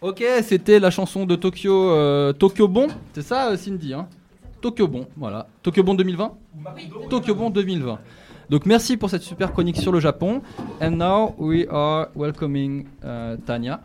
Ok, 0.00 0.22
c'était 0.42 0.78
la 0.78 0.90
chanson 0.90 1.26
de 1.26 1.34
Tokyo, 1.34 1.90
euh, 1.90 2.32
Tokyo 2.32 2.68
Bon, 2.68 2.86
c'est 3.12 3.22
ça 3.22 3.48
euh, 3.50 3.56
Cindy 3.56 3.92
hein? 3.94 4.06
Tokyo 4.60 4.86
Bon, 4.86 5.06
voilà. 5.16 5.48
Tokyo 5.62 5.82
Bon 5.82 5.94
2020 5.94 6.32
Tokyo 7.10 7.34
Bon 7.34 7.50
2020. 7.50 7.98
Donc 8.48 8.64
merci 8.64 8.96
pour 8.96 9.10
cette 9.10 9.22
super 9.22 9.52
chronique 9.52 9.76
sur 9.76 9.90
le 9.90 9.98
Japon. 10.00 10.40
And 10.80 10.92
now 10.92 11.34
we 11.36 11.66
are 11.68 12.08
welcoming 12.14 12.86
uh, 13.04 13.36
Tanya. 13.44 13.80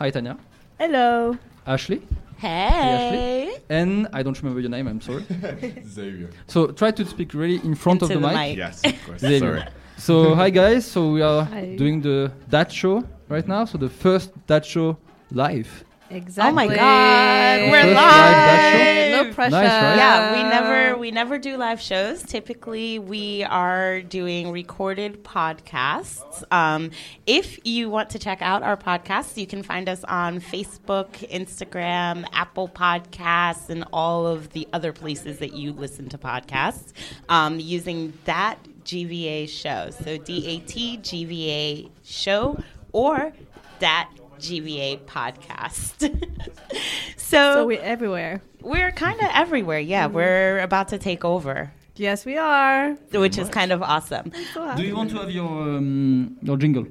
Hi 0.00 0.10
Tanya. 0.10 0.36
Hello. 0.80 1.36
Ashley. 1.66 2.00
Hey. 2.38 3.48
And 3.68 4.06
I 4.14 4.22
don't 4.22 4.36
remember 4.40 4.60
your 4.60 4.70
name, 4.70 4.88
I'm 4.88 5.00
sorry. 5.02 5.24
Xavier. 5.86 6.30
So 6.46 6.68
try 6.72 6.90
to 6.92 7.04
speak 7.04 7.34
really 7.34 7.60
in 7.64 7.74
front 7.74 8.00
of 8.02 8.10
Into 8.10 8.20
the, 8.22 8.28
the 8.28 8.34
mic. 8.34 8.48
mic. 8.50 8.56
Yes, 8.56 8.80
of 8.84 9.06
course. 9.06 9.20
Xavier. 9.20 9.38
Sorry. 9.40 9.62
So 9.98 10.34
hi 10.34 10.48
guys, 10.50 10.86
so 10.86 11.10
we 11.12 11.20
are 11.22 11.44
Hi. 11.44 11.74
doing 11.76 12.00
the 12.00 12.30
That 12.48 12.72
Show 12.72 13.04
right 13.28 13.46
now. 13.46 13.66
So 13.66 13.76
the 13.76 13.88
first 13.90 14.30
That 14.46 14.64
Show 14.64 14.96
live. 15.30 15.84
Exactly. 16.10 16.50
Oh 16.50 16.54
my 16.54 16.74
God, 16.74 17.70
we're 17.70 17.94
live. 17.94 17.94
live? 17.94 19.26
No 19.26 19.34
pressure. 19.34 19.50
Nice, 19.50 19.70
right? 19.70 19.96
Yeah, 19.96 20.32
we 20.32 20.48
never 20.48 20.98
we 20.98 21.10
never 21.10 21.38
do 21.38 21.58
live 21.58 21.82
shows. 21.82 22.22
Typically, 22.22 22.98
we 22.98 23.44
are 23.44 24.00
doing 24.00 24.50
recorded 24.50 25.22
podcasts. 25.22 26.50
Um, 26.50 26.92
if 27.26 27.58
you 27.66 27.90
want 27.90 28.08
to 28.10 28.18
check 28.18 28.40
out 28.40 28.62
our 28.62 28.76
podcasts, 28.76 29.36
you 29.36 29.46
can 29.46 29.62
find 29.62 29.86
us 29.86 30.02
on 30.04 30.40
Facebook, 30.40 31.10
Instagram, 31.28 32.24
Apple 32.32 32.70
Podcasts, 32.70 33.68
and 33.68 33.84
all 33.92 34.26
of 34.26 34.50
the 34.50 34.66
other 34.72 34.94
places 34.94 35.40
that 35.40 35.52
you 35.52 35.74
listen 35.74 36.08
to 36.08 36.16
podcasts 36.16 36.92
um, 37.28 37.60
using 37.60 38.14
that 38.24 38.58
GVA 38.84 39.46
show. 39.46 39.90
So 39.90 40.16
D 40.16 40.46
A 40.46 40.60
T 40.60 40.96
G 40.96 41.26
V 41.26 41.50
A 41.50 41.88
show 42.02 42.62
or 42.92 43.34
that 43.80 44.10
GVA 44.38 45.04
podcast. 45.04 45.98
so, 47.16 47.54
So 47.54 47.66
we're 47.66 47.80
everywhere. 47.82 48.40
we're 48.62 48.92
kind 48.92 49.18
of 49.20 49.28
everywhere. 49.34 49.80
Yeah, 49.80 50.06
we're 50.06 50.60
about 50.60 50.88
to 50.88 50.98
take 50.98 51.24
over, 51.24 51.70
Yes, 51.96 52.24
we 52.24 52.36
are. 52.36 52.94
which 53.12 53.36
is 53.38 53.48
kind 53.48 53.72
of 53.72 53.82
awesome. 53.82 54.30
So 54.54 54.74
Do 54.76 54.82
you 54.82 54.94
want 54.96 55.10
to 55.10 55.16
have 55.18 55.30
your 55.30 55.50
um, 55.78 56.36
your 56.42 56.56
jingle? 56.56 56.86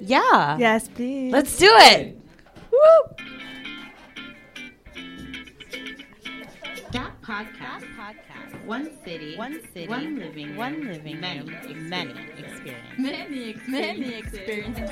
Yeah. 0.00 0.56
Yes, 0.58 0.88
please. 0.88 1.32
Let's 1.32 1.56
do 1.58 1.68
it. 1.70 2.16
Woo! 2.70 2.78
That 6.92 7.12
podcast, 7.22 7.82
podcast, 7.96 7.97
one 8.68 8.90
city, 9.02 9.34
one 9.36 9.58
city, 9.72 9.88
one 9.88 10.18
living, 10.18 10.54
one 10.54 10.84
living, 10.86 11.18
many, 11.18 11.42
many 11.74 12.12
experiences. 12.36 12.98
Many, 12.98 13.56
many 13.66 14.14
experiences. 14.14 14.90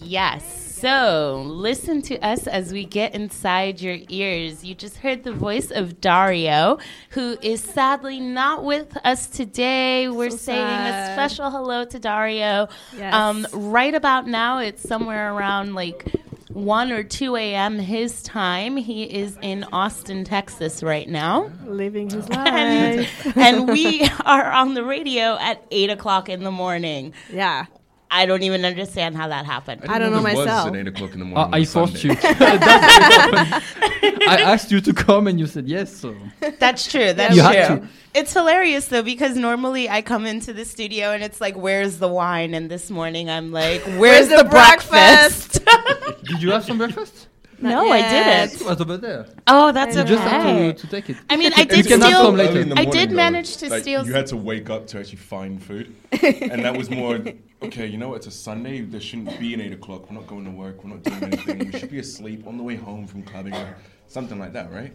Yes. 0.00 0.61
So 0.82 1.44
listen 1.46 2.02
to 2.02 2.18
us 2.26 2.48
as 2.48 2.72
we 2.72 2.84
get 2.84 3.14
inside 3.14 3.80
your 3.80 3.98
ears. 4.08 4.64
You 4.64 4.74
just 4.74 4.96
heard 4.96 5.22
the 5.22 5.32
voice 5.32 5.70
of 5.70 6.00
Dario, 6.00 6.78
who 7.10 7.36
is 7.40 7.62
sadly 7.62 8.18
not 8.18 8.64
with 8.64 8.96
us 9.04 9.28
today. 9.28 10.08
We're 10.08 10.30
So 10.30 10.38
saying 10.38 10.60
a 10.66 11.12
special 11.14 11.52
hello 11.52 11.84
to 11.84 11.98
Dario. 12.00 12.66
Yes. 12.96 13.14
Um, 13.14 13.46
right 13.52 13.94
about 13.94 14.26
now, 14.26 14.58
it's 14.58 14.82
somewhere 14.82 15.32
around 15.32 15.74
like 15.76 16.04
1 16.48 16.90
or 16.90 17.04
2 17.04 17.36
a.m. 17.36 17.78
his 17.78 18.20
time. 18.24 18.76
He 18.76 19.04
is 19.04 19.38
in 19.40 19.62
Austin, 19.72 20.24
Texas 20.24 20.82
right 20.82 21.08
now. 21.08 21.48
living 21.64 22.10
his 22.10 22.26
And, 22.32 22.96
life. 23.02 23.36
and 23.36 23.68
we 23.68 24.04
are 24.24 24.50
on 24.50 24.74
the 24.74 24.82
radio 24.84 25.38
at 25.40 25.64
8 25.70 25.90
o'clock 25.90 26.28
in 26.28 26.42
the 26.42 26.50
morning. 26.50 27.12
yeah. 27.32 27.66
I 28.14 28.26
don't 28.26 28.42
even 28.42 28.64
understand 28.64 29.16
how 29.16 29.28
that 29.28 29.46
happened. 29.46 29.82
I 29.88 29.98
don't 29.98 30.12
know 30.12 30.18
it 30.18 30.34
was 30.36 30.46
myself. 30.46 30.68
at 30.68 30.76
8 30.76 30.86
o'clock 30.88 31.12
in 31.14 31.18
the 31.20 31.24
Uh, 31.24 31.28
morning. 31.28 31.54
I 31.54 31.58
on 31.60 31.64
forced 31.64 32.04
you. 32.04 32.14
That's 32.14 32.38
what 32.38 32.52
happened. 32.52 34.22
I 34.28 34.36
asked 34.52 34.70
you 34.70 34.80
to 34.82 34.92
come 34.92 35.26
and 35.26 35.40
you 35.40 35.46
said 35.46 35.66
yes. 35.66 35.96
So 35.96 36.14
That's 36.58 36.90
true. 36.90 37.12
That's 37.14 37.34
You 37.34 37.42
had 37.42 37.66
true. 37.66 37.76
to. 37.80 37.88
It's 38.14 38.32
hilarious 38.34 38.86
though 38.88 39.02
because 39.02 39.36
normally 39.36 39.88
I 39.88 40.02
come 40.02 40.26
into 40.26 40.52
the 40.52 40.66
studio 40.66 41.12
and 41.12 41.22
it's 41.24 41.40
like, 41.40 41.56
"Where's 41.56 41.96
the 41.98 42.08
wine?" 42.08 42.52
And 42.52 42.70
this 42.70 42.90
morning 42.90 43.30
I'm 43.30 43.50
like, 43.52 43.80
"Where's, 43.96 44.28
the 44.28 44.42
the, 44.42 44.44
breakfast?" 44.44 45.60
did 46.24 46.42
you 46.42 46.50
have 46.50 46.64
some 46.64 46.76
breakfast? 46.76 47.28
No, 47.62 47.90
I 47.90 48.00
didn't. 48.02 48.60
It 48.60 48.66
was 48.66 48.80
over 48.80 48.96
there. 48.96 49.26
Oh, 49.46 49.72
that's 49.72 49.94
You 49.96 50.02
okay. 50.02 50.08
just 50.10 50.22
have 50.22 50.76
to, 50.76 50.82
to 50.82 50.86
take 50.88 51.10
it. 51.10 51.16
I 51.30 51.36
mean, 51.36 51.52
I 51.56 51.64
did 51.64 51.84
steal. 51.84 52.00
some 52.00 52.36
later. 52.36 52.60
Early 52.60 52.72
I 52.72 52.74
morning, 52.74 52.90
did 52.90 53.10
though, 53.10 53.14
manage 53.16 53.56
to 53.58 53.68
like, 53.70 53.82
steal 53.82 54.06
You 54.06 54.12
had 54.12 54.26
to 54.28 54.36
wake 54.36 54.68
up 54.70 54.86
to 54.88 54.98
actually 54.98 55.16
find 55.18 55.62
food, 55.62 55.94
and 56.22 56.64
that 56.64 56.76
was 56.76 56.90
more. 56.90 57.20
Okay, 57.62 57.86
you 57.86 57.96
know 57.96 58.08
what? 58.08 58.16
It's 58.16 58.26
a 58.26 58.30
Sunday. 58.32 58.80
There 58.80 59.00
shouldn't 59.00 59.38
be 59.38 59.54
an 59.54 59.60
eight 59.60 59.72
o'clock. 59.72 60.10
We're 60.10 60.16
not 60.16 60.26
going 60.26 60.44
to 60.44 60.50
work. 60.50 60.82
We're 60.82 60.90
not 60.90 61.02
doing 61.04 61.22
anything. 61.22 61.58
we 61.72 61.78
should 61.78 61.90
be 61.90 62.00
asleep 62.00 62.46
on 62.46 62.56
the 62.56 62.62
way 62.64 62.74
home 62.74 63.06
from 63.06 63.22
clubbing 63.22 63.54
or 63.54 63.76
something 64.08 64.38
like 64.38 64.52
that, 64.54 64.72
right? 64.72 64.92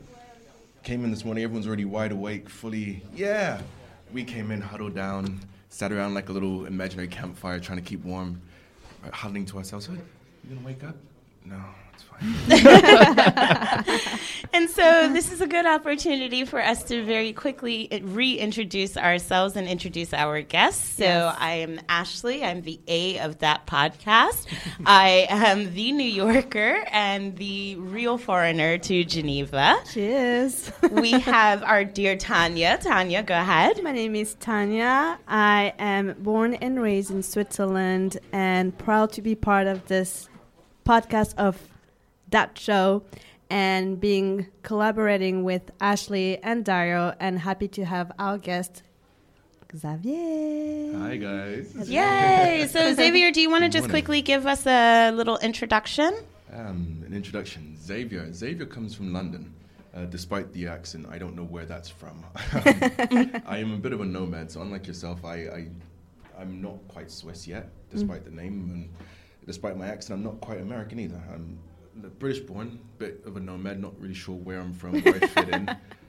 Came 0.84 1.04
in 1.06 1.12
this 1.12 1.24
morning. 1.26 1.44
Everyone's 1.44 1.66
already 1.68 1.86
wide 1.86 2.12
awake, 2.12 2.50
fully. 2.50 3.04
Yeah. 3.16 3.62
We 4.14 4.24
came 4.24 4.52
in, 4.52 4.62
huddled 4.62 4.96
down, 4.96 5.40
sat 5.70 5.92
around 5.92 6.14
like 6.14 6.30
a 6.30 6.32
little 6.32 6.66
imaginary 6.66 7.08
campfire, 7.10 7.60
trying 7.60 7.78
to 7.78 7.84
keep 7.84 8.04
warm, 8.06 8.42
uh, 9.06 9.12
huddling 9.12 9.46
to 9.48 9.58
ourselves. 9.58 9.86
"Hey, 9.88 9.94
You 10.48 10.56
gonna 10.56 10.66
wake 10.66 10.84
up? 10.84 10.96
No, 11.46 11.56
it's 11.56 11.64
fine. 11.66 11.87
And 14.54 14.70
so 14.70 15.10
this 15.14 15.32
is 15.32 15.42
a 15.42 15.48
good 15.48 15.66
opportunity 15.66 16.46
for 16.46 16.60
us 16.60 16.84
to 16.86 17.04
very 17.04 17.34
quickly 17.34 17.90
reintroduce 18.04 18.98
ourselves 18.98 19.56
and 19.56 19.68
introduce 19.68 20.14
our 20.14 20.42
guests. 20.42 20.98
So 20.98 21.04
Yes. 21.04 21.36
I 21.40 21.52
am 21.52 21.80
Ashley. 21.90 22.44
I'm 22.44 22.62
the 22.62 22.80
A 22.88 23.20
of 23.20 23.40
that 23.40 23.68
podcast. 23.68 24.48
I 24.86 25.28
am 25.30 25.74
the 25.74 25.92
New 25.92 26.08
Yorker 26.10 26.84
and 26.92 27.36
the 27.38 27.76
real 27.76 28.18
foreigner 28.18 28.78
to 28.80 29.04
Geneva. 29.04 29.76
Cheers. 29.94 30.72
we 30.92 31.12
have 31.12 31.62
our 31.64 31.84
dear 31.84 32.16
Tanya. 32.16 32.80
Tanya, 32.82 33.24
go 33.24 33.36
ahead. 33.36 33.84
My 33.84 33.92
name 33.92 34.16
is 34.16 34.36
Tanya. 34.36 35.20
I 35.28 35.74
am 35.78 36.16
born 36.20 36.56
and 36.56 36.82
raised 36.82 37.12
in 37.12 37.22
Switzerland 37.22 38.18
and 38.32 38.76
proud 38.78 39.12
to 39.14 39.22
be 39.22 39.36
part 39.36 39.68
of 39.68 39.88
this 39.88 40.30
podcast 40.86 41.36
of 41.38 41.60
that 42.30 42.58
show 42.58 43.04
and 43.50 44.00
being 44.00 44.48
collaborating 44.64 45.44
with 45.44 45.72
Ashley 45.80 46.38
and 46.44 46.66
Dario 46.66 47.16
and 47.20 47.40
happy 47.40 47.68
to 47.70 47.86
have 47.86 48.12
our 48.20 48.38
guest 48.38 48.84
Xavier. 49.76 50.98
Hi 50.98 51.18
guys. 51.18 51.90
Yay! 51.90 52.68
So 52.72 52.94
Xavier, 52.94 53.32
do 53.32 53.42
you 53.42 53.50
want 53.50 53.64
to 53.64 53.70
just 53.70 53.84
Morning. 53.84 53.92
quickly 53.92 54.22
give 54.22 54.46
us 54.48 54.66
a 54.66 55.12
little 55.12 55.38
introduction? 55.40 56.14
Um, 56.54 57.04
an 57.06 57.14
introduction. 57.14 57.78
Xavier. 57.78 58.32
Xavier 58.34 58.66
comes 58.66 58.96
from 58.96 59.14
London. 59.14 59.54
Uh, 59.94 60.06
despite 60.06 60.52
the 60.54 60.68
accent, 60.68 61.08
I 61.10 61.18
don't 61.18 61.36
know 61.36 61.44
where 61.44 61.66
that's 61.66 61.90
from. 61.90 62.24
I 63.46 63.58
am 63.58 63.74
a 63.74 63.78
bit 63.78 63.94
of 63.94 64.02
a 64.02 64.06
nomad, 64.06 64.52
so 64.52 64.62
unlike 64.62 64.86
yourself, 64.86 65.26
I, 65.26 65.36
I 65.36 65.68
I'm 66.40 66.62
not 66.62 66.76
quite 66.88 67.10
Swiss 67.10 67.48
yet, 67.48 67.70
despite 67.90 68.24
the 68.24 68.30
name, 68.32 68.70
and 68.72 68.90
despite 69.48 69.76
my 69.76 69.88
accent, 69.88 70.20
I'm 70.20 70.24
not 70.24 70.40
quite 70.40 70.62
American 70.62 71.00
either. 71.00 71.20
I'm 71.34 71.58
British 72.20 72.42
born, 72.42 72.80
bit 72.98 73.24
of 73.26 73.38
a 73.38 73.40
nomad, 73.40 73.80
not 73.80 74.00
really 74.00 74.14
sure 74.14 74.36
where 74.36 74.60
I'm 74.60 74.74
from, 74.74 75.02
where 75.02 75.16
I 75.16 75.28
fit 75.28 75.50
in. 75.50 75.76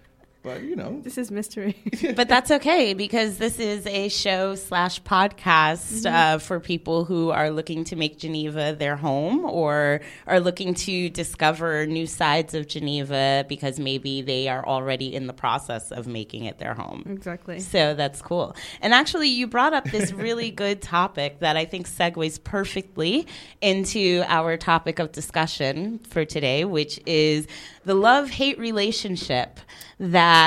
But 0.49 0.63
you 0.63 0.77
know, 0.77 1.01
This 1.03 1.19
is 1.19 1.31
mystery. 1.31 1.77
but 2.17 2.27
that's 2.27 2.51
okay 2.51 2.95
because 2.95 3.37
this 3.37 3.59
is 3.59 3.87
a 3.87 4.09
show 4.09 4.55
slash 4.55 5.03
podcast 5.03 6.11
uh, 6.11 6.39
for 6.39 6.59
people 6.59 7.05
who 7.05 7.29
are 7.29 7.51
looking 7.51 7.85
to 7.85 7.97
make 7.97 8.19
Geneva 8.19 8.75
their 8.79 8.97
home 8.97 9.45
or 9.45 10.01
are 10.27 10.41
looking 10.41 10.73
to 10.73 11.11
discover 11.11 11.85
new 11.87 12.07
sides 12.07 12.55
of 12.55 12.67
Geneva 12.67 13.45
because 13.47 13.79
maybe 13.79 14.23
they 14.23 14.49
are 14.49 14.67
already 14.67 15.15
in 15.15 15.27
the 15.27 15.35
process 15.35 15.91
of 15.91 16.07
making 16.07 16.45
it 16.45 16.59
their 16.59 16.73
home. 16.73 17.05
exactly. 17.11 17.61
So 17.61 17.93
that's 17.93 18.23
cool. 18.23 18.57
And 18.81 18.95
actually, 18.95 19.29
you 19.29 19.47
brought 19.47 19.75
up 19.75 19.85
this 19.85 20.13
really 20.13 20.51
good 20.65 20.81
topic 20.81 21.41
that 21.41 21.59
I 21.59 21.67
think 21.67 21.87
segues 21.87 22.43
perfectly 22.43 23.27
into 23.61 24.25
our 24.29 24.57
topic 24.57 24.99
of 24.99 25.13
discussion 25.13 25.99
for 25.99 26.25
today, 26.25 26.65
which 26.65 26.99
is 27.05 27.47
the 27.85 27.95
love 27.95 28.31
hate 28.31 28.59
relationship 28.59 29.61
that 29.99 30.38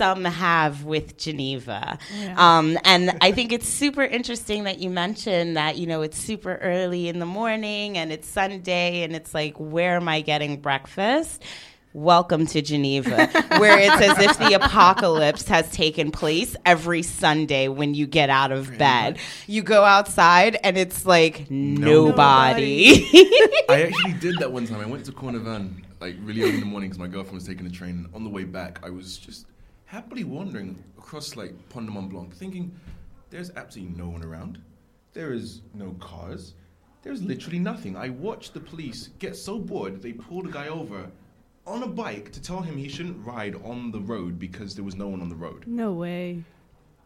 some 0.00 0.24
have 0.24 0.84
with 0.84 1.18
Geneva. 1.18 1.98
Um, 2.36 2.78
and 2.84 3.18
I 3.20 3.32
think 3.32 3.52
it's 3.52 3.68
super 3.68 4.02
interesting 4.02 4.64
that 4.64 4.78
you 4.78 4.88
mentioned 4.88 5.58
that, 5.58 5.76
you 5.76 5.86
know, 5.86 6.00
it's 6.00 6.16
super 6.16 6.56
early 6.56 7.08
in 7.08 7.18
the 7.18 7.26
morning 7.26 7.98
and 7.98 8.10
it's 8.10 8.26
Sunday 8.26 9.02
and 9.02 9.14
it's 9.14 9.34
like, 9.34 9.54
where 9.58 9.96
am 9.96 10.08
I 10.08 10.22
getting 10.22 10.58
breakfast? 10.58 11.42
Welcome 11.92 12.46
to 12.46 12.62
Geneva, 12.62 13.26
where 13.58 13.78
it's 13.78 14.00
as 14.00 14.18
if 14.20 14.38
the 14.38 14.54
apocalypse 14.54 15.46
has 15.48 15.70
taken 15.70 16.12
place 16.12 16.56
every 16.64 17.02
Sunday 17.02 17.68
when 17.68 17.92
you 17.92 18.06
get 18.06 18.30
out 18.30 18.52
of 18.52 18.78
bed. 18.78 19.18
You 19.48 19.62
go 19.62 19.84
outside 19.84 20.56
and 20.64 20.78
it's 20.78 21.04
like 21.04 21.50
nobody. 21.50 23.04
I 23.68 23.82
actually 23.88 24.14
did 24.14 24.38
that 24.38 24.50
one 24.50 24.66
time. 24.66 24.80
I 24.80 24.86
went 24.86 25.04
to 25.06 25.12
Cornavin 25.12 25.82
like 26.00 26.16
really 26.22 26.42
early 26.42 26.54
in 26.54 26.60
the 26.60 26.66
morning 26.66 26.88
because 26.88 26.98
my 26.98 27.06
girlfriend 27.06 27.34
was 27.34 27.46
taking 27.46 27.64
the 27.64 27.72
train. 27.72 28.04
And 28.04 28.14
On 28.14 28.24
the 28.24 28.30
way 28.30 28.44
back, 28.44 28.80
I 28.82 28.90
was 28.90 29.16
just 29.18 29.46
happily 29.84 30.24
wandering 30.24 30.82
across 30.98 31.36
like 31.36 31.52
Pont 31.68 31.86
de 31.86 31.92
Mont 31.92 32.10
Blanc, 32.10 32.34
thinking 32.34 32.72
there's 33.28 33.50
absolutely 33.56 33.96
no 33.96 34.08
one 34.08 34.24
around. 34.24 34.60
There 35.12 35.32
is 35.32 35.62
no 35.74 35.92
cars. 36.00 36.54
There's 37.02 37.22
literally 37.22 37.58
nothing. 37.58 37.96
I 37.96 38.10
watched 38.10 38.54
the 38.54 38.60
police 38.60 39.10
get 39.18 39.36
so 39.36 39.58
bored 39.58 40.02
they 40.02 40.12
pulled 40.12 40.46
a 40.46 40.50
guy 40.50 40.68
over 40.68 41.10
on 41.66 41.82
a 41.82 41.86
bike 41.86 42.32
to 42.32 42.42
tell 42.42 42.60
him 42.60 42.76
he 42.76 42.88
shouldn't 42.88 43.24
ride 43.24 43.54
on 43.64 43.90
the 43.90 44.00
road 44.00 44.38
because 44.38 44.74
there 44.74 44.84
was 44.84 44.96
no 44.96 45.08
one 45.08 45.20
on 45.20 45.28
the 45.28 45.34
road. 45.34 45.64
No 45.66 45.92
way. 45.92 46.42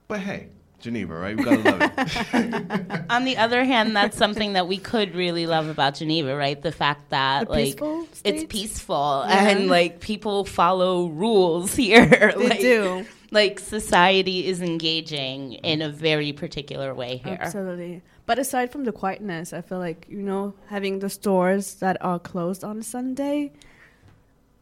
But 0.08 0.20
hey, 0.20 0.48
Geneva, 0.84 1.14
right? 1.14 1.34
We 1.34 1.44
gotta 1.44 1.62
love 1.62 1.80
it. 1.96 3.04
On 3.10 3.24
the 3.24 3.38
other 3.38 3.64
hand, 3.64 3.96
that's 3.96 4.18
something 4.18 4.52
that 4.52 4.68
we 4.68 4.76
could 4.76 5.14
really 5.14 5.46
love 5.46 5.66
about 5.68 5.94
Geneva, 5.94 6.36
right? 6.36 6.60
The 6.60 6.72
fact 6.72 7.08
that 7.08 7.48
A 7.48 7.50
like 7.50 7.64
peaceful 7.64 8.06
it's 8.22 8.44
peaceful 8.44 9.24
Yeah. 9.26 9.48
and 9.48 9.68
like 9.68 10.00
people 10.00 10.44
follow 10.44 11.06
rules 11.06 11.74
here. 11.84 12.34
They 12.36 12.48
like, 12.48 12.60
do. 12.60 13.06
Like 13.30 13.60
society 13.60 14.46
is 14.46 14.60
engaging 14.60 15.54
in 15.54 15.80
a 15.80 15.88
very 15.88 16.34
particular 16.34 16.94
way 16.94 17.16
here. 17.24 17.38
Absolutely. 17.40 18.02
But 18.26 18.38
aside 18.38 18.70
from 18.70 18.84
the 18.84 18.92
quietness, 18.92 19.54
I 19.54 19.62
feel 19.62 19.78
like, 19.78 20.06
you 20.10 20.20
know, 20.22 20.52
having 20.66 20.98
the 20.98 21.08
stores 21.08 21.76
that 21.76 21.96
are 22.02 22.18
closed 22.18 22.62
on 22.62 22.82
Sunday, 22.82 23.52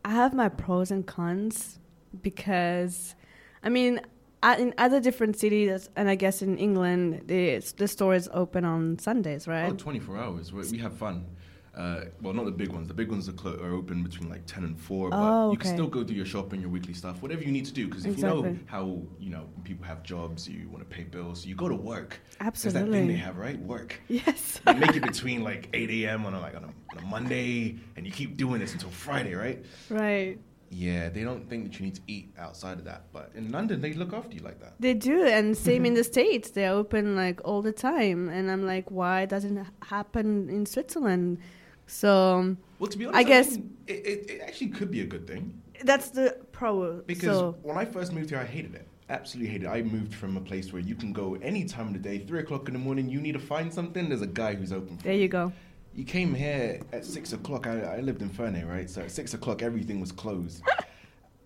I 0.04 0.10
have 0.10 0.34
my 0.34 0.48
pros 0.48 0.92
and 0.92 1.04
cons 1.04 1.80
because, 2.22 3.16
I 3.62 3.68
mean, 3.70 3.98
I- 3.98 4.04
in 4.42 4.74
other 4.78 5.00
different 5.00 5.38
cities, 5.38 5.88
and 5.96 6.08
I 6.08 6.14
guess 6.14 6.42
in 6.42 6.58
England, 6.58 7.22
the, 7.26 7.58
the 7.76 7.88
store 7.88 8.14
is 8.14 8.28
open 8.32 8.64
on 8.64 8.98
Sundays, 8.98 9.46
right? 9.46 9.70
oh, 9.72 9.74
24 9.76 10.16
hours. 10.18 10.52
We, 10.52 10.62
we 10.70 10.78
have 10.78 10.94
fun. 10.94 11.24
Uh, 11.74 12.02
well, 12.20 12.34
not 12.34 12.44
the 12.44 12.50
big 12.50 12.68
ones. 12.68 12.86
The 12.86 12.92
big 12.92 13.08
ones 13.10 13.30
are, 13.30 13.32
clo- 13.32 13.58
are 13.62 13.72
open 13.72 14.02
between 14.02 14.28
like 14.28 14.44
10 14.44 14.64
and 14.64 14.78
4, 14.78 15.08
but 15.08 15.16
Oh, 15.18 15.52
you 15.52 15.56
can 15.56 15.72
still 15.74 15.86
go 15.86 16.04
do 16.04 16.12
your 16.12 16.26
shopping, 16.26 16.60
your 16.60 16.68
weekly 16.68 16.92
stuff, 16.92 17.22
whatever 17.22 17.42
you 17.42 17.50
need 17.50 17.64
to 17.64 17.72
do. 17.72 17.88
Because 17.88 18.04
if 18.04 18.18
you 18.18 18.24
know 18.24 18.42
how, 18.66 19.00
you 19.18 19.30
know, 19.30 19.48
people 19.64 19.86
have 19.86 20.02
jobs, 20.02 20.46
you 20.46 20.68
want 20.68 20.86
to 20.86 20.94
pay 20.94 21.04
bills, 21.04 21.46
you 21.46 21.54
go 21.54 21.70
to 21.70 21.74
work. 21.74 22.20
There's 22.72 22.74
that 22.74 22.90
thing 22.92 23.08
they 23.08 23.14
have, 23.14 23.38
right? 23.38 23.58
Work. 23.60 23.98
Yes. 24.08 24.60
You 24.66 24.74
make 24.74 24.94
it 24.96 25.02
between 25.02 25.42
like 25.44 25.70
8 25.72 25.88
a.m. 26.04 26.26
on 26.26 26.34
a, 26.34 26.40
like 26.40 26.54
on 26.54 26.64
a, 26.64 26.96
on 26.98 27.04
a 27.04 27.06
Monday, 27.06 27.78
and 27.96 28.04
you 28.04 28.12
keep 28.12 28.36
doing 28.36 28.60
this 28.60 28.74
until 28.74 28.90
Friday, 28.90 29.34
right? 29.34 29.64
right. 29.88 30.38
Yeah, 30.74 31.10
they 31.10 31.22
don't 31.22 31.46
think 31.50 31.64
that 31.64 31.78
you 31.78 31.84
need 31.84 31.96
to 31.96 32.00
eat 32.06 32.32
outside 32.38 32.78
of 32.78 32.84
that. 32.86 33.04
But 33.12 33.30
in 33.34 33.52
London, 33.52 33.80
they 33.82 33.92
look 33.92 34.14
after 34.14 34.34
you 34.34 34.40
like 34.42 34.58
that. 34.60 34.72
They 34.80 34.94
do, 34.94 35.24
and 35.26 35.54
same 35.56 35.84
in 35.84 35.92
the 35.94 36.02
States. 36.14 36.50
They're 36.50 36.72
open 36.72 37.14
like 37.14 37.40
all 37.44 37.60
the 37.60 37.72
time. 37.72 38.28
And 38.30 38.50
I'm 38.50 38.64
like, 38.66 38.90
why 38.90 39.26
doesn't 39.26 39.58
it 39.58 39.66
happen 39.82 40.48
in 40.48 40.64
Switzerland? 40.64 41.38
So 41.86 42.56
Well, 42.78 42.88
to 42.88 42.96
be 42.98 43.04
honest, 43.06 43.18
I 43.18 43.22
guess- 43.22 43.56
it, 43.56 43.62
it, 43.86 44.30
it 44.30 44.40
actually 44.40 44.68
could 44.68 44.90
be 44.90 45.02
a 45.02 45.06
good 45.06 45.26
thing. 45.26 45.60
that's 45.84 46.08
the 46.10 46.38
pro. 46.52 47.02
Because 47.02 47.36
so, 47.36 47.56
when 47.62 47.76
I 47.76 47.84
first 47.84 48.12
moved 48.12 48.30
here, 48.30 48.38
I 48.38 48.44
hated 48.46 48.74
it. 48.74 48.86
Absolutely 49.10 49.52
hated 49.52 49.66
it. 49.66 49.68
I 49.68 49.82
moved 49.82 50.14
from 50.14 50.36
a 50.36 50.40
place 50.40 50.72
where 50.72 50.80
you 50.80 50.94
can 50.94 51.12
go 51.12 51.34
any 51.42 51.64
time 51.66 51.88
of 51.88 51.92
the 51.92 51.98
day, 51.98 52.18
three 52.18 52.40
o'clock 52.40 52.68
in 52.68 52.72
the 52.72 52.78
morning. 52.80 53.10
You 53.10 53.20
need 53.20 53.32
to 53.32 53.38
find 53.40 53.70
something. 53.72 54.08
There's 54.08 54.22
a 54.22 54.26
guy 54.26 54.54
who's 54.54 54.72
open. 54.72 54.96
For 54.96 55.04
there 55.04 55.14
you 55.14 55.28
go. 55.28 55.52
You 55.94 56.04
came 56.04 56.34
here 56.34 56.80
at 56.92 57.04
six 57.04 57.32
o'clock. 57.32 57.66
I, 57.66 57.80
I 57.96 58.00
lived 58.00 58.22
in 58.22 58.28
Ferney, 58.30 58.64
right? 58.64 58.88
So 58.88 59.02
at 59.02 59.10
six 59.10 59.34
o'clock, 59.34 59.62
everything 59.62 60.00
was 60.00 60.10
closed. 60.12 60.62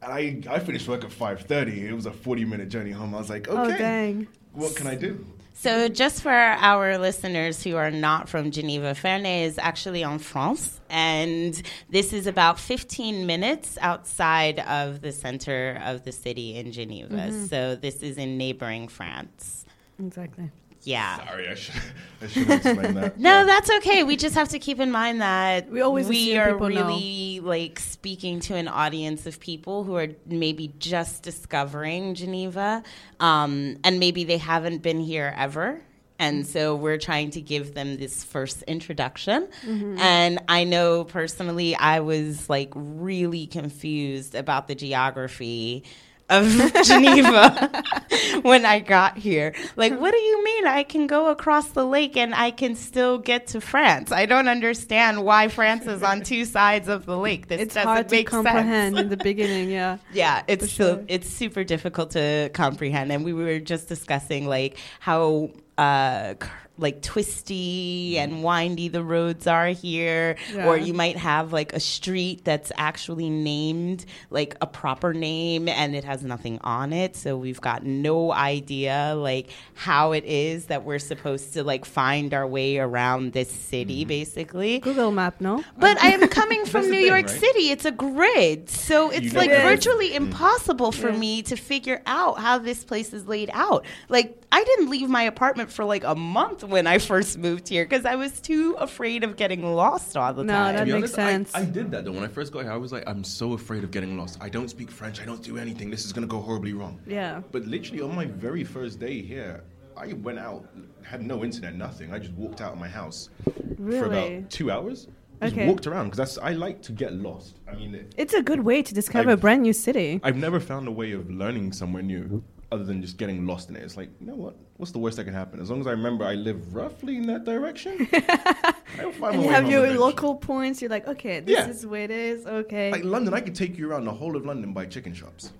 and 0.02 0.12
I, 0.12 0.40
I 0.48 0.58
finished 0.60 0.86
work 0.88 1.04
at 1.04 1.12
five 1.12 1.42
thirty. 1.42 1.86
It 1.86 1.92
was 1.92 2.06
a 2.06 2.12
forty 2.12 2.44
minute 2.44 2.68
journey 2.68 2.92
home. 2.92 3.14
I 3.14 3.18
was 3.18 3.30
like, 3.30 3.48
oh, 3.48 3.64
okay, 3.64 3.74
Oh, 3.74 3.78
dang. 3.78 4.28
what 4.52 4.76
can 4.76 4.86
I 4.86 4.94
do? 4.94 5.24
So, 5.58 5.88
just 5.88 6.20
for 6.22 6.30
our 6.30 6.98
listeners 6.98 7.62
who 7.64 7.76
are 7.76 7.90
not 7.90 8.28
from 8.28 8.50
Geneva, 8.50 8.94
Ferney 8.94 9.44
is 9.44 9.56
actually 9.58 10.04
en 10.04 10.18
France, 10.18 10.80
and 10.90 11.60
this 11.88 12.12
is 12.12 12.26
about 12.26 12.60
15 12.60 13.24
minutes 13.24 13.78
outside 13.80 14.58
of 14.60 15.00
the 15.00 15.12
center 15.12 15.80
of 15.82 16.04
the 16.04 16.12
city 16.12 16.56
in 16.56 16.72
Geneva. 16.72 17.14
Mm-hmm. 17.14 17.46
So, 17.46 17.74
this 17.74 18.02
is 18.02 18.18
in 18.18 18.36
neighboring 18.36 18.86
France. 18.88 19.64
Exactly. 19.98 20.50
Yeah. 20.82 21.26
Sorry, 21.26 21.48
I 21.48 21.54
should 21.54 21.74
I 22.22 22.26
should 22.28 22.50
explain 22.50 22.94
that. 22.94 23.18
No, 23.18 23.40
Yeah. 23.40 23.44
that's 23.44 23.70
okay. 23.78 24.04
We 24.04 24.16
just 24.16 24.34
have 24.36 24.48
to 24.50 24.58
keep 24.58 24.78
in 24.80 24.90
mind 24.90 25.20
that 25.20 25.68
We 25.70 25.80
always 25.80 26.08
we 26.08 26.36
are 26.36 26.52
people 26.52 26.68
know. 26.70 26.86
really 26.86 27.40
like 27.42 27.78
speaking 27.80 28.40
to 28.40 28.54
an 28.54 28.68
audience 28.68 29.26
of 29.26 29.40
people 29.40 29.84
who 29.84 29.96
are 29.96 30.08
maybe 30.26 30.72
just 30.78 31.22
discovering 31.22 32.14
Geneva, 32.14 32.82
um, 33.20 33.76
and 33.84 33.98
maybe 34.00 34.24
they 34.24 34.38
haven't 34.38 34.82
been 34.82 35.00
here 35.00 35.34
ever. 35.36 35.80
And 36.18 36.46
so 36.46 36.74
we're 36.74 36.96
trying 36.96 37.28
to 37.32 37.42
give 37.42 37.74
them 37.74 37.98
this 37.98 38.24
first 38.24 38.62
introduction. 38.62 39.48
Mm-hmm. 39.66 39.98
And 39.98 40.38
I 40.48 40.64
know 40.64 41.04
personally, 41.04 41.76
I 41.76 42.00
was 42.00 42.48
like 42.48 42.72
really 42.74 43.46
confused 43.46 44.34
about 44.34 44.66
the 44.66 44.74
geography 44.74 45.84
of 46.28 46.46
Geneva 46.84 47.82
when 48.42 48.64
I 48.64 48.80
got 48.80 49.16
here. 49.16 49.54
Like, 49.76 49.98
what 49.98 50.10
do 50.12 50.18
you 50.18 50.44
mean 50.44 50.66
I 50.66 50.82
can 50.82 51.06
go 51.06 51.28
across 51.28 51.68
the 51.68 51.84
lake 51.84 52.16
and 52.16 52.34
I 52.34 52.50
can 52.50 52.74
still 52.74 53.18
get 53.18 53.46
to 53.48 53.60
France? 53.60 54.10
I 54.12 54.26
don't 54.26 54.48
understand 54.48 55.24
why 55.24 55.48
France 55.48 55.86
is 55.86 56.02
on 56.02 56.22
two 56.22 56.44
sides 56.56 56.88
of 56.88 57.06
the 57.06 57.16
lake. 57.16 57.48
This 57.48 57.60
It's 57.60 57.74
doesn't 57.74 57.88
hard 57.88 58.08
to 58.08 58.24
comprehend 58.24 58.96
sense. 58.96 59.04
in 59.04 59.08
the 59.08 59.16
beginning, 59.16 59.70
yeah. 59.70 59.98
Yeah, 60.12 60.42
it's 60.48 60.72
so 60.72 61.04
it's 61.08 61.28
super 61.28 61.64
difficult 61.64 62.10
to 62.12 62.50
comprehend, 62.52 63.12
and 63.12 63.24
we 63.24 63.32
were 63.32 63.58
just 63.60 63.88
discussing 63.88 64.46
like 64.46 64.78
how 65.00 65.50
uh, 65.78 66.34
like 66.78 67.02
twisty 67.02 68.14
mm-hmm. 68.14 68.34
and 68.34 68.42
windy 68.42 68.88
the 68.88 69.02
roads 69.02 69.46
are 69.46 69.68
here, 69.68 70.36
or 70.58 70.76
you 70.76 70.92
might 70.94 71.16
have 71.16 71.52
like 71.52 71.72
a 71.72 71.80
street 71.80 72.44
that's 72.44 72.72
actually 72.76 73.30
named 73.30 74.04
like 74.30 74.56
a 74.60 74.66
proper 74.66 75.12
name 75.14 75.68
and 75.68 75.94
it 75.94 76.04
has 76.04 76.22
nothing 76.22 76.58
on 76.62 76.92
it, 76.92 77.16
so 77.16 77.36
we've 77.36 77.60
got 77.60 77.84
no 77.84 78.32
idea 78.32 79.14
like 79.16 79.50
how 79.74 80.12
it 80.12 80.24
is 80.24 80.66
that 80.66 80.84
we're 80.84 80.98
supposed 80.98 81.52
to 81.54 81.64
like 81.64 81.84
find 81.84 82.34
our 82.34 82.46
way 82.46 82.78
around 82.78 83.32
this 83.32 83.50
city, 83.50 84.02
mm-hmm. 84.02 84.08
basically. 84.08 84.78
Google 84.80 85.10
Map, 85.10 85.40
no? 85.40 85.64
But 85.78 85.98
I 86.02 86.08
am 86.08 86.28
coming 86.28 86.64
from 86.66 86.82
That's 86.82 86.86
the 86.86 86.92
New 86.92 86.98
thing, 86.98 87.06
York 87.06 87.26
right? 87.26 87.30
City. 87.30 87.70
It's 87.70 87.84
a 87.84 87.90
grid. 87.90 88.68
So 88.70 89.10
it's 89.10 89.32
know 89.32 89.40
like 89.40 89.50
that. 89.50 89.62
virtually 89.62 90.10
mm-hmm. 90.10 90.26
impossible 90.26 90.92
for 90.92 91.10
Yeah. 91.10 91.18
me 91.18 91.42
to 91.42 91.56
figure 91.56 92.02
out 92.06 92.38
how 92.38 92.58
this 92.58 92.84
place 92.84 93.12
is 93.12 93.26
laid 93.26 93.50
out. 93.52 93.84
Like, 94.08 94.42
I 94.52 94.62
didn't 94.64 94.90
leave 94.90 95.08
my 95.08 95.22
apartment 95.22 95.70
for 95.70 95.84
like 95.84 96.04
a 96.04 96.14
month 96.14 96.62
when 96.68 96.86
I 96.86 96.98
first 96.98 97.38
moved 97.38 97.68
here 97.68 97.84
because 97.84 98.04
I 98.04 98.14
was 98.16 98.40
too 98.40 98.76
afraid 98.78 99.24
of 99.24 99.36
getting 99.36 99.62
lost 99.74 100.16
all 100.16 100.32
the 100.34 100.44
No, 100.44 100.52
time. 100.52 100.76
that 100.76 100.86
makes 100.86 100.96
honest, 100.96 101.14
sense. 101.14 101.54
I, 101.54 101.60
I 101.60 101.64
did 101.64 101.90
that 101.92 102.04
though. 102.04 102.12
When 102.12 102.24
I 102.24 102.28
first 102.28 102.52
got 102.52 102.62
here, 102.64 102.72
I 102.72 102.76
was 102.76 102.92
like, 102.92 103.04
I'm 103.06 103.24
so 103.24 103.52
afraid 103.54 103.84
of 103.84 103.90
getting 103.90 104.16
lost. 104.18 104.38
I 104.40 104.48
don't 104.48 104.68
speak 104.68 104.90
French. 104.90 105.20
I 105.20 105.24
don't 105.24 105.42
do 105.42 105.58
anything. 105.58 105.90
This 105.90 106.04
is 106.04 106.12
gonna 106.12 106.26
go 106.26 106.40
horribly 106.40 106.72
wrong. 106.72 107.00
Yeah. 107.06 107.42
But 107.52 107.66
literally 107.66 108.02
on 108.02 108.14
my 108.14 108.26
very 108.26 108.64
first 108.64 108.98
day 109.00 109.20
here, 109.22 109.64
I 109.96 110.12
went 110.12 110.38
out, 110.38 110.66
had 111.02 111.22
no 111.22 111.42
internet, 111.42 111.74
nothing. 111.74 112.12
I 112.12 112.18
just 112.18 112.32
walked 112.32 112.60
out 112.60 112.72
of 112.72 112.78
my 112.78 112.88
house 112.88 113.30
for 113.76 114.04
about 114.06 114.50
two 114.50 114.70
hours. 114.70 115.08
Just 115.42 115.52
Okay. 115.52 115.68
walked 115.68 115.86
around 115.86 116.10
because 116.10 116.38
I 116.38 116.52
like 116.52 116.80
to 116.82 116.92
get 116.92 117.12
lost. 117.12 117.60
I 117.70 117.74
mean, 117.74 117.94
it, 117.94 118.14
It's 118.16 118.32
a 118.32 118.42
good 118.42 118.60
way 118.60 118.80
to 118.82 118.94
discover 118.94 119.28
a 119.28 119.32
I've- 119.32 119.40
brand 119.42 119.62
new 119.62 119.74
city. 119.74 120.18
I've 120.22 120.36
never 120.36 120.60
found 120.60 120.88
a 120.88 120.90
way 120.90 121.12
of 121.12 121.30
learning 121.30 121.72
somewhere 121.72 122.02
new 122.02 122.42
other 122.72 122.84
than 122.84 123.00
just 123.00 123.16
getting 123.16 123.46
lost 123.46 123.68
in 123.70 123.76
it. 123.76 123.82
It's 123.82 123.96
like, 123.96 124.10
you 124.20 124.26
know 124.26 124.34
what? 124.34 124.56
What's 124.76 124.92
the 124.92 124.98
worst 124.98 125.16
that 125.18 125.24
can 125.24 125.34
happen? 125.34 125.60
As 125.60 125.70
long 125.70 125.80
as 125.80 125.86
I 125.86 125.92
remember 125.92 126.24
I 126.24 126.34
live 126.34 126.74
roughly 126.74 127.16
in 127.16 127.26
that 127.28 127.44
direction, 127.44 128.08
I'll 129.00 129.12
find 129.12 129.36
And 129.36 129.44
you 129.44 129.50
have 129.50 129.70
your 129.70 129.88
local 129.98 130.34
points. 130.34 130.82
You're 130.82 130.90
like, 130.90 131.06
okay, 131.06 131.40
this 131.40 131.56
Yeah. 131.58 131.68
is 131.68 131.86
where 131.86 132.02
it 132.02 132.10
is. 132.10 132.46
Okay. 132.46 132.90
Like 132.90 133.04
London, 133.04 133.34
I 133.34 133.40
could 133.40 133.54
take 133.54 133.78
you 133.78 133.88
around 133.90 134.04
the 134.04 134.12
whole 134.12 134.36
of 134.36 134.44
London 134.44 134.72
by 134.72 134.86
chicken 134.86 135.14
shops. 135.14 135.52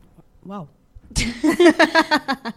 wow. 0.45 0.69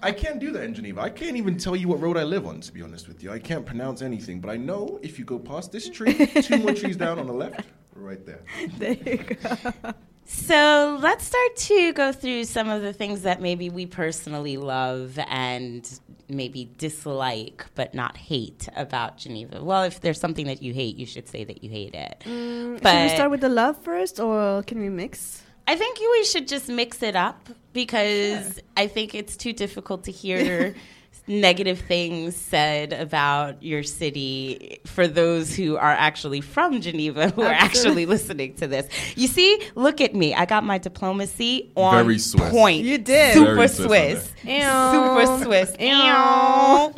I 0.02 0.12
can't 0.18 0.40
do 0.40 0.52
that 0.52 0.64
in 0.64 0.74
Geneva. 0.74 1.02
I 1.02 1.10
can't 1.12 1.38
even 1.38 1.58
tell 1.58 1.76
you 1.76 1.88
what 1.88 2.02
road 2.02 2.18
I 2.18 2.24
live 2.24 2.48
on, 2.48 2.60
to 2.62 2.72
be 2.74 2.82
honest 2.82 3.08
with 3.08 3.22
you. 3.24 3.32
I 3.32 3.38
can't 3.40 3.66
pronounce 3.66 4.02
anything, 4.02 4.42
but 4.42 4.50
I 4.50 4.58
know 4.58 5.00
if 5.04 5.20
you 5.20 5.26
go 5.26 5.38
past 5.38 5.72
this 5.72 5.88
tree, 5.90 6.14
two 6.42 6.58
more 6.58 6.74
trees 6.82 6.98
down 6.98 7.20
on 7.20 7.28
the 7.28 7.34
left, 7.34 7.62
right 7.96 8.26
there. 8.26 8.42
There 8.78 8.94
you 8.94 9.18
go. 9.18 9.94
So 10.32 11.00
let's 11.02 11.26
start 11.26 11.56
to 11.56 11.92
go 11.94 12.12
through 12.12 12.44
some 12.44 12.70
of 12.70 12.84
the 12.84 12.94
things 12.94 13.24
that 13.24 13.42
maybe 13.42 13.72
we 13.72 13.88
personally 13.88 14.58
love 14.58 15.18
and 15.28 16.00
maybe 16.28 16.70
dislike 16.78 17.66
but 17.74 17.96
not 17.96 18.16
hate 18.16 18.70
about 18.76 19.18
Geneva. 19.18 19.64
Well, 19.64 19.82
if 19.84 20.02
there's 20.02 20.20
something 20.20 20.46
that 20.46 20.62
you 20.62 20.72
hate, 20.72 20.98
you 20.98 21.08
should 21.08 21.28
say 21.28 21.46
that 21.46 21.64
you 21.64 21.72
hate 21.72 21.96
it. 21.96 22.24
Mm, 22.28 22.76
should 22.78 23.02
we 23.02 23.10
start 23.10 23.32
with 23.32 23.42
the 23.42 23.50
love 23.50 23.78
first, 23.82 24.20
or 24.20 24.62
can 24.64 24.80
we 24.80 24.90
mix? 24.90 25.42
I 25.68 25.76
think 25.76 26.00
we 26.00 26.24
should 26.26 26.48
just 26.48 26.70
mix 26.70 27.02
it 27.02 27.16
up 27.16 27.50
because 27.74 28.60
I 28.78 28.86
think 28.86 29.16
it's 29.16 29.36
too 29.36 29.54
difficult 29.54 30.04
to 30.04 30.12
hear 30.12 30.76
negative 31.30 31.80
things 31.80 32.36
said 32.36 32.92
about 32.92 33.62
your 33.64 33.84
city 33.84 34.80
for 34.86 35.08
those 35.08 35.56
who 35.56 35.78
are 35.78 35.92
actually 35.92 36.42
from 36.42 36.82
Geneva 36.82 37.30
who 37.30 37.44
are 37.44 37.54
actually 37.54 38.06
listening 38.06 38.56
to 38.56 38.68
this. 38.68 38.88
You 39.16 39.28
see, 39.28 39.62
look 39.76 40.02
at 40.02 40.14
me. 40.16 40.34
I 40.34 40.46
got 40.46 40.64
my 40.66 40.80
diplomacy 40.80 41.72
on 41.76 42.04
Very 42.04 42.18
Swiss. 42.20 42.50
point. 42.50 42.84
You 42.84 42.98
did. 42.98 43.34
Super 43.34 43.56
Very 43.56 43.68
Swiss 43.68 43.80
on 43.80 43.86
Swiss. 43.88 44.34
Ew. 44.44 44.62
Super 44.62 45.44
Swiss. 45.46 45.76
Ew. 45.80 45.88
Ew. 45.88 46.94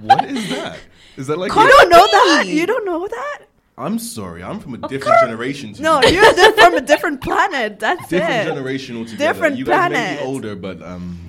What 0.00 0.24
is 0.26 0.48
that? 0.50 0.78
Is 1.16 1.26
that 1.26 1.38
like 1.38 1.50
You 1.54 1.68
don't 1.68 1.88
know 1.90 2.06
that. 2.06 2.44
You 2.46 2.66
don't 2.66 2.84
know 2.84 3.06
that. 3.06 3.38
I'm 3.76 3.98
sorry, 3.98 4.42
I'm 4.44 4.60
from 4.60 4.74
a 4.74 4.88
different 4.88 5.18
generation. 5.20 5.72
To 5.74 5.82
No, 5.82 6.00
you. 6.02 6.10
you're 6.10 6.52
from 6.52 6.74
a 6.74 6.80
different 6.80 7.20
planet. 7.20 7.80
That's 7.80 8.06
different 8.08 8.42
it. 8.42 8.44
generation 8.44 8.96
altogether. 8.96 9.32
Different 9.32 9.56
you 9.58 9.64
guys 9.64 9.90
may 9.90 10.16
be 10.16 10.22
older, 10.22 10.54
but 10.54 10.80
um, 10.80 11.23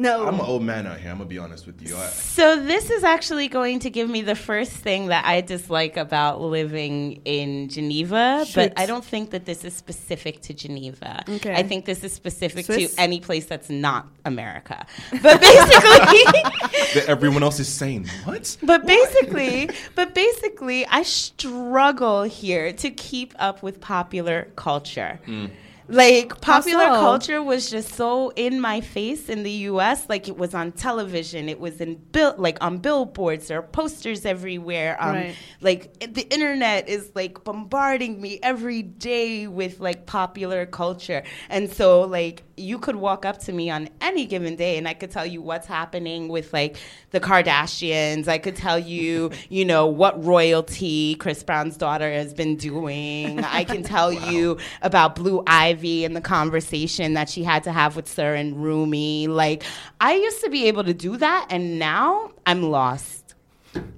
No. 0.00 0.26
I'm 0.26 0.34
an 0.34 0.40
old 0.40 0.62
man 0.62 0.86
out 0.86 0.98
here. 0.98 1.10
I'm 1.10 1.18
gonna 1.18 1.28
be 1.28 1.36
honest 1.36 1.66
with 1.66 1.86
you. 1.86 1.94
I, 1.94 2.06
So 2.06 2.56
this 2.56 2.88
is 2.88 3.04
actually 3.04 3.48
going 3.48 3.80
to 3.80 3.90
give 3.90 4.08
me 4.08 4.22
the 4.22 4.34
first 4.34 4.72
thing 4.72 5.08
that 5.08 5.26
I 5.26 5.42
dislike 5.42 5.98
about 5.98 6.40
living 6.40 7.20
in 7.26 7.68
Geneva, 7.68 8.44
Shoot. 8.46 8.54
but 8.54 8.72
I 8.78 8.86
don't 8.86 9.04
think 9.04 9.30
that 9.32 9.44
this 9.44 9.62
is 9.62 9.74
specific 9.74 10.40
to 10.42 10.54
Geneva. 10.54 11.22
Okay. 11.28 11.54
I 11.54 11.62
think 11.62 11.84
this 11.84 12.02
is 12.02 12.14
specific 12.14 12.64
Swiss? 12.64 12.94
to 12.94 13.00
any 13.00 13.20
place 13.20 13.44
that's 13.44 13.68
not 13.68 14.06
America. 14.24 14.86
But 15.22 15.40
basically 15.40 16.22
that 16.94 17.04
everyone 17.06 17.42
else 17.42 17.60
is 17.60 17.68
saying 17.68 18.06
what? 18.24 18.56
But 18.62 18.86
basically, 18.86 19.68
but 19.94 20.14
basically, 20.14 20.86
I 20.86 21.02
struggle 21.02 22.22
here 22.22 22.72
to 22.72 22.90
keep 22.90 23.34
up 23.38 23.62
with 23.62 23.82
popular 23.82 24.48
culture. 24.56 25.20
Mm. 25.26 25.50
Like 25.90 26.40
popular 26.40 26.84
so? 26.84 27.00
culture 27.00 27.42
was 27.42 27.68
just 27.68 27.94
so 27.94 28.30
in 28.36 28.60
my 28.60 28.80
face 28.80 29.28
in 29.28 29.42
the 29.42 29.50
U.S. 29.50 30.08
Like 30.08 30.28
it 30.28 30.36
was 30.36 30.54
on 30.54 30.72
television, 30.72 31.48
it 31.48 31.58
was 31.58 31.80
in 31.80 31.96
bill, 31.96 32.34
like 32.38 32.58
on 32.62 32.78
billboards. 32.78 33.48
There 33.48 33.58
are 33.58 33.62
posters 33.62 34.24
everywhere. 34.24 34.96
Um, 35.00 35.10
Right. 35.10 35.36
Like 35.60 35.98
the 36.14 36.26
internet 36.32 36.88
is 36.88 37.10
like 37.14 37.42
bombarding 37.44 38.20
me 38.20 38.38
every 38.42 38.82
day 38.82 39.46
with 39.48 39.80
like 39.80 40.06
popular 40.06 40.64
culture, 40.64 41.22
and 41.48 41.70
so 41.70 42.02
like 42.02 42.44
you 42.60 42.78
could 42.78 42.96
walk 42.96 43.24
up 43.24 43.38
to 43.40 43.52
me 43.52 43.70
on 43.70 43.88
any 44.00 44.26
given 44.26 44.56
day, 44.56 44.76
and 44.78 44.86
I 44.86 44.94
could 44.94 45.10
tell 45.10 45.26
you 45.26 45.42
what's 45.42 45.66
happening 45.66 46.28
with 46.28 46.52
like 46.52 46.76
the 47.10 47.20
Kardashians. 47.20 48.28
I 48.28 48.38
could 48.38 48.56
tell 48.56 48.78
you, 48.78 49.30
you 49.48 49.64
know, 49.64 49.86
what 49.86 50.22
royalty 50.24 51.14
Chris 51.16 51.42
Brown's 51.42 51.76
daughter 51.76 52.10
has 52.10 52.34
been 52.34 52.56
doing. 52.56 53.42
I 53.44 53.64
can 53.64 53.82
tell 53.82 54.12
you 54.30 54.58
about 54.82 55.14
Blue 55.14 55.42
Ivy 55.46 56.04
and 56.04 56.14
the 56.14 56.20
conversation 56.20 57.14
that 57.14 57.28
she 57.28 57.42
had 57.42 57.64
to 57.64 57.72
have 57.72 57.96
with 57.96 58.08
Sir 58.08 58.34
and 58.34 58.62
Rumi. 58.62 59.26
Like 59.26 59.64
I 60.00 60.14
used 60.14 60.42
to 60.42 60.50
be 60.50 60.66
able 60.66 60.84
to 60.84 60.94
do 60.94 61.16
that, 61.16 61.46
and 61.50 61.78
now 61.78 62.32
I'm 62.46 62.62
lost. 62.62 63.34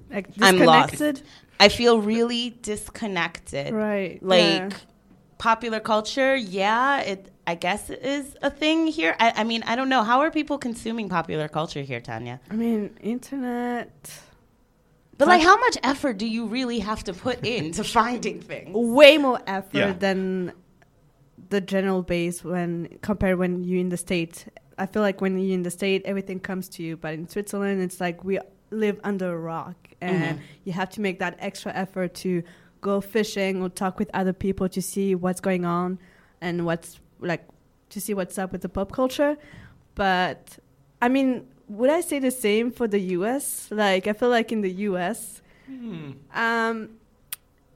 like 0.09 0.27
I'm 0.41 0.59
lost. 0.59 1.01
I 1.59 1.69
feel 1.69 1.99
really 1.99 2.49
disconnected. 2.61 3.73
Right. 3.73 4.21
Like 4.21 4.39
yeah. 4.41 4.69
popular 5.37 5.79
culture, 5.79 6.35
yeah, 6.35 7.01
it 7.01 7.32
I 7.45 7.55
guess 7.55 7.89
is 7.89 8.35
a 8.41 8.49
thing 8.49 8.87
here. 8.87 9.15
I, 9.19 9.33
I 9.37 9.43
mean, 9.43 9.63
I 9.63 9.75
don't 9.75 9.89
know. 9.89 10.03
How 10.03 10.21
are 10.21 10.31
people 10.31 10.57
consuming 10.57 11.09
popular 11.09 11.47
culture 11.47 11.81
here, 11.81 11.99
Tanya? 11.99 12.39
I 12.49 12.55
mean, 12.55 12.97
internet. 13.01 14.11
But 15.17 15.27
like 15.27 15.41
how 15.41 15.57
much 15.59 15.77
effort 15.83 16.17
do 16.17 16.25
you 16.25 16.45
really 16.47 16.79
have 16.79 17.03
to 17.05 17.13
put 17.13 17.45
into 17.45 17.83
finding 17.83 18.41
things? 18.41 18.71
Way 18.73 19.17
more 19.17 19.39
effort 19.45 19.77
Yeah. 19.77 19.93
than 19.93 20.53
the 21.49 21.61
general 21.61 22.01
base 22.01 22.43
when 22.43 22.97
compared 23.01 23.37
when 23.37 23.63
you're 23.63 23.79
in 23.79 23.89
the 23.89 23.97
state. 23.97 24.45
I 24.77 24.85
feel 24.87 25.01
like 25.01 25.21
when 25.21 25.37
you're 25.37 25.53
in 25.53 25.63
the 25.63 25.71
state, 25.71 26.01
everything 26.05 26.39
comes 26.39 26.67
to 26.69 26.83
you. 26.83 26.97
But 26.97 27.13
in 27.13 27.27
Switzerland, 27.27 27.81
it's 27.81 28.01
like 28.01 28.23
we 28.23 28.39
live 28.71 28.99
under 29.03 29.31
a 29.31 29.37
rock, 29.37 29.75
and 30.01 30.23
mm-hmm. 30.23 30.43
you 30.63 30.73
have 30.73 30.89
to 30.91 31.01
make 31.01 31.19
that 31.19 31.35
extra 31.39 31.71
effort 31.73 32.15
to 32.15 32.41
go 32.81 32.99
fishing 32.99 33.61
or 33.61 33.69
talk 33.69 33.99
with 33.99 34.09
other 34.13 34.33
people 34.33 34.67
to 34.69 34.81
see 34.81 35.13
what's 35.13 35.39
going 35.39 35.63
on 35.63 35.99
and 36.41 36.65
what's 36.65 36.99
like 37.23 37.47
to 37.89 38.01
see 38.01 38.13
what's 38.13 38.37
up 38.37 38.51
with 38.51 38.61
the 38.61 38.69
pop 38.69 38.91
culture. 38.91 39.37
But 39.95 40.59
I 41.01 41.09
mean, 41.09 41.47
would 41.67 41.89
I 41.89 42.01
say 42.01 42.19
the 42.19 42.31
same 42.31 42.71
for 42.71 42.87
the 42.87 42.99
U.S.? 43.17 43.67
Like, 43.71 44.07
I 44.07 44.13
feel 44.13 44.29
like 44.29 44.51
in 44.51 44.61
the 44.61 44.71
U.S., 44.89 45.41
um, 46.33 46.89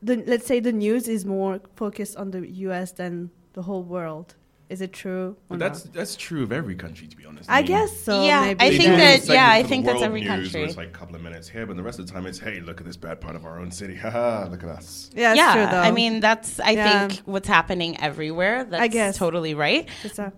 the 0.01 0.17
let's 0.27 0.45
say 0.45 0.59
the 0.59 0.71
news 0.71 1.07
is 1.07 1.25
more 1.25 1.59
focused 1.75 2.15
on 2.17 2.31
the 2.31 2.47
U.S. 2.67 2.91
than 2.91 3.31
the 3.53 3.63
whole 3.63 3.83
world. 3.83 4.35
Is 4.69 4.81
it 4.81 4.91
true? 4.91 5.37
or 5.49 5.55
that's 5.57 5.85
not? 5.85 5.93
that's 5.93 6.15
true 6.17 6.43
of 6.43 6.51
every 6.51 6.75
country, 6.75 7.07
to 7.07 7.15
be 7.15 7.25
honest. 7.25 7.49
I 7.49 7.59
mean, 7.59 7.67
guess 7.67 8.01
so. 8.01 8.25
Yeah, 8.25 8.41
maybe 8.41 8.59
I 8.59 8.69
they 8.69 8.77
think 8.77 8.89
that- 8.97 9.29
a 9.29 9.33
yeah, 9.33 9.49
I 9.49 9.63
think 9.63 9.85
that's 9.85 10.01
every 10.01 10.19
news 10.21 10.29
country. 10.29 10.63
It's 10.63 10.75
like 10.75 10.89
a 10.89 10.91
couple 10.91 11.15
of 11.15 11.21
minutes 11.21 11.47
here, 11.47 11.65
but 11.65 11.77
the 11.77 11.83
rest 11.83 11.99
of 11.99 12.07
the 12.07 12.11
time 12.11 12.25
it's 12.25 12.37
hey, 12.39 12.59
look 12.59 12.81
at 12.81 12.85
this 12.85 12.97
bad 12.97 13.21
part 13.21 13.35
of 13.37 13.45
our 13.45 13.59
own 13.59 13.71
city. 13.71 13.95
Haha, 14.03 14.47
look 14.49 14.63
at 14.63 14.69
us. 14.69 15.09
Yeah, 15.15 15.31
it's 15.31 15.37
yeah, 15.37 15.53
true 15.53 15.65
though. 15.67 15.81
I 15.81 15.91
mean 15.91 16.19
that's 16.19 16.59
I 16.59 16.71
Yeah. 16.71 17.07
think 17.07 17.21
what's 17.21 17.47
happening 17.47 17.99
everywhere. 18.01 18.65
That's 18.65 18.91
guess. 18.93 19.17
totally 19.17 19.53
right. 19.53 19.87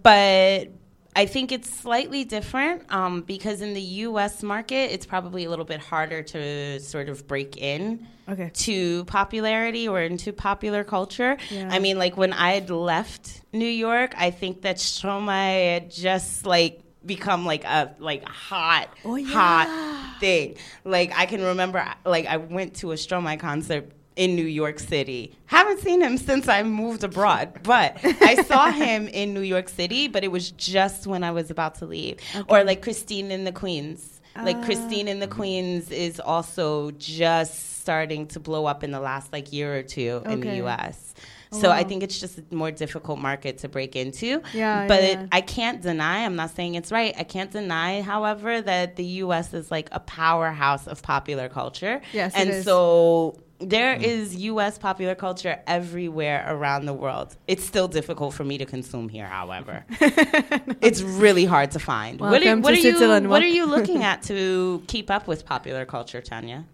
But 0.03 0.67
I 1.19 1.25
think 1.25 1.51
it's 1.51 1.69
slightly 1.69 2.23
different 2.23 2.89
um, 2.93 3.23
because 3.23 3.61
in 3.61 3.73
the 3.73 3.81
U.S. 4.07 4.41
market, 4.41 4.93
it's 4.93 5.05
probably 5.05 5.43
a 5.43 5.49
little 5.49 5.65
bit 5.65 5.81
harder 5.81 6.23
to 6.23 6.79
sort 6.79 7.09
of 7.09 7.27
break 7.27 7.57
in 7.57 8.07
okay. 8.29 8.51
to 8.53 9.03
popularity 9.03 9.85
or 9.85 10.01
into 10.01 10.31
popular 10.31 10.85
culture. 10.85 11.35
Yeah. 11.49 11.67
I 11.69 11.79
mean, 11.79 11.97
like 11.97 12.15
when 12.15 12.31
I 12.31 12.53
had 12.53 12.69
left 12.69 13.41
New 13.51 13.67
York, 13.67 14.13
I 14.17 14.31
think 14.31 14.61
that 14.61 14.77
Stromae 14.77 15.73
had 15.73 15.91
just 15.91 16.45
like 16.45 16.83
become 17.05 17.45
like 17.45 17.65
a 17.65 17.93
like 17.99 18.23
hot, 18.23 18.87
Oh, 19.03 19.17
yeah. 19.17 19.27
hot 19.27 20.19
thing. 20.21 20.55
Like 20.85 21.11
I 21.17 21.25
can 21.25 21.41
remember, 21.41 21.85
like 22.05 22.27
I 22.27 22.37
went 22.37 22.75
to 22.77 22.93
a 22.93 22.95
Stromae 22.95 23.37
concert 23.41 23.91
in 24.19 24.35
New 24.35 24.45
York 24.63 24.77
City. 24.79 25.21
Haven't 25.45 25.79
seen 25.79 26.01
him 26.01 26.17
since 26.17 26.47
I 26.47 26.61
moved 26.63 27.03
abroad, 27.03 27.47
but 27.63 27.97
I 28.03 28.43
saw 28.43 28.69
him 28.71 29.07
in 29.07 29.33
New 29.33 29.41
York 29.55 29.69
City. 29.69 30.07
But 30.09 30.23
it 30.23 30.31
was 30.31 30.51
just 30.51 31.07
when 31.07 31.23
I 31.23 31.31
was 31.31 31.49
about 31.49 31.75
to 31.75 31.85
leave, 31.85 32.17
or 32.49 32.63
like 32.63 32.81
Christine 32.81 33.31
and 33.31 33.47
the 33.47 33.51
Queens. 33.63 34.21
Like 34.35 34.57
Ah. 34.57 34.63
Christine 34.65 35.07
and 35.07 35.21
the 35.21 35.27
Queens 35.27 35.89
is 35.91 36.19
also 36.19 36.91
just 36.91 37.79
starting 37.81 38.27
to 38.27 38.39
blow 38.39 38.65
up 38.67 38.83
in 38.83 38.91
the 38.91 38.99
last 38.99 39.33
like 39.33 39.51
year 39.51 39.75
or 39.77 39.83
two 39.83 40.21
in 40.25 40.39
the 40.41 40.47
Okay. 40.47 40.57
U.S. 40.57 41.13
Oh, 41.51 41.59
So 41.61 41.71
I 41.71 41.83
think 41.83 42.03
it's 42.03 42.19
just 42.19 42.37
a 42.37 42.43
more 42.53 42.71
difficult 42.71 43.19
market 43.19 43.57
to 43.59 43.67
break 43.67 43.95
into. 43.95 44.41
Yeah, 44.53 44.87
But 44.87 45.01
yeah. 45.03 45.09
It, 45.23 45.29
I 45.31 45.41
can't 45.41 45.81
deny, 45.81 46.23
I'm 46.25 46.35
not 46.35 46.51
saying 46.55 46.75
it's 46.75 46.91
right. 46.91 47.13
I 47.17 47.23
can't 47.23 47.51
deny, 47.51 48.01
however, 48.01 48.61
that 48.61 48.95
the 48.97 49.05
US 49.25 49.53
is 49.53 49.71
like 49.71 49.89
a 49.91 49.99
powerhouse 49.99 50.85
of 50.87 51.01
popular 51.01 51.49
culture. 51.49 51.99
Yes, 52.13 52.33
it 52.35 52.39
And 52.39 52.49
is. 52.51 52.65
so 52.65 53.41
there 53.59 53.93
is 53.93 54.35
US 54.35 54.77
popular 54.77 55.15
culture 55.15 55.59
everywhere 55.67 56.45
around 56.47 56.85
the 56.85 56.93
world. 56.93 57.35
It's 57.47 57.63
still 57.63 57.87
difficult 57.87 58.33
for 58.33 58.43
me 58.43 58.57
to 58.57 58.65
consume 58.65 59.09
here, 59.09 59.27
however. 59.27 59.85
it's 60.81 61.01
really 61.01 61.45
hard 61.45 61.71
to 61.71 61.79
find. 61.79 62.19
What 62.19 62.27
are, 62.27 62.45
Welcome 62.45 62.61
what 62.61 62.75
to 62.75 62.75
are 62.75 63.19
you 63.21 63.29
what 63.29 63.41
are 63.41 63.47
you 63.47 63.65
looking 63.65 64.03
at 64.11 64.23
to 64.23 64.83
keep 64.87 65.11
up 65.11 65.27
with 65.27 65.45
popular 65.45 65.85
culture, 65.85 66.21
Tanya? 66.21 66.65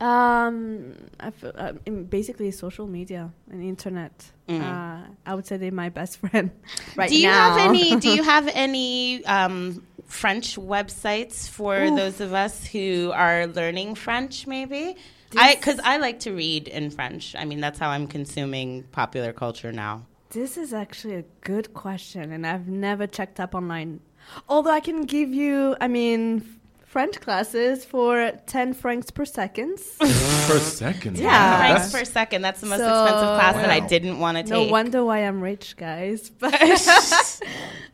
Um, 0.00 0.94
I 1.20 1.30
feel, 1.30 1.52
uh, 1.54 1.72
basically 2.08 2.50
social 2.50 2.86
media 2.88 3.30
and 3.50 3.62
internet. 3.62 4.12
Mhm. 4.48 4.60
Uh, 4.60 5.06
I 5.24 5.34
would 5.34 5.46
say 5.46 5.58
they're 5.58 5.70
my 5.70 5.90
best 5.90 6.18
friend 6.22 6.50
right 6.96 7.08
do 7.08 7.16
you 7.16 7.28
now. 7.28 7.56
have 7.56 7.68
any 7.70 7.96
do 7.96 8.08
you 8.08 8.24
have 8.24 8.48
any 8.52 9.24
um, 9.26 9.86
french 10.06 10.56
websites 10.56 11.48
for 11.48 11.80
Oof. 11.84 11.96
those 11.96 12.20
of 12.20 12.32
us 12.32 12.66
who 12.66 13.12
are 13.14 13.46
learning 13.46 13.94
french 13.94 14.48
maybe 14.48 14.96
I 15.36 15.54
because 15.54 15.80
I 15.82 15.96
like 15.98 16.20
to 16.20 16.32
read 16.32 16.68
in 16.68 16.90
French. 16.90 17.34
I 17.36 17.44
mean, 17.44 17.60
that's 17.60 17.78
how 17.78 17.90
I'm 17.90 18.06
consuming 18.06 18.84
popular 18.92 19.32
culture 19.32 19.72
now. 19.72 20.06
This 20.30 20.56
is 20.56 20.72
actually 20.72 21.14
a 21.16 21.24
good 21.42 21.74
question, 21.74 22.32
and 22.32 22.46
I've 22.46 22.66
never 22.68 23.06
checked 23.06 23.38
up 23.40 23.54
online. 23.54 24.00
Although 24.48 24.70
I 24.70 24.80
can 24.80 25.02
give 25.04 25.30
you, 25.34 25.76
I 25.80 25.88
mean, 25.88 26.42
French 26.86 27.20
classes 27.20 27.84
for 27.84 28.32
10 28.46 28.72
francs 28.74 29.10
per 29.10 29.24
second. 29.24 29.78
Per 29.98 30.58
second. 30.58 31.18
Yeah. 31.18 31.28
Wow, 31.28 31.58
Francs 31.76 31.92
per 31.92 32.04
second. 32.04 32.42
That's 32.42 32.60
the 32.60 32.66
most 32.66 32.78
So- 32.80 33.02
expensive 33.04 33.28
class 33.38 33.54
that 33.56 33.70
I 33.70 33.80
didn't 33.80 34.18
want 34.20 34.38
to 34.38 34.44
no 34.44 34.62
take. 34.64 34.70
wonder 34.70 35.04
why 35.04 35.18
I'm 35.20 35.40
rich, 35.40 35.76
guys. 35.76 36.30
But 36.38 36.54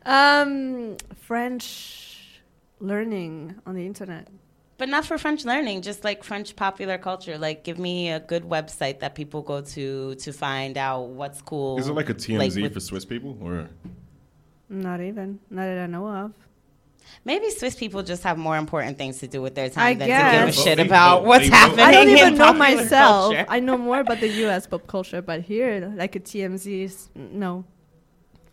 um, 0.05 0.97
French 1.21 2.39
learning 2.79 3.55
on 3.65 3.75
the 3.75 3.85
internet. 3.85 4.27
But 4.79 4.89
not 4.89 5.05
for 5.05 5.17
French 5.19 5.43
learning, 5.45 5.81
just 5.83 6.03
like 6.03 6.23
French 6.23 6.55
popular 6.55 6.97
culture. 6.97 7.37
Like, 7.37 7.63
give 7.65 7.77
me 7.77 8.09
a 8.09 8.19
good 8.21 8.43
website 8.43 8.99
that 9.01 9.13
people 9.13 9.41
go 9.43 9.61
to 9.61 10.15
to 10.15 10.31
find 10.33 10.77
out 10.77 11.09
what's 11.09 11.41
cool. 11.41 11.77
Is 11.77 11.87
it 11.89 11.93
like 11.93 12.09
a 12.09 12.13
TMZ 12.15 12.39
like 12.39 12.55
with- 12.63 12.73
for 12.73 12.79
Swiss 12.79 13.05
people, 13.05 13.37
or 13.41 13.69
Not 14.69 15.01
even, 15.01 15.39
not 15.49 15.65
that 15.65 15.79
I 15.79 15.87
know 15.87 16.07
of. 16.07 16.31
Maybe 17.25 17.49
Swiss 17.49 17.75
people 17.75 18.03
just 18.03 18.21
have 18.23 18.37
more 18.37 18.55
important 18.55 18.97
things 18.99 19.17
to 19.19 19.27
do 19.27 19.41
with 19.41 19.55
their 19.55 19.67
time 19.69 19.83
I 19.87 19.93
than 19.95 20.07
guess. 20.07 20.31
to 20.31 20.31
give 20.31 20.41
a 20.41 20.45
Well, 20.45 20.65
shit 20.65 20.77
they 20.77 20.85
about 20.85 21.19
vote. 21.21 21.27
what's 21.27 21.49
They 21.49 21.55
happening. 21.55 21.85
I 21.85 21.91
don't 21.91 22.07
in 22.09 22.17
even 22.17 22.35
know 22.37 22.53
myself. 22.53 23.33
culture. 23.33 23.45
I 23.49 23.59
know 23.59 23.77
more 23.77 23.99
about 23.99 24.19
the 24.19 24.27
U.S. 24.45 24.67
pop 24.67 24.85
culture, 24.87 25.21
but 25.21 25.41
here, 25.41 25.91
like 25.97 26.15
a 26.15 26.19
TMZ, 26.19 26.83
is 26.83 27.09
no 27.15 27.65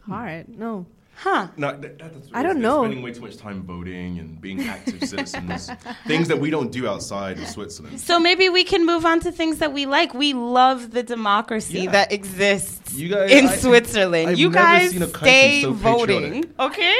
hard. 0.08 0.48
No. 0.48 0.86
Huh. 1.18 1.48
no? 1.56 1.70
That, 1.72 1.98
that- 1.98 2.12
that's 2.14 2.28
I 2.34 2.42
don't 2.42 2.60
know. 2.60 2.82
Spending 2.84 3.02
way 3.02 3.12
too 3.12 3.22
much 3.22 3.36
time 3.38 3.62
voting 3.62 4.18
and 4.18 4.38
being 4.40 4.60
active 4.68 5.02
citizens, 5.08 5.70
things 6.06 6.28
that 6.28 6.38
we 6.38 6.50
don't 6.50 6.70
do 6.70 6.86
outside 6.86 7.38
of 7.38 7.48
Switzerland. 7.48 8.00
So 8.00 8.20
maybe 8.20 8.48
we 8.50 8.64
can 8.64 8.84
move 8.84 9.06
on 9.06 9.20
to 9.20 9.32
things 9.32 9.58
that 9.58 9.72
we 9.72 9.86
like. 9.86 10.12
We 10.14 10.34
love 10.34 10.90
the 10.90 11.02
democracy 11.02 11.80
Yeah. 11.80 11.92
that 11.92 12.12
exists 12.12 12.92
You 12.94 13.08
guys- 13.08 13.30
in 13.32 13.46
I- 13.46 13.56
Switzerland. 13.56 14.28
I've 14.30 14.38
you 14.38 14.50
never 14.50 14.64
guys 14.64 14.90
seen 14.90 15.02
a 15.02 15.06
country 15.06 15.28
stay 15.30 15.62
so 15.62 15.72
voting, 15.72 16.42
patriotic. 16.42 16.60
okay? 16.60 16.96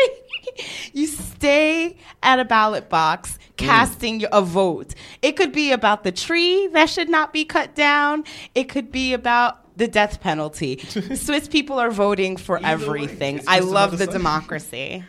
you 0.94 1.06
stay 1.06 1.96
at 2.22 2.38
a 2.40 2.44
ballot 2.44 2.88
box. 2.88 3.38
Mm. 3.56 3.66
casting 3.66 4.24
a 4.32 4.42
vote. 4.42 4.94
It 5.22 5.32
could 5.32 5.50
be 5.52 5.72
about 5.72 6.04
the 6.04 6.12
tree 6.12 6.66
that 6.74 6.90
should 6.90 7.08
not 7.08 7.32
be 7.32 7.46
cut 7.46 7.74
down. 7.74 8.24
It 8.54 8.64
could 8.68 8.92
be 8.92 9.14
about 9.14 9.65
the 9.76 9.86
death 9.88 10.20
penalty. 10.20 10.78
Swiss 11.14 11.48
people 11.48 11.78
are 11.78 11.90
voting 11.90 12.36
for 12.36 12.58
Either 12.58 12.68
everything. 12.84 13.42
I 13.46 13.60
love 13.60 13.92
the 13.92 13.98
Sunday. 13.98 14.12
democracy. 14.12 15.04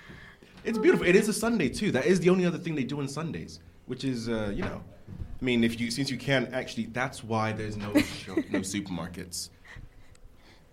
It's 0.63 0.77
beautiful. 0.77 1.07
It 1.07 1.15
is 1.15 1.29
a 1.29 1.33
Sunday 1.33 1.69
too. 1.69 1.91
That 1.91 2.05
is 2.05 2.19
the 2.19 2.29
only 2.29 2.45
other 2.45 2.57
thing 2.57 2.75
they 2.75 2.83
do 2.83 2.99
on 2.99 3.07
Sundays, 3.07 3.59
which 3.85 4.03
is, 4.03 4.27
uh, 4.27 4.51
you 4.53 4.63
know, 4.63 4.83
I 5.41 5.45
mean, 5.45 5.63
if 5.63 5.79
you 5.79 5.89
since 5.91 6.09
you 6.09 6.17
can't 6.17 6.53
actually, 6.53 6.87
that's 6.87 7.23
why 7.23 7.53
there's 7.53 7.77
no 7.77 7.91
no 7.93 8.59
supermarkets. 8.61 9.49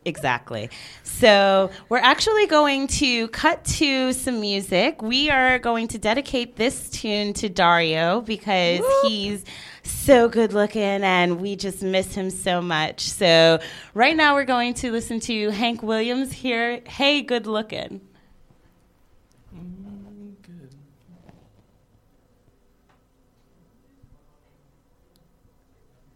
Exactly. 0.06 0.68
So 1.02 1.70
we're 1.88 1.98
actually 1.98 2.46
going 2.46 2.88
to 2.88 3.28
cut 3.28 3.64
to 3.64 4.12
some 4.12 4.40
music. 4.40 5.00
We 5.00 5.30
are 5.30 5.58
going 5.58 5.88
to 5.88 5.98
dedicate 5.98 6.56
this 6.56 6.90
tune 6.90 7.32
to 7.34 7.48
Dario 7.48 8.20
because 8.20 8.84
he's 9.02 9.44
so 9.84 10.28
good 10.28 10.52
looking 10.52 10.82
and 10.82 11.40
we 11.40 11.56
just 11.56 11.82
miss 11.82 12.14
him 12.14 12.30
so 12.30 12.60
much. 12.60 13.00
So 13.00 13.60
right 13.94 14.16
now 14.16 14.34
we're 14.34 14.44
going 14.44 14.74
to 14.74 14.90
listen 14.90 15.20
to 15.20 15.50
Hank 15.50 15.82
Williams 15.82 16.32
here. 16.32 16.80
Hey, 16.86 17.22
good 17.22 17.46
looking. 17.46 18.00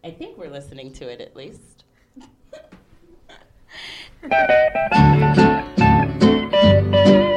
I 0.05 0.11
think 0.11 0.39
we're 0.39 0.51
listening 0.51 0.93
to 0.95 1.09
it 1.09 1.21
at 1.21 1.37
least. 1.37 1.85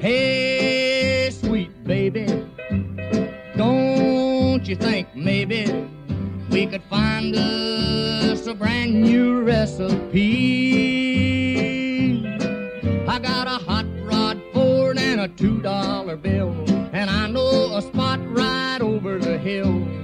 Hey, 0.00 1.30
sweet 1.32 1.84
baby, 1.84 2.26
don't 3.56 4.64
you 4.66 4.76
think 4.76 5.08
maybe 5.14 5.66
we 6.50 6.66
could 6.66 6.82
find 6.84 7.34
us 7.34 8.46
a 8.46 8.54
brand 8.54 9.02
new 9.02 9.42
recipe? 9.42 10.20
I 13.08 13.18
got 13.18 13.48
a 13.48 13.58
hot 13.64 13.86
rod 14.02 14.40
Ford 14.52 14.98
and 14.98 15.20
a 15.20 15.28
two 15.28 15.60
dollar 15.60 16.16
bill, 16.16 16.52
and 16.92 17.10
I 17.10 17.26
know 17.28 17.76
a 17.76 17.82
spot 17.82 18.20
right 18.24 18.78
over 18.80 19.18
the 19.18 19.36
hill. 19.38 19.99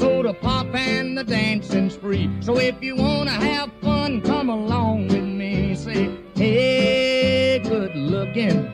Soda 0.00 0.32
pop 0.32 0.74
and 0.74 1.18
the 1.18 1.24
dancing 1.24 1.90
free. 1.90 2.30
So 2.40 2.56
if 2.56 2.82
you 2.82 2.96
wanna 2.96 3.32
have 3.32 3.70
fun, 3.82 4.22
come 4.22 4.48
along 4.48 5.08
with 5.08 5.24
me. 5.24 5.74
Say, 5.74 6.16
hey, 6.36 7.58
good 7.58 7.94
looking, 7.94 8.64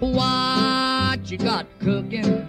what 0.00 1.30
you 1.30 1.38
got 1.38 1.66
cooking? 1.78 2.48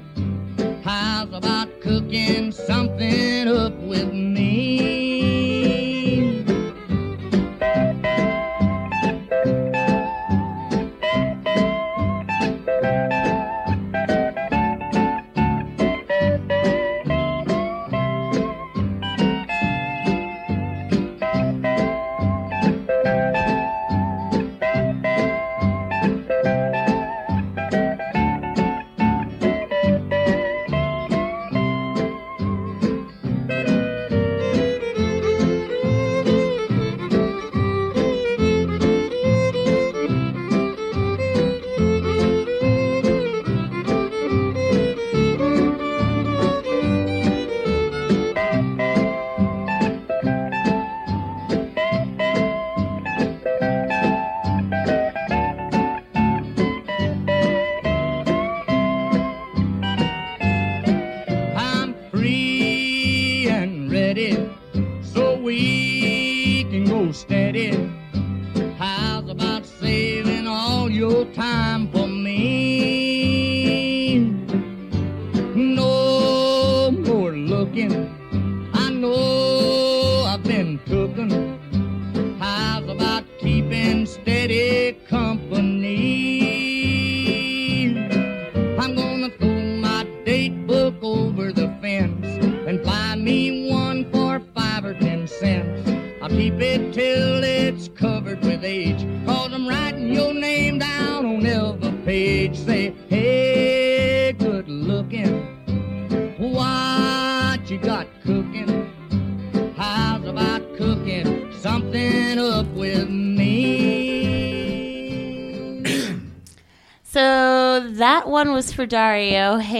How's 0.83 1.31
about 1.33 1.81
cooking 1.81 2.51
something 2.51 3.47
up 3.47 3.75
with 3.75 4.11
me? 4.11 5.02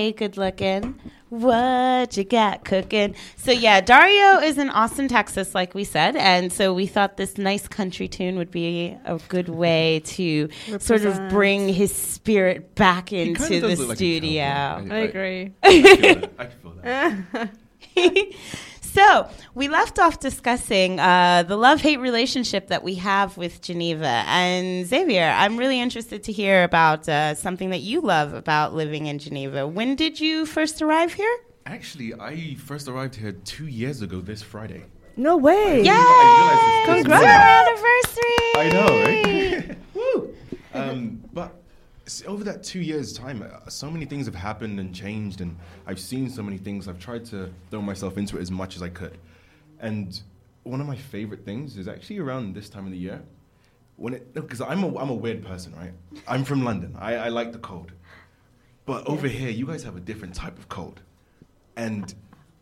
Hey, 0.03 0.11
good 0.11 0.35
looking. 0.35 0.99
What 1.29 2.17
you 2.17 2.25
got 2.25 2.65
cooking? 2.65 3.15
So 3.37 3.53
yeah, 3.53 3.79
Dario 3.79 4.45
is 4.45 4.57
in 4.57 4.69
Austin, 4.69 5.07
Texas, 5.07 5.55
like 5.55 5.73
we 5.73 5.85
said, 5.85 6.17
and 6.17 6.51
so 6.51 6.73
we 6.73 6.87
thought 6.87 7.15
this 7.15 7.37
nice 7.37 7.69
country 7.69 8.09
tune 8.09 8.35
would 8.35 8.51
be 8.51 8.97
a 9.05 9.17
good 9.29 9.47
way 9.47 10.01
to 10.07 10.49
sort 10.79 11.05
of 11.05 11.29
bring 11.29 11.69
his 11.69 11.95
spirit 11.95 12.75
back 12.75 13.13
into 13.13 13.61
the 13.61 13.69
does 13.69 13.79
like 13.79 13.95
studio. 13.95 14.43
cowboy. 14.43 14.93
I 14.93 14.97
agree. 14.99 15.53
I 15.63 15.71
feel 15.71 16.19
that. 16.19 16.31
I 16.37 16.45
can 16.47 16.59
feel 16.59 16.73
that. 17.95 18.33
so 18.93 19.27
we 19.55 19.67
left 19.67 19.97
off 19.99 20.19
discussing 20.19 20.99
uh, 20.99 21.43
the 21.43 21.57
love-hate 21.57 21.99
relationship 21.99 22.67
that 22.67 22.83
we 22.83 22.95
have 22.95 23.37
with 23.37 23.61
Geneva. 23.61 24.23
And 24.27 24.85
Xavier, 24.85 25.33
I'm 25.35 25.57
really 25.57 25.79
interested 25.79 26.23
to 26.23 26.31
hear 26.31 26.63
about 26.63 27.07
uh, 27.09 27.33
something 27.35 27.69
that 27.71 27.81
you 27.81 28.01
love 28.01 28.33
about 28.33 28.73
living 28.73 29.07
in 29.07 29.19
Geneva. 29.19 29.67
When 29.67 29.95
did 29.95 30.19
you 30.19 30.45
first 30.45 30.81
arrive 30.81 31.13
here? 31.13 31.35
Actually, 31.65 32.13
I 32.19 32.55
first 32.55 32.87
arrived 32.87 33.15
here 33.15 33.31
two 33.31 33.67
years 33.67 34.01
ago 34.01 34.19
this 34.21 34.41
Friday. 34.41 34.83
No 35.15 35.37
way. 35.37 35.81
Yay! 35.83 35.91
I 35.91 36.85
realized 36.85 36.99
it's 36.99 37.07
Congrats. 37.07 37.61
Anniversary! 37.61 38.51
I 38.55 38.69
know, 38.73 39.67
right? 39.67 39.77
Woo! 39.95 40.35
Um, 40.75 41.23
but 41.31 41.49
s- 41.49 41.62
over 42.27 42.43
that 42.43 42.63
two 42.63 42.81
years' 42.81 43.13
time, 43.13 43.41
uh, 43.41 43.69
so 43.69 43.89
many 43.89 44.05
things 44.05 44.25
have 44.25 44.35
happened 44.35 44.79
and 44.79 44.93
changed, 44.93 45.41
and 45.41 45.57
I've 45.87 45.99
seen 45.99 46.29
so 46.29 46.43
many 46.43 46.57
things. 46.57 46.87
I've 46.87 46.99
tried 46.99 47.25
to 47.25 47.49
throw 47.69 47.81
myself 47.81 48.17
into 48.17 48.37
it 48.37 48.41
as 48.41 48.51
much 48.51 48.75
as 48.75 48.81
I 48.81 48.89
could. 48.89 49.17
And 49.79 50.21
one 50.63 50.81
of 50.81 50.87
my 50.87 50.95
favorite 50.95 51.45
things 51.45 51.77
is 51.77 51.87
actually 51.87 52.19
around 52.19 52.55
this 52.55 52.69
time 52.69 52.85
of 52.85 52.91
the 52.91 52.97
year, 52.97 53.21
when 53.95 54.13
it 54.13 54.33
because 54.33 54.61
I'm 54.61 54.83
a 54.83 54.97
I'm 54.97 55.09
a 55.09 55.13
weird 55.13 55.45
person, 55.45 55.73
right? 55.75 55.93
I'm 56.27 56.43
from 56.43 56.63
London. 56.63 56.95
I, 56.99 57.15
I 57.15 57.29
like 57.29 57.51
the 57.51 57.59
cold, 57.59 57.91
but 58.85 59.07
over 59.07 59.27
here, 59.27 59.49
you 59.49 59.65
guys 59.65 59.83
have 59.83 59.95
a 59.95 60.01
different 60.01 60.35
type 60.35 60.57
of 60.57 60.67
cold, 60.69 61.01
and 61.75 62.13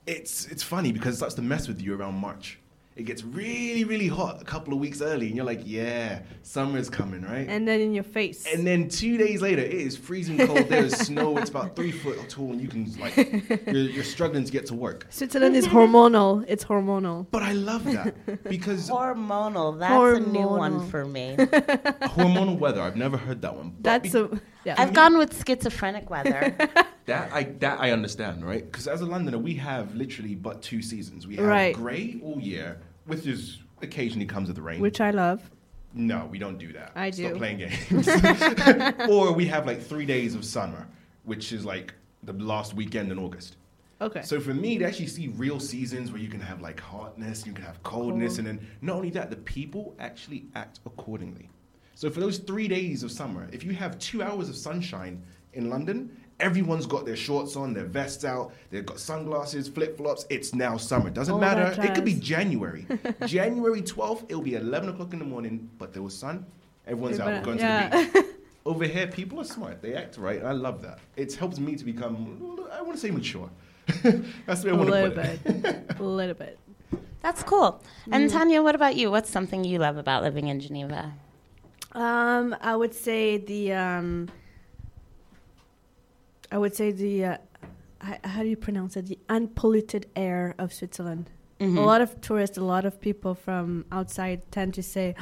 it's 0.06 0.46
it's 0.48 0.64
funny 0.64 0.92
because 0.92 1.16
it 1.16 1.18
starts 1.18 1.36
to 1.36 1.42
mess 1.42 1.68
with 1.68 1.82
you 1.82 1.96
around 1.96 2.16
March. 2.16 2.60
It 3.02 3.06
gets 3.06 3.24
really, 3.24 3.84
really 3.84 4.08
hot 4.08 4.40
a 4.42 4.46
couple 4.46 4.74
of 4.76 4.80
weeks 4.80 5.02
early, 5.02 5.26
and 5.26 5.36
you're 5.36 5.44
like, 5.44 5.62
yeah, 5.66 6.20
summer's 6.44 6.88
coming, 6.88 7.24
right? 7.24 7.48
And 7.50 7.68
then 7.68 7.82
in 7.82 7.96
your 7.96 8.04
face. 8.04 8.46
And 8.46 8.66
then 8.66 8.90
two 8.90 9.18
days 9.18 9.42
later, 9.42 9.64
it 9.64 9.74
is 9.74 9.98
freezing 9.98 10.38
cold. 10.46 10.70
There 10.70 10.86
is 10.86 10.94
snow. 10.94 11.36
It's 11.40 11.50
about 11.50 11.76
three 11.76 11.92
foot 11.92 12.30
tall, 12.30 12.52
and 12.52 12.62
you 12.62 12.68
can 12.68 12.92
like 13.00 13.16
you're, 13.66 13.74
you're 13.96 14.04
struggling 14.04 14.44
to 14.46 14.52
get 14.52 14.68
to 14.68 14.76
work. 14.76 15.08
Switzerland 15.10 15.56
is 15.56 15.68
hormonal. 15.68 16.46
It's 16.48 16.64
hormonal. 16.64 17.26
But 17.32 17.42
I 17.42 17.54
love 17.54 17.86
that 17.86 18.44
because 18.44 18.88
Hormonal. 18.88 19.80
That's 19.80 20.18
a 20.28 20.30
new 20.30 20.48
one 20.48 20.88
for 20.90 21.04
me. 21.06 21.36
hormonal 21.38 22.60
weather. 22.60 22.82
I've 22.82 22.96
never 22.96 23.18
heard 23.18 23.42
that 23.42 23.56
one. 23.56 23.70
But 23.72 23.84
That's 23.84 24.14
be- 24.14 24.20
a 24.20 24.30
yeah. 24.64 24.76
I've 24.78 24.94
gone 24.94 25.18
with 25.18 25.44
schizophrenic 25.46 26.10
weather. 26.12 26.56
that 27.08 27.34
I 27.34 27.44
that 27.62 27.80
I 27.80 27.92
understand, 27.92 28.46
right? 28.46 28.64
Because 28.64 28.88
as 28.88 29.02
a 29.02 29.06
Londoner, 29.08 29.40
we 29.40 29.56
have 29.56 29.96
literally 29.96 30.36
but 30.36 30.62
two 30.62 30.84
seasons. 30.84 31.26
We 31.26 31.38
have 31.38 31.46
Right. 31.46 31.74
grey 31.76 32.20
all 32.24 32.40
year, 32.40 32.78
which 33.06 33.26
is 33.26 33.60
occasionally 33.82 34.26
comes 34.26 34.48
with 34.48 34.56
the 34.56 34.62
rain. 34.62 34.82
which 34.82 35.02
I 35.02 35.12
love. 35.12 35.50
No, 35.94 36.28
we 36.32 36.40
don't 36.40 36.58
do 36.58 36.72
that. 36.74 36.92
I 36.96 37.12
Stop 37.12 37.34
do. 37.34 37.38
playing 37.38 37.58
games. 37.58 38.08
or 39.10 39.34
we 39.34 39.46
have 39.48 39.66
like 39.66 39.82
three 39.82 40.06
days 40.06 40.36
of 40.36 40.46
summer, 40.46 40.88
which 41.26 41.52
is 41.52 41.66
like 41.66 41.94
the 42.24 42.34
last 42.34 42.74
weekend 42.74 43.12
in 43.12 43.20
August. 43.20 43.58
Okay. 44.00 44.22
So 44.24 44.40
for 44.40 44.54
me 44.54 44.78
to 44.80 44.86
actually 44.86 45.08
see 45.08 45.28
real 45.28 45.60
seasons 45.60 46.12
where 46.12 46.22
you 46.22 46.30
can 46.30 46.40
have 46.40 46.62
like 46.62 46.80
hotness, 46.80 47.46
you 47.46 47.54
can 47.54 47.64
have 47.64 47.82
coldness, 47.84 48.38
and 48.40 48.48
then 48.48 48.66
not 48.82 48.96
only 48.96 49.12
that, 49.12 49.30
the 49.30 49.36
people 49.36 49.96
actually 50.00 50.46
act 50.56 50.80
accordingly. 50.86 51.50
So 51.94 52.10
for 52.10 52.20
those 52.20 52.40
three 52.40 52.68
days 52.68 53.04
of 53.04 53.12
summer, 53.12 53.48
if 53.52 53.64
you 53.64 53.74
have 53.74 54.00
two 54.00 54.24
hours 54.24 54.50
of 54.50 54.56
sunshine 54.56 55.22
in 55.54 55.70
London, 55.70 56.10
everyone's 56.42 56.86
got 56.86 57.06
their 57.06 57.16
shorts 57.16 57.56
on, 57.56 57.74
their 57.74 57.86
vests 57.86 58.26
out, 58.26 58.52
they've 58.70 58.86
got 58.86 59.00
sunglasses, 59.00 59.68
flip 59.70 59.96
flops. 59.98 60.26
It's 60.30 60.54
now 60.54 60.76
summer. 60.78 61.10
Doesn't 61.10 61.34
All 61.36 61.40
matter. 61.40 61.82
It 61.82 61.96
could 61.96 62.04
be. 62.06 62.16
January. 62.16 62.86
January 63.26 63.82
12th, 63.82 64.26
it'll 64.30 64.42
be 64.42 64.56
11 64.56 64.90
o'clock 64.90 65.14
in 65.14 65.20
the 65.20 65.26
morning, 65.26 65.70
but 65.78 65.94
there 65.94 66.04
was 66.04 66.18
sun. 66.18 66.46
Everyone's 66.88 67.20
out. 67.20 67.28
We're 67.28 67.42
going 67.44 67.58
to 67.60 67.64
the 67.64 68.10
beach. 68.22 68.26
Over 68.66 68.86
here, 68.86 69.08
people 69.08 69.40
are 69.40 69.44
smart. 69.46 69.82
They 69.82 69.96
act 69.96 70.18
right. 70.18 70.44
I 70.44 70.52
love 70.52 70.82
that. 70.84 71.00
It 71.16 71.34
helps 71.34 71.58
me 71.60 71.76
to 71.76 71.84
become, 71.86 72.60
I 72.72 72.82
want 72.82 72.94
to 72.94 73.00
say 73.00 73.10
mature. 73.12 73.50
That's 74.46 74.62
the 74.62 74.68
way 74.68 74.72
I 74.72 74.74
a 74.74 74.78
want 74.78 74.88
to 74.90 74.92
little 74.92 75.12
put 75.12 75.26
it. 75.26 75.88
bit. 75.88 76.00
a 76.00 76.04
little 76.04 76.36
bit. 76.36 76.60
That's 77.22 77.44
cool. 77.44 77.82
And 78.12 78.30
Mm. 78.30 78.34
Tanya, 78.34 78.62
what 78.64 78.76
about 78.76 78.96
you? 78.96 79.10
What's 79.12 79.30
something 79.30 79.64
you 79.64 79.78
love 79.80 79.98
about 79.98 80.22
living 80.24 80.48
in 80.48 80.60
Geneva? 80.60 81.14
Um, 81.94 82.56
I 82.62 82.76
would 82.76 82.94
say 82.94 83.38
the 83.38 83.74
um, 83.74 84.30
I 86.52 86.58
would 86.58 86.76
say 86.76 86.92
the 86.92 87.26
uh, 87.26 87.38
how 88.24 88.42
do 88.44 88.50
you 88.50 88.58
pronounce 88.58 88.98
it? 88.98 89.06
The 89.08 89.20
unpolluted 89.30 90.08
air 90.16 90.56
of 90.58 90.74
Switzerland. 90.74 91.30
Mhm. 91.60 91.78
A 91.78 91.82
lot 91.82 92.02
of 92.02 92.20
tourists, 92.22 92.58
a 92.58 92.64
lot 92.64 92.86
of 92.86 93.00
people 93.00 93.36
from 93.36 93.86
outside 93.92 94.52
tend 94.52 94.74
to 94.74 94.84
say 94.84 95.16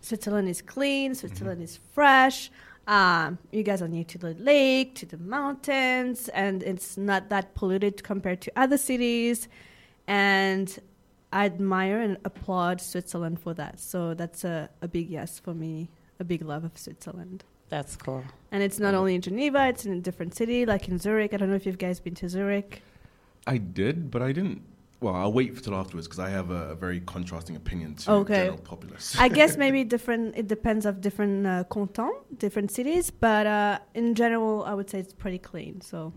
Switzerland 0.00 0.48
is 0.48 0.60
clean, 0.60 1.14
Switzerland 1.14 1.62
is 1.62 1.78
fresh. 1.92 2.50
Um, 2.86 3.38
you 3.50 3.62
guys 3.64 3.82
are 3.82 3.88
near 3.88 4.04
to 4.04 4.18
the 4.18 4.34
lake, 4.34 4.94
to 4.96 5.06
the 5.06 5.16
mountains, 5.18 6.28
and 6.28 6.62
it's 6.62 6.96
not 6.96 7.30
that 7.30 7.54
polluted 7.54 8.04
compared 8.04 8.40
to 8.42 8.52
other 8.54 8.76
cities. 8.78 9.48
And 10.06 10.78
I 11.32 11.46
admire 11.46 12.00
and 12.00 12.18
applaud 12.24 12.80
Switzerland 12.80 13.40
for 13.40 13.54
that. 13.54 13.80
So 13.80 14.14
that's 14.14 14.44
a, 14.44 14.68
a 14.82 14.86
big 14.86 15.08
yes 15.10 15.40
for 15.40 15.54
me, 15.54 15.88
a 16.20 16.24
big 16.24 16.42
love 16.42 16.62
of 16.62 16.78
Switzerland. 16.78 17.42
That's 17.68 17.96
cool. 17.96 18.24
And 18.52 18.62
it's 18.62 18.78
not 18.78 18.94
only 18.94 19.14
in 19.14 19.20
Geneva, 19.20 19.66
it's 19.68 19.84
in 19.86 19.92
a 19.92 20.00
different 20.00 20.34
city, 20.34 20.64
like 20.66 20.88
in 20.88 20.98
Zurich. 20.98 21.34
I 21.34 21.36
don't 21.36 21.50
know 21.50 21.56
if 21.56 21.66
you 21.66 21.72
guys 21.72 21.98
been 22.00 22.14
to 22.16 22.28
Zurich. 22.28 22.82
I 23.46 23.58
did, 23.58 24.10
but 24.10 24.22
I 24.22 24.32
didn't. 24.32 24.62
Well, 25.00 25.14
I'll 25.14 25.32
wait 25.32 25.62
till 25.62 25.74
afterwards 25.74 26.06
because 26.06 26.18
I 26.18 26.30
have 26.30 26.50
a, 26.50 26.70
a 26.70 26.74
very 26.74 27.00
contrasting 27.00 27.54
opinion 27.54 27.96
to 27.96 28.12
Okay. 28.12 28.36
general 28.44 28.58
populace. 28.58 29.14
I 29.18 29.28
guess 29.28 29.56
maybe 29.64 29.84
different. 29.84 30.36
It 30.36 30.48
depends 30.48 30.86
of 30.86 31.00
different 31.00 31.46
uh, 31.46 31.64
cantons, 31.70 32.14
different 32.38 32.70
cities, 32.70 33.10
but 33.10 33.46
uh, 33.46 33.78
in 33.94 34.14
general, 34.14 34.64
I 34.64 34.72
would 34.74 34.88
say 34.88 34.98
it's 35.00 35.12
pretty 35.12 35.38
clean. 35.38 35.82
So, 35.82 36.14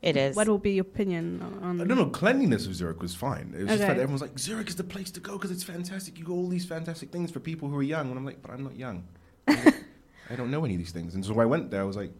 It 0.00 0.16
is. 0.16 0.36
what 0.36 0.48
will 0.48 0.58
be 0.58 0.74
your 0.74 0.82
opinion 0.82 1.42
on? 1.62 1.80
I 1.80 1.84
don't 1.84 1.98
know. 1.98 2.06
Cleanliness 2.06 2.66
of 2.66 2.74
Zurich 2.76 3.02
was 3.02 3.14
fine. 3.16 3.52
It 3.56 3.62
was 3.62 3.68
just 3.72 3.80
that 3.80 3.98
everyone's 3.98 4.22
like, 4.22 4.38
Zurich 4.38 4.68
is 4.68 4.76
the 4.76 4.84
place 4.84 5.10
to 5.12 5.20
go 5.20 5.32
because 5.32 5.50
it's 5.50 5.64
fantastic. 5.64 6.16
You 6.18 6.24
got 6.24 6.34
all 6.34 6.48
these 6.48 6.64
fantastic 6.66 7.10
things 7.10 7.32
for 7.32 7.40
people 7.40 7.68
who 7.68 7.76
are 7.76 7.82
young. 7.82 8.10
And 8.10 8.16
I'm 8.18 8.24
like, 8.24 8.40
but 8.42 8.52
I'm 8.52 8.62
not 8.62 8.76
young. 8.76 9.02
I 10.30 10.36
don't 10.36 10.50
know 10.50 10.64
any 10.64 10.74
of 10.74 10.78
these 10.78 10.92
things. 10.92 11.14
And 11.14 11.24
so 11.24 11.38
I 11.40 11.44
went 11.44 11.70
there. 11.70 11.80
I 11.80 11.84
was 11.84 11.96
like, 11.96 12.12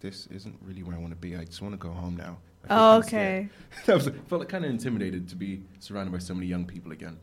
this 0.00 0.26
isn't 0.28 0.56
really 0.62 0.82
where 0.82 0.94
I 0.96 0.98
want 0.98 1.10
to 1.12 1.16
be. 1.16 1.36
I 1.36 1.44
just 1.44 1.62
want 1.62 1.72
to 1.74 1.78
go 1.78 1.90
home 1.90 2.16
now. 2.16 2.38
I 2.68 2.94
Oh, 2.94 2.98
okay. 2.98 3.48
I 3.88 3.94
was 3.94 4.08
felt 4.28 4.40
like 4.40 4.48
kind 4.48 4.64
of 4.64 4.70
intimidated 4.70 5.28
to 5.30 5.36
be 5.36 5.62
surrounded 5.80 6.12
by 6.12 6.18
so 6.18 6.34
many 6.34 6.46
young 6.46 6.64
people 6.64 6.92
again. 6.92 7.18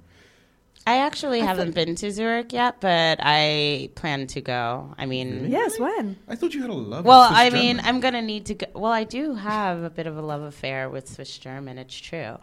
I 0.88 1.00
actually 1.00 1.42
haven't 1.42 1.76
been 1.76 1.96
to 1.96 2.10
Zurich 2.10 2.54
yet, 2.54 2.80
but 2.80 3.20
I 3.22 3.90
plan 3.96 4.28
to 4.28 4.42
go. 4.42 4.96
I 4.98 5.06
mean, 5.06 5.50
Yes, 5.50 5.78
when? 5.78 6.18
I 6.28 6.36
thought 6.36 6.54
you 6.54 6.62
had 6.62 6.70
a 6.70 6.74
love. 6.74 7.00
of 7.00 7.06
well, 7.06 7.28
Swiss 7.28 7.40
I 7.40 7.50
mean, 7.50 7.78
German. 7.78 7.86
I'm 7.86 8.00
gonna 8.00 8.22
need 8.22 8.46
to 8.48 8.54
go. 8.56 8.66
Well, 8.74 8.92
I 8.92 9.04
do 9.04 9.36
have 9.36 9.84
a 9.84 9.90
bit 9.90 10.08
of 10.08 10.18
a 10.18 10.22
love 10.22 10.42
affair 10.42 10.90
with 10.90 11.08
Swiss 11.10 11.38
German. 11.38 11.78
It's 11.78 11.96
true, 11.96 12.38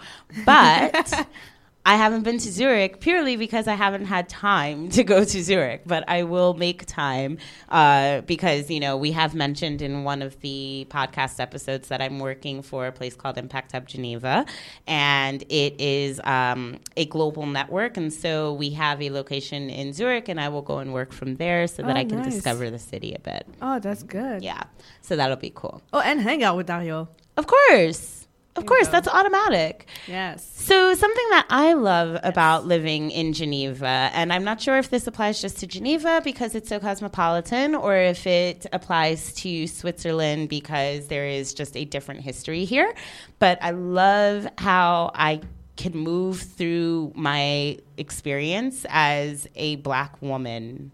but 0.45 1.27
I 1.89 1.95
haven't 1.95 2.25
been 2.25 2.39
to 2.39 2.51
Zurich 2.51 2.99
purely 2.99 3.37
because 3.37 3.69
I 3.69 3.75
haven't 3.75 4.07
had 4.07 4.29
time 4.29 4.89
to 4.97 5.05
go 5.05 5.25
to 5.25 5.43
Zurich. 5.43 5.83
But 5.87 6.03
I 6.09 6.25
will 6.25 6.55
make 6.55 6.85
time 6.87 7.39
uh, 7.69 8.23
because 8.23 8.69
you 8.71 8.81
know 8.81 8.97
we 8.97 9.13
have 9.13 9.37
mentioned 9.37 9.81
in 9.83 10.03
one 10.03 10.21
of 10.21 10.39
the 10.41 10.87
podcast 10.91 11.39
episodes 11.39 11.87
that 11.89 12.03
I'm 12.03 12.19
working 12.19 12.63
for 12.63 12.89
a 12.89 12.93
place 12.93 13.15
called 13.15 13.39
Impact 13.39 13.71
Hub 13.71 13.87
Geneva, 13.87 14.45
and 14.89 15.43
it 15.49 15.81
is 15.81 16.21
um, 16.25 16.81
a 16.97 17.05
global 17.07 17.47
network, 17.47 17.97
and 17.97 18.13
so 18.13 18.53
we 18.55 18.71
have 18.71 19.01
a 19.01 19.11
location 19.11 19.71
in 19.71 19.93
Zurich, 19.93 20.29
and 20.29 20.41
I 20.41 20.49
will 20.49 20.63
go 20.63 20.79
and 20.79 20.93
work 20.93 21.13
from 21.13 21.37
there 21.37 21.69
so 21.69 21.83
that 21.85 21.97
Oh, 21.97 22.01
I 22.01 22.05
can 22.05 22.19
nice. 22.19 22.35
discover 22.35 22.69
the 22.69 22.81
city 22.81 23.15
a 23.15 23.21
bit. 23.21 23.47
Oh, 23.63 23.79
that's 23.79 24.03
good. 24.03 24.43
Yeah. 24.43 24.65
So 25.03 25.15
that'll 25.15 25.37
be 25.37 25.53
cool. 25.55 25.83
Oh, 25.93 26.01
and 26.01 26.21
hang 26.21 26.43
out 26.43 26.57
with 26.57 26.67
Dario. 26.67 27.09
Of 27.37 27.47
course. 27.47 28.16
Of 28.57 28.63
you 28.63 28.69
course, 28.69 28.89
that's 28.89 29.09
automatic. 29.09 29.87
Yes. 30.07 30.51
So, 30.55 30.95
something 30.95 31.27
that 31.31 31.47
I 31.51 31.75
love 31.75 32.19
about 32.23 32.67
living 32.67 33.11
in 33.11 33.33
Geneva, 33.33 34.11
and 34.13 34.33
I'm 34.33 34.45
not 34.45 34.61
sure 34.61 34.79
if 34.79 34.91
this 34.91 35.07
applies 35.07 35.41
just 35.41 35.59
to 35.59 35.67
Geneva 35.67 36.21
because 36.25 36.55
it's 36.55 36.69
so 36.69 36.81
cosmopolitan, 36.81 37.75
or 37.75 37.97
if 37.97 38.27
it 38.27 38.67
applies 38.73 39.35
to 39.35 39.67
Switzerland 39.67 40.49
because 40.49 41.09
there 41.09 41.27
is 41.27 41.55
just 41.55 41.77
a 41.77 41.85
different 41.85 42.23
history 42.23 42.65
here. 42.65 42.93
But 43.39 43.59
I 43.63 43.71
love 43.71 44.47
how 44.59 45.11
I 45.15 45.43
can 45.77 45.97
move 45.97 46.41
through 46.41 47.13
my 47.15 47.79
experience 47.99 48.87
as 48.89 49.47
a 49.55 49.77
black 49.77 50.21
woman 50.23 50.91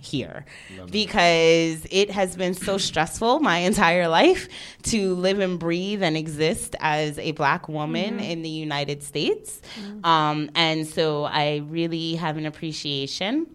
here 0.00 0.44
because 0.90 1.86
it 1.90 2.10
has 2.10 2.36
been 2.36 2.54
so 2.54 2.78
stressful 2.78 3.40
my 3.40 3.58
entire 3.58 4.08
life 4.08 4.48
to 4.82 5.14
live 5.14 5.38
and 5.40 5.58
breathe 5.58 6.02
and 6.02 6.16
exist 6.16 6.76
as 6.80 7.18
a 7.18 7.32
black 7.32 7.68
woman 7.68 8.20
in 8.20 8.42
the 8.42 8.48
United 8.48 9.02
States. 9.02 9.60
Um, 10.04 10.50
and 10.54 10.86
so 10.86 11.24
I 11.24 11.62
really 11.68 12.14
have 12.16 12.36
an 12.36 12.46
appreciation 12.46 13.46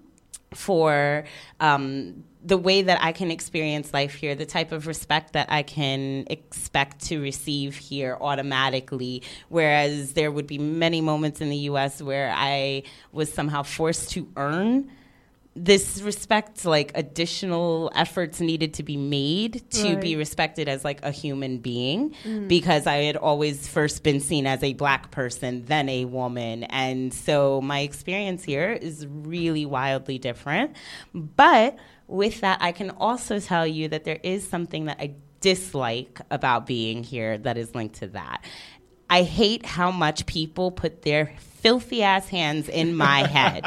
for 0.53 1.23
um, 1.59 2.23
the 2.43 2.57
way 2.57 2.81
that 2.81 3.01
I 3.01 3.11
can 3.11 3.31
experience 3.31 3.93
life 3.93 4.15
here, 4.15 4.35
the 4.35 4.45
type 4.45 4.71
of 4.71 4.87
respect 4.87 5.33
that 5.33 5.51
I 5.51 5.63
can 5.63 6.25
expect 6.29 7.05
to 7.05 7.21
receive 7.21 7.75
here 7.77 8.17
automatically. 8.19 9.23
Whereas 9.49 10.13
there 10.13 10.31
would 10.31 10.47
be 10.47 10.57
many 10.57 11.01
moments 11.01 11.39
in 11.39 11.49
the 11.49 11.57
US 11.57 12.01
where 12.01 12.33
I 12.35 12.83
was 13.11 13.31
somehow 13.31 13.63
forced 13.63 14.11
to 14.11 14.27
earn 14.35 14.91
this 15.55 16.01
respect 16.01 16.63
like 16.63 16.91
additional 16.95 17.91
efforts 17.93 18.39
needed 18.39 18.73
to 18.75 18.83
be 18.83 18.95
made 18.95 19.69
to 19.69 19.97
be 19.97 20.15
respected 20.15 20.69
as 20.69 20.85
like 20.85 21.03
a 21.03 21.11
human 21.11 21.57
being 21.57 22.15
mm. 22.23 22.47
because 22.47 22.87
i 22.87 22.95
had 22.95 23.17
always 23.17 23.67
first 23.67 24.01
been 24.01 24.21
seen 24.21 24.47
as 24.47 24.63
a 24.63 24.71
black 24.73 25.11
person 25.11 25.65
then 25.65 25.89
a 25.89 26.05
woman. 26.05 26.63
And 26.65 27.13
so 27.13 27.61
my 27.61 27.79
experience 27.79 28.43
here 28.43 28.71
is 28.71 29.05
really 29.07 29.65
wildly 29.65 30.17
different. 30.17 30.75
But 31.13 31.77
with 32.07 32.41
that 32.41 32.57
i 32.61 32.73
can 32.73 32.89
also 32.91 33.39
tell 33.39 33.65
you 33.65 33.87
that 33.87 34.03
there 34.03 34.19
is 34.21 34.45
something 34.47 34.85
that 34.85 34.97
i 34.99 35.13
dislike 35.39 36.19
about 36.29 36.67
being 36.67 37.03
here 37.03 37.37
that 37.37 37.57
is 37.57 37.73
linked 37.73 37.95
to 37.95 38.07
that 38.07 38.43
I 39.11 39.23
hate 39.23 39.65
how 39.65 39.91
much 39.91 40.25
people 40.25 40.71
put 40.71 41.01
their 41.01 41.33
filthy 41.37 42.01
ass 42.01 42.29
hands 42.29 42.69
in 42.69 42.95
my 42.95 43.27
head. 43.27 43.61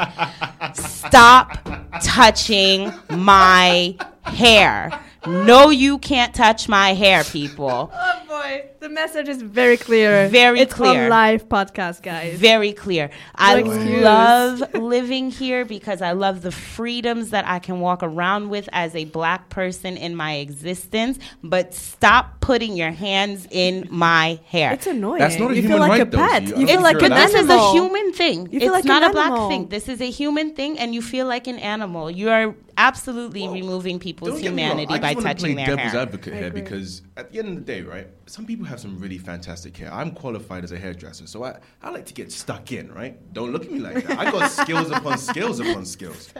Stop 0.75 1.59
touching 2.03 2.91
my 3.11 3.95
hair. 4.23 4.99
No, 5.27 5.69
you 5.69 5.99
can't 5.99 6.33
touch 6.33 6.67
my 6.67 6.95
hair, 6.95 7.23
people. 7.23 7.91
Oh 7.93 8.21
boy, 8.27 8.65
The 8.85 8.91
message 8.91 9.27
is 9.27 9.41
very 9.41 9.77
clear. 9.77 10.29
Very 10.29 10.59
it's 10.59 10.71
clear. 10.75 11.05
on 11.05 11.09
live 11.09 11.49
podcast, 11.49 12.03
guys. 12.03 12.37
Very 12.37 12.71
clear. 12.71 13.09
I 13.33 13.57
excuse. 13.57 14.03
love 14.03 14.75
living 14.75 15.31
here 15.31 15.65
because 15.65 16.03
I 16.03 16.11
love 16.11 16.43
the 16.43 16.51
freedoms 16.51 17.31
that 17.31 17.47
I 17.47 17.57
can 17.57 17.79
walk 17.79 18.03
around 18.03 18.49
with 18.49 18.69
as 18.71 18.95
a 18.95 19.05
black 19.05 19.49
person 19.49 19.97
in 19.97 20.15
my 20.15 20.35
existence. 20.35 21.17
But 21.41 21.73
stop 21.73 22.41
putting 22.41 22.77
your 22.77 22.91
hands 22.91 23.47
in 23.49 23.87
my 23.89 24.39
hair. 24.45 24.73
It's 24.73 24.85
annoying. 24.85 25.17
That's 25.17 25.39
not 25.39 25.49
a 25.49 25.55
you 25.55 25.63
human 25.63 25.79
feel 25.79 25.79
like 25.79 25.89
right, 25.89 26.01
a 26.01 26.05
pet. 26.05 26.47
so 26.49 26.55
you- 26.55 26.61
You 26.61 26.67
feel 26.67 26.81
like 26.83 26.93
you're 27.01 27.05
an 27.05 27.09
But 27.09 27.25
this 27.25 27.33
is 27.33 27.49
a 27.49 27.71
human 27.71 28.13
thing. 28.13 28.49
You 28.51 28.59
feel 28.59 28.67
it's 28.75 28.85
like 28.85 28.85
not 28.85 29.01
an 29.01 29.09
a 29.09 29.13
black 29.13 29.31
animal. 29.31 29.49
thing. 29.49 29.67
This 29.69 29.89
is 29.89 29.99
a 29.99 30.11
human 30.11 30.53
thing, 30.53 30.77
and 30.77 30.93
you 30.93 31.01
feel 31.01 31.25
like 31.25 31.47
an 31.47 31.57
animal. 31.57 32.11
You 32.11 32.29
are 32.29 32.53
absolutely 32.77 33.47
removing 33.47 33.97
people's 33.99 34.31
Don't 34.31 34.41
get 34.41 34.53
me 34.53 34.61
wrong, 34.61 34.71
humanity 34.77 34.93
I 34.93 34.99
by 34.99 35.13
just 35.13 35.23
wanna 35.23 35.33
touching 35.33 35.55
play 35.55 35.65
their 35.65 35.75
devil's 35.75 35.95
advocate 35.95 36.33
here 36.33 36.51
because 36.51 37.01
at 37.17 37.31
the 37.31 37.39
end 37.39 37.47
of 37.49 37.55
the 37.55 37.61
day, 37.61 37.81
right? 37.81 38.07
Some 38.27 38.45
people 38.45 38.65
have 38.65 38.74
some 38.79 38.99
really 38.99 39.17
fantastic 39.17 39.75
hair. 39.77 39.93
I'm 39.93 40.11
qualified 40.11 40.63
as 40.63 40.71
a 40.71 40.77
hairdresser, 40.77 41.27
so 41.27 41.43
I, 41.43 41.57
I 41.81 41.89
like 41.89 42.05
to 42.07 42.13
get 42.13 42.31
stuck 42.31 42.71
in, 42.71 42.91
right? 42.91 43.17
Don't 43.33 43.51
look 43.51 43.65
at 43.65 43.71
me 43.71 43.79
like 43.79 44.05
that. 44.07 44.19
I 44.19 44.31
got 44.31 44.49
skills 44.51 44.91
upon 44.91 45.17
skills 45.17 45.59
upon 45.59 45.85
skills. 45.85 46.33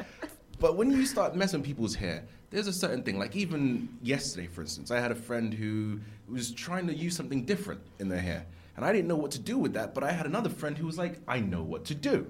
But 0.59 0.77
when 0.77 0.89
you 0.89 1.05
start 1.05 1.35
messing 1.35 1.61
people's 1.61 1.95
hair, 1.95 2.23
there's 2.49 2.67
a 2.67 2.73
certain 2.73 3.03
thing. 3.03 3.19
Like 3.19 3.35
even 3.35 3.89
yesterday, 4.01 4.47
for 4.47 4.61
instance, 4.61 4.89
I 4.91 4.99
had 4.99 5.11
a 5.11 5.15
friend 5.15 5.53
who 5.53 5.99
was 6.29 6.51
trying 6.51 6.87
to 6.87 6.93
use 6.93 7.15
something 7.15 7.43
different 7.43 7.81
in 7.99 8.07
their 8.07 8.21
hair, 8.21 8.45
and 8.77 8.85
I 8.85 8.93
didn't 8.93 9.07
know 9.07 9.17
what 9.17 9.31
to 9.31 9.39
do 9.39 9.57
with 9.57 9.73
that. 9.73 9.93
But 9.93 10.03
I 10.03 10.11
had 10.11 10.25
another 10.25 10.49
friend 10.49 10.77
who 10.77 10.85
was 10.85 10.97
like, 10.97 11.19
"I 11.27 11.39
know 11.39 11.63
what 11.63 11.85
to 11.85 11.95
do." 11.95 12.27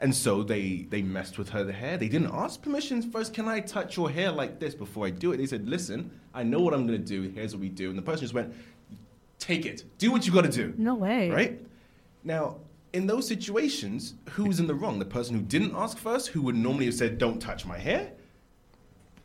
And 0.00 0.14
so 0.14 0.42
they 0.42 0.86
they 0.90 1.00
messed 1.00 1.38
with 1.38 1.48
her 1.50 1.70
hair. 1.70 1.96
They 1.96 2.08
didn't 2.08 2.32
ask 2.32 2.60
permission 2.60 3.02
first. 3.10 3.32
Can 3.32 3.48
I 3.48 3.60
touch 3.60 3.96
your 3.96 4.10
hair 4.10 4.32
like 4.32 4.58
this 4.58 4.74
before 4.74 5.06
I 5.06 5.10
do 5.10 5.32
it? 5.32 5.36
They 5.36 5.46
said, 5.46 5.68
"Listen, 5.68 6.10
I 6.34 6.42
know 6.42 6.60
what 6.60 6.74
I'm 6.74 6.86
gonna 6.86 6.98
do. 6.98 7.30
Here's 7.34 7.54
what 7.54 7.60
we 7.60 7.68
do." 7.68 7.88
And 7.88 7.96
the 7.96 8.02
person 8.02 8.22
just 8.22 8.34
went, 8.34 8.52
"Take 9.42 9.66
it. 9.66 9.84
Do 9.98 10.12
what 10.12 10.24
you 10.26 10.32
got 10.32 10.42
to 10.42 10.50
do." 10.50 10.72
No 10.76 10.94
way. 10.94 11.30
Right? 11.30 11.60
Now, 12.22 12.58
in 12.92 13.06
those 13.06 13.26
situations, 13.26 14.14
who's 14.30 14.60
in 14.60 14.68
the 14.68 14.74
wrong? 14.74 14.98
The 14.98 15.04
person 15.04 15.34
who 15.34 15.42
didn't 15.42 15.72
ask 15.74 15.98
first, 15.98 16.28
who 16.28 16.42
would 16.42 16.54
normally 16.54 16.86
have 16.86 16.94
said, 16.94 17.18
"Don't 17.18 17.40
touch 17.40 17.66
my 17.66 17.78
hair," 17.78 18.12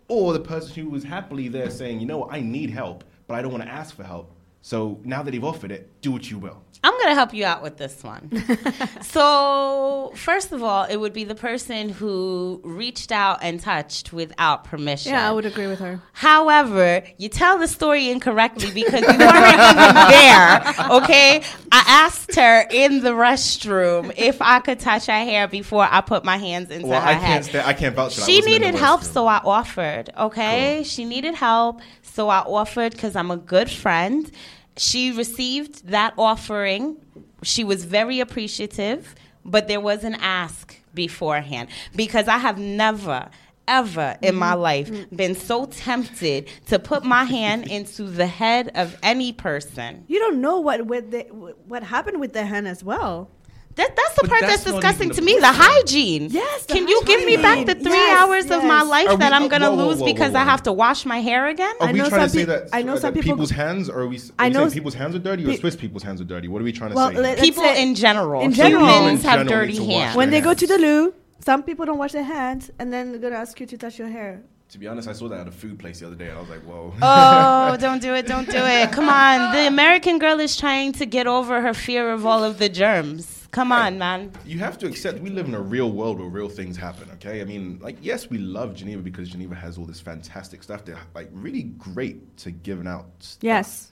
or 0.07 0.33
the 0.33 0.39
person 0.39 0.73
who 0.73 0.89
was 0.89 1.03
happily 1.03 1.49
there 1.49 1.69
saying, 1.69 1.99
"You 1.99 2.07
know, 2.07 2.17
what? 2.19 2.33
I 2.33 2.39
need 2.39 2.71
help, 2.71 3.03
but 3.27 3.35
I 3.35 3.41
don't 3.41 3.51
want 3.51 3.63
to 3.63 3.69
ask 3.69 3.95
for 3.95 4.03
help." 4.03 4.31
So 4.61 4.99
now 5.03 5.23
that 5.23 5.31
they've 5.31 5.43
offered 5.43 5.71
it, 5.71 6.01
do 6.01 6.11
what 6.11 6.29
you 6.29 6.37
will. 6.37 6.61
I'm 6.83 6.93
going 6.93 7.07
to 7.07 7.15
help 7.15 7.33
you 7.33 7.43
out 7.43 7.63
with 7.63 7.77
this 7.77 8.03
one. 8.03 8.29
so, 9.01 10.11
first 10.15 10.51
of 10.51 10.61
all, 10.61 10.83
it 10.83 10.97
would 10.97 11.11
be 11.13 11.23
the 11.23 11.33
person 11.35 11.89
who 11.89 12.61
reached 12.63 13.11
out 13.11 13.39
and 13.41 13.59
touched 13.59 14.13
without 14.13 14.63
permission. 14.63 15.11
Yeah, 15.13 15.27
I 15.27 15.31
would 15.31 15.45
agree 15.45 15.65
with 15.67 15.79
her. 15.79 15.99
However, 16.13 17.03
you 17.17 17.29
tell 17.29 17.57
the 17.57 17.67
story 17.67 18.09
incorrectly 18.09 18.71
because 18.71 19.01
you 19.01 19.07
weren't 19.07 19.17
even 19.17 19.95
there. 19.95 20.75
Okay, 21.01 21.41
I 21.71 21.83
asked 22.05 22.35
her 22.35 22.65
in 22.69 23.01
the 23.01 23.11
restroom 23.11 24.13
if 24.15 24.41
I 24.41 24.59
could 24.59 24.79
touch 24.79 25.07
her 25.07 25.11
hair 25.13 25.47
before 25.47 25.87
I 25.89 26.01
put 26.01 26.23
my 26.23 26.37
hands 26.37 26.69
into 26.69 26.87
Well, 26.87 27.01
her 27.01 27.07
I 27.07 27.13
head. 27.13 27.25
can't. 27.27 27.45
Sta- 27.45 27.65
I 27.65 27.73
can't 27.73 27.95
vouch 27.95 28.13
for 28.15 28.19
that. 28.21 28.25
She 28.27 28.35
wasn't 28.37 28.55
in 28.55 28.61
the 28.61 28.67
needed 28.67 28.79
help, 28.79 29.03
so 29.03 29.25
I 29.27 29.37
offered. 29.43 30.11
Okay, 30.17 30.83
she 30.85 31.05
needed 31.05 31.33
help, 31.35 31.81
so 32.17 32.29
I 32.29 32.39
offered 32.39 32.93
because 32.93 33.15
I'm 33.15 33.29
a 33.29 33.37
good 33.37 33.69
friend. 33.69 34.31
She 34.75 35.11
received 35.11 35.87
that 35.89 36.15
offering. 36.17 36.97
She 37.43 37.63
was 37.63 37.85
very 37.85 38.19
appreciative, 38.19 39.13
but 39.45 39.67
there 39.67 39.79
was 39.79 40.03
an 40.03 40.15
ask 40.15 40.75
beforehand 40.95 41.69
because 41.95 42.27
I 42.27 42.39
have 42.39 42.57
never. 42.57 43.29
Ever 43.69 44.17
in 44.21 44.35
my 44.35 44.53
mm-hmm. 44.53 44.61
life 44.61 44.89
mm-hmm. 44.89 45.13
been 45.13 45.35
so 45.35 45.65
tempted 45.65 46.47
to 46.67 46.79
put 46.79 47.03
my 47.03 47.25
hand 47.25 47.67
into 47.77 48.03
the 48.03 48.25
head 48.25 48.71
of 48.75 48.97
any 49.03 49.33
person. 49.33 50.05
You 50.07 50.19
don't 50.19 50.39
know 50.39 50.61
what 50.61 50.87
the, 50.87 51.23
what 51.67 51.83
happened 51.83 52.21
with 52.21 52.31
the 52.31 52.45
hen 52.45 52.65
as 52.65 52.81
well. 52.81 53.29
That, 53.77 53.95
that's 53.95 54.15
the 54.15 54.21
But 54.21 54.29
part 54.31 54.41
that's 54.41 54.63
that's, 54.63 54.71
disgusting 54.75 55.09
to 55.11 55.15
the 55.15 55.21
me. 55.21 55.37
The 55.39 55.51
hygiene. 55.53 56.29
Yes, 56.31 56.65
the 56.65 56.73
Can 56.73 56.87
you 56.87 56.99
give 57.05 57.23
me 57.25 57.37
back 57.37 57.65
the 57.67 57.75
three 57.75 57.91
Yes, 57.93 58.19
hours 58.21 58.45
of 58.51 58.63
my 58.63 58.81
life 58.81 59.07
Are 59.09 59.17
that 59.17 59.33
I'm 59.33 59.47
gonna 59.47 59.69
whoa, 59.69 59.77
whoa, 59.77 59.87
lose 59.89 59.99
whoa, 59.99 60.05
because 60.05 60.33
whoa, 60.33 60.39
I 60.39 60.43
have 60.43 60.63
to 60.63 60.73
wash 60.73 61.05
my 61.05 61.19
hair 61.21 61.47
again? 61.47 61.73
Are 61.79 61.87
I 61.89 61.91
we 61.91 61.99
know 61.99 62.09
trying 62.09 62.21
to 62.23 62.29
say 62.29 62.39
peop- 62.39 62.47
that, 62.47 62.69
I 62.73 62.81
know 62.81 62.93
that 62.95 63.01
some 63.01 63.13
people- 63.13 63.33
people's 63.33 63.51
hands, 63.51 63.87
or 63.89 63.99
are 64.01 64.07
we, 64.07 64.17
are 64.17 64.21
I 64.39 64.49
know 64.49 64.61
saying 64.61 64.71
people's 64.71 64.95
hands 64.95 65.15
are 65.15 65.19
dirty, 65.19 65.43
or 65.45 65.49
pe- 65.49 65.57
Swiss 65.57 65.75
people's 65.75 66.01
hands 66.03 66.19
are 66.21 66.23
dirty? 66.25 66.47
What 66.47 66.59
are 66.61 66.65
we 66.65 66.71
trying 66.71 66.89
to 66.89 66.95
Well, 66.95 67.11
say? 67.11 67.17
let- 67.19 67.37
People 67.39 67.63
say- 67.63 67.81
in 67.83 67.93
general. 67.93 68.41
in 68.41 68.51
general. 68.51 68.87
Humans 68.87 69.23
In 69.23 69.29
have 69.29 69.39
general 69.45 69.65
dirty 69.67 69.77
need 69.79 69.91
hands. 69.93 70.15
When 70.15 70.31
they 70.31 70.41
go 70.41 70.53
to 70.55 70.65
the 70.67 70.77
loo, 70.79 71.13
some 71.45 71.61
people 71.61 71.85
don't 71.85 71.99
wash 71.99 72.13
their 72.13 72.23
hands, 72.23 72.71
and 72.79 72.91
then 72.91 73.11
they're 73.11 73.21
gonna 73.21 73.35
ask 73.35 73.59
you 73.59 73.67
to 73.67 73.77
touch 73.77 73.99
your 73.99 74.07
hair. 74.09 74.41
To 74.71 74.79
be 74.79 74.87
honest, 74.87 75.07
I 75.07 75.13
saw 75.13 75.29
that 75.29 75.39
at 75.39 75.47
a 75.47 75.51
food 75.51 75.77
place 75.79 75.99
the 75.99 76.07
other 76.07 76.15
day, 76.15 76.27
and 76.29 76.37
I 76.37 76.41
was 76.41 76.49
like, 76.49 76.61
"Whoa." 76.63 76.93
Oh, 77.01 77.77
don't 77.79 78.01
do 78.01 78.15
it, 78.15 78.25
don't 78.27 78.49
do 78.49 78.57
it. 78.57 78.91
Come 78.91 79.07
on. 79.07 79.53
The 79.55 79.67
American 79.67 80.17
girl 80.19 80.39
is 80.41 80.57
trying 80.57 80.91
to 80.93 81.05
get 81.05 81.25
over 81.27 81.61
her 81.61 81.73
fear 81.75 82.11
of 82.11 82.25
all 82.25 82.43
of 82.43 82.57
the 82.59 82.67
germs. 82.69 83.36
Come 83.57 83.71
on, 83.71 83.97
man. 83.97 84.31
you 84.45 84.59
have 84.59 84.77
to 84.77 84.85
accept 84.85 85.19
we 85.19 85.31
live 85.31 85.47
in 85.47 85.55
a 85.55 85.59
real 85.59 85.91
world 85.91 86.19
where 86.19 86.29
real 86.29 86.47
things 86.47 86.77
happen. 86.77 87.09
Okay, 87.13 87.41
I 87.41 87.43
mean, 87.43 87.79
like, 87.81 87.97
yes, 88.01 88.29
we 88.29 88.37
love 88.37 88.75
Geneva 88.75 89.01
because 89.01 89.29
Geneva 89.29 89.55
has 89.55 89.79
all 89.79 89.85
this 89.85 89.99
fantastic 89.99 90.61
stuff. 90.61 90.85
They're 90.85 90.99
like 91.15 91.27
really 91.33 91.63
great 91.63 92.37
to 92.37 92.51
giving 92.51 92.85
out. 92.85 93.07
Stuff. 93.17 93.39
Yes. 93.41 93.91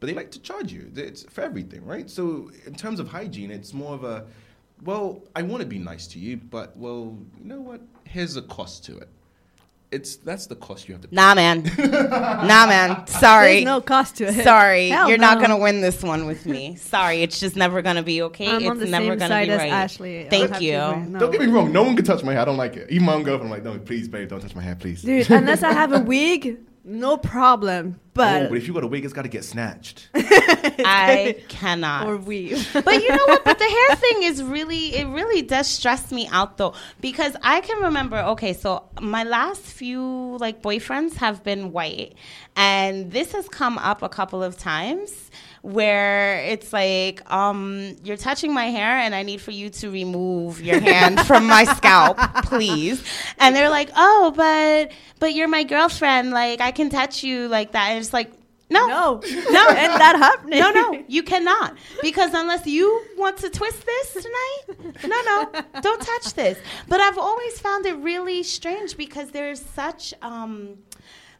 but 0.00 0.08
they 0.08 0.14
like 0.14 0.32
to 0.32 0.40
charge 0.40 0.72
you. 0.72 0.90
It's 0.96 1.22
for 1.30 1.42
everything, 1.42 1.84
right? 1.84 2.10
So 2.10 2.50
in 2.66 2.74
terms 2.74 2.98
of 2.98 3.06
hygiene, 3.06 3.52
it's 3.52 3.72
more 3.72 3.94
of 3.94 4.02
a, 4.02 4.26
well, 4.82 5.22
I 5.36 5.42
want 5.42 5.60
to 5.60 5.68
be 5.68 5.78
nice 5.78 6.08
to 6.08 6.18
you, 6.18 6.36
but 6.36 6.76
well, 6.76 7.16
you 7.38 7.44
know 7.44 7.60
what? 7.60 7.82
Here's 8.02 8.34
a 8.36 8.42
cost 8.42 8.84
to 8.86 8.98
it. 8.98 9.08
It's 9.94 10.16
that's 10.16 10.46
the 10.46 10.56
cost 10.56 10.88
you 10.88 10.94
have 10.94 11.02
to. 11.02 11.08
pay. 11.08 11.14
Nah, 11.14 11.34
man. 11.34 11.62
nah, 11.78 12.66
man. 12.66 13.06
Sorry. 13.06 13.54
There's 13.54 13.64
no 13.64 13.80
cost 13.80 14.16
to 14.16 14.24
it. 14.24 14.42
Sorry, 14.42 14.88
Hell 14.88 15.08
you're 15.08 15.18
not 15.18 15.40
gonna 15.40 15.56
win 15.56 15.80
this 15.80 16.02
one 16.02 16.26
with 16.26 16.46
me. 16.46 16.74
Sorry, 16.94 17.22
it's 17.22 17.38
just 17.38 17.54
never 17.54 17.80
gonna 17.80 18.02
be 18.02 18.22
okay. 18.22 18.48
I'm 18.48 18.62
it's 18.62 18.70
on 18.70 18.78
the 18.78 18.86
never 18.86 19.04
same 19.06 19.18
gonna 19.18 19.28
side 19.28 19.46
be 19.46 19.52
as 19.52 19.58
right. 19.58 19.72
Ashley. 19.72 20.26
Thank 20.28 20.50
have 20.50 20.58
to 20.58 20.64
you. 20.64 20.72
No. 20.72 21.18
Don't 21.20 21.30
get 21.30 21.40
me 21.40 21.46
wrong. 21.46 21.72
No 21.72 21.84
one 21.84 21.94
can 21.94 22.04
touch 22.04 22.24
my 22.24 22.32
hair. 22.32 22.42
I 22.42 22.44
don't 22.44 22.56
like 22.56 22.76
it. 22.76 22.90
Even 22.90 23.06
my 23.06 23.14
own 23.14 23.22
girlfriend. 23.22 23.52
I'm 23.52 23.64
like, 23.64 23.64
no, 23.64 23.78
please, 23.78 24.08
babe, 24.08 24.28
don't 24.28 24.40
touch 24.40 24.56
my 24.56 24.62
hair, 24.62 24.74
please. 24.74 25.02
Dude, 25.02 25.30
unless 25.30 25.62
I 25.62 25.72
have 25.72 25.92
a 25.92 26.00
wig, 26.00 26.58
no 26.84 27.16
problem. 27.16 28.00
But, 28.14 28.42
oh, 28.42 28.48
but 28.48 28.58
if 28.58 28.68
you 28.68 28.72
got 28.72 28.84
a 28.84 28.86
wig, 28.86 29.04
it's 29.04 29.12
got 29.12 29.22
to 29.22 29.28
get 29.28 29.44
snatched. 29.44 30.08
I 30.14 31.42
cannot. 31.48 32.06
or 32.06 32.16
weave. 32.16 32.70
but 32.84 33.02
you 33.02 33.08
know 33.08 33.26
what? 33.26 33.44
But 33.44 33.58
the 33.58 33.64
hair 33.64 33.96
thing 33.96 34.22
is 34.22 34.40
really, 34.42 34.94
it 34.94 35.08
really 35.08 35.42
does 35.42 35.66
stress 35.66 36.12
me 36.12 36.28
out 36.28 36.56
though, 36.56 36.74
because 37.00 37.36
I 37.42 37.60
can 37.60 37.82
remember. 37.82 38.18
Okay, 38.18 38.52
so 38.52 38.84
my 39.00 39.24
last 39.24 39.62
few 39.62 40.38
like 40.38 40.62
boyfriends 40.62 41.14
have 41.14 41.42
been 41.42 41.72
white, 41.72 42.14
and 42.54 43.10
this 43.10 43.32
has 43.32 43.48
come 43.48 43.78
up 43.78 44.02
a 44.02 44.08
couple 44.08 44.44
of 44.44 44.56
times 44.56 45.30
where 45.64 46.40
it's 46.40 46.74
like, 46.74 47.28
um, 47.32 47.96
you're 48.04 48.18
touching 48.18 48.52
my 48.52 48.66
hair, 48.66 48.98
and 48.98 49.14
I 49.14 49.22
need 49.22 49.40
for 49.40 49.50
you 49.50 49.70
to 49.70 49.90
remove 49.90 50.60
your 50.60 50.78
hand 50.78 51.18
from 51.22 51.46
my 51.46 51.64
scalp, 51.76 52.18
please. 52.44 53.02
And 53.38 53.56
they're 53.56 53.70
like, 53.70 53.90
oh, 53.96 54.32
but 54.36 54.92
but 55.20 55.32
you're 55.32 55.48
my 55.48 55.64
girlfriend, 55.64 56.32
like 56.32 56.60
I 56.60 56.70
can 56.70 56.90
touch 56.90 57.24
you 57.24 57.48
like 57.48 57.72
that, 57.72 57.88
and 57.88 58.03
it's 58.04 58.12
like. 58.12 58.32
No, 58.70 58.86
No. 58.86 59.20
no, 59.50 59.68
and 59.82 59.92
that 60.00 60.16
happening. 60.18 60.58
no, 60.58 60.70
no, 60.70 61.04
you 61.06 61.22
cannot. 61.22 61.76
Because 62.00 62.32
unless 62.32 62.66
you 62.66 62.86
want 63.18 63.36
to 63.38 63.50
twist 63.50 63.84
this 63.84 64.24
tonight, 64.24 64.94
no, 65.06 65.20
no, 65.30 65.80
don't 65.82 66.00
touch 66.00 66.32
this. 66.32 66.58
But 66.88 66.98
I've 66.98 67.18
always 67.18 67.60
found 67.60 67.84
it 67.84 67.96
really 67.98 68.42
strange 68.42 68.96
because 68.96 69.30
there's 69.32 69.60
such 69.60 70.14
um, 70.22 70.78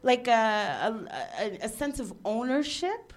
like 0.03 0.27
a, 0.27 1.07
a, 1.39 1.65
a, 1.65 1.69
sense 1.69 1.99
of 1.99 2.13
ownership. 2.23 3.11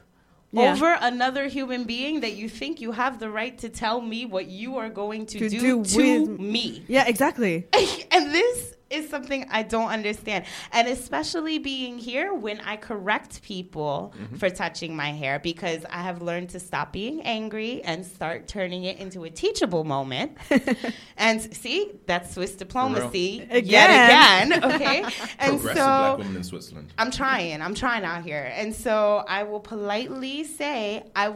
Yeah. 0.50 0.72
Over 0.72 0.96
another 1.02 1.46
human 1.46 1.84
being 1.84 2.20
that 2.20 2.32
you 2.32 2.48
think 2.48 2.80
you 2.80 2.92
have 2.92 3.20
the 3.20 3.28
right 3.28 3.56
to 3.58 3.68
tell 3.68 4.00
me 4.00 4.24
what 4.24 4.46
you 4.46 4.78
are 4.78 4.88
going 4.88 5.26
to, 5.26 5.38
To 5.40 5.48
do, 5.50 5.84
do 5.84 5.84
to 5.84 6.26
me. 6.38 6.82
Yeah, 6.88 7.06
exactly. 7.06 7.66
and 8.10 8.32
this 8.34 8.74
is 8.90 9.08
something 9.08 9.46
I 9.50 9.62
don't 9.62 9.88
understand. 9.88 10.44
And 10.72 10.88
especially 10.88 11.58
being 11.58 11.98
here 11.98 12.32
when 12.32 12.60
I 12.60 12.76
correct 12.76 13.42
people 13.42 14.14
mm-hmm. 14.16 14.36
for 14.36 14.50
touching 14.50 14.96
my 14.96 15.10
hair 15.10 15.38
because 15.38 15.84
I 15.90 16.02
have 16.02 16.22
learned 16.22 16.50
to 16.50 16.60
stop 16.60 16.92
being 16.92 17.20
angry 17.22 17.82
and 17.82 18.04
start 18.04 18.48
turning 18.48 18.84
it 18.84 18.98
into 18.98 19.24
a 19.24 19.30
teachable 19.30 19.84
moment. 19.84 20.38
and 21.16 21.54
see, 21.54 21.92
that's 22.06 22.34
Swiss 22.34 22.54
diplomacy 22.54 23.46
yet 23.50 23.56
Again. 23.56 24.52
again. 24.52 24.64
Okay. 24.74 25.02
and 25.38 25.60
Progressive 25.60 25.68
so 25.68 25.74
black 25.74 26.18
women 26.18 26.36
in 26.36 26.44
Switzerland. 26.44 26.92
I'm 26.98 27.10
trying. 27.10 27.60
I'm 27.60 27.74
trying 27.74 28.04
out 28.04 28.22
here. 28.22 28.50
And 28.54 28.74
so 28.74 29.24
I 29.28 29.42
will 29.42 29.60
politely 29.60 30.44
say 30.44 31.04
I 31.14 31.34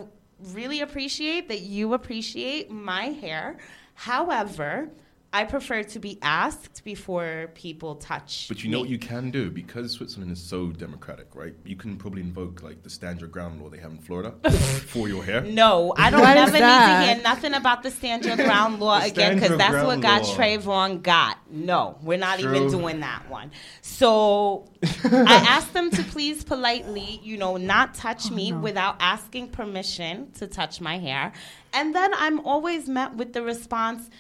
really 0.53 0.81
appreciate 0.81 1.49
that 1.49 1.61
you 1.61 1.95
appreciate 1.95 2.71
my 2.71 3.05
hair. 3.05 3.59
However, 3.95 4.91
I 5.35 5.45
prefer 5.45 5.83
to 5.83 5.99
be 5.99 6.19
asked 6.21 6.85
before 6.85 7.51
people 7.55 7.95
touch. 7.95 8.47
But 8.49 8.63
you 8.63 8.71
know 8.71 8.79
me. 8.79 8.83
what 8.83 8.91
you 8.91 8.99
can 8.99 9.31
do 9.31 9.51
because 9.51 9.93
Switzerland 9.93 10.31
is 10.31 10.41
so 10.41 10.69
democratic, 10.69 11.35
right? 11.35 11.55
You 11.65 11.75
can 11.75 11.97
probably 11.97 12.21
invoke 12.21 12.63
like 12.63 12.83
the 12.83 12.91
stand 12.91 13.21
your 13.21 13.31
ground 13.31 13.63
law 13.63 13.71
they 13.71 13.79
have 13.79 13.93
in 13.93 13.99
Florida 13.99 14.33
for 14.51 15.09
your 15.09 15.25
hair. 15.25 15.41
No, 15.41 15.95
I 15.97 16.11
don't 16.11 16.21
What 16.21 16.37
is 16.37 16.53
never 16.53 16.65
need 16.65 17.07
to 17.07 17.15
hear 17.15 17.23
nothing 17.23 17.55
about 17.55 17.83
the 17.83 17.91
stand 17.91 18.27
your 18.27 18.37
ground 18.37 18.79
law 18.81 19.01
again 19.03 19.37
because 19.37 19.57
that's 19.57 19.75
what 19.87 20.01
ground 20.01 20.03
got 20.03 20.23
law. 20.23 20.37
Trayvon 20.37 21.03
got. 21.03 21.39
No, 21.51 21.99
we're 22.03 22.19
not 22.19 22.41
even 22.41 22.69
doing 22.71 23.01
that 23.01 23.29
one. 23.31 23.53
So 23.81 24.69
I 24.83 25.45
asked 25.49 25.73
them 25.73 25.91
to 25.93 26.03
please 26.05 26.45
politely, 26.45 27.21
you 27.23 27.39
know, 27.39 27.57
not 27.57 27.95
touch 27.95 28.31
Oh, 28.31 28.35
me 28.35 28.53
without 28.53 28.97
asking 29.01 29.49
permission 29.49 30.31
to 30.33 30.47
touch 30.47 30.81
my 30.81 30.99
hair. 30.99 31.33
And 31.73 31.95
then 31.95 32.13
I'm 32.15 32.41
always 32.41 32.89
met 32.89 33.15
with 33.15 33.33
the 33.33 33.43
response 33.43 34.11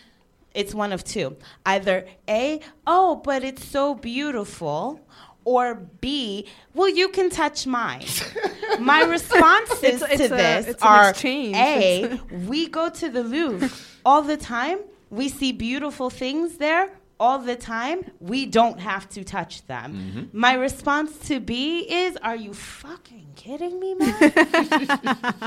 it's 0.54 0.74
one 0.74 0.92
of 0.92 1.04
two. 1.04 1.36
Either 1.66 2.06
A, 2.28 2.60
oh, 2.86 3.16
but 3.16 3.44
it's 3.44 3.64
so 3.64 3.94
beautiful. 3.94 5.00
Or 5.44 5.74
B, 5.74 6.46
well, 6.72 6.88
you 6.88 7.08
can 7.08 7.28
touch 7.28 7.66
mine. 7.66 8.04
My 8.78 9.02
responses 9.02 9.82
It's- 9.82 10.02
it's 10.02 10.18
to 10.18 10.24
a- 10.26 10.28
this 10.28 10.76
are. 10.82 11.12
A, 11.56 12.20
we 12.46 12.68
go 12.68 12.88
to 12.90 13.08
the 13.08 13.24
Louvre 13.24 13.68
all 14.04 14.22
the 14.22 14.36
time. 14.36 14.78
We 15.10 15.28
see 15.28 15.50
beautiful 15.52 16.10
things 16.10 16.58
there 16.58 16.90
all 17.22 17.38
the 17.38 17.54
time. 17.54 18.10
We 18.18 18.46
don't 18.46 18.80
have 18.80 19.08
to 19.10 19.22
touch 19.22 19.64
them. 19.68 19.94
Mm-hmm. 19.94 20.38
My 20.38 20.54
response 20.54 21.16
to 21.28 21.38
B 21.38 21.86
is, 21.88 22.16
are 22.16 22.34
you 22.34 22.52
fucking 22.52 23.28
kidding 23.36 23.78
me, 23.78 23.94
man? 23.94 24.32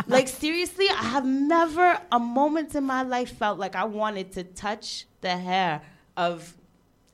like 0.08 0.30
seriously, 0.30 0.88
I 0.90 1.04
have 1.16 1.26
never 1.26 2.00
a 2.14 2.20
moment 2.20 2.76
in 2.76 2.86
my 2.86 3.04
life 3.04 3.38
felt 3.38 3.60
like 3.60 3.76
I 3.76 3.84
wanted 3.84 4.32
to 4.34 4.46
touch 4.46 5.06
the 5.20 5.36
hair 5.36 5.82
of 6.16 6.56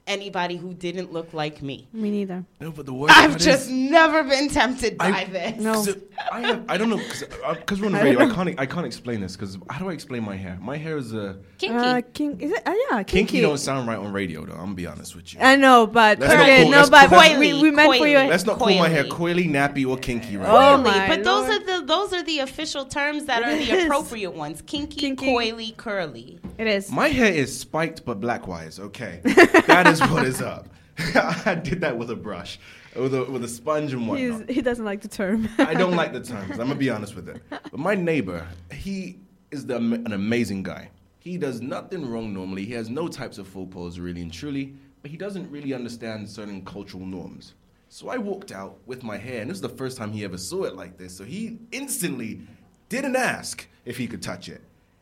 anybody 0.08 0.58
who 0.58 0.74
didn't 0.74 1.12
look 1.14 1.34
like 1.34 1.62
me. 1.62 1.88
Me 1.94 2.10
neither. 2.12 2.44
No, 2.60 2.72
but 2.72 2.86
the 2.86 2.94
worst 2.94 3.16
I've 3.16 3.32
part 3.32 3.42
just 3.42 3.68
is, 3.68 3.72
never 3.72 4.24
been 4.24 4.50
tempted 4.50 4.98
by 4.98 5.06
I- 5.12 5.24
this. 5.26 5.60
No. 5.62 5.84
So, 5.84 5.94
I, 6.32 6.42
have, 6.42 6.66
I 6.70 6.78
don't 6.78 6.90
know 6.90 6.98
because 6.98 7.80
we're 7.80 7.88
on 7.88 7.94
the 7.94 8.00
I 8.00 8.04
radio. 8.04 8.20
I 8.20 8.26
don't 8.26 8.36
can't 8.36 8.60
I 8.60 8.66
can't 8.66 8.86
explain 8.86 9.22
this 9.22 9.36
because 9.36 9.58
how 9.70 9.80
do 9.80 9.90
I 9.90 9.94
explain 9.94 10.24
my 10.24 10.36
hair? 10.36 10.58
My 10.62 10.78
hair 10.78 10.98
is 10.98 11.14
a 11.14 11.38
Kinky. 11.58 11.76
Uh, 11.78 12.02
king, 12.14 12.40
is 12.42 12.52
it? 12.52 12.62
Uh, 12.66 12.74
yeah, 12.90 13.04
kinky. 13.04 13.34
kinky. 13.34 13.42
Don't 13.42 13.58
sound 13.58 13.88
right 13.88 13.98
on 13.98 14.12
radio 14.12 14.46
though. 14.46 14.54
I'm 14.54 14.60
gonna 14.60 14.74
be 14.76 14.88
honest 14.88 15.16
with 15.16 15.34
you. 15.34 15.40
I 15.40 15.56
know, 15.56 15.88
but 15.88 16.20
Let's 16.20 16.34
not 16.34 16.70
no, 16.72 16.90
but 16.90 17.10
call- 17.10 17.40
we, 17.40 17.54
we, 17.54 17.62
we 17.62 17.72
meant 17.72 17.92
for 17.98 18.06
Coily. 18.06 18.12
your. 18.12 18.26
Let's 18.28 18.46
not 18.46 18.58
call 18.60 18.70
my 18.70 18.90
hair 18.90 19.04
Coily. 19.06 19.36
coily, 19.36 19.50
nappy, 19.50 19.88
or 19.88 19.98
kinky 19.98 20.38
right 20.38 20.48
Oh 20.48 20.78
now. 20.78 20.84
My 20.84 21.08
but 21.08 21.24
those 21.24 21.50
are 21.50 21.60
the 21.60 21.86
those 21.86 22.14
are 22.14 22.24
the 22.24 22.40
official 22.40 22.86
terms 22.86 23.26
that 23.26 23.42
It 23.44 23.48
are 23.48 23.58
the 23.78 23.86
appropriate 23.86 24.32
ones. 24.34 24.62
Kinky, 24.62 25.00
Kinky. 25.00 25.26
coily, 25.28 25.76
curly. 25.78 26.40
It 26.62 26.68
is. 26.68 26.92
My 26.92 27.08
hair 27.08 27.34
is 27.34 27.60
spiked 27.60 28.06
but 28.06 28.22
blackwise. 28.22 28.80
Okay, 28.80 29.20
that 29.24 29.88
is 29.88 30.00
what 30.00 30.24
is 30.28 30.44
up. 30.44 30.70
I 30.98 31.56
did 31.56 31.82
that 31.82 31.98
with 31.98 32.12
a 32.12 32.16
brush, 32.16 32.60
with 32.96 33.16
a 33.16 33.24
with 33.24 33.44
a 33.44 33.48
sponge 33.48 33.94
and 33.94 34.04
He's, 34.16 34.32
whatnot. 34.32 34.50
he 34.52 34.62
doesn't 34.62 34.86
like 34.86 35.02
the 35.02 35.08
term. 35.08 35.50
I 35.58 35.74
don't 35.74 35.96
like 35.96 36.14
the 36.14 36.22
terms. 36.22 36.52
I'm 36.52 36.68
gonna 36.68 36.76
be 36.76 36.92
honest 36.92 37.16
with 37.16 37.30
it. 37.30 37.42
But 37.50 37.80
my 37.80 37.96
neighbor, 37.96 38.48
he 38.72 39.18
is 39.50 39.66
the, 39.66 39.78
an 39.78 40.14
amazing 40.14 40.62
guy. 40.62 40.92
He 41.18 41.36
does 41.36 41.62
nothing 41.62 42.08
wrong 42.08 42.32
normally. 42.32 42.64
He 42.66 42.74
has 42.74 42.92
no 42.92 43.08
types 43.08 43.40
of 43.40 43.48
faux 43.48 43.74
pas, 43.74 44.00
really 44.00 44.22
and 44.22 44.32
truly. 44.32 44.76
But 45.02 45.10
he 45.10 45.18
doesn't 45.18 45.50
really 45.50 45.74
understand 45.74 46.30
certain 46.30 46.64
cultural 46.64 47.08
norms. 47.08 47.56
So 47.90 48.10
I 48.10 48.18
walked 48.18 48.52
out 48.52 48.78
with 48.86 49.02
my 49.02 49.18
hair, 49.18 49.42
and 49.42 49.50
this 49.50 49.58
is 49.58 49.62
the 49.62 49.70
first 49.70 49.98
time 49.98 50.12
he 50.12 50.24
ever 50.24 50.38
saw 50.38 50.66
it 50.66 50.76
like 50.76 51.00
this. 51.00 51.18
So 51.18 51.24
he 51.24 51.58
instantly 51.72 52.42
didn't 52.90 53.16
ask 53.16 53.68
if 53.84 53.98
he 53.98 54.06
could 54.06 54.22
touch 54.22 54.48
it. 54.48 54.62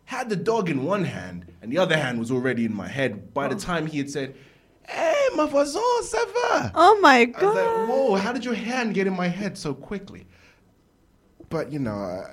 Had 0.10 0.28
the 0.28 0.36
dog 0.36 0.72
in 0.72 0.86
one 0.86 1.04
hand, 1.04 1.46
and 1.62 1.72
the 1.72 1.78
other 1.78 1.96
hand 1.96 2.18
was 2.18 2.32
already 2.32 2.66
in 2.66 2.74
my 2.74 2.88
head. 2.88 3.32
By 3.32 3.48
the 3.48 3.54
oh. 3.54 3.60
time 3.60 3.86
he 3.86 4.00
had 4.00 4.10
said, 4.10 4.36
"Hey, 4.88 5.28
ma 5.36 5.46
voisin, 5.46 6.02
ça 6.02 6.26
va?" 6.34 6.72
oh 6.74 6.98
my 7.00 7.20
I 7.20 7.26
was 7.26 7.36
god. 7.36 7.56
like, 7.56 7.88
whoa, 7.90 8.16
how 8.16 8.34
did 8.34 8.44
your 8.44 8.56
hand 8.56 8.96
get 8.96 9.06
in 9.06 9.16
my 9.16 9.28
head 9.28 9.56
so 9.56 9.72
quickly? 9.76 10.26
But, 11.50 11.72
you 11.72 11.78
know, 11.78 11.94
I, 11.94 12.26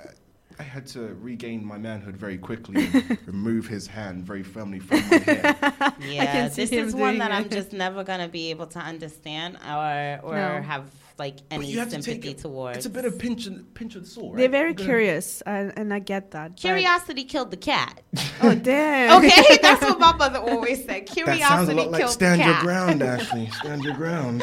I 0.59 0.63
had 0.63 0.87
to 0.89 1.15
regain 1.21 1.65
my 1.65 1.77
manhood 1.77 2.17
very 2.17 2.39
quickly 2.39 2.87
and 2.93 3.19
remove 3.27 3.67
his 3.67 3.87
hand 3.87 4.25
very 4.25 4.43
firmly 4.43 4.79
from 4.81 5.01
my 5.11 5.17
hair. 5.19 5.93
Yeah, 6.01 6.49
this 6.49 6.71
is 6.73 6.95
one 6.95 7.15
doing 7.15 7.19
that 7.19 7.33
I'm 7.33 7.49
just 7.49 7.73
never 7.73 8.05
gonna 8.05 8.29
be 8.29 8.51
able 8.51 8.67
to 8.69 8.79
understand 8.79 9.57
or 9.67 10.21
or 10.23 10.35
No. 10.35 10.63
have 10.63 10.85
like 11.19 11.37
any 11.51 11.67
you 11.71 11.79
have 11.79 11.91
sympathy 11.91 12.21
take 12.21 12.31
it, 12.33 12.39
towards. 12.39 12.77
It's 12.79 12.87
a 12.87 12.91
bit 12.91 13.05
of 13.07 13.19
pinch 13.19 13.47
and, 13.47 13.73
pinch 13.75 13.95
and 13.97 14.07
saw, 14.07 14.29
right? 14.29 14.37
They're 14.37 14.49
very 14.51 14.69
You 14.71 14.75
gotta- 14.75 14.85
curious, 14.89 15.41
and, 15.43 15.73
and 15.79 15.93
I 15.93 15.99
get 15.99 16.31
that. 16.33 16.57
Curiosity 16.57 17.25
killed 17.25 17.51
the 17.51 17.57
cat. 17.57 18.01
Oh 18.43 18.55
damn. 18.55 19.17
Okay, 19.25 19.59
that's 19.63 19.81
what 19.83 19.99
my 19.99 20.15
mother 20.15 20.39
always 20.39 20.81
said. 20.85 21.07
That 21.07 21.07
Curiosity 21.07 21.41
sounds 21.43 21.69
a 21.71 21.75
lot 21.75 21.91
like 21.91 22.01
killed 22.03 22.13
stand 22.13 22.41
the 22.43 22.45
your 22.45 22.61
ground, 22.61 23.03
Ashley. 23.03 23.49
Stand 23.51 23.83
your 23.83 23.95
ground. 23.95 24.43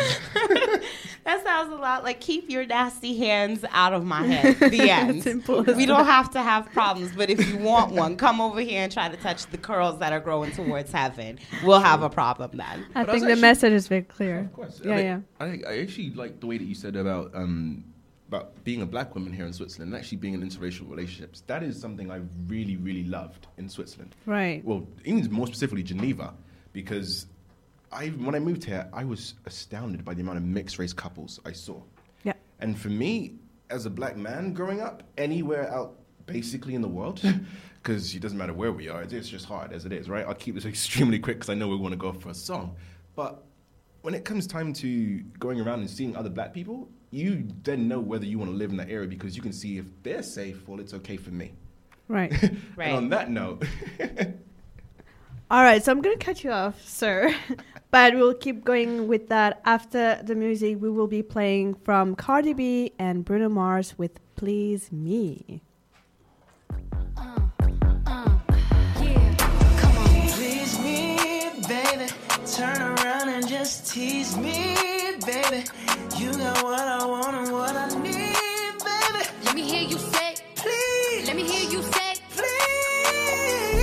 That 1.26 1.44
sounds 1.44 1.72
a 1.72 1.76
lot 1.76 2.04
like 2.04 2.20
keep 2.20 2.50
your 2.50 2.66
nasty 2.66 3.18
hands 3.18 3.64
out 3.72 3.94
of 3.94 4.04
my 4.06 4.24
head. 4.24 4.58
The 4.72 4.90
end. 4.90 5.24
Simple 5.24 5.64
we 5.64 5.86
don't 5.86 6.06
have 6.06 6.32
to 6.32 6.42
have 6.42 6.66
problems, 6.72 7.16
but 7.16 7.30
if 7.30 7.48
you 7.48 7.58
want 7.58 7.92
one, 7.94 8.18
come 8.18 8.42
over 8.42 8.60
here 8.62 8.84
and 8.84 8.92
try 8.92 9.08
to 9.10 9.18
touch 9.18 9.46
the 9.48 9.58
curls 9.58 10.00
that 10.00 10.12
are 10.12 10.20
growing 10.20 10.52
towards 10.52 10.92
heaven. 10.92 11.40
We'll 11.64 11.80
have 11.80 12.02
a 12.04 12.10
problem 12.10 12.52
then. 12.58 12.86
I 12.96 13.04
But 13.04 13.12
think 13.12 13.14
was 13.14 13.22
the 13.24 13.28
actually- 13.32 13.42
message 13.42 13.74
is 13.74 13.88
very 13.88 14.02
clear. 14.02 14.40
Of 14.40 14.54
course. 14.54 14.82
Yeah, 14.84 14.96
I, 14.96 15.02
yeah. 15.02 15.20
I, 15.40 15.46
I 15.68 15.78
actually 15.80 16.12
like 16.12 16.40
the 16.40 16.48
way 16.48 16.58
that 16.58 16.66
you 16.66 16.76
said 16.76 16.96
about 16.96 17.34
um, 17.36 17.84
about 18.28 18.64
being 18.64 18.82
a 18.82 18.86
black 18.86 19.14
woman 19.14 19.32
here 19.32 19.46
in 19.46 19.54
Switzerland 19.54 19.94
and 19.94 20.00
actually 20.00 20.18
being 20.18 20.34
in 20.34 20.42
interracial 20.42 20.90
relationships. 20.90 21.44
That 21.48 21.62
is 21.64 21.80
something 21.80 22.10
I 22.12 22.22
really, 22.48 22.78
really 22.78 23.04
loved 23.04 23.48
in 23.58 23.70
Switzerland. 23.70 24.16
Right. 24.26 24.64
Well, 24.66 24.88
even 25.06 25.32
more 25.32 25.46
specifically 25.48 25.84
Geneva, 25.84 26.34
because 26.74 27.28
I 27.94 28.08
when 28.10 28.36
I 28.36 28.40
moved 28.40 28.64
here, 28.64 28.88
I 28.94 29.04
was 29.04 29.36
astounded 29.46 30.04
by 30.04 30.14
the 30.14 30.22
amount 30.22 30.38
of 30.38 30.44
mixed 30.44 30.80
race 30.80 30.94
couples 30.94 31.40
I 31.46 31.52
saw. 31.52 31.82
Yeah. 32.24 32.34
And 32.60 32.78
for 32.78 32.90
me, 32.90 33.36
as 33.70 33.86
a 33.86 33.90
black 33.90 34.18
man 34.18 34.54
growing 34.54 34.82
up 34.82 35.04
anywhere 35.18 35.72
out 35.72 36.00
basically 36.26 36.76
in 36.76 36.82
the 36.82 36.88
world, 36.88 37.20
hmm. 37.20 37.32
because 37.82 38.16
it 38.16 38.22
doesn't 38.22 38.38
matter 38.38 38.54
where 38.54 38.72
we 38.72 38.90
are, 38.90 39.02
it's, 39.02 39.14
it's 39.14 39.30
just 39.30 39.46
hard 39.46 39.74
as 39.74 39.86
it 39.86 39.92
is, 39.92 40.10
right? 40.10 40.26
I'll 40.26 40.34
keep 40.34 40.56
this 40.56 40.66
extremely 40.76 41.20
quick 41.20 41.38
because 41.38 41.50
I 41.50 41.54
know 41.54 41.68
we 41.68 41.76
want 41.76 41.94
to 41.94 41.98
go 41.98 42.12
for 42.14 42.30
a 42.30 42.34
song. 42.34 42.76
But 43.16 43.44
when 44.02 44.14
it 44.14 44.26
comes 44.26 44.48
time 44.48 44.74
to 44.74 45.20
going 45.40 45.62
around 45.62 45.80
and 45.80 45.90
seeing 45.90 46.16
other 46.16 46.30
black 46.30 46.54
people, 46.54 46.90
you 47.12 47.48
then 47.64 47.88
know 47.88 48.00
whether 48.00 48.26
you 48.26 48.40
want 48.40 48.52
to 48.52 48.58
live 48.58 48.72
in 48.72 48.78
that 48.78 48.90
area 48.90 49.08
because 49.08 49.36
you 49.36 49.42
can 49.42 49.54
see 49.54 49.78
if 49.78 49.86
they're 50.02 50.24
safe, 50.24 50.68
well, 50.68 50.80
it's 50.80 50.94
okay 50.94 51.18
for 51.18 51.32
me. 51.32 51.54
Right. 52.08 52.32
Right. 52.76 52.88
And 52.90 52.98
on 52.98 53.10
that 53.10 53.30
note, 53.30 53.64
All 55.54 55.62
right, 55.62 55.86
so 55.86 55.92
I'm 55.92 56.02
going 56.02 56.18
to 56.18 56.26
cut 56.26 56.44
you 56.44 56.50
off, 56.50 56.82
sir. 56.82 57.32
but 57.92 58.16
we'll 58.16 58.34
keep 58.34 58.66
going 58.66 59.08
with 59.08 59.30
that. 59.30 59.62
After 59.66 60.20
the 60.24 60.34
music, 60.34 60.82
we 60.82 60.90
will 60.90 61.06
be 61.06 61.22
playing 61.22 61.76
from 61.76 62.16
Cardi 62.16 62.54
B 62.54 62.94
and 62.98 63.24
Bruno 63.24 63.50
Mars 63.50 63.96
with 63.96 64.20
Please 64.36 64.92
Me. 64.92 65.62
Uh, 67.16 67.40
uh, 68.08 68.40
please 68.96 70.80
me, 70.80 71.52
baby. 71.68 72.08
Turn 72.52 72.82
around 72.82 73.30
and 73.30 73.48
just 73.48 73.94
tease 73.94 74.36
me, 74.36 74.76
baby. 75.24 75.66
You 76.18 76.34
got 76.34 76.64
what 76.64 76.80
I 76.80 77.06
want 77.06 77.36
and 77.36 77.52
what 77.54 77.76
I 77.76 77.90
need, 78.00 78.16
baby. 78.16 79.24
Let 79.46 79.54
me 79.54 79.62
hear 79.62 79.84
you 79.84 80.00
say, 80.00 80.34
Please, 80.56 81.28
let 81.28 81.36
me 81.36 81.44
hear 81.44 81.70
you 81.70 81.84
say, 81.84 82.16
please. 82.32 83.83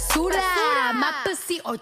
basura, 0.00 0.36
basura. 0.36 0.92
mapesi 0.94 1.60
o 1.64 1.76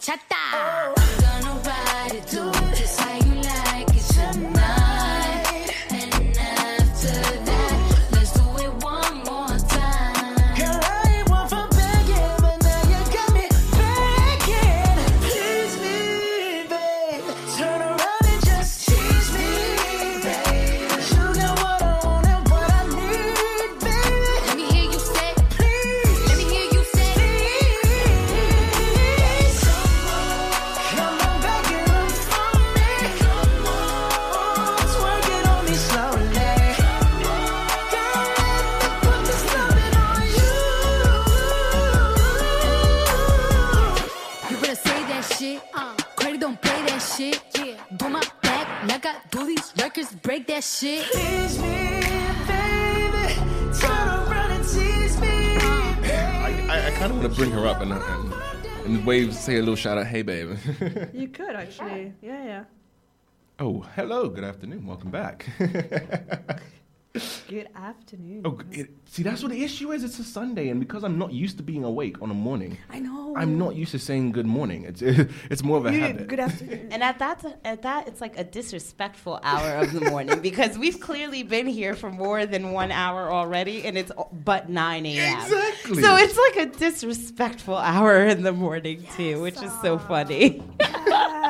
say 59.48 59.56
a 59.56 59.60
little 59.60 59.76
shout 59.76 59.96
out, 59.96 60.06
hey 60.06 60.20
babe. 60.20 60.58
You 61.14 61.28
could 61.28 61.56
actually. 61.56 62.12
Yeah, 62.20 62.44
yeah. 62.44 62.64
oh, 63.58 63.80
hello, 63.96 64.28
good 64.28 64.44
afternoon, 64.44 64.86
welcome 64.86 65.10
back. 65.10 65.46
Good 67.48 67.68
afternoon. 67.74 68.42
oh, 68.44 68.58
it, 68.70 68.90
see, 69.06 69.22
that's 69.22 69.42
what 69.42 69.50
the 69.52 69.64
issue 69.64 69.90
is. 69.92 70.04
It's 70.04 70.18
a 70.18 70.24
Sunday, 70.24 70.68
and 70.68 70.78
because 70.78 71.02
I'm 71.02 71.16
not 71.18 71.32
used 71.32 71.56
to 71.56 71.62
being 71.62 71.82
awake 71.82 72.20
on 72.20 72.30
a 72.30 72.34
morning, 72.34 72.76
I 72.90 72.98
know. 72.98 73.34
I'm 73.38 73.56
not 73.58 73.74
used 73.74 73.92
to 73.92 73.98
saying 73.98 74.32
good 74.32 74.44
morning. 74.44 74.84
It's 74.84 75.00
it's 75.50 75.64
more 75.64 75.78
of 75.78 75.86
a 75.86 75.92
You- 75.92 76.00
habit. 76.00 76.28
Good 76.28 76.40
afternoon. 76.40 76.88
And 76.92 77.02
at 77.02 77.18
that, 77.20 77.42
at 77.64 77.80
that, 77.82 78.06
it's 78.06 78.20
like 78.20 78.38
a 78.38 78.44
disrespectful 78.44 79.40
hour 79.42 79.76
of 79.82 79.94
the 79.94 80.02
morning 80.10 80.40
because 80.40 80.76
we've 80.76 81.00
clearly 81.00 81.42
been 81.42 81.66
here 81.66 81.94
for 81.94 82.10
more 82.10 82.44
than 82.44 82.72
one 82.72 82.92
hour 82.92 83.32
already, 83.32 83.82
and 83.86 83.96
it's 83.96 84.12
but 84.44 84.68
9 84.68 85.06
a.m. 85.06 85.38
Exactly. 85.42 86.02
So 86.02 86.16
it's 86.16 86.36
like 86.36 86.66
a 86.68 86.70
disrespectful 86.78 87.76
hour 87.76 88.26
in 88.26 88.42
the 88.42 88.52
morning 88.52 89.06
too, 89.16 89.40
which 89.40 89.62
is 89.62 89.72
so 89.80 89.96
funny. 89.98 90.62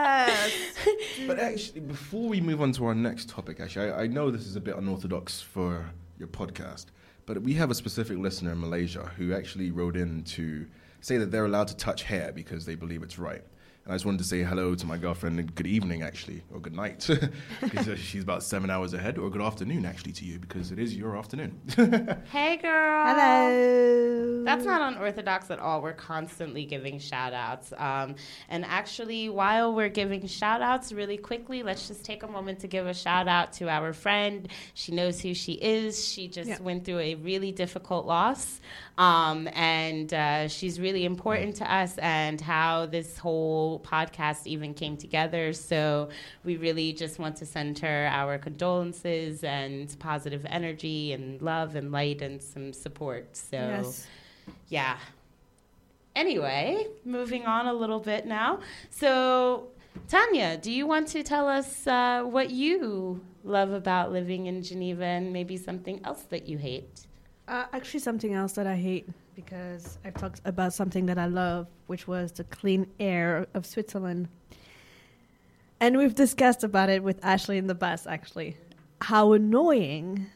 But 1.26 1.38
actually, 1.38 1.80
before 1.80 2.28
we 2.28 2.40
move 2.40 2.62
on 2.62 2.72
to 2.72 2.86
our 2.86 2.94
next 2.94 3.28
topic, 3.28 3.60
actually, 3.60 3.90
I, 3.90 4.02
I 4.02 4.06
know 4.06 4.30
this 4.30 4.46
is 4.46 4.56
a 4.56 4.60
bit 4.60 4.76
unorthodox 4.76 5.40
for 5.40 5.90
your 6.18 6.28
podcast, 6.28 6.86
but 7.26 7.42
we 7.42 7.54
have 7.54 7.70
a 7.70 7.74
specific 7.74 8.18
listener 8.18 8.52
in 8.52 8.60
Malaysia 8.60 9.10
who 9.16 9.34
actually 9.34 9.70
wrote 9.70 9.96
in 9.96 10.22
to 10.24 10.66
say 11.00 11.16
that 11.18 11.30
they're 11.30 11.44
allowed 11.44 11.68
to 11.68 11.76
touch 11.76 12.04
hair 12.04 12.32
because 12.32 12.64
they 12.66 12.74
believe 12.74 13.02
it's 13.02 13.18
right. 13.18 13.42
And 13.88 13.94
I 13.94 13.96
just 13.96 14.04
wanted 14.04 14.18
to 14.18 14.24
say 14.24 14.42
hello 14.42 14.74
to 14.74 14.86
my 14.86 14.98
girlfriend 14.98 15.38
and 15.40 15.54
good 15.54 15.66
evening, 15.66 16.02
actually, 16.02 16.42
or 16.52 16.60
good 16.60 16.76
night, 16.76 17.08
because 17.62 17.98
she's 17.98 18.22
about 18.22 18.42
seven 18.42 18.68
hours 18.68 18.92
ahead, 18.92 19.16
or 19.16 19.30
good 19.30 19.40
afternoon, 19.40 19.86
actually, 19.86 20.12
to 20.12 20.26
you, 20.26 20.38
because 20.38 20.70
it 20.70 20.78
is 20.78 20.94
your 20.94 21.16
afternoon. 21.16 21.58
hey, 22.30 22.58
girl. 22.58 23.06
Hello. 23.06 24.44
That's 24.44 24.66
not 24.66 24.92
unorthodox 24.92 25.50
at 25.50 25.58
all. 25.58 25.80
We're 25.80 25.94
constantly 25.94 26.66
giving 26.66 26.98
shout 26.98 27.32
outs. 27.32 27.72
Um, 27.78 28.16
and 28.50 28.66
actually, 28.66 29.30
while 29.30 29.74
we're 29.74 29.88
giving 29.88 30.26
shout 30.26 30.60
outs 30.60 30.92
really 30.92 31.16
quickly, 31.16 31.62
let's 31.62 31.88
just 31.88 32.04
take 32.04 32.22
a 32.24 32.28
moment 32.28 32.58
to 32.60 32.66
give 32.66 32.86
a 32.86 32.92
shout 32.92 33.26
out 33.26 33.54
to 33.54 33.70
our 33.70 33.94
friend. 33.94 34.48
She 34.74 34.92
knows 34.92 35.18
who 35.22 35.32
she 35.32 35.52
is. 35.54 36.06
She 36.06 36.28
just 36.28 36.50
Yeah. 36.50 36.60
went 36.60 36.84
through 36.84 36.98
a 36.98 37.14
really 37.14 37.52
difficult 37.52 38.04
loss. 38.04 38.60
Um, 38.98 39.48
and 39.54 40.12
uh, 40.12 40.48
she's 40.48 40.80
really 40.80 41.04
important 41.04 41.54
to 41.56 41.72
us 41.72 41.96
and 41.98 42.40
how 42.40 42.86
this 42.86 43.16
whole 43.16 43.78
podcast 43.78 44.46
even 44.46 44.74
came 44.74 44.96
together. 44.96 45.52
So 45.52 46.08
we 46.44 46.56
really 46.56 46.92
just 46.92 47.20
want 47.20 47.36
to 47.36 47.46
send 47.46 47.78
her 47.78 48.08
our 48.10 48.38
condolences 48.38 49.44
and 49.44 49.96
positive 50.00 50.44
energy 50.50 51.12
and 51.12 51.40
love 51.40 51.76
and 51.76 51.92
light 51.92 52.22
and 52.22 52.42
some 52.42 52.72
support. 52.72 53.36
So 53.36 53.56
Yes. 53.56 54.06
yeah. 54.68 54.98
Anyway, 56.16 56.88
moving 57.04 57.46
on 57.46 57.66
a 57.66 57.72
little 57.72 58.00
bit 58.00 58.26
now. 58.26 58.58
So, 58.90 59.68
Tanya, 60.08 60.56
do 60.56 60.72
you 60.72 60.84
want 60.84 61.06
to 61.08 61.22
tell 61.22 61.48
us 61.48 61.86
uh, 61.86 62.24
what 62.24 62.50
you 62.50 63.24
love 63.44 63.70
about 63.70 64.10
living 64.10 64.46
in 64.46 64.62
Geneva 64.64 65.04
and 65.04 65.32
maybe 65.32 65.56
something 65.56 66.00
else 66.04 66.22
that 66.30 66.48
you 66.48 66.58
hate? 66.58 67.06
Uh, 67.48 67.64
actually, 67.72 68.00
something 68.00 68.34
else 68.34 68.52
that 68.52 68.66
I 68.66 68.76
hate 68.76 69.08
because 69.34 69.98
I've 70.04 70.14
talked 70.14 70.40
about 70.44 70.74
something 70.74 71.06
that 71.06 71.16
I 71.18 71.26
love, 71.26 71.66
which 71.86 72.06
was 72.06 72.30
the 72.32 72.44
clean 72.44 72.86
air 73.00 73.46
of 73.54 73.64
Switzerland. 73.64 74.28
And 75.80 75.96
we've 75.96 76.14
discussed 76.14 76.62
about 76.62 76.88
it 76.90 77.02
with 77.02 77.24
Ashley 77.24 77.56
in 77.56 77.66
the 77.68 77.74
bus, 77.74 78.06
actually. 78.06 78.56
How 79.00 79.32
annoying 79.32 80.26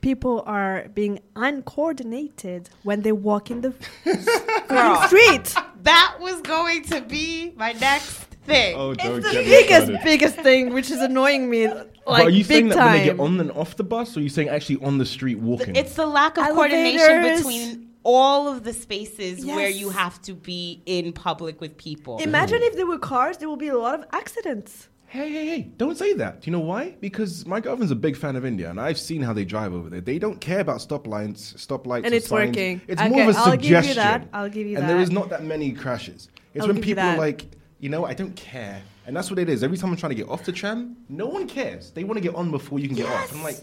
people 0.00 0.42
are 0.46 0.88
being 0.94 1.20
uncoordinated 1.36 2.70
when 2.82 3.02
they 3.02 3.12
walk 3.12 3.50
in 3.50 3.60
the 3.60 3.70
Girl. 4.68 4.96
street. 5.06 5.54
That 5.82 6.16
was 6.20 6.40
going 6.40 6.82
to 6.84 7.02
be 7.02 7.52
my 7.56 7.72
next 7.72 8.14
thing. 8.46 8.74
oh, 8.76 8.94
don't 8.94 9.18
It's 9.18 9.26
the 9.26 9.32
get 9.32 9.44
me 9.44 9.50
biggest, 9.50 9.82
started. 9.86 10.04
biggest 10.04 10.36
thing, 10.36 10.72
which 10.74 10.90
is 10.90 11.00
annoying 11.00 11.48
me. 11.48 11.68
Like, 12.06 12.26
are 12.26 12.30
you 12.30 12.44
big 12.44 12.46
saying 12.46 12.68
that 12.68 12.74
time. 12.76 12.84
when 12.92 12.98
they 12.98 13.04
get 13.04 13.20
on 13.20 13.40
and 13.40 13.50
off 13.52 13.76
the 13.76 13.84
bus, 13.84 14.16
or 14.16 14.20
are 14.20 14.22
you 14.22 14.28
saying 14.28 14.48
actually 14.48 14.76
on 14.84 14.98
the 14.98 15.06
street 15.06 15.38
walking? 15.38 15.76
It's 15.76 15.94
the 15.94 16.06
lack 16.06 16.36
of 16.38 16.46
coordination 16.48 17.22
between 17.22 17.90
all 18.02 18.48
of 18.48 18.64
the 18.64 18.72
spaces 18.74 19.44
where 19.46 19.70
you 19.70 19.90
have 19.90 20.20
to 20.22 20.34
be 20.34 20.82
in 20.86 21.12
public 21.12 21.60
with 21.60 21.76
people. 21.78 22.18
Imagine 22.18 22.58
if 22.62 22.76
there 22.76 22.86
were 22.86 22.98
cars, 22.98 23.38
there 23.38 23.48
would 23.48 23.58
be 23.58 23.68
a 23.68 23.78
lot 23.78 23.98
of 23.98 24.04
accidents. 24.12 24.88
Hey, 25.06 25.30
hey, 25.30 25.46
hey, 25.46 25.62
don't 25.76 25.96
say 25.96 26.12
that. 26.14 26.40
Do 26.40 26.50
you 26.50 26.52
know 26.52 26.60
why? 26.64 26.96
Because 27.00 27.46
my 27.46 27.60
girlfriend's 27.60 27.92
a 27.92 27.96
big 27.96 28.16
fan 28.16 28.34
of 28.34 28.44
India, 28.44 28.68
and 28.68 28.80
I've 28.80 28.98
seen 28.98 29.22
how 29.22 29.32
they 29.32 29.44
drive 29.44 29.72
over 29.72 29.88
there. 29.88 30.00
They 30.00 30.18
don't 30.18 30.40
care 30.40 30.58
about 30.58 30.80
stop 30.80 31.06
lines, 31.06 31.54
stop 31.56 31.86
lights, 31.86 32.04
And 32.04 32.12
or 32.12 32.16
it's 32.16 32.26
signs. 32.26 32.48
working. 32.48 32.80
It's 32.88 33.00
Okay, 33.00 33.08
more 33.10 33.30
of 33.30 33.36
a 33.36 33.38
I'll 33.38 33.56
give 33.56 33.84
you 33.86 33.94
that. 33.94 34.28
I'll 34.32 34.48
give 34.48 34.66
you 34.66 34.76
and 34.76 34.84
that. 34.84 34.88
there 34.88 35.00
is 35.00 35.12
not 35.12 35.28
that 35.30 35.44
many 35.44 35.70
crashes. 35.70 36.28
It's 36.52 36.62
I'll 36.66 36.72
when 36.72 36.82
people 36.82 37.04
are 37.04 37.16
like, 37.16 37.46
you 37.78 37.90
know, 37.90 38.04
I 38.04 38.12
don't 38.14 38.34
care. 38.34 38.82
And 39.06 39.14
that's 39.14 39.30
what 39.30 39.38
it 39.38 39.48
is. 39.48 39.62
Every 39.62 39.76
time 39.76 39.90
I'm 39.90 39.96
trying 39.96 40.10
to 40.10 40.16
get 40.16 40.28
off 40.28 40.44
the 40.44 40.52
tram, 40.52 40.96
no 41.08 41.26
one 41.26 41.46
cares. 41.46 41.90
They 41.90 42.04
want 42.04 42.16
to 42.16 42.22
get 42.22 42.34
on 42.34 42.50
before 42.50 42.78
you 42.78 42.88
can 42.88 42.96
get 42.96 43.06
off. 43.06 43.32
I'm 43.34 43.42
like, 43.42 43.58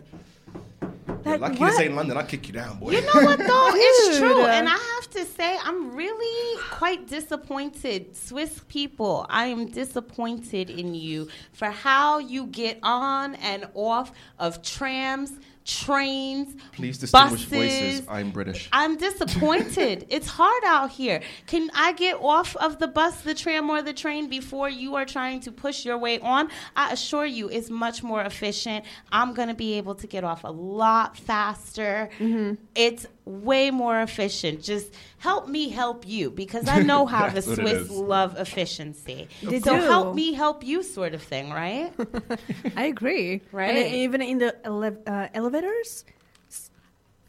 you're 1.25 1.37
Like, 1.37 1.41
lucky 1.41 1.57
what? 1.59 1.69
to 1.71 1.75
say 1.75 1.85
in 1.87 1.95
London, 1.95 2.17
I'll 2.17 2.25
kick 2.25 2.47
you 2.47 2.53
down, 2.53 2.79
boy. 2.79 2.91
You 2.91 3.01
know 3.01 3.21
what 3.25 3.39
though? 3.39 3.71
It's 3.73 4.17
true. 4.19 4.45
And 4.45 4.67
I 4.69 4.71
have 4.77 5.09
to 5.11 5.25
say, 5.25 5.57
I'm 5.63 5.95
really 5.95 6.59
quite 6.71 7.07
disappointed. 7.07 8.15
Swiss 8.15 8.61
people, 8.67 9.25
I 9.29 9.45
am 9.47 9.67
disappointed 9.67 10.69
in 10.69 10.93
you 10.95 11.27
for 11.53 11.69
how 11.69 12.19
you 12.19 12.45
get 12.47 12.79
on 12.83 13.35
and 13.35 13.67
off 13.73 14.11
of 14.39 14.61
trams, 14.61 15.33
trains, 15.65 16.55
Please 16.73 16.97
distinguish 16.97 17.45
buses. 17.45 17.99
voices. 17.99 18.07
I'm 18.07 18.31
British. 18.31 18.69
I'm 18.71 18.97
disappointed. 18.97 20.05
it's 20.09 20.27
hard 20.27 20.63
out 20.65 20.91
here. 20.91 21.21
Can 21.47 21.69
I 21.75 21.93
get 21.93 22.15
off 22.15 22.55
of 22.57 22.79
the 22.79 22.87
bus, 22.87 23.21
the 23.21 23.33
tram, 23.33 23.69
or 23.69 23.81
the 23.81 23.93
train 23.93 24.29
before 24.29 24.69
you 24.69 24.95
are 24.95 25.05
trying 25.05 25.39
to 25.41 25.51
push 25.51 25.85
your 25.85 25.97
way 25.97 26.19
on? 26.19 26.49
I 26.75 26.91
assure 26.93 27.25
you, 27.25 27.49
it's 27.49 27.69
much 27.69 28.03
more 28.03 28.21
efficient. 28.21 28.85
I'm 29.11 29.33
going 29.33 29.47
to 29.49 29.53
be 29.53 29.73
able 29.73 29.95
to 29.95 30.07
get 30.07 30.23
off 30.23 30.43
a 30.43 30.51
lot 30.51 31.17
faster. 31.17 32.09
Mm-hmm. 32.19 32.55
It's 32.75 33.05
way 33.25 33.69
more 33.71 34.01
efficient. 34.01 34.61
Just 34.63 34.93
help 35.17 35.47
me 35.47 35.69
help 35.69 36.07
you 36.07 36.31
because 36.31 36.67
I 36.67 36.81
know 36.81 37.05
how 37.05 37.27
the 37.29 37.33
That's 37.35 37.47
what 37.47 37.59
it 37.59 37.85
Swiss 37.87 37.89
love 37.91 38.37
efficiency. 38.37 39.27
They 39.43 39.59
so 39.59 39.75
do. 39.75 39.81
help 39.85 40.15
me 40.15 40.33
help 40.33 40.63
you, 40.63 40.81
sort 40.83 41.13
of 41.13 41.21
thing, 41.21 41.51
right? 41.51 41.93
I 42.75 42.85
agree. 42.85 43.41
Right. 43.51 43.75
And 43.75 43.95
even 43.95 44.21
in 44.21 44.37
the 44.39 44.55
ele- 44.65 44.97
uh, 45.05 45.27
elevators, 45.33 46.03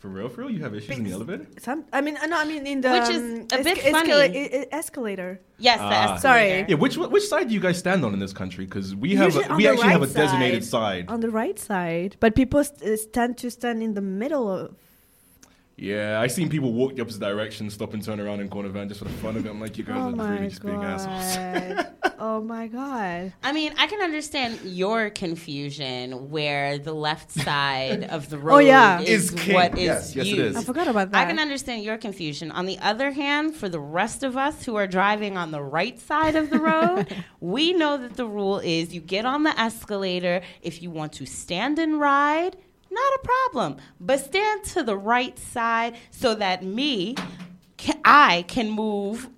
For 0.03 0.09
real, 0.09 0.29
for 0.29 0.41
real? 0.43 0.51
You 0.51 0.63
have 0.65 0.75
issues 0.75 0.99
in 0.99 1.05
the 1.05 1.13
elevator? 1.13 1.47
some. 1.61 1.85
I 1.93 2.01
mean, 2.01 2.17
uh, 2.17 2.27
no, 2.27 2.37
I 2.39 2.45
mean 2.45 2.67
in 2.67 2.81
the 2.81 2.91
Which 2.91 3.09
is 3.17 3.23
um, 3.23 3.47
a 3.61 3.63
bit 3.63 3.79
esca- 3.79 3.91
funny. 3.93 4.11
escala- 4.11 4.67
escalator. 4.73 5.41
Yes, 5.59 5.79
the 5.79 5.85
Ah. 5.97 6.17
Sorry. 6.19 6.65
Yeah, 6.69 6.75
which 6.75 6.97
which 6.97 7.23
side 7.33 7.47
do 7.49 7.55
you 7.55 7.61
guys 7.61 7.79
stand 7.79 8.05
on 8.05 8.13
in 8.13 8.19
this 8.19 8.33
country? 8.33 8.65
Because 8.65 8.97
we 8.97 9.15
have 9.15 9.27
Usually 9.27 9.45
a, 9.47 9.55
we 9.55 9.63
the 9.63 9.71
actually 9.71 9.93
have 9.97 10.03
a 10.03 10.07
designated 10.23 10.65
side. 10.65 11.07
side. 11.07 11.15
on 11.15 11.21
the 11.21 11.31
right 11.31 11.57
side, 11.71 12.17
but 12.19 12.35
people 12.35 12.65
st- 12.65 12.83
uh, 12.83 12.97
tend 13.13 13.39
to 13.43 13.51
stand 13.51 13.81
in 13.87 13.95
the 13.95 14.03
middle 14.23 14.47
of. 14.51 14.75
Yeah, 15.83 16.21
I 16.21 16.29
seen 16.29 16.49
people 16.49 16.73
walk 16.73 16.95
the 16.95 17.03
opposite 17.03 17.19
direction, 17.21 17.69
stop 17.69 17.93
and 17.93 18.05
turn 18.05 18.21
around 18.21 18.39
in 18.39 18.49
Cornavin 18.49 18.87
just 18.87 19.01
for 19.01 19.07
the 19.07 19.11
fun 19.15 19.37
of 19.37 19.45
it. 19.45 19.49
I'm 19.51 19.61
like, 19.61 19.77
you 19.77 19.83
guys 19.83 19.97
Oh 19.99 20.21
are 20.21 20.31
really 20.33 20.47
just 20.49 20.63
being 20.65 20.77
assholes. 20.83 21.37
god! 21.75 21.89
Oh 22.25 22.41
my 22.41 22.69
god. 22.69 23.33
I 23.43 23.51
mean, 23.51 23.75
I 23.77 23.89
can 23.89 24.01
understand 24.01 24.61
your 24.63 25.11
confusion 25.11 26.31
where 26.31 26.79
the 26.79 26.93
left 26.93 27.33
side 27.49 28.05
of 28.05 28.31
the 28.31 28.37
oh, 28.37 28.41
road 28.41 28.55
Oh, 28.55 28.59
yeah. 28.59 29.01
is, 29.01 29.33
Is 29.33 29.49
what 29.53 29.77
is 29.77 29.85
Yes, 29.85 30.15
yes, 30.15 30.27
it 30.27 30.29
used. 30.29 30.41
is. 30.41 30.57
I 30.57 30.63
forgot 30.63 30.87
about 30.87 31.11
that. 31.11 31.21
I 31.21 31.29
can 31.29 31.41
understand 31.41 31.83
your 31.83 31.99
confusion. 31.99 32.53
On 32.53 32.65
the 32.67 32.79
other 32.79 33.11
hand, 33.11 33.57
for 33.57 33.69
the 33.69 33.81
rest 33.81 34.23
of 34.23 34.37
us 34.37 34.65
who 34.65 34.77
are 34.77 34.87
driving 34.87 35.37
on 35.37 35.51
the 35.51 35.61
right 35.61 35.99
side 35.99 36.37
of 36.37 36.49
the 36.49 36.61
road, 36.61 37.13
we 37.41 37.73
know 37.73 37.99
that 37.99 38.15
the 38.15 38.27
rule 38.27 38.61
is 38.61 38.95
you 38.95 39.01
get 39.01 39.25
on 39.25 39.43
the 39.43 39.59
escalator. 39.61 40.43
If 40.63 40.81
you 40.81 40.93
want 40.93 41.15
to 41.15 41.27
stand 41.27 41.81
and 41.81 41.99
ride, 41.99 42.57
not 42.93 43.15
a 43.15 43.21
problem. 43.25 43.77
But 44.01 44.21
stand 44.21 44.65
to 44.65 44.83
the 44.83 44.97
right 44.97 45.39
side 45.39 45.97
so 46.11 46.35
that 46.35 46.63
me, 46.63 47.17
ca 47.79 47.95
I 48.05 48.45
can 48.49 48.71
move 48.71 49.29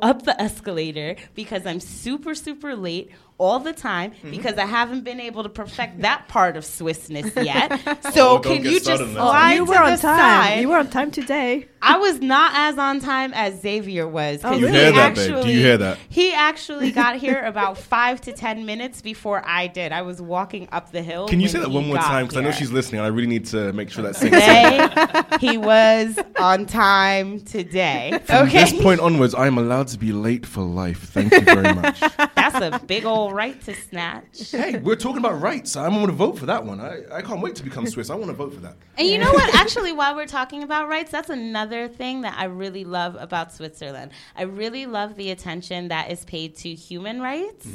up 0.00 0.22
the 0.22 0.40
escalator 0.40 1.16
because 1.34 1.66
I'm 1.66 1.80
super, 1.80 2.34
super 2.34 2.74
late 2.76 3.10
all 3.42 3.58
the 3.58 3.72
time 3.72 4.10
Mm-hmm. 4.12 4.30
because 4.30 4.56
I 4.58 4.66
haven't 4.66 5.02
been 5.04 5.20
able 5.20 5.42
to 5.42 5.48
perfect 5.48 6.00
that 6.02 6.28
part 6.28 6.56
of 6.56 6.64
Swissness 6.64 7.28
yet. 7.52 7.68
So 8.14 8.36
Oh, 8.36 8.38
can 8.38 8.62
you 8.64 8.78
just 8.80 8.84
started 8.84 9.04
on 9.08 9.14
that. 9.14 9.20
slide 9.20 9.52
you 9.54 9.64
to 9.66 9.70
were 9.70 9.78
on 9.78 9.90
the 9.92 9.96
time. 9.96 10.18
side? 10.18 10.60
You 10.60 10.68
were 10.68 10.76
on 10.78 10.90
time 10.90 11.10
today. 11.10 11.68
I 11.84 11.98
was 11.98 12.20
not 12.20 12.52
as 12.54 12.78
on 12.78 13.00
time 13.00 13.32
as 13.34 13.60
Xavier 13.60 14.06
was. 14.06 14.42
'cause 14.42 14.52
Oh, 14.54 14.58
You 14.58 14.66
he 14.68 14.72
hear 14.72 14.92
that, 14.92 15.14
babe? 15.16 15.42
Do 15.42 15.50
you 15.50 15.58
hear 15.58 15.76
that? 15.78 15.98
He 16.08 16.32
actually 16.32 16.92
got 16.92 17.16
here 17.16 17.42
about 17.44 17.76
five 17.78 18.20
to 18.22 18.32
ten 18.32 18.64
minutes 18.66 19.02
before 19.02 19.42
I 19.44 19.66
did. 19.66 19.90
I 19.90 20.02
was 20.02 20.22
walking 20.22 20.68
up 20.70 20.92
the 20.92 21.02
hill. 21.02 21.26
Can 21.26 21.40
you 21.40 21.48
say 21.48 21.58
that 21.58 21.70
one 21.70 21.86
more 21.88 21.96
time? 21.96 22.26
Because 22.26 22.38
I 22.38 22.42
know 22.42 22.52
she's 22.52 22.70
listening. 22.70 23.00
and 23.00 23.06
I 23.06 23.08
really 23.16 23.26
need 23.26 23.46
to 23.46 23.72
make 23.72 23.90
sure 23.90 24.04
that 24.04 24.14
sinks 24.14 24.36
in. 24.36 24.42
Today, 24.42 25.22
he 25.40 25.58
was 25.58 26.16
on 26.38 26.66
time 26.66 27.40
today. 27.40 28.20
From 28.26 28.46
Okay, 28.46 28.64
this 28.64 28.80
point 28.80 29.00
onwards, 29.00 29.34
I 29.34 29.46
am 29.48 29.58
allowed 29.58 29.88
to 29.88 29.98
be 29.98 30.12
late 30.12 30.46
for 30.46 30.60
life. 30.62 31.00
Thank 31.10 31.32
you 31.32 31.40
very 31.40 31.74
much. 31.74 31.98
that's 32.36 32.60
a 32.60 32.80
big 32.86 33.04
old 33.04 33.31
right 33.32 33.60
to 33.62 33.74
snatch. 33.74 34.50
hey, 34.50 34.78
we're 34.78 34.96
talking 34.96 35.18
about 35.18 35.40
rights. 35.40 35.76
I'm 35.76 35.94
going 35.94 36.06
to 36.06 36.12
vote 36.12 36.38
for 36.38 36.46
that 36.46 36.64
one. 36.64 36.80
I, 36.80 37.02
I 37.12 37.22
can't 37.22 37.40
wait 37.40 37.56
to 37.56 37.62
become 37.62 37.86
Swiss. 37.86 38.10
I 38.10 38.14
want 38.14 38.28
to 38.28 38.34
vote 38.36 38.54
for 38.54 38.60
that. 38.60 38.76
And 38.98 39.08
you 39.08 39.18
know 39.18 39.32
what? 39.32 39.54
Actually, 39.54 39.92
while 39.92 40.14
we're 40.14 40.26
talking 40.26 40.62
about 40.62 40.88
rights, 40.88 41.10
that's 41.10 41.30
another 41.30 41.88
thing 41.88 42.20
that 42.22 42.38
I 42.38 42.44
really 42.44 42.84
love 42.84 43.16
about 43.18 43.52
Switzerland. 43.52 44.12
I 44.36 44.42
really 44.42 44.86
love 44.86 45.16
the 45.16 45.30
attention 45.30 45.88
that 45.88 46.10
is 46.10 46.24
paid 46.24 46.56
to 46.56 46.74
human 46.74 47.20
rights. 47.20 47.66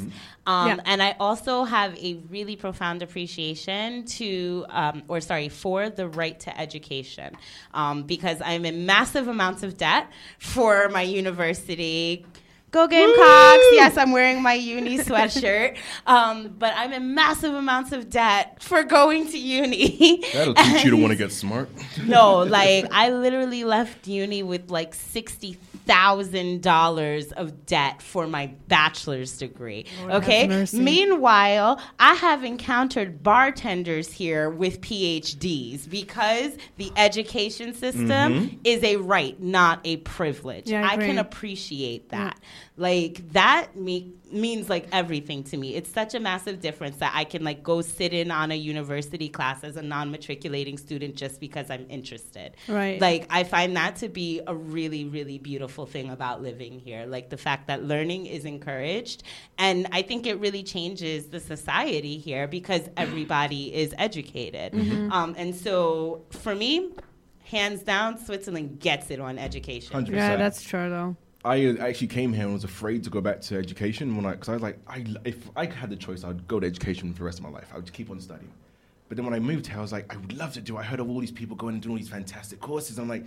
Um, 0.46 0.68
Yeah. 0.68 0.76
And 0.84 1.02
I 1.02 1.16
also 1.20 1.64
have 1.64 1.96
a 1.98 2.14
really 2.30 2.56
profound 2.56 3.02
appreciation 3.02 4.04
to, 4.06 4.64
um, 4.70 5.02
or 5.08 5.20
sorry, 5.20 5.48
for 5.48 5.90
the 5.90 6.08
right 6.08 6.38
to 6.40 6.60
education. 6.60 7.36
Um, 7.74 8.04
because 8.04 8.40
I'm 8.44 8.64
in 8.64 8.86
massive 8.86 9.28
amounts 9.28 9.62
of 9.62 9.76
debt 9.76 10.08
for 10.38 10.88
my 10.88 11.02
university. 11.02 12.24
Go 12.70 12.86
Gamecocks! 12.86 13.64
Yes, 13.72 13.96
I'm 13.96 14.12
wearing 14.12 14.42
my 14.42 14.52
uni 14.54 14.98
sweatshirt. 14.98 15.76
Um, 16.06 16.54
but 16.58 16.72
I'm 16.76 16.92
in 16.92 17.14
massive 17.14 17.54
amounts 17.54 17.92
of 17.92 18.08
debt 18.08 18.62
for 18.62 18.82
going 18.82 19.28
to 19.28 19.38
uni. 19.38 20.22
That'll 20.32 20.54
teach 20.54 20.84
you 20.84 20.90
to 20.90 20.96
And- 20.96 21.02
want 21.02 21.12
to 21.12 21.16
get 21.16 21.32
smart. 21.32 21.68
no, 22.04 22.38
like 22.38 22.86
I 22.90 23.10
literally 23.10 23.64
left 23.64 24.06
uni 24.06 24.42
with 24.42 24.70
like 24.70 24.94
sixty 24.94 25.58
thousand 25.86 26.62
dollars 26.62 27.32
of 27.32 27.64
debt 27.66 28.02
for 28.02 28.26
my 28.26 28.48
bachelor's 28.68 29.36
degree. 29.38 29.86
Lord 30.00 30.12
okay. 30.24 30.66
Meanwhile, 30.72 31.80
I 31.98 32.14
have 32.14 32.44
encountered 32.44 33.22
bartenders 33.22 34.10
here 34.12 34.50
with 34.50 34.80
PhDs 34.80 35.88
because 35.88 36.52
the 36.76 36.90
education 36.96 37.74
system 37.74 38.60
is 38.64 38.82
a 38.84 38.96
right, 38.96 39.40
not 39.42 39.80
a 39.84 39.98
privilege. 39.98 40.70
Yeah, 40.70 40.86
I 40.86 40.94
I 40.94 40.96
can 40.96 41.18
appreciate 41.18 42.08
that. 42.10 42.38
Like 42.76 43.32
that 43.32 43.76
me- 43.76 44.12
means 44.32 44.68
like 44.68 44.86
everything 44.92 45.44
to 45.44 45.56
me. 45.56 45.74
It's 45.74 45.90
such 45.90 46.14
a 46.14 46.20
massive 46.20 46.60
difference 46.60 46.96
that 46.98 47.12
I 47.14 47.24
can 47.24 47.44
like 47.44 47.62
go 47.62 47.80
sit 47.80 48.12
in 48.12 48.30
on 48.30 48.50
a 48.50 48.54
university 48.54 49.28
class 49.28 49.64
as 49.64 49.76
a 49.76 49.82
non-matriculating 49.82 50.78
student 50.78 51.16
just 51.16 51.40
because 51.40 51.70
I'm 51.70 51.86
interested. 51.88 52.56
Right. 52.68 53.00
Like 53.00 53.26
I 53.30 53.44
find 53.44 53.76
that 53.76 53.96
to 53.96 54.08
be 54.08 54.40
a 54.46 54.54
really 54.54 55.04
really 55.04 55.38
beautiful 55.38 55.86
thing 55.86 56.10
about 56.10 56.42
living 56.42 56.78
here. 56.78 57.06
Like 57.06 57.30
the 57.30 57.36
fact 57.36 57.66
that 57.68 57.84
learning 57.84 58.26
is 58.26 58.44
encouraged 58.44 59.22
and 59.58 59.86
I 59.92 60.02
think 60.02 60.26
it 60.26 60.38
really 60.38 60.62
changes 60.62 61.26
the 61.26 61.40
society 61.40 62.18
here 62.18 62.46
because 62.46 62.82
everybody 62.96 63.74
is 63.74 63.94
educated. 63.98 64.74
Um, 65.12 65.34
and 65.38 65.54
so 65.54 66.24
for 66.30 66.54
me 66.54 66.92
hands 67.48 67.82
down 67.82 68.18
Switzerland 68.18 68.78
gets 68.80 69.10
it 69.10 69.20
on 69.20 69.38
education. 69.38 70.04
100%. 70.04 70.10
Yeah, 70.10 70.36
that's 70.36 70.62
true 70.62 70.90
though. 70.90 71.16
I 71.44 71.76
actually 71.78 72.08
came 72.08 72.32
here 72.32 72.44
and 72.44 72.52
was 72.52 72.64
afraid 72.64 73.04
to 73.04 73.10
go 73.10 73.20
back 73.20 73.40
to 73.42 73.56
education 73.56 74.16
when 74.16 74.26
I, 74.26 74.32
because 74.32 74.48
I 74.48 74.52
was 74.54 74.62
like, 74.62 74.78
I, 74.88 75.04
if 75.24 75.48
I 75.56 75.66
had 75.66 75.88
the 75.88 75.96
choice, 75.96 76.24
I'd 76.24 76.48
go 76.48 76.58
to 76.58 76.66
education 76.66 77.12
for 77.12 77.20
the 77.20 77.24
rest 77.24 77.38
of 77.38 77.44
my 77.44 77.50
life. 77.50 77.70
I 77.72 77.76
would 77.76 77.92
keep 77.92 78.10
on 78.10 78.20
studying. 78.20 78.50
But 79.08 79.16
then 79.16 79.24
when 79.24 79.34
I 79.34 79.38
moved 79.38 79.66
here, 79.68 79.78
I 79.78 79.80
was 79.80 79.92
like, 79.92 80.12
I 80.12 80.16
would 80.18 80.36
love 80.36 80.52
to 80.54 80.60
do. 80.60 80.76
it. 80.76 80.80
I 80.80 80.82
heard 80.82 81.00
of 81.00 81.08
all 81.08 81.20
these 81.20 81.30
people 81.30 81.56
going 81.56 81.74
and 81.74 81.82
doing 81.82 81.92
all 81.92 81.98
these 81.98 82.08
fantastic 82.08 82.60
courses. 82.60 82.98
I'm 82.98 83.08
like, 83.08 83.24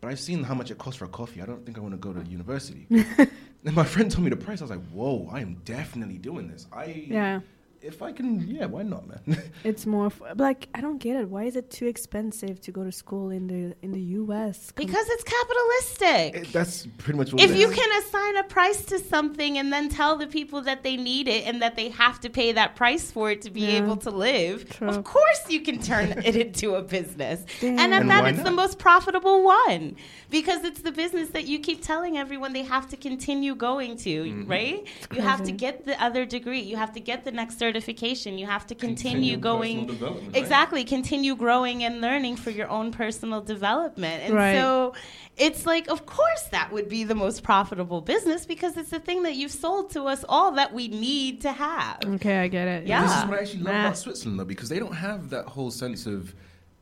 but 0.00 0.08
I've 0.08 0.18
seen 0.18 0.42
how 0.42 0.54
much 0.54 0.70
it 0.70 0.78
costs 0.78 0.98
for 0.98 1.04
a 1.04 1.08
coffee. 1.08 1.42
I 1.42 1.46
don't 1.46 1.64
think 1.64 1.78
I 1.78 1.80
want 1.80 1.94
to 1.94 1.98
go 1.98 2.12
to 2.12 2.28
university. 2.28 2.86
and 2.90 3.76
my 3.76 3.84
friend 3.84 4.10
told 4.10 4.24
me 4.24 4.30
the 4.30 4.36
price. 4.36 4.60
I 4.60 4.64
was 4.64 4.70
like, 4.70 4.84
whoa, 4.88 5.28
I 5.30 5.40
am 5.40 5.60
definitely 5.64 6.18
doing 6.18 6.48
this. 6.48 6.66
I 6.72 6.86
Yeah. 7.08 7.40
If 7.84 8.00
I 8.00 8.12
can, 8.12 8.46
yeah, 8.48 8.66
why 8.66 8.82
not, 8.84 9.08
man? 9.08 9.42
It's 9.64 9.86
more 9.86 10.06
f- 10.06 10.22
like 10.36 10.68
I 10.74 10.80
don't 10.80 10.98
get 10.98 11.16
it. 11.16 11.28
Why 11.28 11.44
is 11.44 11.56
it 11.56 11.68
too 11.70 11.86
expensive 11.86 12.60
to 12.60 12.70
go 12.70 12.84
to 12.84 12.92
school 12.92 13.30
in 13.30 13.46
the 13.48 13.74
in 13.84 13.90
the 13.92 14.00
U.S.? 14.20 14.70
Com- 14.70 14.86
Because 14.86 15.06
it's 15.14 15.24
capitalistic. 15.24 16.34
It- 16.48 16.52
that's 16.52 16.86
pretty 16.98 17.18
much 17.18 17.32
what 17.32 17.42
if 17.42 17.50
it 17.50 17.56
you 17.58 17.68
is. 17.70 17.74
can 17.78 17.90
assign 18.02 18.36
a 18.36 18.44
price 18.44 18.84
to 18.86 18.98
something 18.98 19.58
and 19.58 19.72
then 19.72 19.88
tell 19.88 20.16
the 20.16 20.26
people 20.26 20.60
that 20.62 20.82
they 20.82 20.96
need 20.96 21.26
it 21.28 21.46
and 21.48 21.60
that 21.62 21.74
they 21.76 21.88
have 21.90 22.20
to 22.20 22.30
pay 22.30 22.52
that 22.52 22.76
price 22.76 23.10
for 23.10 23.30
it 23.32 23.42
to 23.42 23.50
be 23.50 23.62
Yeah. 23.62 23.78
able 23.82 23.96
to 23.98 24.10
live, 24.10 24.68
True. 24.68 24.88
of 24.88 25.02
course 25.04 25.42
you 25.48 25.60
can 25.60 25.78
turn 25.80 26.12
it 26.28 26.36
into 26.36 26.74
a 26.76 26.82
business. 26.82 27.44
And 27.62 27.78
at 27.80 27.92
And 28.02 28.10
that, 28.10 28.22
why 28.22 28.30
it's 28.30 28.42
the 28.42 28.50
most 28.64 28.78
profitable 28.78 29.42
one 29.44 29.96
because 30.30 30.64
it's 30.64 30.80
the 30.80 30.92
business 30.92 31.28
that 31.30 31.44
you 31.46 31.58
keep 31.58 31.82
telling 31.82 32.16
everyone 32.16 32.52
they 32.54 32.62
have 32.62 32.88
to 32.88 32.96
continue 32.96 33.54
going 33.54 33.96
to, 33.98 34.14
Mm-hmm. 34.24 34.50
right? 34.50 34.86
You 35.14 35.20
have 35.20 35.42
to 35.44 35.52
get 35.52 35.84
the 35.84 35.96
other 36.02 36.24
degree, 36.24 36.60
you 36.60 36.76
have 36.76 36.92
to 36.92 37.00
get 37.00 37.24
the 37.24 37.32
next 37.32 37.56
certification, 37.72 38.38
you 38.38 38.46
have 38.46 38.66
to 38.66 38.74
continue, 38.74 39.32
Continue 39.32 39.36
going. 39.38 39.76
personal 39.86 39.94
development, 39.94 40.34
right? 40.34 40.42
Exactly, 40.42 40.84
continue 40.84 41.34
growing 41.34 41.84
and 41.84 42.00
learning 42.00 42.36
for 42.36 42.50
your 42.50 42.68
own 42.68 42.92
personal 42.92 43.40
development. 43.40 44.22
And 44.24 44.34
Right. 44.34 44.54
so 44.56 44.94
it's 45.36 45.64
like, 45.66 45.88
of 45.88 46.04
course, 46.06 46.42
that 46.50 46.70
would 46.72 46.88
be 46.88 47.04
the 47.04 47.14
most 47.14 47.42
profitable 47.42 48.00
business 48.00 48.44
because 48.46 48.76
it's 48.76 48.90
the 48.90 49.00
thing 49.00 49.22
that 49.22 49.34
you've 49.36 49.52
sold 49.52 49.90
to 49.90 50.04
us 50.04 50.24
all 50.28 50.52
that 50.52 50.72
we 50.74 50.88
need 50.88 51.40
to 51.42 51.52
have. 51.52 51.98
okay, 52.16 52.38
I 52.40 52.48
get 52.48 52.68
it. 52.68 52.86
Yeah. 52.86 53.02
This 53.02 53.16
is 53.16 53.24
what 53.24 53.38
I 53.38 53.42
actually 53.42 53.62
love 53.62 53.74
Nah. 53.74 53.80
about 53.86 53.96
Switzerland, 53.96 54.38
though, 54.38 54.44
because 54.44 54.68
they 54.68 54.78
don't 54.78 54.94
have 54.94 55.30
that 55.30 55.46
whole 55.46 55.70
sense 55.70 56.06
of 56.06 56.34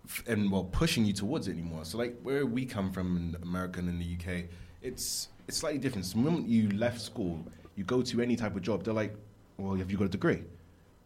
f- 0.07 0.25
and 0.27 0.51
well 0.51 0.65
pushing 0.65 1.05
you 1.05 1.13
towards 1.13 1.47
it 1.49 1.53
anymore. 1.53 1.85
So 1.85 1.99
like 1.99 2.21
where 2.23 2.45
we 2.47 2.65
come 2.67 2.91
from 2.91 3.17
in 3.17 3.37
America 3.43 3.79
and 3.79 3.89
in 3.89 3.99
the 3.99 4.05
UK, 4.17 4.47
it's 4.83 5.29
it's 5.47 5.59
slightly 5.59 5.79
different. 5.79 6.07
So 6.07 6.19
the 6.19 6.25
moment 6.25 6.49
you 6.49 6.69
left 6.71 7.01
school, 7.01 7.45
you 7.77 7.85
go 7.85 8.03
to 8.03 8.21
any 8.21 8.37
type 8.37 8.55
of 8.57 8.63
job, 8.63 8.83
they're 8.85 8.95
like, 8.95 9.15
"Well, 9.57 9.75
have 9.77 9.91
you 9.91 9.97
got 9.99 10.05
a 10.05 10.09
degree?" 10.19 10.43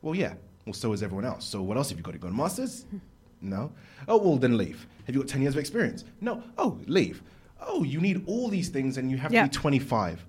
Well, 0.05 0.15
yeah. 0.15 0.35
Well, 0.67 0.75
so 0.75 0.93
is 0.93 1.03
everyone 1.03 1.25
else. 1.25 1.47
So 1.47 1.63
what 1.63 1.79
else 1.79 1.89
have 1.89 1.99
you 1.99 2.05
got? 2.05 2.13
to 2.13 2.19
go 2.19 2.29
a 2.29 2.31
master's? 2.31 2.85
No. 3.41 3.71
Oh, 4.09 4.17
well, 4.17 4.39
then 4.39 4.57
leave. 4.57 4.87
Have 5.07 5.15
you 5.15 5.21
got 5.21 5.29
ten 5.29 5.43
years 5.43 5.53
of 5.53 5.61
experience? 5.61 6.05
No. 6.23 6.43
Oh, 6.57 6.81
leave. 6.87 7.23
Oh, 7.61 7.83
you 7.83 8.01
need 8.01 8.23
all 8.27 8.49
these 8.49 8.71
things, 8.71 8.97
and 8.97 9.11
you 9.11 9.19
have 9.19 9.35
Yeah. 9.35 9.43
to 9.43 9.51
be 9.51 9.55
twenty-five. 9.55 10.25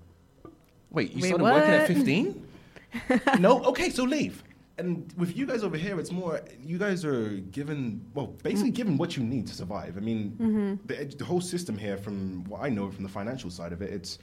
Wait, 0.90 1.12
you 1.12 1.22
Wait, 1.22 1.28
started 1.28 1.44
working 1.44 1.70
at 1.70 1.86
15? 1.86 2.46
no? 3.40 3.64
Okay, 3.64 3.88
so 3.88 4.04
leave. 4.04 4.44
And 4.76 5.10
with 5.16 5.34
you 5.34 5.46
guys 5.46 5.62
over 5.62 5.78
here, 5.78 5.98
it's 5.98 6.12
more, 6.12 6.42
you 6.62 6.76
guys 6.76 7.06
are 7.06 7.28
given, 7.50 8.04
well, 8.12 8.26
basically 8.42 8.72
mm. 8.72 8.74
given 8.74 8.98
what 8.98 9.16
you 9.16 9.22
need 9.22 9.46
to 9.46 9.54
survive. 9.54 9.96
I 9.96 10.00
mean, 10.00 10.36
mm-hmm. 10.38 10.86
the, 10.86 11.00
ed- 11.00 11.18
the 11.18 11.24
whole 11.24 11.40
system 11.40 11.78
here, 11.78 11.96
from 11.96 12.44
what 12.44 12.62
I 12.62 12.68
know 12.68 12.90
from 12.90 13.02
the 13.02 13.08
financial 13.08 13.50
side 13.50 13.72
of 13.72 13.80
it, 13.80 13.90
it's, 13.92 14.18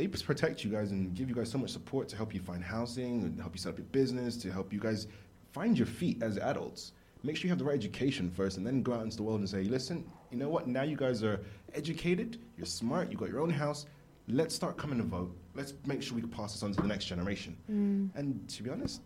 they 0.00 0.08
protect 0.08 0.64
you 0.64 0.70
guys 0.70 0.92
and 0.92 1.14
give 1.14 1.28
you 1.28 1.34
guys 1.34 1.50
so 1.50 1.58
much 1.58 1.68
support 1.68 2.08
to 2.08 2.16
help 2.16 2.32
you 2.32 2.40
find 2.40 2.64
housing 2.64 3.22
and 3.22 3.38
help 3.38 3.52
you 3.54 3.58
set 3.58 3.68
up 3.68 3.78
your 3.78 3.86
business, 3.88 4.34
to 4.38 4.50
help 4.50 4.72
you 4.72 4.80
guys 4.80 5.06
find 5.52 5.76
your 5.76 5.86
feet 5.86 6.22
as 6.22 6.38
adults. 6.38 6.92
Make 7.22 7.36
sure 7.36 7.48
you 7.48 7.50
have 7.50 7.58
the 7.58 7.66
right 7.66 7.74
education 7.74 8.30
first 8.30 8.56
and 8.56 8.66
then 8.66 8.82
go 8.82 8.94
out 8.94 9.02
into 9.02 9.18
the 9.18 9.22
world 9.22 9.40
and 9.40 9.48
say, 9.48 9.64
listen, 9.64 10.10
you 10.30 10.38
know 10.38 10.48
what? 10.48 10.66
Now 10.66 10.84
you 10.84 10.96
guys 10.96 11.22
are 11.22 11.38
educated, 11.74 12.38
you're 12.56 12.64
smart, 12.64 13.12
you 13.12 13.18
got 13.18 13.28
your 13.28 13.40
own 13.40 13.50
house. 13.50 13.84
Let's 14.26 14.54
start 14.54 14.78
coming 14.78 14.96
to 14.96 15.04
vote. 15.04 15.36
Let's 15.54 15.74
make 15.84 16.02
sure 16.02 16.16
we 16.16 16.22
pass 16.22 16.54
this 16.54 16.62
on 16.62 16.72
to 16.72 16.80
the 16.80 16.88
next 16.88 17.04
generation. 17.04 17.54
Mm. 17.70 18.08
And 18.18 18.48
to 18.48 18.62
be 18.62 18.70
honest, 18.70 19.02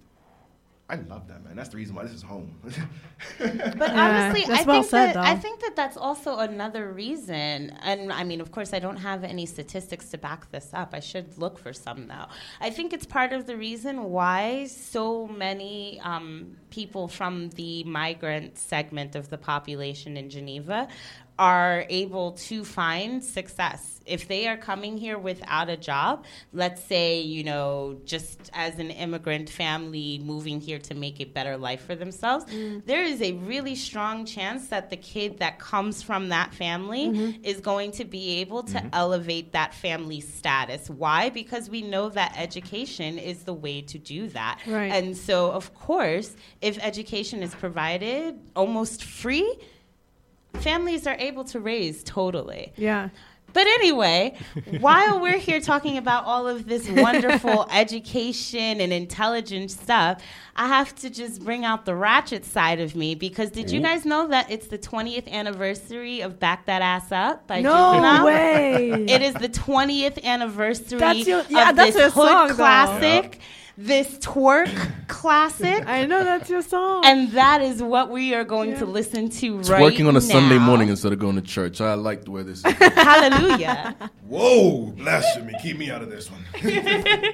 I 0.87 0.97
love 0.97 1.29
that, 1.29 1.43
man. 1.43 1.57
That's 1.57 1.71
the 1.71 1.79
reason 1.79 1.95
why 1.95 2.03
this 2.03 2.13
is 2.13 2.23
home. 2.23 2.55
But 3.39 3.49
Yeah, 3.79 4.29
honestly, 4.29 4.45
that's 4.47 4.63
I 4.63 4.65
well 4.65 4.83
think 4.83 4.91
said, 4.91 5.15
that 5.15 5.17
I 5.17 5.35
think 5.35 5.61
that 5.61 5.75
that's 5.75 5.97
also 5.97 6.39
another 6.39 6.93
reason. 6.93 7.71
And 7.83 8.13
I 8.13 8.23
mean, 8.23 8.41
of 8.41 8.53
course, 8.53 8.75
I 8.75 8.81
don't 8.81 8.99
have 8.99 9.25
any 9.25 9.47
statistics 9.47 10.11
to 10.11 10.19
back 10.19 10.51
this 10.51 10.71
up. 10.75 10.91
I 10.93 11.01
should 11.01 11.39
look 11.39 11.59
for 11.59 11.73
some 11.73 12.07
though. 12.07 12.27
I 12.61 12.69
think 12.69 12.93
it's 12.93 13.07
part 13.07 13.33
of 13.33 13.47
the 13.47 13.57
reason 13.57 14.05
why 14.11 14.67
so 14.67 15.27
many 15.27 16.01
um, 16.03 16.57
people 16.69 17.09
from 17.09 17.49
the 17.51 17.83
migrant 17.85 18.59
segment 18.59 19.17
of 19.17 19.31
the 19.31 19.39
population 19.39 20.19
in 20.19 20.29
Geneva 20.29 20.89
are 21.39 21.85
able 21.89 22.33
to 22.33 22.65
find 22.65 23.23
success. 23.23 23.91
If 24.07 24.29
they 24.29 24.47
are 24.47 24.57
coming 24.57 24.99
here 24.99 25.19
without 25.19 25.71
a 25.71 25.77
job, 25.77 26.25
let's 26.53 26.85
say, 26.85 27.21
you 27.21 27.43
know, 27.43 27.99
just 28.05 28.51
as 28.53 28.79
an 28.79 28.91
immigrant 28.91 29.49
family 29.49 30.21
moving 30.23 30.61
here 30.61 30.79
to 30.81 30.95
make 30.95 31.21
a 31.21 31.25
better 31.25 31.57
life 31.57 31.87
for 31.87 31.95
themselves, 31.95 32.45
mm-hmm. 32.45 32.81
there 32.87 33.03
is 33.03 33.23
a 33.23 33.33
really 33.33 33.75
strong 33.75 34.27
chance 34.27 34.69
that 34.69 34.91
the 34.91 34.97
kid 34.97 35.39
that 35.39 35.59
comes 35.59 36.03
from 36.03 36.29
that 36.29 36.53
family 36.53 37.07
mm-hmm. 37.07 37.45
is 37.45 37.61
going 37.61 37.93
to 37.93 38.05
be 38.05 38.41
able 38.41 38.63
to 38.63 38.79
mm-hmm. 38.79 38.89
elevate 38.93 39.53
that 39.53 39.75
family 39.75 40.21
status. 40.21 40.91
Why? 40.91 41.31
Because 41.31 41.71
we 41.71 41.81
know 41.81 42.11
that 42.11 42.35
education 42.37 43.19
is 43.19 43.45
the 43.45 43.55
way 43.55 43.81
to 43.81 43.99
do 43.99 44.29
that. 44.29 44.61
Right. 44.67 44.93
And 44.93 45.17
so, 45.17 45.51
of 45.51 45.75
course, 45.75 46.37
if 46.61 46.79
education 46.83 47.43
is 47.43 47.55
provided 47.55 48.39
almost 48.55 49.03
free, 49.03 49.51
families 50.59 51.07
are 51.07 51.17
able 51.19 51.45
to 51.45 51.61
raise 51.61 52.03
totally. 52.03 52.73
Yeah. 52.77 53.09
But 53.53 53.69
anyway, 53.69 54.37
while 54.81 55.21
we're 55.21 55.39
here 55.39 55.61
talking 55.61 55.97
about 55.97 56.25
all 56.25 56.49
of 56.49 56.67
this 56.67 56.89
wonderful 56.91 57.69
education 57.71 58.81
and 58.81 58.93
intelligent 58.93 59.71
stuff, 59.71 60.21
I 60.57 60.67
have 60.67 60.93
to 60.97 61.11
just 61.11 61.45
bring 61.45 61.65
out 61.65 61.85
the 61.85 61.95
ratchet 61.95 62.45
side 62.45 62.81
of 62.81 62.97
me 62.97 63.15
because 63.15 63.51
did 63.53 63.71
you 63.71 63.81
guys 63.81 64.05
know 64.05 64.27
that 64.27 64.51
it's 64.51 64.67
the 64.67 64.79
20th 64.79 65.29
anniversary 65.29 66.21
of 66.21 66.41
Back 66.41 66.67
That 66.67 66.83
Ass 66.83 67.13
Up 67.13 67.47
by 67.47 67.61
No 67.61 67.93
Juvenile? 67.93 68.25
way. 68.27 68.91
It 69.09 69.23
is 69.23 69.35
the 69.35 69.49
20th 69.49 70.21
anniversary 70.25 70.99
That's 70.99 71.25
your- 71.25 71.45
yeah, 71.49 71.71
of 71.71 71.77
that's 71.77 71.93
this 71.93 72.01
your 72.01 72.11
hood 72.11 72.29
song, 72.29 72.49
though. 72.49 72.55
classic, 72.57 73.39
this 73.77 74.19
twerk 74.19 74.71
classic. 75.09 75.87
I 75.87 76.07
know 76.07 76.25
that's 76.25 76.49
your 76.49 76.63
song. 76.63 77.05
And 77.05 77.31
that 77.33 77.61
is 77.63 77.83
what 77.83 78.11
we 78.11 78.35
are 78.35 78.45
going 78.45 78.77
to 78.79 78.87
listen 78.87 79.29
to 79.31 79.61
It's 79.61 79.71
right 79.71 79.83
working 79.83 80.07
on 80.07 80.17
a 80.17 80.21
Sunday 80.21 80.59
morning 80.59 80.89
instead 80.89 81.13
of 81.13 81.19
going 81.19 81.37
to 81.37 81.43
church. 81.43 81.81
I 81.81 81.95
like 81.95 82.25
the 82.25 82.31
way 82.31 82.43
this 82.43 82.65
is. 82.65 82.73
Hallelujah. 82.73 83.97
Whoa, 84.27 84.93
blasphemy. 84.93 85.55
Keep 85.63 85.79
me 85.79 85.91
out 85.91 86.03
of 86.03 86.11
this 86.11 86.31
one. 86.31 86.45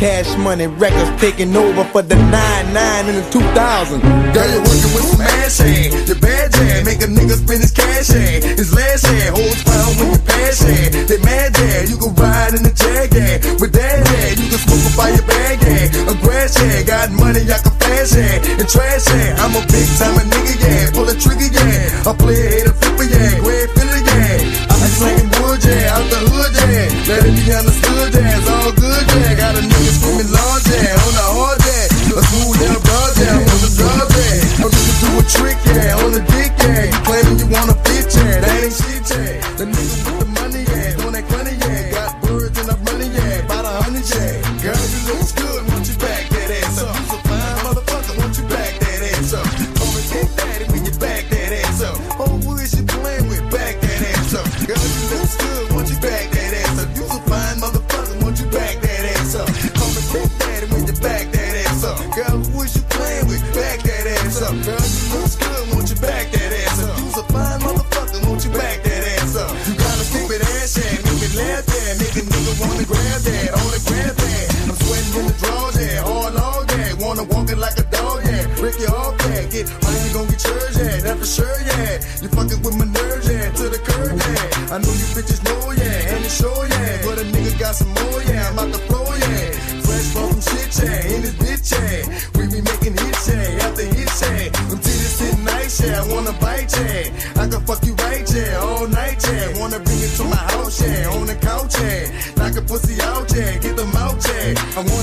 Cash 0.00 0.32
money 0.40 0.64
records 0.66 1.12
taking 1.20 1.54
over 1.54 1.84
for 1.92 2.00
the 2.00 2.16
99 2.16 2.72
in 3.04 3.20
the 3.20 3.26
2000. 3.28 4.00
Girl, 4.32 4.48
you're 4.48 4.64
working 4.64 4.92
with 4.96 5.04
some 5.12 5.20
ass 5.20 5.60
hand. 5.60 5.92
Your 6.08 6.16
bad 6.16 6.48
jam, 6.56 6.88
make 6.88 7.04
a 7.04 7.08
nigga 7.12 7.36
spend 7.36 7.60
his 7.60 7.68
cash 7.68 8.08
hand. 8.08 8.40
His 8.56 8.72
last 8.72 9.04
hand, 9.04 9.36
holds 9.36 9.60
pound 9.60 10.00
when 10.00 10.16
you 10.16 10.20
pass 10.24 10.64
hand. 10.64 11.04
They 11.04 11.20
mad 11.20 11.52
yeah, 11.52 11.84
you 11.84 12.00
can 12.00 12.16
ride 12.16 12.56
in 12.56 12.64
the 12.64 12.72
jag 12.72 13.12
yeah. 13.12 13.44
With 13.60 13.76
that 13.76 14.00
hand, 14.00 14.40
you 14.40 14.48
can 14.48 14.60
smoke 14.64 14.88
up 14.88 14.94
by 14.96 15.08
your 15.12 15.26
bag 15.28 15.60
yeah. 15.68 16.08
A 16.08 16.14
grass 16.24 16.56
hand, 16.56 16.80
got 16.88 17.12
money 17.12 17.44
I 17.44 17.60
can 17.60 17.74
flash 17.76 18.16
hand. 18.16 18.40
And 18.56 18.68
trash 18.72 19.04
hand, 19.04 19.36
I'm 19.36 19.52
a 19.52 19.60
big 19.68 19.88
time 20.00 20.16
a 20.16 20.24
nigga 20.24 20.54
yeah. 20.64 20.96
Pull 20.96 21.12
a 21.12 21.16
trigger 21.20 21.52
yeah. 21.52 22.08
I 22.08 22.16
play 22.16 22.40
a 22.40 22.48
hater 22.56 22.72
flipper 22.72 23.04
yeah. 23.04 23.36
Grand 23.44 23.68
filler 23.76 24.00
yeah. 24.00 24.64
I 24.64 24.74
be 24.80 24.88
slanging 24.96 25.28
wood 25.44 25.60
yeah, 25.60 25.92
out 25.92 26.08
the 26.08 26.20
hood 26.24 26.52
yeah. 26.56 26.88
Let 27.04 27.20
it 27.28 27.36
be 27.36 27.44
understood 27.52 28.08
yeah, 28.16 28.40
it's 28.40 28.48
all 28.48 28.72
good 28.72 29.04
yeah. 29.12 29.36
Got 29.36 29.60
a 29.60 29.79
screaming 30.00 30.32
yeah, 30.32 31.04
on 31.04 31.12
the 31.12 31.26
hard 31.36 31.60
yeah. 31.60 32.16
A 32.16 32.22
smooth 32.24 32.56
little 32.60 32.82
broad 32.82 33.12
I'm 33.20 33.44
on 33.44 33.60
the 33.60 33.70
drug 33.76 34.08
yeah. 34.16 34.64
I'm 34.64 34.72
just 34.72 34.96
do 35.04 35.08
a 35.12 35.24
trick 35.28 35.58
yeah, 35.68 36.00
on 36.00 36.10
the 36.16 36.22
dick 36.32 36.52
yeah. 36.64 36.88
Claiming 37.04 37.38
you 37.38 37.48
want 37.52 37.70
a 37.70 37.76
bitch 37.84 38.16
yeah, 38.16 38.40
that 38.40 38.64
ain't 38.64 38.72
shit 38.72 39.04
yeah. 39.12 39.89
Yeah. 82.00 82.22
You 82.22 82.28
fucking 82.28 82.62
with 82.62 82.76
my 82.76 82.84
nerves 82.84 83.28
yeah, 83.28 83.50
to 83.50 83.68
the 83.68 83.78
curb 83.78 84.16
yeah. 84.16 84.74
I 84.74 84.78
know 84.78 84.92
you 84.92 85.08
bitches 85.12 85.42
know 85.44 85.72
yeah, 85.72 86.14
and 86.14 86.24
it's 86.24 86.36
sure 86.36 86.66
yeah, 86.66 87.02
but 87.04 87.18
a 87.18 87.24
nigga 87.24 87.58
got 87.58 87.74
some 87.74 87.88
more 87.88 88.22
yeah, 88.24 88.48
I'm 88.50 88.58
out 88.58 88.72
the 88.72 88.78
floor 88.88 89.12
yeah. 89.16 89.50
Fresh 89.84 90.08
from 90.12 90.40
shit 90.40 90.70
yeah, 90.82 91.14
in 91.14 91.22
this 91.22 91.36
bitch 91.40 91.72
yeah, 91.72 92.08
we 92.36 92.46
be 92.48 92.60
making 92.62 92.96
hits 92.96 93.28
yeah, 93.28 93.64
after 93.66 93.84
hits 93.84 94.22
yeah. 94.22 94.48
Them 94.68 94.78
titties 94.80 95.14
sitting 95.18 95.44
nice 95.44 95.80
yeah, 95.80 96.02
I 96.02 96.12
wanna 96.12 96.32
bite 96.40 96.72
yeah, 96.76 97.40
I 97.40 97.48
can 97.48 97.60
fuck 97.64 97.84
you 97.84 97.94
right 97.94 98.26
yeah, 98.34 98.60
all 98.60 98.86
night 98.88 99.20
yeah, 99.28 99.58
wanna 99.58 99.80
bring 99.80 100.00
it 100.00 100.12
to 100.16 100.24
my 100.24 100.42
house 100.52 100.80
yeah, 100.82 101.08
on 101.16 101.26
the 101.26 101.36
couch 101.36 101.74
yeah, 101.80 102.08
knock 102.36 102.56
a 102.56 102.62
pussy 102.62 103.00
out 103.00 103.32
yeah, 103.34 103.58
get 103.58 103.76
them 103.76 103.94
out 103.96 104.20
yeah. 104.28 104.54
I 104.76 104.80
wanna 104.84 104.99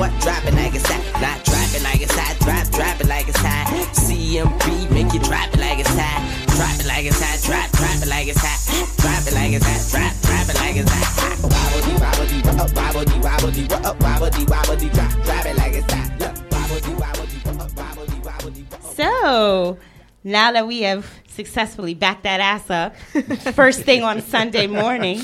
what, 0.00 0.10
what, 0.10 0.12
what? 0.12 0.22
Drop 0.22 0.44
it 0.46 0.54
like 0.54 0.74
it's 0.74 0.86
hot. 0.88 1.20
Now 1.20 1.36
drop 1.44 1.70
it 1.76 1.82
like 1.82 2.00
it's 2.00 2.14
hot. 2.16 2.34
Drop, 2.40 2.66
drop 2.72 3.00
it 3.00 3.06
like 3.06 3.28
it's 3.28 3.38
hot. 3.38 3.66
CMB 3.92 4.90
make 4.90 5.12
you 5.12 5.20
drop 5.20 5.52
it 5.52 5.60
like 5.60 5.78
it's 5.78 5.92
hot. 5.92 6.20
Drop 6.56 6.80
it 6.80 6.86
like 6.86 7.04
it's 7.04 7.20
hot. 7.20 7.38
Drop, 7.44 7.70
drop 7.72 8.02
it 8.02 8.08
like 8.08 8.28
it's 8.28 8.40
hot. 8.40 8.60
Drop 8.96 9.26
it 9.28 9.34
like 9.34 9.52
it's 9.52 9.66
hot. 9.66 9.80
Drop, 9.92 10.14
drop 10.24 10.48
it 10.48 10.56
like 10.56 10.76
it's 10.76 10.90
hot. 10.90 11.20
Wobbly, 11.44 11.94
wobbly, 12.00 12.40
up, 12.48 12.70
wobbly, 12.72 13.18
wobbly, 13.20 13.64
up, 13.84 14.00
wobbly, 14.00 14.44
wobbly, 14.44 14.88
drop, 14.88 15.12
drop 15.24 15.46
it 15.46 15.56
like 15.56 15.74
it's 15.74 15.92
hot. 15.92 16.08
Look, 16.20 16.34
wobbly, 16.52 16.94
wobbly, 16.96 17.28
up, 17.60 17.70
wobbly, 17.76 18.20
wobbly. 18.24 18.64
So, 18.80 18.96
So 18.96 19.78
now 20.24 20.52
that 20.52 20.66
we 20.66 20.82
have 20.82 21.06
successfully 21.28 21.94
backed 21.94 22.24
that 22.24 22.40
ass 22.40 22.70
up, 22.70 22.96
first 23.54 23.82
thing 23.82 24.02
on 24.02 24.20
Sunday 24.22 24.66
morning, 24.66 25.20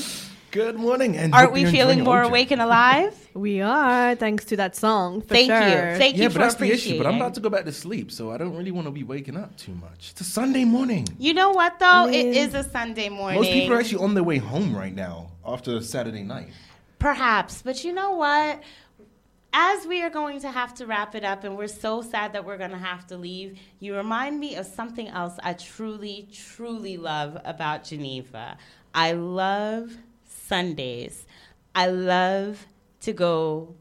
Good 0.51 0.75
morning. 0.75 1.17
And 1.17 1.33
aren't 1.33 1.51
we 1.51 1.65
feeling 1.65 2.03
more 2.03 2.23
OJ. 2.23 2.27
awake 2.27 2.51
and 2.51 2.61
alive? 2.61 3.26
We 3.37 3.61
are, 3.61 4.15
thanks 4.15 4.45
to 4.45 4.57
that 4.57 4.75
song. 4.75 5.21
For 5.21 5.27
Thank 5.27 5.51
you. 5.51 5.55
sure. 5.55 5.97
Thank 5.97 6.17
Yeah, 6.17 6.23
you 6.23 6.29
but 6.29 6.33
for 6.33 6.39
that's 6.39 6.55
the 6.55 6.71
issue. 6.71 6.97
But 6.97 7.05
I'm 7.05 7.17
about 7.17 7.35
to 7.35 7.39
go 7.39 7.49
back 7.49 7.65
to 7.65 7.71
sleep, 7.71 8.11
so 8.11 8.31
I 8.31 8.37
don't 8.37 8.55
really 8.55 8.71
want 8.71 8.87
to 8.87 8.91
be 8.91 9.03
waking 9.03 9.37
up 9.37 9.55
too 9.57 9.73
much. 9.73 10.09
It's 10.11 10.21
a 10.21 10.23
Sunday 10.23 10.65
morning. 10.65 11.07
You 11.19 11.35
know 11.35 11.51
what 11.51 11.77
though? 11.77 11.85
I 11.85 12.07
mean, 12.07 12.33
is 12.33 12.55
a 12.55 12.63
Sunday 12.63 13.09
morning. 13.09 13.39
Most 13.39 13.51
people 13.51 13.75
are 13.75 13.79
actually 13.79 14.03
on 14.03 14.15
their 14.15 14.23
way 14.23 14.37
home 14.39 14.75
right 14.75 14.93
now 14.93 15.29
after 15.45 15.79
Saturday 15.81 16.23
night. 16.23 16.49
Perhaps, 16.97 17.61
but 17.61 17.83
you 17.83 17.93
know 17.93 18.13
what? 18.13 18.63
As 19.53 19.85
we 19.85 20.01
are 20.01 20.09
going 20.09 20.39
to 20.41 20.51
have 20.51 20.73
to 20.75 20.87
wrap 20.87 21.13
it 21.13 21.23
up, 21.23 21.43
and 21.43 21.55
we're 21.57 21.67
so 21.67 22.01
sad 22.01 22.33
that 22.33 22.43
we're 22.43 22.57
going 22.57 22.71
to 22.71 22.77
have 22.77 23.05
to 23.07 23.17
leave, 23.17 23.59
you 23.79 23.95
remind 23.95 24.39
me 24.39 24.55
of 24.55 24.65
something 24.65 25.07
else 25.07 25.35
I 25.43 25.53
truly, 25.53 26.27
truly 26.33 26.97
love 26.97 27.37
about 27.45 27.83
Geneva. 27.83 28.57
I 28.95 29.11
love 29.13 29.95
Sundays. 30.25 31.25
I 31.75 31.87
love 31.87 32.65
to 33.01 33.13
go 33.13 33.75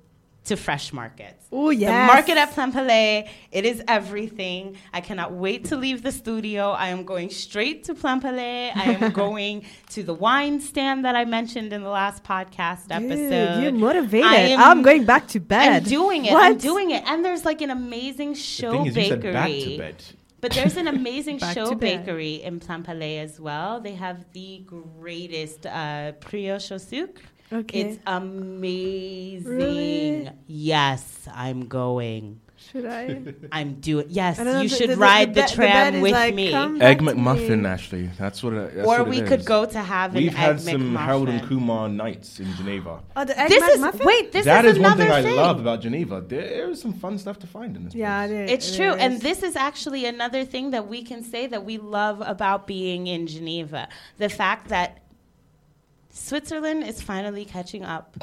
to 0.44 0.56
fresh 0.56 0.92
markets. 0.92 1.44
Oh, 1.50 1.70
yeah, 1.70 2.06
The 2.06 2.12
market 2.12 2.36
at 2.36 2.52
Plainpalais, 2.52 3.28
it 3.50 3.64
is 3.64 3.82
everything. 3.88 4.76
I 4.92 5.00
cannot 5.00 5.32
wait 5.32 5.64
to 5.66 5.76
leave 5.76 6.02
the 6.04 6.12
studio. 6.12 6.70
I 6.70 6.88
am 6.88 7.02
going 7.04 7.30
straight 7.30 7.82
to 7.84 7.94
Plainpalais. 7.96 8.70
I 8.76 8.92
am 8.92 9.10
going 9.24 9.64
to 9.90 10.04
the 10.04 10.14
wine 10.14 10.60
stand 10.60 11.04
that 11.04 11.16
I 11.16 11.24
mentioned 11.24 11.72
in 11.72 11.82
the 11.82 11.88
last 11.88 12.22
podcast 12.22 12.82
Dude, 12.88 13.10
episode. 13.10 13.62
you're 13.62 13.72
motivated. 13.72 14.30
I 14.30 14.36
am- 14.36 14.60
I'm 14.60 14.82
going 14.82 15.04
back 15.04 15.26
to 15.28 15.40
bed. 15.40 15.82
I'm 15.82 15.82
doing 15.82 16.26
it. 16.26 16.32
I'm 16.32 16.58
doing 16.58 16.92
it. 16.92 17.02
And 17.08 17.24
there's 17.24 17.44
like 17.44 17.60
an 17.60 17.70
amazing 17.70 18.34
show 18.34 18.70
the 18.70 18.78
thing 18.78 18.86
is, 18.86 18.96
you 18.96 19.02
said 19.08 19.20
bakery. 19.22 19.32
back 19.32 19.48
to 19.50 19.78
bed. 19.78 20.04
But 20.42 20.52
there's 20.52 20.76
an 20.76 20.86
amazing 20.86 21.38
show 21.54 21.74
bakery 21.74 22.34
in 22.42 22.60
Plainpalais 22.60 23.18
as 23.18 23.40
well. 23.40 23.80
They 23.80 23.94
have 23.94 24.24
the 24.32 24.62
greatest 25.00 25.66
uh, 25.66 26.12
brioche 26.20 26.70
au 26.70 26.78
sucre. 26.78 27.22
Okay. 27.52 27.80
It's 27.80 27.98
amazing. 28.06 29.50
Really? 29.50 30.30
Yes, 30.46 31.28
I'm 31.32 31.66
going. 31.68 32.40
Should 32.72 32.86
I? 32.86 33.20
I'm 33.52 33.74
doing. 33.74 34.06
Yes, 34.08 34.38
know, 34.40 34.60
you 34.60 34.68
the- 34.68 34.74
should 34.76 34.90
the- 34.90 34.94
the 34.96 35.00
ride 35.00 35.34
the, 35.34 35.42
be- 35.42 35.46
the 35.48 35.54
tram 35.54 35.92
bed 35.94 36.02
with 36.02 36.12
like, 36.12 36.34
me. 36.34 36.50
come 36.50 36.82
Egg 36.82 37.04
back 37.04 37.14
McMuffin, 37.14 37.60
me. 37.60 37.68
Ashley. 37.68 38.10
That's 38.18 38.42
what. 38.42 38.54
It, 38.54 38.74
that's 38.74 38.88
Or 38.88 38.98
what 39.00 39.08
we 39.08 39.18
it 39.20 39.26
could 39.28 39.40
is. 39.40 39.46
go 39.46 39.64
to 39.66 39.78
have 39.78 40.14
We've 40.14 40.28
an 40.28 40.34
had 40.34 40.60
some 40.60 40.80
McMuffin. 40.94 41.04
Harold 41.04 41.28
and 41.28 41.46
Kumar 41.48 41.88
nights 41.88 42.40
in 42.40 42.52
Geneva. 42.56 43.02
Oh, 43.14 43.24
the 43.24 43.38
egg 43.38 43.48
This 43.50 43.62
is 43.76 44.00
wait. 44.04 44.32
This 44.32 44.44
that 44.46 44.64
is, 44.64 44.72
is 44.72 44.78
one 44.82 45.00
another 45.00 45.22
thing 45.22 45.38
I 45.38 45.42
love 45.42 45.60
about 45.60 45.82
Geneva. 45.82 46.20
There 46.26 46.70
is 46.70 46.80
some 46.80 46.94
fun 46.94 47.18
stuff 47.18 47.38
to 47.40 47.46
find 47.46 47.76
in 47.76 47.84
this. 47.84 47.94
Yeah, 47.94 48.26
place. 48.26 48.30
it 48.32 48.40
is. 48.44 48.50
It's 48.50 48.72
it 48.72 48.76
true. 48.78 48.90
is. 48.94 48.96
And 49.00 49.20
this 49.20 49.44
is 49.44 49.54
actually 49.54 50.04
another 50.06 50.44
thing 50.44 50.70
that 50.72 50.88
we 50.88 51.04
can 51.04 51.22
say 51.22 51.46
that 51.46 51.64
we 51.64 51.78
love 51.78 52.20
about 52.26 52.66
being 52.66 53.06
in 53.06 53.28
Geneva. 53.28 53.88
The 54.18 54.28
fact 54.30 54.68
that 54.70 55.02
Switzerland 56.16 56.82
is 56.82 57.02
finally 57.02 57.44
catching 57.44 57.84
up 57.84 58.16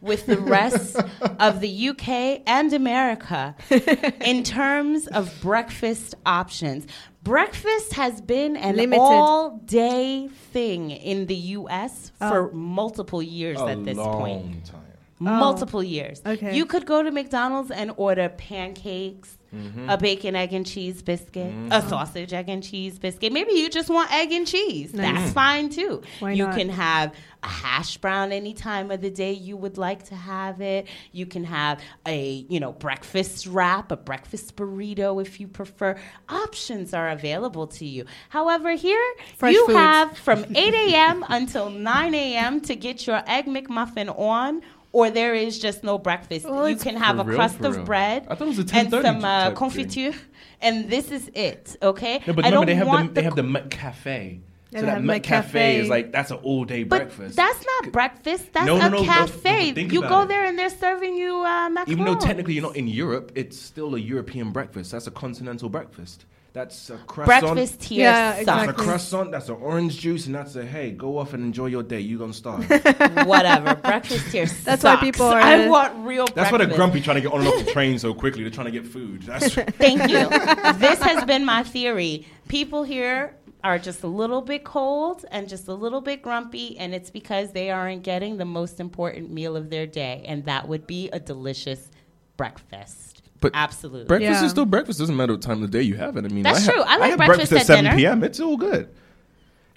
with 0.00 0.26
the 0.26 0.38
rest 0.38 0.96
of 1.38 1.60
the 1.60 1.88
UK 1.90 2.42
and 2.46 2.72
America 2.72 3.54
in 4.20 4.42
terms 4.42 5.06
of 5.06 5.32
breakfast 5.40 6.16
options. 6.26 6.86
Breakfast 7.22 7.92
has 7.94 8.20
been 8.20 8.56
an 8.56 8.74
Limited. 8.76 9.00
all 9.00 9.50
day 9.64 10.28
thing 10.52 10.90
in 10.90 11.26
the 11.26 11.36
US 11.36 12.10
for 12.18 12.50
Oh. 12.50 12.54
multiple 12.54 13.22
years 13.22 13.60
A 13.60 13.66
at 13.68 13.84
this 13.84 13.96
long 13.96 14.18
point 14.18 14.64
time. 14.66 14.80
Oh. 15.20 15.24
multiple 15.24 15.82
years. 15.82 16.20
Okay. 16.26 16.56
You 16.56 16.66
could 16.66 16.86
go 16.86 17.02
to 17.04 17.10
McDonald's 17.12 17.70
and 17.70 17.92
order 17.96 18.28
pancakes, 18.28 19.37
Mm-hmm. 19.54 19.88
a 19.88 19.96
bacon, 19.96 20.36
egg, 20.36 20.52
and 20.52 20.66
cheese 20.66 21.00
biscuit, 21.00 21.52
a 21.70 21.80
sausage, 21.88 22.34
egg, 22.34 22.50
and 22.50 22.62
cheese 22.62 22.98
biscuit. 22.98 23.32
Maybe 23.32 23.52
you 23.54 23.70
just 23.70 23.88
want 23.88 24.12
egg 24.12 24.30
and 24.30 24.46
cheese. 24.46 24.92
That's 24.92 25.32
fine 25.32 25.70
too. 25.70 26.02
Why 26.20 26.32
you 26.32 26.46
not? 26.46 26.56
can 26.56 26.68
have 26.68 27.14
a 27.42 27.46
hash 27.46 27.96
brown 27.98 28.32
any 28.32 28.52
time 28.52 28.90
of 28.90 29.00
the 29.00 29.10
day 29.10 29.32
you 29.32 29.56
would 29.56 29.78
like 29.78 30.04
to 30.06 30.14
have 30.14 30.60
it. 30.60 30.86
You 31.12 31.24
can 31.24 31.44
have 31.44 31.80
a, 32.06 32.44
you 32.50 32.60
know, 32.60 32.72
breakfast 32.72 33.46
wrap, 33.46 33.90
a 33.90 33.96
breakfast 33.96 34.54
burrito 34.56 35.22
if 35.22 35.40
you 35.40 35.48
prefer. 35.48 35.98
Options 36.28 36.92
are 36.92 37.08
available 37.08 37.68
to 37.68 37.86
you. 37.86 38.04
However, 38.28 38.72
here 38.72 39.02
Fresh 39.36 39.54
you 39.54 39.66
foods. 39.66 39.78
have 39.78 40.18
from 40.18 40.44
8 40.54 40.74
a.m. 40.92 41.24
until 41.28 41.70
9 41.70 42.14
a.m. 42.14 42.60
to 42.62 42.74
get 42.76 43.06
your 43.06 43.22
egg 43.26 43.46
McMuffin 43.46 44.16
on, 44.18 44.60
or 44.92 45.10
there 45.10 45.34
is 45.34 45.58
just 45.58 45.84
no 45.84 45.98
breakfast. 45.98 46.46
Well, 46.46 46.68
you 46.68 46.76
can 46.76 46.96
have 46.96 47.18
a 47.18 47.24
real, 47.24 47.36
crust 47.36 47.60
of 47.60 47.76
real. 47.76 47.84
bread 47.84 48.26
I 48.28 48.34
thought 48.34 48.48
it 48.48 48.56
was 48.56 48.72
a 48.72 48.76
and 48.76 48.90
some 48.90 49.24
uh, 49.24 49.44
type 49.44 49.46
thing. 49.48 49.56
confiture, 49.56 50.12
and 50.60 50.88
this 50.90 51.10
is 51.10 51.30
it. 51.34 51.76
Okay. 51.82 52.22
No, 52.26 52.32
but 52.32 52.44
I 52.44 52.48
remember 52.48 52.50
don't 52.50 52.66
they 52.66 52.74
have 52.74 52.86
the 52.86 52.90
want 52.90 53.14
they 53.14 53.22
have 53.22 53.36
the 53.36 53.42
Met 53.42 53.70
Cafe. 53.70 54.40
So 54.70 54.82
that 54.82 54.86
have 54.86 54.98
Met 55.04 55.04
Met 55.14 55.22
Cafe 55.22 55.46
Cafe. 55.48 55.80
is 55.80 55.88
like 55.88 56.12
that's 56.12 56.30
an 56.30 56.38
all 56.42 56.64
day 56.66 56.84
But 56.84 56.98
breakfast. 57.16 57.36
that's 57.36 57.64
not 57.64 57.90
breakfast. 57.92 58.52
That's 58.52 58.66
No, 58.66 58.76
a 58.76 58.80
no, 58.80 58.88
no, 58.88 58.98
no, 58.98 59.04
cafe. 59.04 59.72
no, 59.72 59.80
you 59.80 60.02
go 60.02 60.22
it. 60.22 60.28
there 60.28 60.44
and 60.44 60.58
they're 60.58 60.68
serving 60.68 61.16
you 61.16 61.36
uh, 61.36 61.70
macarons. 61.70 61.88
Even 61.88 62.04
though 62.04 62.16
technically 62.16 62.52
you're 62.54 62.62
not 62.64 62.76
in 62.76 62.86
Europe, 62.86 63.32
it's 63.34 63.58
still 63.58 63.94
a 63.94 63.98
European 63.98 64.50
breakfast. 64.52 64.92
That's 64.92 65.06
a 65.06 65.10
continental 65.10 65.70
breakfast. 65.70 66.26
That's 66.54 66.90
a 66.90 66.96
croissant. 66.96 67.54
breakfast 67.54 67.84
here 67.84 68.04
Yeah, 68.04 68.34
sucks. 68.36 68.46
That's 68.46 68.70
a 68.70 68.72
croissant. 68.72 69.30
That's 69.30 69.48
an 69.48 69.56
orange 69.56 69.98
juice, 69.98 70.26
and 70.26 70.34
that's 70.34 70.56
a 70.56 70.64
hey, 70.64 70.90
go 70.90 71.18
off 71.18 71.34
and 71.34 71.44
enjoy 71.44 71.66
your 71.66 71.82
day. 71.82 72.00
You 72.00 72.18
gonna 72.18 72.32
starve. 72.32 72.68
Whatever. 73.26 73.74
breakfast 73.76 74.26
here 74.28 74.46
That's 74.64 74.82
why 74.82 74.96
people 74.96 75.26
are- 75.26 75.38
I 75.40 75.68
want 75.68 75.94
real 76.06 76.26
That's 76.26 76.50
why 76.50 76.58
they're 76.58 76.66
breakfast. 76.66 76.76
grumpy 76.76 77.00
trying 77.00 77.16
to 77.16 77.20
get 77.20 77.32
on 77.32 77.40
and 77.40 77.48
off 77.48 77.64
the 77.64 77.70
train 77.72 77.98
so 77.98 78.14
quickly. 78.14 78.42
They're 78.42 78.50
trying 78.50 78.66
to 78.66 78.72
get 78.72 78.86
food. 78.86 79.22
That's 79.22 79.54
Thank 79.54 80.02
you. 80.10 80.28
this 80.78 81.00
has 81.02 81.24
been 81.24 81.44
my 81.44 81.62
theory. 81.62 82.26
People 82.48 82.82
here 82.82 83.34
are 83.62 83.78
just 83.78 84.02
a 84.02 84.06
little 84.08 84.40
bit 84.40 84.64
cold 84.64 85.24
and 85.30 85.48
just 85.48 85.68
a 85.68 85.74
little 85.74 86.00
bit 86.00 86.22
grumpy, 86.22 86.78
and 86.78 86.94
it's 86.94 87.10
because 87.10 87.52
they 87.52 87.70
aren't 87.70 88.02
getting 88.04 88.36
the 88.38 88.44
most 88.44 88.80
important 88.80 89.30
meal 89.30 89.56
of 89.56 89.68
their 89.68 89.86
day, 89.86 90.24
and 90.26 90.44
that 90.46 90.66
would 90.66 90.86
be 90.86 91.08
a 91.10 91.20
delicious 91.20 91.90
breakfast. 92.36 93.07
But 93.40 93.52
Absolutely. 93.54 94.04
breakfast 94.06 94.40
Yeah. 94.40 94.44
is 94.44 94.50
still 94.50 94.64
breakfast. 94.66 94.98
Doesn't 94.98 95.16
matter 95.16 95.32
what 95.34 95.42
time 95.42 95.62
of 95.62 95.70
the 95.70 95.78
day 95.78 95.82
you 95.82 95.94
have 95.96 96.16
it. 96.16 96.24
I 96.24 96.28
mean, 96.28 96.42
That's 96.42 96.68
I 96.68 96.72
true. 96.72 96.82
I 96.82 96.96
like 96.96 97.10
have 97.10 97.18
breakfast 97.18 97.52
at 97.52 97.60
at 97.60 97.66
7 97.66 97.84
dinner. 97.84 97.96
p.m. 97.96 98.24
It's 98.24 98.40
all 98.40 98.56
good. 98.56 98.88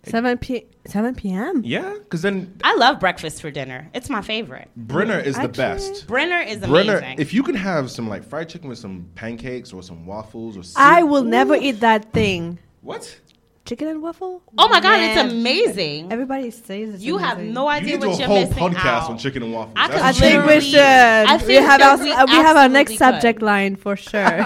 7 0.03 0.35
p. 0.39 0.65
7 0.87 1.13
p.m. 1.13 1.61
Yeah, 1.63 1.93
because 1.99 2.23
then 2.23 2.55
I 2.63 2.73
love 2.75 2.99
breakfast 2.99 3.39
for 3.39 3.51
dinner. 3.51 3.87
It's 3.93 4.09
my 4.09 4.23
favorite. 4.23 4.67
Brenner 4.75 5.19
is 5.19 5.35
the 5.35 5.43
Actually- 5.43 5.57
best. 5.57 6.07
Brenner 6.07 6.39
is 6.39 6.57
amazing. 6.63 6.69
Brenner, 6.87 7.15
if 7.19 7.35
you 7.35 7.43
can 7.43 7.53
have 7.53 7.91
some 7.91 8.09
like 8.09 8.23
fried 8.23 8.49
chicken 8.49 8.67
with 8.67 8.79
some 8.79 9.05
pancakes 9.13 9.71
or 9.71 9.83
some 9.83 10.07
waffles 10.07 10.57
or 10.57 10.61
I 10.75 11.01
soup- 11.01 11.09
will 11.09 11.23
never 11.23 11.53
eat 11.55 11.81
that 11.81 12.11
thing. 12.13 12.57
What? 12.81 13.15
Chicken 13.63 13.87
and 13.89 14.01
waffle? 14.01 14.41
oh 14.57 14.67
my 14.69 14.79
god, 14.81 14.97
Man. 14.99 15.25
it's 15.25 15.33
amazing. 15.33 16.11
Everybody 16.11 16.49
says 16.49 16.95
it's 16.95 17.03
You 17.03 17.17
have 17.19 17.37
amazing. 17.37 17.53
no 17.53 17.63
You 17.63 17.69
idea 17.69 17.85
need 17.85 17.91
to 17.93 17.99
do 18.01 18.07
what 18.09 18.15
a 18.15 18.19
you're 18.19 18.27
whole 18.27 18.39
missing 18.47 18.57
podcast 18.63 18.85
out. 18.85 19.09
on 19.11 19.17
chicken 19.19 19.43
and 19.43 19.53
waffles. 19.53 19.73
I 19.77 19.87
could 19.87 20.01
I 20.01 20.11
think 20.13 20.21
we 20.23 20.37
Literally, 20.47 20.61
should. 20.61 20.79
I 20.79 21.37
we 21.37 21.43
think 21.43 21.65
have 21.67 21.81
our, 21.81 21.97
we 22.03 22.11
uh, 22.11 22.25
we 22.25 22.31
have 22.33 22.57
our 22.57 22.67
next 22.69 22.91
absolutely 22.93 23.19
subject 23.21 23.41
line 23.43 23.75
for 23.75 23.95
sure. 23.95 24.19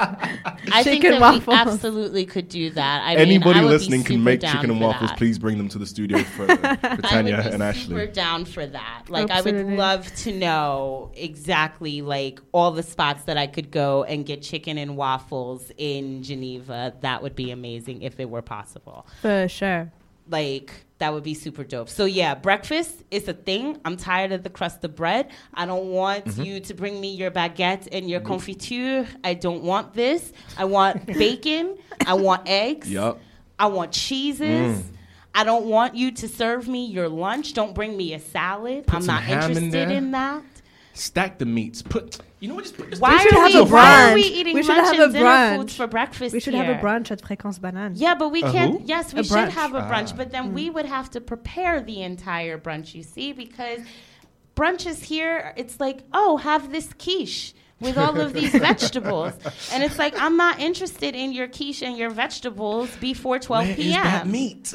I 0.71 0.83
think 0.83 1.01
Chicken 1.01 1.11
that 1.11 1.21
waffles. 1.21 1.47
we 1.47 1.53
absolutely 1.53 2.25
could 2.25 2.49
do 2.49 2.69
that. 2.71 3.03
I 3.03 3.11
mean, 3.15 3.19
Anybody 3.19 3.59
I 3.59 3.63
would 3.63 3.69
be 3.69 3.73
listening 3.73 4.03
can 4.03 4.21
make 4.23 4.41
chicken 4.41 4.69
and 4.69 4.81
waffles. 4.81 5.09
that. 5.11 5.17
Please 5.17 5.39
bring 5.39 5.57
them 5.57 5.69
to 5.69 5.77
the 5.79 5.85
studio 5.87 6.19
for, 6.19 6.47
for 6.57 6.57
I 6.57 6.95
Tanya 6.97 7.37
would 7.37 7.43
be 7.45 7.49
and 7.51 7.75
super 7.75 7.99
Ashley. 8.01 8.07
down 8.07 8.43
for 8.45 8.65
that. 8.65 9.05
Like 9.09 9.31
I 9.31 9.39
would 9.41 9.55
love 9.65 10.13
to 10.17 10.33
know 10.37 11.11
exactly 11.15 12.01
like 12.01 12.41
all 12.51 12.71
the 12.71 12.83
spots 12.83 13.23
that 13.23 13.37
I 13.37 13.47
could 13.47 13.71
go 13.71 14.03
and 14.03 14.25
get 14.25 14.41
chicken 14.41 14.77
and 14.77 14.97
waffles 14.97 15.71
in 15.77 16.21
Geneva. 16.21 16.93
That 17.01 17.23
would 17.23 17.35
be 17.35 17.51
amazing 17.51 18.01
if 18.01 18.19
it 18.19 18.29
were 18.29 18.41
possible. 18.41 19.04
For 19.21 19.47
sure. 19.47 19.91
Like 20.29 20.71
that 20.97 21.13
would 21.13 21.23
be 21.23 21.33
super 21.33 21.63
dope. 21.63 21.89
So 21.89 22.05
yeah, 22.05 22.35
breakfast 22.35 23.03
is 23.11 23.27
a 23.27 23.33
thing. 23.33 23.79
I'm 23.85 23.97
tired 23.97 24.31
of 24.31 24.43
the 24.43 24.49
crust 24.49 24.83
of 24.85 24.95
bread. 24.95 25.29
I 25.53 25.65
don't 25.65 25.87
want 25.91 26.25
Mm-hmm. 26.25 26.41
you 26.43 26.59
to 26.61 26.73
bring 26.73 26.99
me 27.01 27.13
your 27.15 27.31
baguette 27.31 27.87
and 27.91 28.09
your 28.09 28.21
confiture. 28.21 29.05
I 29.23 29.33
don't 29.33 29.63
want 29.63 29.93
this. 29.93 30.31
I 30.57 30.65
want 30.65 31.05
bacon. 31.25 31.77
I 32.07 32.13
want 32.13 32.43
eggs. 32.47 32.89
Yup. 32.89 33.19
I 33.59 33.67
want 33.67 33.91
cheeses. 33.91 34.77
Mm. 34.79 34.83
I 35.37 35.43
don't 35.43 35.65
want 35.65 35.95
you 35.95 36.11
to 36.11 36.27
serve 36.29 36.67
me 36.69 36.85
your 36.85 37.09
lunch. 37.09 37.53
Don't 37.53 37.75
bring 37.75 37.97
me 37.97 38.13
a 38.13 38.19
salad. 38.19 38.87
Put 38.87 38.95
I'm 39.01 39.05
not 39.05 39.21
ham 39.23 39.51
in 39.51 39.57
interested 39.65 39.91
in 39.91 40.11
that. 40.11 40.41
Stack 40.95 41.37
the 41.39 41.45
meats. 41.45 41.81
Put 41.81 42.17
you 42.39 42.47
know 42.49 42.55
what? 42.55 42.63
Just 42.63 42.77
put 42.77 42.89
just 42.89 43.01
Why 43.01 43.17
should 43.21 43.33
are 43.33 43.41
have 43.41 43.53
we, 43.53 43.59
a 43.59 43.63
why 43.65 44.11
are 44.11 44.13
we 44.15 44.21
eating 44.21 44.55
We 44.55 44.63
should 44.63 44.75
lunch 44.77 44.95
have 44.95 44.99
and 45.07 45.09
a 45.09 45.13
dinner 45.19 45.25
brunch. 45.29 45.57
foods 45.57 45.75
for 45.75 45.87
breakfast 45.87 46.33
We 46.33 46.39
should 46.39 46.53
here? 46.53 46.63
have 46.63 46.79
a 46.81 46.85
brunch 46.85 47.11
at 47.11 47.21
Fréquence 47.21 47.59
Banane. 47.59 47.93
Yeah, 47.95 48.15
but 48.15 48.29
we 48.29 48.41
A 48.43 48.51
can't. 48.51 48.79
who? 48.81 48.85
Yes, 48.87 49.13
we 49.13 49.19
A 49.19 49.23
should 49.23 49.33
brunch. 49.37 49.49
have 49.51 49.75
a 49.75 49.81
brunch, 49.81 50.13
Ah. 50.13 50.17
but 50.17 50.31
then 50.31 50.53
we 50.53 50.69
would 50.69 50.85
have 50.85 51.09
to 51.11 51.21
prepare 51.21 51.81
the 51.81 52.01
entire 52.01 52.57
brunch. 52.57 52.95
You 52.95 53.03
see, 53.03 53.33
because 53.33 53.81
brunches 54.55 55.03
here, 55.03 55.53
it's 55.57 55.79
like, 55.79 56.03
oh, 56.13 56.37
have 56.37 56.71
this 56.71 56.89
quiche 56.97 57.53
with 57.81 57.97
all 57.97 58.17
of 58.21 58.31
these 58.31 58.51
vegetables, 58.69 59.33
and 59.73 59.83
it's 59.83 59.99
like 59.99 60.17
I'm 60.21 60.37
not 60.37 60.61
interested 60.61 61.13
in 61.13 61.33
your 61.33 61.49
quiche 61.49 61.81
and 61.83 61.97
your 61.97 62.09
vegetables 62.09 62.89
before 63.01 63.37
12 63.37 63.63
Where 63.65 63.71
is 63.71 63.75
p.m. 63.75 64.03
that 64.03 64.27
meat? 64.27 64.73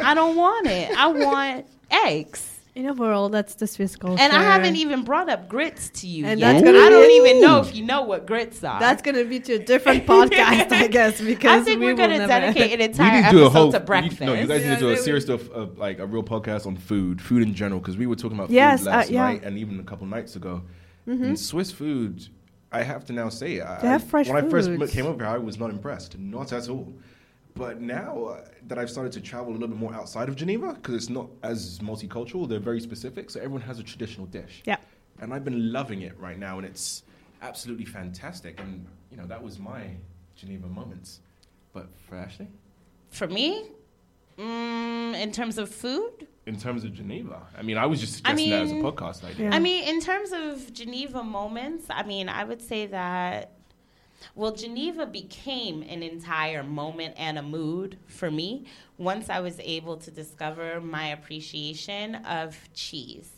I 0.00 0.14
don't 0.14 0.36
want 0.36 0.68
it. 0.68 0.96
I 0.96 1.08
want 1.08 1.66
eggs. 1.90 2.55
In 2.76 2.84
a 2.86 2.92
world, 2.92 3.32
that's 3.32 3.54
the 3.54 3.66
Swiss 3.66 3.96
culture. 3.96 4.22
And 4.22 4.34
I 4.34 4.42
haven't 4.42 4.76
even 4.76 5.02
brought 5.02 5.30
up 5.30 5.48
grits 5.48 5.88
to 6.00 6.06
you 6.06 6.26
And 6.26 6.38
yet. 6.38 6.52
that's 6.52 6.62
gonna 6.64 6.78
I 6.78 6.90
don't 6.90 7.08
be- 7.08 7.14
even 7.14 7.40
know 7.40 7.60
if 7.60 7.74
you 7.74 7.82
know 7.86 8.02
what 8.02 8.26
grits 8.26 8.62
are. 8.62 8.78
That's 8.78 9.00
gonna 9.00 9.24
be 9.24 9.40
to 9.40 9.54
a 9.54 9.58
different 9.58 10.04
podcast, 10.14 10.70
I 10.72 10.86
guess, 10.88 11.18
because 11.18 11.62
I 11.62 11.64
think 11.64 11.80
we 11.80 11.86
we're 11.86 11.94
gonna 11.94 12.26
dedicate 12.26 12.72
an 12.72 12.78
We 12.80 12.84
entire 12.84 13.22
need 13.22 13.30
to 13.30 13.38
a 13.38 13.46
episode 13.46 13.48
whole. 13.58 13.72
to 13.72 13.78
you- 13.78 13.84
breakfast. 13.84 14.20
no, 14.20 14.34
you 14.34 14.46
guys 14.46 14.62
need 14.62 14.74
to 14.74 14.78
do 14.78 14.86
a 14.88 14.90
would- 14.90 14.98
serious 14.98 15.26
of 15.30 15.50
uh, 15.56 15.66
like 15.78 16.00
a 16.00 16.06
real 16.06 16.22
podcast 16.22 16.66
on 16.66 16.76
food, 16.76 17.22
food 17.22 17.42
in 17.42 17.54
general, 17.54 17.80
because 17.80 17.96
we 17.96 18.06
were 18.06 18.14
talking 18.14 18.36
about 18.38 18.50
Yes, 18.50 18.80
food 18.80 18.88
uh, 18.88 18.90
last 18.90 19.10
yeah. 19.10 19.22
night 19.22 19.42
and 19.42 19.56
even 19.56 19.80
a 19.80 19.84
couple 19.84 20.06
nights 20.06 20.36
ago. 20.36 20.60
And 21.06 21.38
Swiss 21.40 21.72
food, 21.72 22.28
I 22.70 22.82
have 22.82 23.06
to 23.06 23.14
now 23.14 23.30
say, 23.30 23.60
I, 23.62 23.80
They 23.80 23.88
have 23.88 24.04
fresh 24.04 24.28
when 24.28 24.36
I 24.44 24.46
first 24.50 24.68
came 24.92 25.06
over 25.06 25.24
here, 25.24 25.32
I 25.32 25.38
was 25.38 25.58
not 25.58 25.70
impressed, 25.70 26.18
not 26.18 26.52
at 26.52 26.68
all. 26.68 26.92
But 27.56 27.80
now 27.80 28.24
uh, 28.24 28.44
that 28.66 28.78
I've 28.78 28.90
started 28.90 29.12
to 29.12 29.20
travel 29.20 29.50
a 29.50 29.54
little 29.54 29.68
bit 29.68 29.78
more 29.78 29.94
outside 29.94 30.28
of 30.28 30.36
Geneva, 30.36 30.74
because 30.74 30.94
it's 30.94 31.08
not 31.08 31.28
as 31.42 31.78
multicultural, 31.78 32.46
they're 32.48 32.58
very 32.58 32.80
specific, 32.80 33.30
so 33.30 33.40
everyone 33.40 33.62
has 33.62 33.78
a 33.78 33.82
traditional 33.82 34.26
dish. 34.26 34.62
Yeah. 34.66 34.76
And 35.20 35.32
I've 35.32 35.44
been 35.44 35.72
loving 35.72 36.02
it 36.02 36.18
right 36.20 36.38
now, 36.38 36.58
and 36.58 36.66
it's 36.66 37.02
absolutely 37.40 37.86
fantastic. 37.86 38.60
And 38.60 38.86
you 39.10 39.16
know, 39.16 39.26
that 39.26 39.42
was 39.42 39.58
my 39.58 39.88
Geneva 40.36 40.66
moments. 40.66 41.20
But 41.72 41.88
for 42.06 42.16
Ashley, 42.16 42.48
For 43.10 43.26
me, 43.26 43.70
mm, 44.38 45.14
in 45.18 45.32
terms 45.32 45.56
of 45.56 45.70
food, 45.70 46.26
in 46.44 46.58
terms 46.58 46.84
of 46.84 46.92
Geneva, 46.92 47.46
I 47.58 47.62
mean, 47.62 47.78
I 47.78 47.86
was 47.86 48.00
just 48.00 48.20
I 48.26 48.36
suggesting 48.36 48.50
that 48.50 48.62
as 48.62 48.72
a 48.72 48.74
podcast 48.74 49.24
idea. 49.24 49.50
I 49.50 49.58
mean, 49.58 49.84
in 49.88 50.00
terms 50.00 50.32
of 50.32 50.72
Geneva 50.72 51.22
moments, 51.22 51.86
I 51.88 52.02
mean, 52.02 52.28
I 52.28 52.44
would 52.44 52.60
say 52.60 52.86
that, 52.86 53.52
well, 54.34 54.52
Geneva 54.52 55.06
became 55.06 55.82
an 55.82 56.02
entire 56.02 56.62
moment 56.62 57.14
and 57.16 57.38
a 57.38 57.42
mood 57.42 57.98
for 58.06 58.30
me 58.30 58.66
once 58.98 59.28
I 59.30 59.40
was 59.40 59.58
able 59.60 59.96
to 59.98 60.10
discover 60.10 60.80
my 60.80 61.08
appreciation 61.08 62.16
of 62.16 62.56
cheese. 62.74 63.30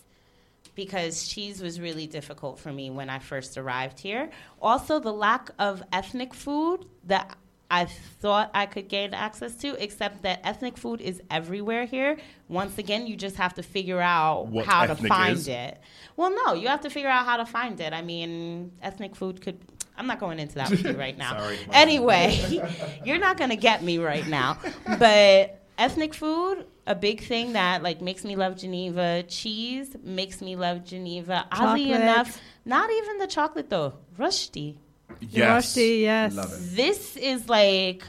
Because 0.74 1.26
cheese 1.26 1.60
was 1.60 1.80
really 1.80 2.06
difficult 2.06 2.58
for 2.60 2.72
me 2.72 2.90
when 2.90 3.10
I 3.10 3.18
first 3.18 3.58
arrived 3.58 3.98
here. 3.98 4.30
Also, 4.62 5.00
the 5.00 5.12
lack 5.12 5.50
of 5.58 5.82
ethnic 5.92 6.32
food 6.32 6.84
that 7.04 7.36
I 7.70 7.84
thought 7.84 8.50
I 8.54 8.66
could 8.66 8.88
gain 8.88 9.12
access 9.12 9.54
to, 9.56 9.74
except 9.82 10.22
that 10.22 10.40
ethnic 10.42 10.78
food 10.78 11.00
is 11.00 11.20
everywhere 11.30 11.84
here. 11.84 12.16
Once 12.48 12.78
again, 12.78 13.06
you 13.06 13.14
just 13.16 13.36
have 13.36 13.54
to 13.54 13.62
figure 13.62 14.00
out 14.00 14.46
What 14.46 14.64
how 14.64 14.86
to 14.86 14.94
find 14.94 15.36
is? 15.36 15.48
it. 15.48 15.78
Well, 16.16 16.30
no, 16.30 16.54
you 16.54 16.68
have 16.68 16.80
to 16.82 16.90
figure 16.90 17.10
out 17.10 17.26
how 17.26 17.36
to 17.36 17.44
find 17.44 17.78
it. 17.80 17.92
I 17.92 18.00
mean, 18.02 18.72
ethnic 18.82 19.14
food 19.14 19.42
could. 19.42 19.58
I'm 19.98 20.06
not 20.06 20.20
going 20.20 20.38
into 20.38 20.54
that 20.54 20.70
with 20.70 20.84
you 20.84 20.92
right 20.92 21.18
now. 21.18 21.38
Sorry. 21.38 21.58
Anyway, 21.72 22.62
you're 23.04 23.18
not 23.18 23.36
gonna 23.36 23.56
get 23.56 23.82
me 23.82 23.98
right 23.98 24.26
now. 24.26 24.58
But 24.98 25.60
ethnic 25.76 26.14
food, 26.14 26.64
a 26.86 26.94
big 26.94 27.20
thing 27.22 27.52
that 27.54 27.82
like 27.82 28.00
makes 28.00 28.24
me 28.24 28.36
love 28.36 28.56
Geneva. 28.56 29.24
Cheese 29.28 29.96
makes 30.02 30.40
me 30.40 30.56
love 30.56 30.84
Geneva. 30.84 31.46
Oddly 31.50 31.86
Chocolate. 31.86 32.00
enough, 32.00 32.40
not 32.64 32.90
even 32.90 33.18
the 33.18 33.26
chocolate 33.26 33.68
though. 33.68 33.94
Rösti. 34.18 34.76
yes, 35.20 35.74
Rösti, 35.74 36.00
yes. 36.02 36.34
love 36.34 36.52
it. 36.52 36.76
This 36.76 37.16
is 37.16 37.48
like 37.48 38.04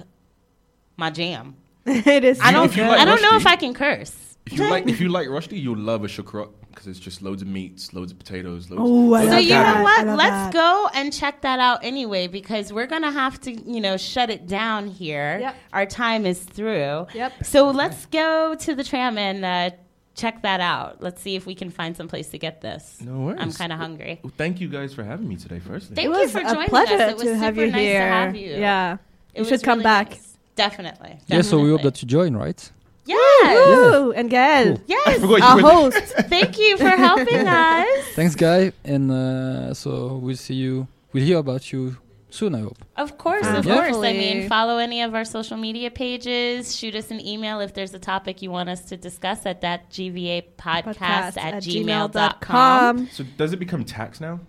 my 0.96 1.10
jam. 1.10 1.56
it 1.86 2.24
is. 2.24 2.40
I 2.42 2.52
don't. 2.52 2.66
if 2.66 2.78
you 2.78 2.84
like 2.84 3.00
I 3.00 3.06
don't 3.06 3.22
know 3.22 3.36
if 3.36 3.48
I 3.48 3.56
can 3.56 3.74
curse. 3.74 4.16
If 4.46 4.54
you 4.54 4.70
like, 4.70 4.88
if 4.88 5.00
you 5.00 5.10
like 5.10 5.28
Rösti, 5.28 5.62
you'll 5.62 5.78
love 5.78 6.04
a 6.04 6.08
choucroute 6.08 6.52
because 6.80 6.96
it's 6.96 7.00
just 7.04 7.22
loads 7.22 7.42
of 7.42 7.48
meats, 7.50 7.94
loads 7.94 8.12
of 8.14 8.18
potatoes. 8.18 8.70
Loads 8.70 8.82
Oh, 8.86 9.14
I 9.14 9.26
So 9.26 9.30
love 9.32 9.42
you 9.42 9.50
that. 9.50 9.78
know 9.78 9.84
what? 9.84 10.08
Let's 10.18 10.32
that. 10.32 10.54
go 10.54 10.90
and 10.94 11.12
check 11.12 11.42
that 11.42 11.60
out 11.60 11.84
anyway 11.84 12.28
because 12.28 12.72
we're 12.72 12.88
gonna 12.88 13.12
have 13.12 13.40
to, 13.42 13.52
you 13.52 13.82
know, 13.82 13.98
shut 13.98 14.30
it 14.30 14.48
down 14.48 14.88
here. 14.88 15.40
Yep. 15.42 15.56
Our 15.74 15.86
time 15.86 16.26
is 16.26 16.40
through. 16.40 17.08
Yep. 17.14 17.46
So 17.46 17.70
let's 17.70 18.06
go 18.06 18.56
to 18.56 18.76
the 18.76 18.84
tram 18.86 19.18
and 19.18 19.44
uh, 19.44 19.76
check 20.16 20.42
that 20.44 20.62
out. 20.62 21.02
Let's 21.04 21.22
see 21.22 21.36
if 21.36 21.46
we 21.46 21.54
can 21.54 21.70
find 21.70 21.98
some 21.98 22.08
place 22.08 22.30
to 22.30 22.38
get 22.38 22.62
this. 22.62 23.00
No 23.02 23.20
worries. 23.20 23.40
I'm 23.42 23.52
kind 23.52 23.74
of 23.74 23.80
hungry. 23.80 24.22
Well, 24.24 24.32
thank 24.38 24.62
you 24.62 24.70
guys 24.70 24.94
for 24.94 25.04
having 25.04 25.28
me 25.28 25.36
today. 25.36 25.60
Firstly, 25.60 25.98
Thank 25.98 26.08
it 26.08 26.12
you 26.14 26.18
was 26.18 26.32
for 26.32 26.40
a 26.40 26.44
joining 26.44 26.70
pleasure 26.70 26.96
us. 26.96 27.12
It 27.12 27.16
was 27.18 27.24
to 27.26 27.36
have 27.38 27.56
super 27.56 27.66
you 27.66 27.72
nice 27.72 27.82
here. 27.82 28.00
to 28.00 28.06
have 28.08 28.36
you. 28.38 28.52
Yeah, 28.56 28.98
It 29.34 29.40
you 29.42 29.46
should 29.50 29.64
come 29.64 29.80
really 29.80 29.84
back. 29.84 30.10
nice. 30.12 30.38
Definitely. 30.56 31.20
Yeah, 31.28 31.42
so 31.42 31.60
we 31.60 31.70
hope 31.70 31.84
that 31.84 32.02
you 32.02 32.08
join, 32.08 32.36
right? 32.36 32.72
Yes. 33.10 33.58
Woo! 33.58 34.12
And 34.14 34.30
Gael, 34.30 34.80
Yes. 34.88 35.20
forgot 35.20 35.42
our 35.42 35.58
you 35.60 35.64
were- 35.64 35.72
host. 35.72 35.98
Thank 36.30 36.58
you 36.60 36.78
for 36.78 36.90
helping 36.90 37.48
us. 37.48 38.06
Thanks, 38.16 38.36
guy, 38.36 38.72
and 38.84 39.12
uh, 39.12 39.74
so 39.74 40.16
we'll 40.24 40.36
see 40.38 40.56
you. 40.56 40.88
We'll 41.12 41.24
hear 41.26 41.38
about 41.40 41.72
you 41.72 41.98
soon. 42.30 42.54
I 42.56 42.60
hope. 42.60 42.78
Of 42.96 43.18
course, 43.18 43.48
of 43.48 43.66
course. 43.66 43.68
I 43.68 43.86
Hopefully. 43.88 44.14
mean, 44.14 44.48
follow 44.50 44.78
any 44.78 45.02
of 45.02 45.16
our 45.16 45.26
social 45.26 45.58
media 45.58 45.90
pages. 45.90 46.76
Shoot 46.76 46.94
us 46.96 47.10
an 47.10 47.20
email 47.26 47.60
if 47.62 47.74
there's 47.74 47.94
a 47.96 48.00
topic 48.00 48.42
you 48.44 48.52
want 48.52 48.70
us 48.70 48.82
to 48.90 48.98
discuss 48.98 49.46
at 49.48 49.62
that 49.62 49.90
GVA 49.90 50.44
podcast, 50.58 51.38
at, 51.38 51.64
gmail.com. 51.64 52.12
gmail.com. 52.14 53.08
so 53.12 53.24
does 53.38 53.54
it 53.54 53.58
become 53.58 53.84
tax 53.84 54.22
now? 54.22 54.40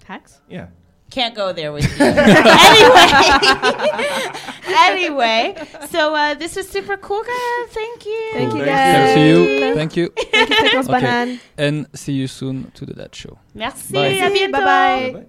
Tax? 0.00 0.40
Yeah. 0.48 0.68
Can't 1.10 1.34
go 1.34 1.52
there 1.52 1.70
with 1.72 1.84
you. 1.84 2.04
anyway, 2.04 3.06
anyway, 4.66 5.54
so 5.90 6.14
uh, 6.14 6.34
this 6.34 6.56
was 6.56 6.68
super 6.68 6.96
cool, 6.96 7.22
guys. 7.22 7.68
Thank 7.70 8.04
you. 8.06 8.30
Thank 8.32 8.52
you, 8.54 8.64
Thank 8.64 8.66
guys. 8.66 9.14
Thanks 9.14 9.14
to 9.14 9.20
you. 9.20 9.74
Thank 9.74 9.96
you, 9.96 10.08
Thank 10.32 10.50
you, 10.50 10.56
Fréquence 10.56 10.88
Okay. 10.88 11.06
Banane. 11.06 11.40
and 11.56 11.86
see 11.94 12.12
you 12.14 12.26
soon 12.26 12.70
to 12.74 12.84
the 12.84 12.94
Dad 12.94 13.14
Show. 13.14 13.38
Merci. 13.54 13.92
Bye. 13.92 14.18
À 14.20 14.30
bientôt. 14.30 14.52
Bye-bye. 14.58 15.26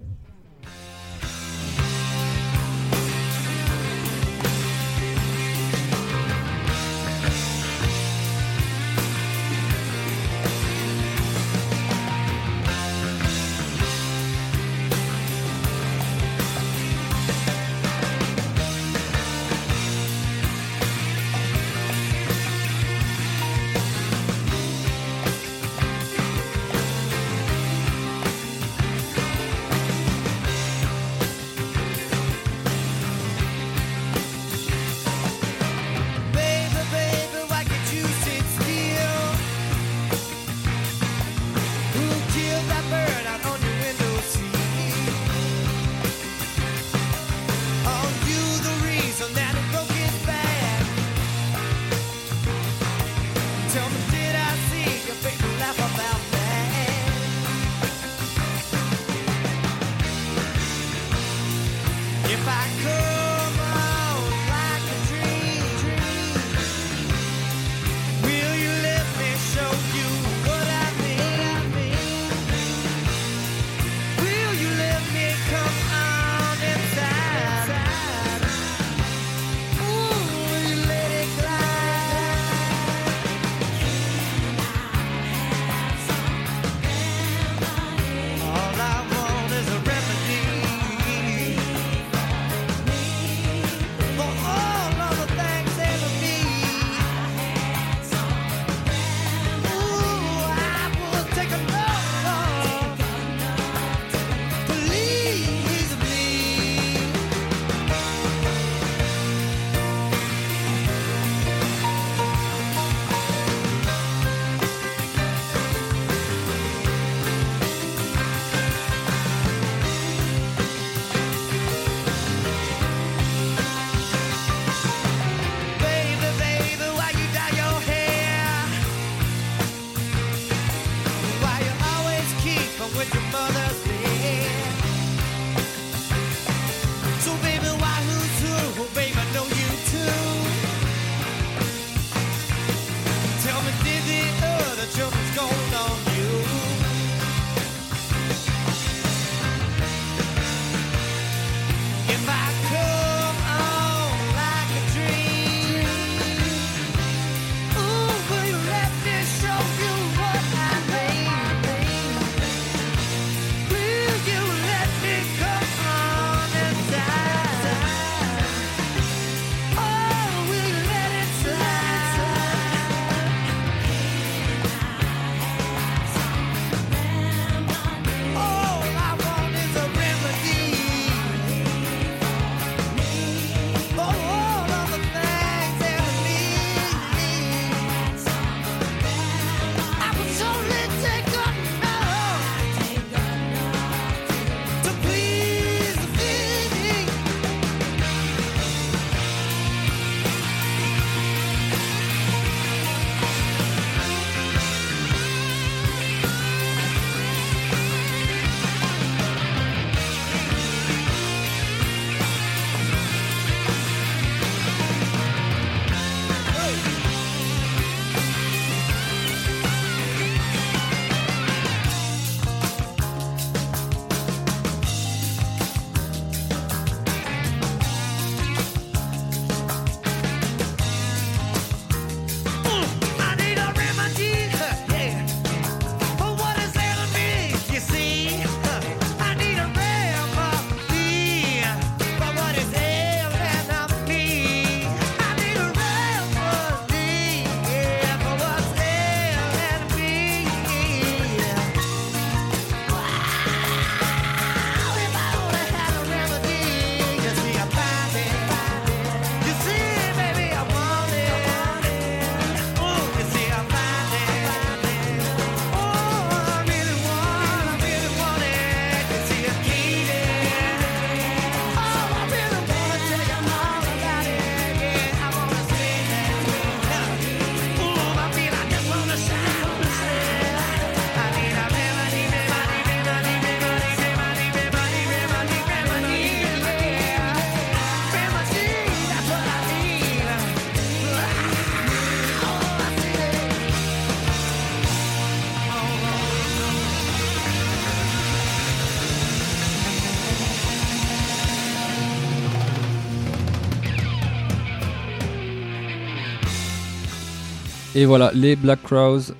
Et 307.96 308.04
voilà, 308.04 308.30
les 308.34 308.56
Black 308.56 308.82
Crowes, 308.82 309.34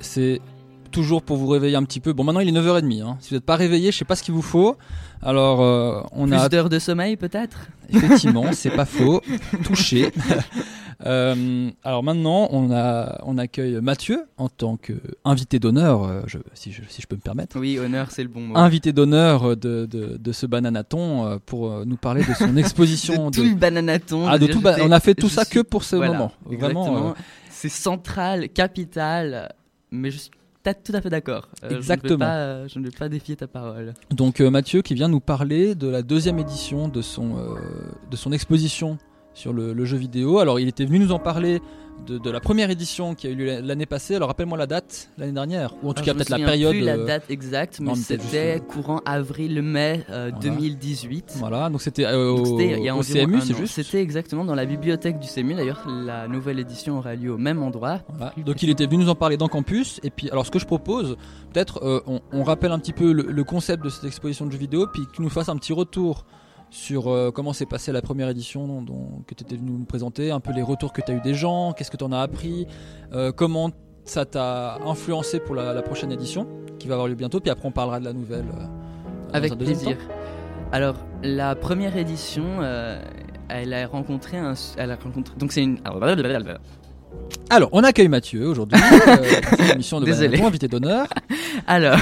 c'est 0.00 0.40
toujours 0.92 1.22
pour 1.22 1.36
vous 1.36 1.48
réveiller 1.48 1.76
un 1.76 1.82
petit 1.82 2.00
peu. 2.00 2.12
Bon, 2.12 2.22
maintenant 2.24 2.40
il 2.40 2.48
est 2.48 2.52
9h30. 2.58 3.02
hein. 3.02 3.16
Si 3.20 3.30
vous 3.30 3.36
n'êtes 3.36 3.44
pas 3.44 3.56
réveillé, 3.56 3.90
je 3.92 3.98
sais 3.98 4.04
pas 4.04 4.14
ce 4.16 4.22
qu'il 4.22 4.32
vous 4.32 4.42
faut. 4.42 4.76
Alors, 5.22 5.60
euh, 5.60 6.00
on 6.12 6.26
Plus 6.28 6.36
a 6.36 6.48
d'heures 6.48 6.68
de 6.68 6.78
sommeil 6.78 7.16
peut-être? 7.16 7.66
Effectivement, 7.92 8.44
c'est 8.52 8.70
pas 8.70 8.84
faux, 8.86 9.20
touché. 9.64 10.10
Euh, 11.04 11.68
alors 11.84 12.02
maintenant, 12.02 12.48
on, 12.52 12.70
a, 12.72 13.20
on 13.26 13.36
accueille 13.36 13.78
Mathieu 13.82 14.24
en 14.38 14.48
tant 14.48 14.78
qu'invité 14.78 15.58
d'honneur, 15.58 16.04
euh, 16.04 16.22
je- 16.26 16.38
si, 16.54 16.72
je, 16.72 16.80
si 16.88 17.02
je 17.02 17.06
peux 17.06 17.16
me 17.16 17.20
permettre. 17.20 17.60
Oui, 17.60 17.78
honneur, 17.78 18.10
c'est 18.10 18.22
le 18.22 18.30
bon 18.30 18.40
mot. 18.40 18.56
Invité 18.56 18.94
d'honneur 18.94 19.58
de, 19.58 19.84
de, 19.84 20.16
de 20.18 20.32
ce 20.32 20.46
bananaton 20.46 21.26
euh, 21.26 21.36
pour 21.44 21.84
nous 21.84 21.98
parler 21.98 22.24
de 22.24 22.32
son 22.32 22.56
exposition. 22.56 23.28
de 23.28 23.36
tout 23.36 23.44
le 23.44 23.54
bananaton. 23.56 24.26
Ah, 24.26 24.38
de 24.38 24.46
tout 24.46 24.62
ba- 24.62 24.76
on 24.80 24.90
a 24.90 24.98
fait 24.98 25.14
tout 25.14 25.28
ça 25.28 25.44
suis- 25.44 25.56
que 25.56 25.60
pour 25.60 25.84
ce 25.84 25.96
Voilà, 25.96 26.12
moment. 26.14 26.32
Vraiment, 26.46 26.54
Exactement. 26.86 27.08
euh, 27.10 27.12
C'est 27.68 27.82
central, 27.82 28.48
capital, 28.48 29.52
mais 29.90 30.10
je 30.10 30.18
suis 30.18 30.30
peut-être 30.62 30.82
tout 30.82 30.92
à 30.94 31.00
fait 31.00 31.10
d'accord. 31.10 31.48
Euh, 31.48 31.50
je 31.62 31.66
ne 31.66 31.70
vais 31.70 31.76
Exactement. 31.78 32.18
pas, 32.18 32.36
euh, 32.36 32.68
Je 32.68 32.78
ne 32.78 32.84
vais 32.84 32.96
pas 32.96 33.08
défier 33.08 33.36
ta 33.36 33.46
parole. 33.46 33.94
Donc 34.10 34.40
euh, 34.40 34.50
Mathieu 34.50 34.82
qui 34.82 34.94
vient 34.94 35.08
nous 35.08 35.20
parler 35.20 35.74
de 35.74 35.88
la 35.88 36.02
deuxième 36.02 36.38
édition 36.38 36.88
de 36.88 37.02
son, 37.02 37.36
euh, 37.38 37.54
de 38.10 38.16
son 38.16 38.32
exposition 38.32 38.98
sur 39.36 39.52
le, 39.52 39.72
le 39.72 39.84
jeu 39.84 39.96
vidéo. 39.98 40.38
Alors 40.40 40.58
il 40.58 40.66
était 40.66 40.84
venu 40.86 40.98
nous 40.98 41.12
en 41.12 41.18
parler 41.20 41.60
de, 42.06 42.18
de 42.18 42.30
la 42.30 42.40
première 42.40 42.68
édition 42.70 43.14
qui 43.14 43.26
a 43.26 43.30
eu 43.30 43.34
lieu 43.34 43.60
l'année 43.60 43.86
passée. 43.86 44.14
Alors 44.16 44.28
rappelle-moi 44.28 44.58
la 44.58 44.66
date 44.66 45.08
l'année 45.18 45.32
dernière, 45.32 45.74
ou 45.82 45.88
en 45.90 45.94
tout 45.94 46.02
Alors, 46.02 46.04
cas 46.04 46.12
je 46.12 46.16
peut-être 46.16 46.28
la 46.30 46.38
période. 46.44 46.72
plus 46.72 46.80
la 46.82 46.96
euh, 46.96 47.06
date 47.06 47.24
exacte, 47.30 47.80
mais 47.80 47.94
c'était 47.94 48.22
juste, 48.58 48.66
courant 48.66 49.00
avril-mai 49.04 50.04
euh, 50.10 50.30
Voilà. 50.30 50.40
2018. 50.40 51.34
Voilà, 51.36 51.70
donc 51.70 51.80
c'était 51.82 52.04
euh, 52.04 52.30
au, 52.32 52.42
au 52.44 53.02
CMU, 53.02 53.40
c'est 53.40 53.56
juste. 53.56 53.74
C'était 53.74 54.02
exactement 54.02 54.44
dans 54.44 54.54
la 54.54 54.66
bibliothèque 54.66 55.18
du 55.18 55.26
CMU. 55.28 55.54
D'ailleurs, 55.54 55.86
la 55.88 56.28
nouvelle 56.28 56.58
édition 56.58 56.98
aura 56.98 57.14
lieu 57.14 57.32
au 57.32 57.38
même 57.38 57.62
endroit. 57.62 58.00
Voilà. 58.16 58.32
Donc 58.44 58.62
il 58.62 58.70
était 58.70 58.86
venu 58.86 58.98
nous 59.04 59.10
en 59.10 59.14
parler 59.14 59.36
dans 59.36 59.48
Campus. 59.48 60.00
Et 60.02 60.10
puis 60.10 60.30
alors 60.30 60.44
ce 60.46 60.50
que 60.50 60.58
je 60.58 60.66
propose, 60.66 61.16
peut-être 61.52 61.82
euh, 61.82 62.00
on, 62.06 62.20
on 62.32 62.42
rappelle 62.42 62.72
un 62.72 62.78
petit 62.78 62.92
peu 62.92 63.12
le, 63.12 63.22
le 63.24 63.44
concept 63.44 63.82
de 63.84 63.88
cette 63.88 64.04
exposition 64.04 64.44
de 64.46 64.52
jeux 64.52 64.58
vidéo, 64.58 64.86
puis 64.92 65.06
que 65.06 65.12
tu 65.12 65.22
nous 65.22 65.30
fasses 65.30 65.48
un 65.48 65.56
petit 65.56 65.72
retour 65.72 66.24
sur 66.70 67.08
euh, 67.08 67.30
comment 67.30 67.52
s'est 67.52 67.66
passée 67.66 67.92
la 67.92 68.02
première 68.02 68.28
édition 68.28 68.66
dont, 68.66 68.82
dont- 68.82 69.22
que 69.26 69.34
tu 69.34 69.44
étais 69.44 69.56
venu 69.56 69.70
nous 69.72 69.84
présenter, 69.84 70.30
un 70.30 70.40
peu 70.40 70.52
les 70.52 70.62
retours 70.62 70.92
que 70.92 71.00
tu 71.00 71.12
as 71.12 71.14
eu 71.14 71.20
des 71.20 71.34
gens, 71.34 71.72
qu'est-ce 71.72 71.90
que 71.90 71.96
tu 71.96 72.04
en 72.04 72.12
as 72.12 72.20
appris, 72.20 72.66
euh, 73.12 73.32
comment 73.32 73.70
ça 74.04 74.24
t'a 74.24 74.78
influencé 74.84 75.40
pour 75.40 75.54
la, 75.54 75.72
la 75.72 75.82
prochaine 75.82 76.12
édition 76.12 76.46
qui 76.78 76.88
va 76.88 76.94
avoir 76.94 77.08
lieu 77.08 77.14
bientôt, 77.14 77.40
puis 77.40 77.50
après 77.50 77.66
on 77.66 77.72
parlera 77.72 77.98
de 78.00 78.04
la 78.04 78.12
nouvelle. 78.12 78.44
euh, 78.58 79.32
Avec 79.32 79.56
plaisir. 79.56 79.96
Alors, 80.72 80.96
la 81.22 81.54
première 81.54 81.96
édition, 81.96 82.44
elle 83.48 83.72
a 83.72 83.86
rencontré 83.86 84.36
un. 84.36 84.54
Elle 84.76 84.90
a 84.90 84.96
rencontré. 84.96 85.34
Donc, 85.38 85.52
c'est 85.52 85.62
une. 85.62 85.78
Alors, 87.50 87.68
on 87.72 87.84
accueille 87.84 88.08
Mathieu 88.08 88.48
aujourd'hui, 88.48 88.78
euh, 89.08 89.72
émission 89.74 90.00
de 90.00 90.06
Désolé. 90.06 90.40
Invité 90.42 90.66
d'honneur. 90.68 91.06
Alors, 91.68 91.98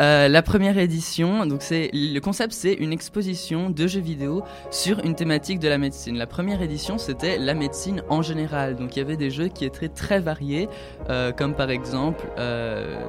euh, 0.00 0.28
la 0.28 0.42
première 0.42 0.78
édition, 0.78 1.44
donc 1.46 1.62
c'est 1.62 1.90
le 1.92 2.18
concept, 2.20 2.52
c'est 2.52 2.72
une 2.72 2.92
exposition 2.92 3.70
de 3.70 3.86
jeux 3.86 4.00
vidéo 4.00 4.42
sur 4.70 5.00
une 5.00 5.14
thématique 5.14 5.58
de 5.58 5.68
la 5.68 5.78
médecine. 5.78 6.16
La 6.16 6.26
première 6.26 6.62
édition, 6.62 6.98
c'était 6.98 7.38
la 7.38 7.54
médecine 7.54 8.02
en 8.08 8.22
général. 8.22 8.76
Donc, 8.76 8.96
il 8.96 9.00
y 9.00 9.02
avait 9.02 9.16
des 9.16 9.30
jeux 9.30 9.48
qui 9.48 9.64
étaient 9.64 9.88
très 9.88 10.20
variés, 10.20 10.68
euh, 11.10 11.32
comme 11.32 11.54
par 11.54 11.70
exemple, 11.70 12.26
euh, 12.38 13.02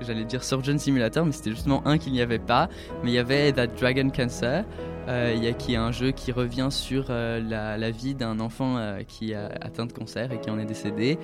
j'allais 0.00 0.24
dire 0.24 0.44
Surgeon 0.44 0.78
Simulator, 0.78 1.26
mais 1.26 1.32
c'était 1.32 1.50
justement 1.50 1.82
un 1.86 1.98
qu'il 1.98 2.12
n'y 2.12 2.22
avait 2.22 2.38
pas. 2.38 2.68
Mais 3.02 3.10
il 3.10 3.14
y 3.14 3.18
avait 3.18 3.52
That 3.52 3.68
Dragon 3.78 4.08
Cancer. 4.10 4.64
il 5.08 5.42
y 5.42 5.48
a, 5.48 5.52
qui 5.52 5.74
est 5.74 5.78
un 5.78 5.92
jeu 5.92 6.12
qui 6.12 6.32
revient 6.32 6.68
sur 6.70 7.06
la, 7.08 7.90
vie 7.90 8.14
d'un 8.14 8.40
enfant 8.40 8.78
qui 9.08 9.34
a 9.34 9.46
atteint 9.60 9.86
de 9.86 9.92
cancer 9.92 10.32
et 10.32 10.40
qui 10.40 10.50
en 10.50 10.58
est 10.58 10.64
décédé. 10.64 11.18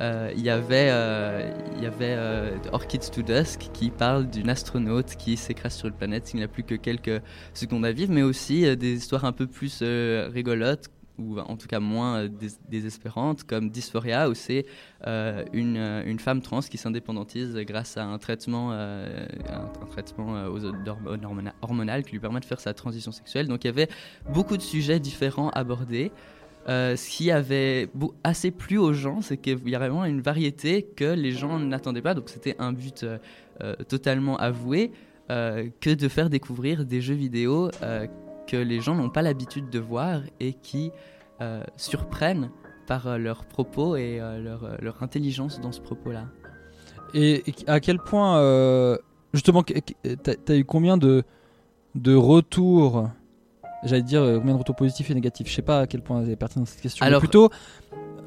Euh, 0.00 0.32
il 0.36 0.42
y 0.42 0.50
avait, 0.50 0.88
euh, 0.90 1.50
il 1.76 1.82
y 1.82 1.86
avait 1.86 2.14
euh, 2.18 2.56
Orchids 2.72 3.10
to 3.12 3.22
Dusk 3.22 3.70
qui 3.72 3.90
parle 3.90 4.28
d'une 4.28 4.50
astronaute 4.50 5.14
qui 5.16 5.36
s'écrase 5.36 5.74
sur 5.74 5.88
une 5.88 5.94
planète 5.94 6.26
s'il 6.26 6.40
n'a 6.40 6.48
plus 6.48 6.64
que 6.64 6.74
quelques 6.74 7.22
secondes 7.52 7.84
à 7.84 7.92
vivre, 7.92 8.12
mais 8.12 8.22
aussi 8.22 8.76
des 8.76 8.94
histoires 8.94 9.24
un 9.24 9.32
peu 9.32 9.46
plus 9.46 9.82
rigolotes 9.82 10.90
ou 11.16 11.38
en 11.38 11.56
tout 11.56 11.68
cas 11.68 11.78
moins 11.78 12.26
dés- 12.26 12.58
désespérantes 12.68 13.44
comme 13.44 13.70
Dysphoria 13.70 14.28
où 14.28 14.34
c'est 14.34 14.66
une, 15.06 15.76
une 15.76 16.18
femme 16.18 16.42
trans 16.42 16.60
qui 16.60 16.76
s'indépendantise 16.76 17.54
grâce 17.58 17.96
à 17.96 18.04
un 18.04 18.18
traitement, 18.18 18.72
un, 18.72 19.86
traitement 19.92 20.34
hormonal 21.62 22.02
qui 22.02 22.12
lui 22.12 22.18
permet 22.18 22.40
de 22.40 22.44
faire 22.44 22.58
sa 22.58 22.74
transition 22.74 23.12
sexuelle. 23.12 23.46
Donc 23.46 23.62
il 23.62 23.68
y 23.68 23.70
avait 23.70 23.88
beaucoup 24.28 24.56
de 24.56 24.62
sujets 24.62 24.98
différents 24.98 25.50
abordés. 25.50 26.10
Euh, 26.68 26.96
ce 26.96 27.10
qui 27.10 27.30
avait 27.30 27.90
assez 28.22 28.50
plu 28.50 28.78
aux 28.78 28.92
gens, 28.92 29.20
c'est 29.20 29.36
qu'il 29.36 29.68
y 29.68 29.74
a 29.74 29.78
vraiment 29.78 30.04
une 30.04 30.22
variété 30.22 30.82
que 30.82 31.12
les 31.12 31.32
gens 31.32 31.58
n'attendaient 31.58 32.02
pas. 32.02 32.14
Donc 32.14 32.28
c'était 32.28 32.56
un 32.58 32.72
but 32.72 33.02
euh, 33.02 33.18
euh, 33.62 33.74
totalement 33.88 34.36
avoué 34.36 34.92
que 35.28 35.94
de 35.94 36.08
faire 36.08 36.28
découvrir 36.28 36.84
des 36.84 37.00
jeux 37.00 37.14
vidéo 37.14 37.70
que 38.46 38.58
les 38.58 38.82
gens 38.82 38.94
n'ont 38.94 39.08
pas 39.08 39.22
l'habitude 39.22 39.70
de 39.70 39.78
voir 39.78 40.20
et 40.38 40.52
qui 40.52 40.90
surprennent 41.78 42.50
par 42.86 43.18
leurs 43.18 43.46
propos 43.46 43.96
et 43.96 44.18
leur, 44.18 45.02
intelligence 45.02 45.62
dans 45.62 45.72
ce 45.72 45.80
propos-là. 45.80 46.26
Et, 47.14 47.42
à 47.66 47.80
quel 47.80 48.00
point, 48.00 48.98
justement, 49.32 49.62
t'as 49.62 50.34
t'as 50.34 50.56
eu 50.56 50.66
combien 50.66 50.98
de, 50.98 51.24
de 51.94 52.14
retours 52.14 53.08
J'allais 53.84 54.02
dire 54.02 54.22
euh, 54.22 54.38
combien 54.38 54.54
de 54.54 54.58
retours 54.58 54.76
positifs 54.76 55.10
et 55.10 55.14
négatifs. 55.14 55.48
Je 55.48 55.54
sais 55.54 55.62
pas 55.62 55.80
à 55.80 55.86
quel 55.86 56.02
point 56.02 56.24
c'est 56.24 56.36
pertinent 56.36 56.64
cette 56.64 56.80
question. 56.80 57.04
Alors, 57.04 57.20
plutôt, 57.20 57.50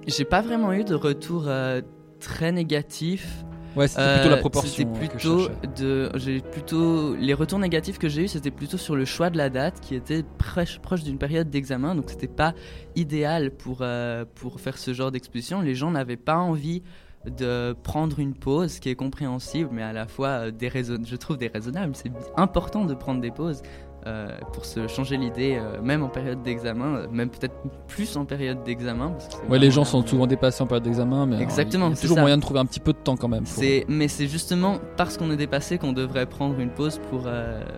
J'ai 0.08 0.26
pas 0.26 0.42
vraiment 0.42 0.72
eu 0.74 0.84
de 0.84 0.96
retour 0.96 1.46
euh, 1.48 1.82
très 2.20 2.52
négatif. 2.52 3.44
Ouais, 3.76 3.88
c'était 3.88 4.14
plutôt 4.16 4.30
la 4.30 4.38
Euh, 4.38 4.40
proportion, 4.40 4.86
plutôt 4.94 5.50
de, 5.78 6.10
j'ai 6.16 6.40
plutôt 6.42 7.16
les 7.16 7.34
retours 7.36 7.60
négatifs 7.60 8.00
que 8.00 8.10
j'ai 8.10 8.24
eu, 8.24 8.28
c'était 8.28 8.50
plutôt 8.50 8.78
sur 8.78 8.96
le 8.96 9.06
choix 9.06 9.30
de 9.30 9.38
la 9.38 9.50
date, 9.52 9.82
qui 9.82 9.94
était 9.94 10.24
proche, 10.40 10.80
proche 10.80 11.04
d'une 11.04 11.20
période 11.20 11.50
d'examen, 11.52 11.94
donc 11.94 12.06
c'était 12.10 12.28
pas 12.28 12.54
idéal 12.96 13.52
pour 13.52 13.80
euh, 13.82 14.26
pour 14.34 14.60
faire 14.60 14.78
ce 14.80 14.94
genre 14.94 15.12
d'exposition. 15.12 15.62
Les 15.62 15.76
gens 15.76 15.92
n'avaient 15.92 16.16
pas 16.18 16.38
envie 16.38 16.82
de 17.28 17.76
prendre 17.84 18.20
une 18.20 18.34
pause, 18.34 18.74
ce 18.74 18.82
qui 18.82 18.90
est 18.90 18.96
compréhensible, 18.96 19.70
mais 19.72 19.84
à 19.84 19.92
la 19.94 20.08
fois 20.08 20.50
déraison- 20.50 21.04
je 21.06 21.16
trouve 21.18 21.38
déraisonnable. 21.38 21.94
C'est 21.96 22.12
important 22.38 22.86
de 22.86 22.94
prendre 22.96 23.22
des 23.22 23.32
pauses. 23.32 23.62
Euh, 24.06 24.30
pour 24.54 24.66
se 24.66 24.88
changer 24.88 25.18
l'idée, 25.18 25.58
euh, 25.60 25.82
même 25.82 26.04
en 26.04 26.10
période 26.10 26.42
d'examen, 26.42 26.96
euh, 26.96 27.08
même 27.12 27.30
peut-être 27.30 27.56
plus 27.88 28.16
en 28.16 28.26
période 28.26 28.64
d'examen. 28.64 29.14
ouais, 29.50 29.60
les 29.60 29.72
gens 29.72 29.84
sont 29.84 30.06
souvent 30.06 30.28
dépassés 30.28 30.64
en 30.64 30.68
période 30.68 30.84
d'examen, 30.84 31.26
mais 31.26 31.36
alors, 31.36 31.44
Exactement, 31.44 31.88
il 31.88 31.96
y 31.96 31.98
a 31.98 32.02
toujours 32.02 32.16
ça. 32.16 32.22
moyen 32.22 32.38
de 32.38 32.42
trouver 32.42 32.60
un 32.60 32.66
petit 32.66 32.80
peu 32.80 32.94
de 32.94 32.98
temps 33.00 33.18
quand 33.18 33.28
même. 33.28 33.46
C'est, 33.46 33.86
mais 33.90 34.08
c'est 34.08 34.28
justement 34.28 34.78
parce 34.96 35.18
qu'on 35.18 35.32
est 35.32 35.38
dépassé 35.38 35.78
qu'on 35.78 35.94
devrait 35.94 36.26
prendre 36.26 36.60
une 36.60 36.70
pause 36.72 37.00
pour. 37.10 37.28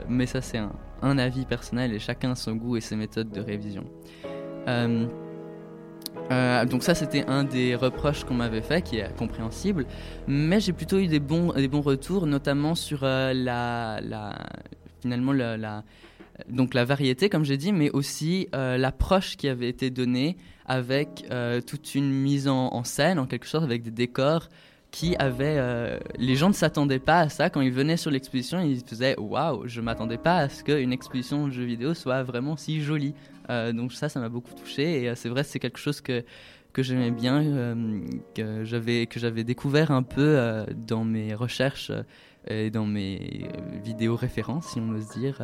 mais 0.07 0.25
ça, 0.25 0.41
c'est 0.41 0.57
un, 0.59 0.71
un 1.01 1.17
avis 1.17 1.45
personnel 1.45 1.93
et 1.93 1.99
chacun 1.99 2.31
a 2.31 2.35
son 2.35 2.53
goût 2.55 2.75
et 2.77 2.81
ses 2.81 2.95
méthodes 2.95 3.31
de 3.31 3.41
révision. 3.41 3.85
Euh, 6.31 6.65
donc 6.65 6.83
ça, 6.83 6.93
c'était 6.93 7.25
un 7.27 7.43
des 7.43 7.75
reproches 7.75 8.23
qu'on 8.23 8.35
m'avait 8.35 8.61
fait, 8.61 8.81
qui 8.81 8.97
est 8.97 9.15
compréhensible. 9.17 9.85
Mais 10.27 10.59
j'ai 10.59 10.73
plutôt 10.73 10.99
eu 10.99 11.07
des 11.07 11.19
bons, 11.19 11.53
des 11.53 11.67
bons 11.67 11.81
retours, 11.81 12.27
notamment 12.27 12.75
sur 12.75 12.99
euh, 13.03 13.33
la, 13.33 13.99
la, 14.01 14.35
finalement 15.01 15.31
la, 15.31 15.83
donc 16.47 16.73
la 16.73 16.85
variété, 16.85 17.29
comme 17.29 17.43
j'ai 17.43 17.57
dit, 17.57 17.73
mais 17.73 17.89
aussi 17.91 18.47
euh, 18.55 18.77
l'approche 18.77 19.35
qui 19.35 19.47
avait 19.47 19.69
été 19.69 19.89
donnée 19.89 20.37
avec 20.65 21.25
euh, 21.31 21.61
toute 21.61 21.95
une 21.95 22.09
mise 22.09 22.47
en, 22.47 22.83
scène, 22.83 23.19
en 23.19 23.25
quelque 23.25 23.47
sorte, 23.47 23.65
avec 23.65 23.83
des 23.83 23.91
décors 23.91 24.49
qui 24.91 25.15
avaient... 25.17 25.57
euh, 25.57 25.99
les 26.17 26.35
gens 26.35 26.49
ne 26.49 26.53
s'attendaient 26.53 26.99
pas 26.99 27.19
à 27.19 27.29
ça. 27.29 27.49
Quand 27.49 27.61
ils 27.61 27.71
venaient 27.71 27.97
sur 27.97 28.11
l'exposition, 28.11 28.59
ils 28.61 28.83
faisaient 28.83 29.15
«Waouh, 29.19 29.67
je 29.67 29.81
m'attendais 29.81 30.17
pas 30.17 30.37
à 30.37 30.49
ce 30.49 30.63
qu'une 30.63 30.93
exposition 30.93 31.47
de 31.47 31.51
jeux 31.51 31.65
vidéo 31.65 31.93
soit 31.93 32.23
vraiment 32.23 32.55
si 32.57 32.81
jolie 32.81 33.13
Donc 33.49 33.93
ça, 33.93 34.09
ça 34.09 34.19
m'a 34.19 34.29
beaucoup 34.29 34.53
touché. 34.53 35.03
Et 35.03 35.15
c'est 35.15 35.29
vrai, 35.29 35.43
c'est 35.43 35.59
quelque 35.59 35.79
chose 35.79 36.01
que 36.01 36.23
que 36.71 36.83
j'aimais 36.83 37.09
bien, 37.09 37.43
que 38.35 38.63
j'avais 38.63 39.07
que 39.07 39.19
j'avais 39.19 39.43
découvert 39.43 39.89
un 39.89 40.03
peu 40.03 40.63
dans 40.87 41.03
mes 41.03 41.33
recherches 41.33 41.91
et 42.47 42.69
dans 42.69 42.85
mes 42.85 43.47
euh, 43.47 43.79
vidéos 43.83 44.15
références, 44.15 44.67
si 44.67 44.79
on 44.79 44.89
ose 44.89 45.09
dire, 45.09 45.41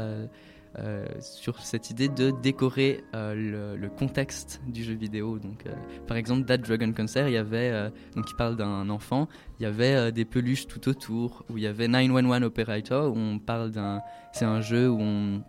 euh, 0.80 1.06
sur 1.20 1.60
cette 1.60 1.90
idée 1.90 2.10
de 2.10 2.32
décorer 2.32 3.04
euh, 3.14 3.34
le, 3.34 3.78
le 3.78 3.90
contexte 3.90 4.62
du 4.68 4.84
jeu 4.84 4.94
vidéo. 4.94 5.40
Donc, 5.40 5.66
euh, 5.66 5.74
par 6.08 6.18
exemple, 6.18 6.46
That 6.46 6.58
Dragon 6.60 6.92
Cancer, 6.92 7.28
il 7.28 7.34
y 7.34 7.38
avait, 7.38 7.72
donc 8.16 8.30
il 8.30 8.36
parle 8.36 8.56
d'un 8.56 8.90
enfant, 8.90 9.28
il 9.60 9.64
y 9.64 9.66
avait 9.66 10.12
des 10.12 10.26
peluches 10.26 10.68
tout 10.68 10.88
autour, 10.90 11.46
où 11.50 11.58
il 11.58 11.64
y 11.64 11.68
avait 11.68 11.88
911 11.88 12.44
Operator, 12.44 13.14
où 13.14 13.18
on 13.18 13.40
parle 13.40 13.72
d'un, 13.72 14.02
c'est 14.34 14.46
un 14.46 14.62
jeu 14.62 14.90
où 14.90 15.00
on 15.00 15.42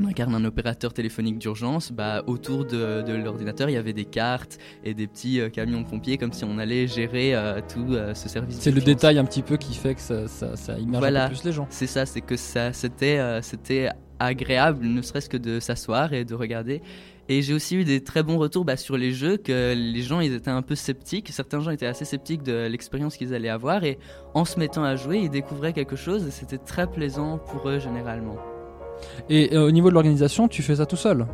on 0.00 0.06
incarne 0.06 0.34
un 0.34 0.44
opérateur 0.44 0.92
téléphonique 0.92 1.38
d'urgence, 1.38 1.92
bah, 1.92 2.24
autour 2.26 2.64
de, 2.64 3.02
de 3.02 3.12
l'ordinateur, 3.12 3.70
il 3.70 3.74
y 3.74 3.76
avait 3.76 3.92
des 3.92 4.06
cartes 4.06 4.58
et 4.82 4.92
des 4.92 5.06
petits 5.06 5.40
camions 5.52 5.84
pompiers, 5.84 6.18
comme 6.18 6.32
si 6.32 6.42
on 6.44 6.58
allait 6.58 6.88
gérer 6.88 7.32
tout 7.72 7.94
ce 8.14 8.28
service. 8.28 8.58
C'est 8.58 8.72
le 8.72 8.80
détail 8.80 9.18
un 9.18 9.24
petit 9.24 9.42
peu 9.42 9.56
qui 9.56 9.74
fait 9.74 9.94
que 9.94 10.00
ça, 10.00 10.26
ça, 10.26 10.56
ça 10.56 10.78
immerge 10.78 10.98
Voilà, 10.98 11.26
un 11.26 11.28
peu 11.28 11.34
plus 11.34 11.44
les 11.44 11.52
gens. 11.52 11.66
c'est 11.70 11.86
ça, 11.86 12.06
c'est 12.06 12.22
que 12.22 12.36
ça, 12.36 12.72
c'était, 12.72 13.18
euh, 13.18 13.42
c'était 13.42 13.90
agréable, 14.18 14.86
ne 14.86 15.02
serait-ce 15.02 15.28
que 15.28 15.36
de 15.36 15.60
s'asseoir 15.60 16.12
et 16.12 16.24
de 16.24 16.34
regarder. 16.34 16.82
Et 17.28 17.40
j'ai 17.40 17.54
aussi 17.54 17.76
eu 17.76 17.84
des 17.84 18.02
très 18.02 18.22
bons 18.22 18.36
retours 18.36 18.64
bah, 18.66 18.76
sur 18.76 18.98
les 18.98 19.12
jeux, 19.12 19.38
que 19.38 19.74
les 19.74 20.02
gens 20.02 20.20
ils 20.20 20.34
étaient 20.34 20.50
un 20.50 20.60
peu 20.60 20.74
sceptiques. 20.74 21.30
Certains 21.30 21.60
gens 21.60 21.70
étaient 21.70 21.86
assez 21.86 22.04
sceptiques 22.04 22.42
de 22.42 22.66
l'expérience 22.66 23.16
qu'ils 23.16 23.32
allaient 23.32 23.48
avoir. 23.48 23.84
Et 23.84 23.98
en 24.34 24.44
se 24.44 24.58
mettant 24.58 24.84
à 24.84 24.96
jouer, 24.96 25.18
ils 25.18 25.30
découvraient 25.30 25.72
quelque 25.72 25.96
chose 25.96 26.26
et 26.26 26.30
c'était 26.30 26.58
très 26.58 26.86
plaisant 26.86 27.38
pour 27.38 27.68
eux 27.68 27.78
généralement. 27.78 28.36
Et 29.30 29.54
euh, 29.54 29.66
au 29.66 29.70
niveau 29.70 29.88
de 29.88 29.94
l'organisation, 29.94 30.48
tu 30.48 30.62
fais 30.62 30.76
ça 30.76 30.86
tout 30.86 30.96
seul? 30.96 31.26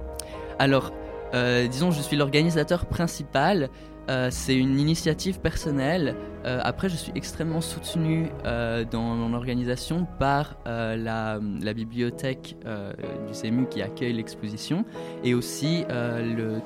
Alors, 0.60 0.92
euh, 1.34 1.66
disons, 1.66 1.90
je 1.90 2.00
suis 2.02 2.16
l'organisateur 2.16 2.86
principal. 2.86 3.68
Euh, 4.10 4.28
c'est 4.30 4.56
une 4.56 4.78
initiative 4.80 5.40
personnelle. 5.40 6.16
Euh, 6.44 6.60
après, 6.64 6.88
je 6.88 6.96
suis 6.96 7.12
extrêmement 7.14 7.60
soutenu 7.60 8.26
euh, 8.44 8.84
dans 8.84 9.14
mon 9.14 9.34
organisation 9.34 10.06
par 10.18 10.58
la, 10.66 11.38
bibliothèque 11.74 12.56
du 13.28 13.32
CMU 13.32 13.68
qui 13.68 13.80
accueille 13.82 14.12
l'exposition 14.12 14.84
et 15.22 15.34
aussi 15.34 15.84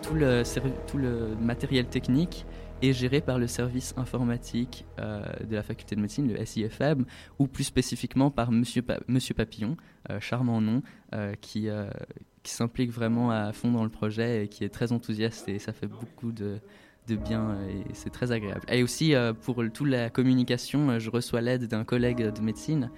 tout, 0.03 0.15
le, 0.15 1.35
matériel 1.41 1.87
technique 1.87 2.47
est 2.83 2.93
géré 2.93 3.21
par 3.21 3.39
le 3.39 3.47
service 3.47 3.95
informatique 3.97 4.87
de 4.99 5.55
la 5.55 5.63
faculté 5.63 5.95
de 5.95 6.01
médecine, 6.01 6.33
le 6.33 6.45
SIFM, 6.45 7.05
ou 7.39 7.47
plus 7.47 7.65
spécifiquement 7.65 8.31
par 8.31 8.51
Monsieur, 8.51 8.83
Pa- 8.83 9.01
Monsieur 9.09 9.35
Papillon, 9.35 9.77
charmant 10.21 10.61
nom, 10.61 10.83
qui, 11.41 11.69
qui 12.43 12.53
s'implique 12.53 12.91
vraiment 12.91 13.31
à 13.31 13.53
fond 13.53 13.71
dans 13.71 13.85
le 13.85 13.91
projet 13.91 14.45
et 14.45 14.49
qui 14.49 14.65
est 14.65 14.71
très 14.71 14.93
enthousiaste 14.93 15.49
et 15.49 15.59
ça 15.59 15.73
fait 15.73 15.87
beaucoup 15.87 16.33
de, 16.33 16.61
de 17.09 17.17
bien 17.17 17.51
euh, 17.51 17.69
et 17.69 17.95
c'est 17.95 18.11
très 18.11 18.33
agréable. 18.33 18.63
Et 18.69 18.83
aussi 18.83 19.15
euh, 19.15 19.33
pour 19.33 19.63
toute 19.73 19.89
la 19.89 20.11
communication, 20.11 20.91
euh, 20.91 20.99
je 20.99 21.11
reçois 21.11 21.41
l'aide 21.41 21.67
d'un 21.67 21.85
collègue 21.85 22.33
de 22.33 22.41
médecine, 22.41 22.91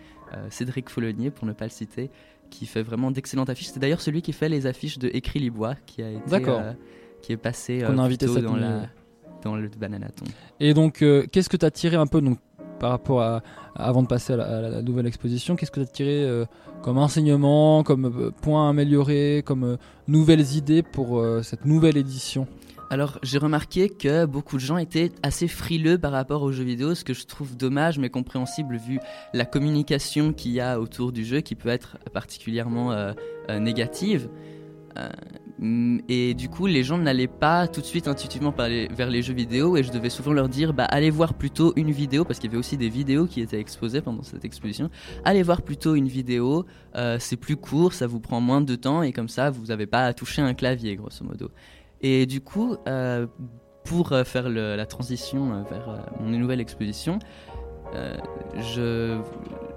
Cédric 0.50 0.90
Foulonnier 0.90 1.30
pour 1.30 1.46
ne 1.46 1.52
pas 1.52 1.64
le 1.64 1.70
citer, 1.70 2.10
qui 2.50 2.66
fait 2.66 2.82
vraiment 2.82 3.12
d'excellentes 3.12 3.48
affiches. 3.48 3.68
C'est 3.68 3.78
d'ailleurs 3.78 4.00
celui 4.00 4.22
qui 4.22 4.32
fait 4.32 4.48
les 4.48 4.66
affiches 4.66 4.98
de 4.98 5.08
Écrit 5.14 5.38
Libois 5.38 5.76
qui 5.86 6.02
a 6.02 6.10
été 6.10 6.42
qui 7.22 7.32
est 7.32 7.36
passé 7.36 7.82
Qu'on 7.86 7.98
a 7.98 8.02
invité 8.02 8.26
cette 8.26 8.42
dans, 8.42 8.54
nuit, 8.54 8.60
la, 8.60 8.76
ouais. 8.78 8.88
dans 9.42 9.56
le 9.56 9.68
Bananaton. 9.68 10.24
Et 10.58 10.74
donc, 10.74 10.94
qu'est-ce 11.32 11.48
que 11.48 11.56
tu 11.56 11.64
as 11.64 11.70
tiré 11.70 11.96
un 11.96 12.08
peu 12.08 12.20
donc, 12.20 12.38
par 12.78 12.90
rapport 12.90 13.22
à, 13.22 13.42
avant 13.74 14.02
de 14.02 14.08
passer 14.08 14.34
à 14.34 14.36
la, 14.36 14.44
à 14.44 14.60
la 14.60 14.82
nouvelle 14.82 15.06
exposition 15.06 15.56
Qu'est-ce 15.56 15.70
que 15.70 15.80
tu 15.80 15.86
as 15.86 15.90
tiré 15.90 16.24
euh, 16.24 16.44
comme 16.82 16.98
enseignement, 16.98 17.82
comme 17.82 18.06
euh, 18.06 18.30
point 18.30 18.68
amélioré, 18.68 19.42
comme 19.44 19.64
euh, 19.64 19.76
nouvelles 20.08 20.56
idées 20.56 20.82
pour 20.82 21.22
cette 21.42 21.64
nouvelle 21.64 21.96
édition? 21.96 22.46
Alors, 22.88 23.18
j'ai 23.24 23.38
remarqué 23.38 23.88
que 23.88 24.26
beaucoup 24.26 24.56
de 24.56 24.60
gens 24.60 24.76
étaient 24.76 25.10
assez 25.24 25.48
frileux 25.48 25.98
par 25.98 26.12
rapport 26.12 26.42
aux 26.42 26.52
jeux 26.52 26.62
vidéo, 26.62 26.94
ce 26.94 27.02
que 27.02 27.14
je 27.14 27.26
trouve 27.26 27.56
dommage 27.56 27.98
mais 27.98 28.10
compréhensible 28.10 28.76
vu 28.76 29.00
la 29.34 29.44
communication 29.44 30.32
qu'il 30.32 30.52
y 30.52 30.60
a 30.60 30.78
autour 30.78 31.10
du 31.10 31.24
jeu 31.24 31.40
qui 31.40 31.56
peut 31.56 31.68
être 31.68 31.98
particulièrement 32.12 32.92
euh, 32.92 33.12
euh, 33.50 33.58
négative. 33.58 34.28
Euh, 34.96 35.98
et 36.08 36.34
du 36.34 36.48
coup, 36.48 36.66
les 36.66 36.84
gens 36.84 36.96
n'allaient 36.96 37.26
pas 37.26 37.66
tout 37.66 37.80
de 37.80 37.86
suite 37.86 38.06
intuitivement 38.06 38.54
les- 38.68 38.86
vers 38.88 39.10
les 39.10 39.20
jeux 39.20 39.34
vidéo 39.34 39.76
et 39.76 39.82
je 39.82 39.90
devais 39.90 40.08
souvent 40.10 40.32
leur 40.32 40.48
dire 40.48 40.72
bah, 40.72 40.84
allez 40.84 41.10
voir 41.10 41.34
plutôt 41.34 41.72
une 41.74 41.90
vidéo 41.90 42.24
parce 42.24 42.38
qu'il 42.38 42.50
y 42.50 42.52
avait 42.52 42.58
aussi 42.58 42.76
des 42.76 42.88
vidéos 42.88 43.26
qui 43.26 43.40
étaient 43.40 43.58
exposées 43.58 44.00
pendant 44.00 44.22
cette 44.22 44.44
exposition. 44.44 44.90
Allez 45.24 45.42
voir 45.42 45.62
plutôt 45.62 45.96
une 45.96 46.08
vidéo, 46.08 46.66
c'est 47.18 47.36
plus 47.36 47.56
court, 47.56 47.94
ça 47.94 48.06
vous 48.06 48.20
prend 48.20 48.40
moins 48.40 48.60
de 48.60 48.76
temps 48.76 49.02
et 49.02 49.12
comme 49.12 49.28
ça, 49.28 49.50
vous 49.50 49.66
n'avez 49.66 49.86
pas 49.86 50.04
à 50.04 50.12
toucher 50.12 50.40
un 50.42 50.54
clavier 50.54 50.94
grosso 50.94 51.24
modo. 51.24 51.50
Et 52.00 52.26
du 52.26 52.40
coup, 52.40 52.76
euh, 52.86 53.26
pour 53.84 54.12
euh, 54.12 54.24
faire 54.24 54.48
la 54.48 54.86
transition 54.86 55.52
euh, 55.52 55.62
vers 55.70 56.06
mon 56.20 56.38
nouvelle 56.38 56.60
exposition, 56.60 57.18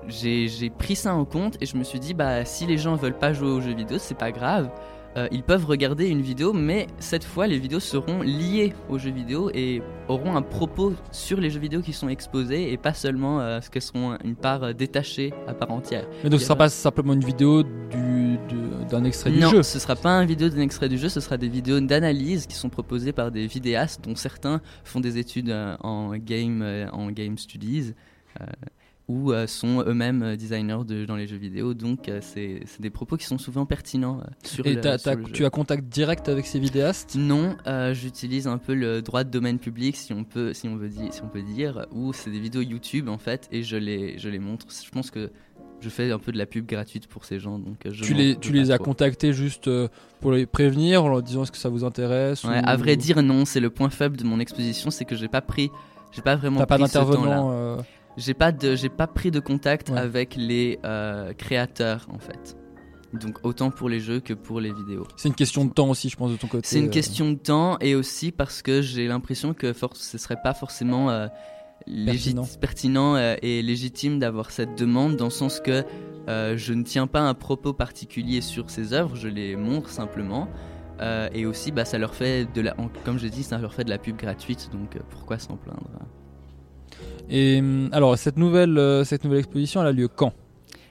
j'ai 0.07 0.69
pris 0.77 0.95
ça 0.95 1.13
en 1.13 1.25
compte 1.25 1.57
et 1.61 1.65
je 1.65 1.77
me 1.77 1.83
suis 1.83 1.99
dit 1.99 2.13
bah 2.13 2.43
si 2.43 2.65
les 2.65 2.77
gens 2.77 2.95
veulent 2.95 3.17
pas 3.17 3.33
jouer 3.33 3.49
aux 3.49 3.61
jeux 3.61 3.73
vidéo, 3.73 3.97
c'est 3.99 4.17
pas 4.17 4.31
grave. 4.31 4.69
Euh, 5.17 5.27
ils 5.31 5.41
peuvent 5.43 5.65
regarder 5.65 6.07
une 6.07 6.21
vidéo, 6.21 6.53
mais 6.53 6.85
cette 6.99 7.23
fois, 7.23 7.47
les 7.47 7.57
vidéos 7.57 7.79
seront 7.79 8.21
liées 8.21 8.73
aux 8.89 8.99
jeux 8.99 9.09
vidéo 9.11 9.49
et 9.55 9.81
auront 10.07 10.35
un 10.35 10.43
propos 10.43 10.93
sur 11.11 11.39
les 11.39 11.49
jeux 11.49 11.59
vidéo 11.59 11.81
qui 11.81 11.93
sont 11.93 12.09
exposés 12.09 12.71
et 12.71 12.77
pas 12.77 12.93
seulement 12.93 13.39
euh, 13.41 13.59
ce 13.59 13.69
qu'elles 13.71 13.81
seront 13.81 14.17
une 14.23 14.35
part 14.35 14.63
euh, 14.63 14.73
détachée 14.73 15.33
à 15.47 15.53
part 15.55 15.71
entière. 15.71 16.05
Mais 16.23 16.29
donc, 16.29 16.39
ce 16.39 16.45
sera 16.45 16.53
aura- 16.55 16.65
pas 16.65 16.69
simplement 16.69 17.13
une 17.13 17.23
vidéo 17.25 17.63
du- 17.63 18.37
d'un 18.89 19.03
extrait 19.03 19.31
du 19.31 19.39
non, 19.39 19.49
jeu 19.49 19.61
ce 19.63 19.77
sera 19.77 19.95
pas 19.95 20.09
un 20.11 20.25
vidéo 20.25 20.49
d'un 20.49 20.61
extrait 20.61 20.89
du 20.89 20.97
jeu, 20.97 21.09
ce 21.09 21.19
sera 21.19 21.37
des 21.37 21.47
vidéos 21.49 21.79
d'analyse 21.79 22.47
qui 22.47 22.55
sont 22.55 22.69
proposées 22.69 23.11
par 23.11 23.29
des 23.31 23.45
vidéastes 23.45 24.03
dont 24.03 24.15
certains 24.15 24.61
font 24.83 24.99
des 24.99 25.17
études 25.19 25.49
euh, 25.49 25.75
en 25.81 26.15
game, 26.17 26.63
en 26.91 27.11
game 27.11 27.37
studies 27.37 27.93
ou 29.09 29.33
euh, 29.33 29.47
sont 29.47 29.83
eux-mêmes 29.85 30.21
euh, 30.21 30.35
designers 30.37 30.85
de, 30.87 31.03
dans 31.03 31.15
les 31.17 31.27
jeux 31.27 31.35
vidéo. 31.37 31.73
Donc 31.73 32.07
euh, 32.07 32.19
c'est 32.21 32.61
des 32.79 32.89
propos 32.91 33.17
qui 33.17 33.25
sont 33.25 33.37
souvent 33.39 33.65
pertinents 33.65 34.21
sur 34.45 34.65
Et 34.65 34.75
le, 34.75 34.81
t'as- 34.81 34.97
sur 34.97 35.11
t'as- 35.11 35.15
le 35.17 35.25
jeu. 35.25 35.31
tu 35.33 35.45
as 35.45 35.49
contact 35.49 35.85
direct 35.85 36.29
avec 36.29 36.45
ces 36.45 36.59
vidéastes? 36.59 37.15
Non, 37.15 37.57
j'utilise 37.91 38.47
un 38.47 38.57
peu 38.59 38.73
le 38.73 39.01
droit 39.01 39.23
de 39.23 39.29
domaine 39.31 39.59
public, 39.59 39.95
si 39.97 40.13
on 40.13 40.23
peut, 40.23 40.53
si 40.53 40.67
on 40.69 40.75
veut 40.77 40.89
dire, 40.89 41.11
si 41.11 41.21
on 41.23 41.27
peut 41.27 41.41
dire, 41.41 41.85
ou 41.91 42.13
c'est 42.13 42.29
des 42.29 42.39
vidéos 42.39 42.61
YouTube 42.61 43.09
en 43.09 43.17
fait, 43.17 43.47
et 43.51 43.63
je 43.63 43.75
les, 43.77 44.17
je 44.19 44.29
les 44.29 44.39
montre. 44.39 44.67
Je 44.69 44.89
pense 44.91 45.09
que 45.11 45.29
je 45.81 45.89
fais 45.89 46.11
un 46.11 46.19
peu 46.19 46.31
de 46.31 46.37
la 46.37 46.45
pub 46.45 46.65
gratuite 46.65 47.07
pour 47.07 47.25
ces 47.25 47.39
gens, 47.39 47.57
donc 47.57 47.77
je 47.89 48.03
Tu 48.03 48.13
les, 48.13 48.35
tu 48.35 48.59
as 48.71 48.77
contactés 48.77 49.33
juste 49.33 49.69
pour 50.19 50.31
les 50.33 50.45
prévenir 50.45 51.03
en 51.05 51.09
leur 51.09 51.23
disant 51.23 51.43
est-ce 51.43 51.51
que 51.51 51.57
ça 51.57 51.69
vous 51.69 51.83
intéresse 51.83 52.43
Ouais, 52.43 52.59
ou- 52.59 52.63
à 52.65 52.75
vrai 52.75 52.95
dire, 52.95 53.23
non. 53.23 53.45
C'est 53.45 53.59
le 53.61 53.69
point 53.69 53.89
faible 53.89 54.17
de 54.17 54.23
mon 54.25 54.39
exposition, 54.39 54.91
c'est 54.91 55.05
que 55.05 55.15
j'ai 55.15 55.29
pas 55.29 55.41
pris, 55.41 55.71
j'ai 56.11 56.21
pas 56.21 56.35
vraiment 56.35 56.59
T'as 56.59 56.65
pas 56.67 56.77
d'intervenant 56.77 57.49
euh, 57.53 57.77
J'ai 58.19 58.33
pas 58.33 58.51
de, 58.51 58.75
j'ai 58.75 58.89
pas 58.89 59.07
pris 59.07 59.31
de 59.31 59.39
contact 59.39 59.89
Ouais. 59.89 59.97
avec 59.97 60.35
les 60.35 60.79
euh, 60.85 61.33
créateurs 61.33 62.07
en 62.13 62.19
fait. 62.19 62.55
Donc 63.13 63.39
autant 63.43 63.71
pour 63.71 63.89
les 63.89 63.99
jeux 63.99 64.19
que 64.19 64.33
pour 64.33 64.59
les 64.59 64.71
vidéos. 64.71 65.07
C'est 65.17 65.29
une 65.29 65.35
question 65.35 65.65
de 65.65 65.71
temps 65.71 65.89
aussi, 65.89 66.09
je 66.09 66.15
pense, 66.15 66.31
de 66.31 66.35
ton 66.37 66.47
côté. 66.47 66.67
C'est 66.67 66.79
une 66.79 66.87
euh. 66.87 66.91
question 66.91 67.31
de 67.31 67.37
temps 67.37 67.77
et 67.79 67.95
aussi 67.95 68.31
parce 68.31 68.61
que 68.61 68.81
j'ai 68.83 69.07
l'impression 69.07 69.53
que 69.55 69.73
for- 69.73 69.95
ce 69.95 70.17
serait 70.19 70.37
pas 70.43 70.53
forcément 70.53 71.09
euh, 71.09 71.27
Pertinent. 72.05 72.45
pertinent, 72.61 73.15
euh, 73.15 73.35
et 73.41 73.61
légitime 73.63 74.19
d'avoir 74.19 74.51
cette 74.51 74.77
demande 74.77 75.15
dans 75.15 75.25
le 75.25 75.31
sens 75.31 75.59
que 75.59 75.83
euh, 76.27 76.55
je 76.57 76.73
ne 76.73 76.83
tiens 76.83 77.07
pas 77.07 77.21
un 77.21 77.33
propos 77.33 77.73
particulier 77.73 78.41
sur 78.41 78.69
ces 78.69 78.93
œuvres, 78.93 79.15
je 79.15 79.27
les 79.27 79.55
montre 79.55 79.89
simplement. 79.89 80.47
Et 81.33 81.45
aussi, 81.45 81.71
bah, 81.71 81.85
ça 81.85 81.97
leur 81.97 82.13
fait 82.13 82.45
de 82.53 82.59
la, 82.59 82.75
comme 83.05 83.17
je 83.17 83.27
dis, 83.27 83.43
ça 83.43 83.57
leur 83.57 83.73
fait 83.73 83.85
de 83.85 83.89
la 83.89 83.97
pub 83.97 84.17
gratuite, 84.17 84.69
donc 84.73 84.97
pourquoi 85.09 85.39
s'en 85.39 85.55
plaindre 85.55 85.89
Et 87.29 87.59
hum, 87.59 87.89
alors, 87.91 88.17
cette 88.17 88.37
nouvelle, 88.37 88.77
euh, 88.77 89.03
cette 89.03 89.23
nouvelle 89.23 89.39
exposition, 89.39 89.81
elle 89.81 89.87
a 89.87 89.91
lieu 89.91 90.07
quand? 90.07 90.33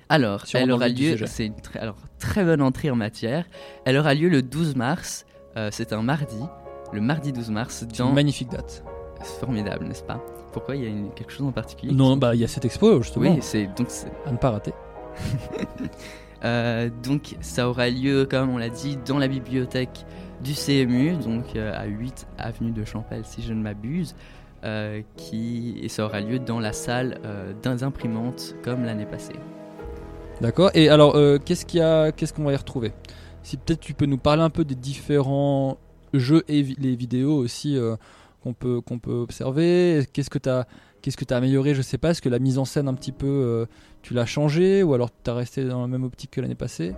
Alors, 0.09 0.45
elle 0.55 0.71
aura 0.73 0.89
lieu. 0.89 1.17
C'est 1.27 1.47
une 1.47 1.55
très, 1.61 1.79
alors, 1.81 1.97
très 2.19 2.45
bonne 2.45 2.63
entrée 2.63 2.91
en 2.91 2.97
matière. 2.97 3.45
Elle 3.85 3.97
aura 3.99 4.15
lieu 4.15 4.29
le 4.29 4.41
12 4.43 4.75
mars. 4.77 5.27
euh, 5.57 5.69
c'est 5.73 5.93
un 5.93 6.03
mardi. 6.03 6.39
Le 6.93 7.01
mardi 7.01 7.33
12 7.33 7.51
mars. 7.51 7.85
Dans... 7.99 8.09
une 8.09 8.15
magnifique 8.15 8.51
date. 8.51 8.83
C'est 9.23 9.41
formidable, 9.41 9.85
n'est-ce 9.87 10.05
pas? 10.05 10.25
Pourquoi 10.53 10.77
il 10.77 10.83
y 10.83 10.87
a 10.87 10.89
une- 10.89 11.11
quelque 11.13 11.33
chose 11.33 11.47
en 11.47 11.53
particulier 11.53 11.93
Non, 11.93 12.17
bah 12.17 12.35
il 12.35 12.41
y 12.41 12.45
a 12.45 12.49
cette 12.49 12.65
expo 12.65 13.03
justement. 13.03 13.31
Oui, 13.35 13.39
c'est 13.43 13.67
donc 13.77 13.89
c'est- 13.91 14.11
À 14.27 14.31
ne 14.33 14.37
pas 14.39 14.51
rater. 14.53 14.73
Euh, 16.45 16.89
donc 17.03 17.35
ça 17.41 17.69
aura 17.69 17.91
lieu, 17.91 18.25
comme 18.25 18.51
on 18.51 18.59
l'a 18.59 18.69
dit, 18.69 18.97
dans 19.05 19.19
la 19.19 19.27
bibliothèque 19.27 20.07
du 20.41 20.53
CMU, 20.55 21.17
donc 21.17 21.57
euh, 21.57 21.73
à 21.77 21.87
8 21.87 22.29
avenue 22.39 22.71
de 22.71 22.85
Champel, 22.85 23.23
si 23.25 23.43
je 23.43 23.53
ne 23.53 23.61
m'abuse. 23.61 24.15
Euh, 24.65 25.03
qui 25.17 25.79
et 25.83 25.89
ça 25.89 26.05
aura 26.05 26.21
lieu 26.21 26.39
dans 26.39 26.61
la 26.61 26.73
salle 26.73 27.21
euh, 27.25 27.53
d'un 27.63 27.83
imprimante 27.83 28.55
comme 28.63 28.85
l'année 28.85 29.07
passée. 29.07 29.37
D'accord. 30.41 30.71
Et 30.75 30.89
alors, 30.89 31.17
euh, 31.17 31.39
qu'est-ce 31.45 31.67
qu'il 31.67 31.81
y 31.81 31.83
a, 31.83 32.13
qu'est-ce 32.13 32.33
qu'on 32.33 32.45
va 32.45 32.53
y 32.53 32.57
retrouver? 32.57 32.93
Si 33.43 33.57
peut-être 33.57 33.81
tu 33.81 33.95
peux 33.95 34.07
nous 34.07 34.19
parler 34.19 34.43
un 34.43 34.51
peu 34.51 34.65
des 34.65 34.75
différents 34.75 35.79
jeux 36.13 36.43
et 36.49 36.63
vi- 36.63 36.77
les 36.79 36.97
vidéos 36.97 37.37
aussi 37.37 37.77
euh, 37.77 37.97
qu'on 38.43 38.53
peut 38.53 38.81
qu'on 38.81 38.99
peut 38.99 39.13
observer. 39.13 40.07
Qu'est-ce 40.13 40.31
que 40.31 40.39
tu 40.39 40.49
as 40.49 40.67
Qu'est-ce 41.01 41.17
que 41.17 41.25
tu 41.25 41.33
as 41.33 41.37
amélioré? 41.37 41.75
Je 41.75 41.83
sais 41.83 41.99
pas. 41.99 42.11
Est-ce 42.11 42.21
que 42.21 42.29
la 42.29 42.41
mise 42.41 42.59
en 42.59 42.65
scène 42.65 42.89
un 42.89 42.95
petit 42.95 43.13
peu, 43.13 43.27
euh, 43.27 43.67
tu 44.03 44.15
l'as 44.15 44.27
changé? 44.27 44.83
Ou 44.83 44.95
alors 44.95 45.11
tu 45.25 45.31
as 45.31 45.35
resté 45.35 45.65
dans 45.65 45.81
la 45.81 45.87
même 45.87 46.05
optique 46.05 46.33
que 46.33 46.41
l'année 46.41 46.57
passée? 46.57 46.95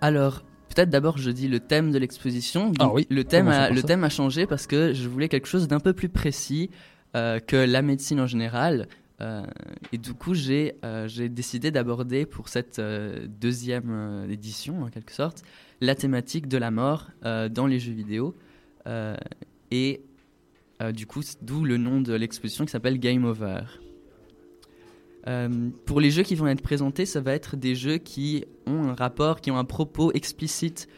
Alors, 0.00 0.42
peut-être 0.74 0.90
d'abord 0.90 1.18
je 1.18 1.30
dis 1.30 1.48
le 1.48 1.60
thème 1.60 1.90
de 1.90 1.98
l'exposition. 1.98 2.72
Ah 2.78 2.90
oui, 2.92 3.06
le 3.10 3.24
thème, 3.24 3.48
a, 3.48 3.66
par 3.66 3.70
le 3.70 3.80
ça. 3.80 3.86
thème 3.88 4.04
a 4.04 4.08
changé 4.08 4.46
parce 4.46 4.66
que 4.66 4.94
je 4.94 5.08
voulais 5.08 5.28
quelque 5.28 5.48
chose 5.48 5.68
d'un 5.68 5.80
peu 5.80 5.92
plus 5.92 6.08
précis 6.08 6.70
euh, 7.16 7.40
que 7.40 7.56
la 7.56 7.82
médecine 7.82 8.20
en 8.20 8.26
général. 8.26 8.88
Euh, 9.20 9.42
et 9.92 9.98
du 9.98 10.14
coup, 10.14 10.32
j'ai 10.32 10.76
euh, 10.84 11.06
j'ai 11.06 11.28
décidé 11.28 11.70
d'aborder 11.70 12.24
pour 12.24 12.48
cette 12.48 12.80
deuxième 12.80 14.26
édition, 14.30 14.82
en 14.84 14.88
quelque 14.88 15.12
sorte, 15.12 15.42
la 15.80 15.94
thématique 15.94 16.48
de 16.48 16.56
la 16.56 16.70
mort 16.70 17.08
dans 17.22 17.66
les 17.66 17.78
jeux 17.78 17.92
vidéo. 17.92 18.34
Et 19.70 20.02
du 20.94 21.06
coup, 21.06 21.20
d'où 21.42 21.64
le 21.64 21.76
nom 21.76 22.00
de 22.00 22.14
l'exposition 22.14 22.64
qui 22.64 22.70
s'appelle 22.70 22.98
Game 22.98 23.24
Over. 23.24 23.60
Euh, 25.28 25.48
pour 25.86 26.00
les 26.00 26.10
jeux 26.10 26.22
qui 26.22 26.34
vont 26.34 26.46
être 26.46 26.62
présentés, 26.62 27.04
ça 27.06 27.20
va 27.20 27.32
être 27.34 27.56
des 27.56 27.74
jeux 27.74 27.98
qui 27.98 28.44
ont 28.66 28.84
un 28.88 28.94
rapport, 28.94 29.40
qui 29.40 29.50
ont 29.50 29.58
un 29.58 29.64
propos 29.64 30.12
explicite 30.12 30.88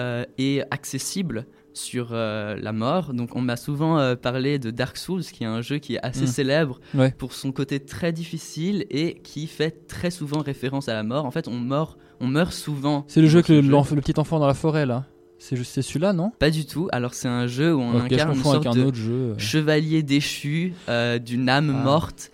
euh, 0.00 0.24
et 0.38 0.62
accessible 0.70 1.46
sur 1.74 2.08
euh, 2.12 2.56
la 2.58 2.72
mort. 2.72 3.12
Donc 3.12 3.36
on 3.36 3.42
m'a 3.42 3.56
souvent 3.56 4.16
parlé 4.16 4.58
de 4.58 4.70
Dark 4.70 4.96
Souls, 4.96 5.22
qui 5.24 5.44
est 5.44 5.46
un 5.46 5.60
jeu 5.60 5.76
qui 5.78 5.96
est 5.96 6.00
assez 6.02 6.22
Mm. 6.24 6.26
célèbre 6.28 6.80
Ouais. 6.94 7.14
pour 7.18 7.34
son 7.34 7.52
côté 7.52 7.80
très 7.80 8.12
difficile 8.12 8.86
et 8.88 9.14
qui 9.22 9.46
fait 9.46 9.86
très 9.86 10.10
souvent 10.10 10.40
référence 10.40 10.88
à 10.88 10.94
la 10.94 11.02
mort. 11.02 11.26
En 11.26 11.30
fait, 11.30 11.48
on 11.48 11.58
meurt, 11.58 11.98
on 12.20 12.26
meurt 12.28 12.52
souvent. 12.54 13.04
C'est 13.08 13.20
le 13.20 13.26
jeu 13.26 13.40
avec 13.40 13.48
le, 13.48 13.60
petit 14.00 14.18
enfant 14.18 14.38
dans 14.38 14.46
la 14.46 14.54
forêt 14.54 14.86
là. 14.86 15.04
C'est 15.38 15.54
celui-là, 15.82 16.14
non? 16.14 16.32
Pas 16.38 16.48
du 16.50 16.64
tout. 16.64 16.88
Alors 16.92 17.12
c'est 17.12 17.28
un 17.28 17.46
jeu 17.46 17.74
où 17.74 17.80
on 17.80 17.90
Ok, 17.98 18.06
je 18.08 18.14
incarne 18.14 18.36
une 18.38 18.42
sorte 18.42 18.66
un 18.66 18.70
de 18.74 18.84
autre 18.84 18.96
jeu, 18.96 19.34
chevalier 19.36 20.02
déchu 20.02 20.72
euh, 20.88 21.18
d'une 21.18 21.50
âme 21.50 21.74
Ah. 21.78 21.84
morte 21.84 22.30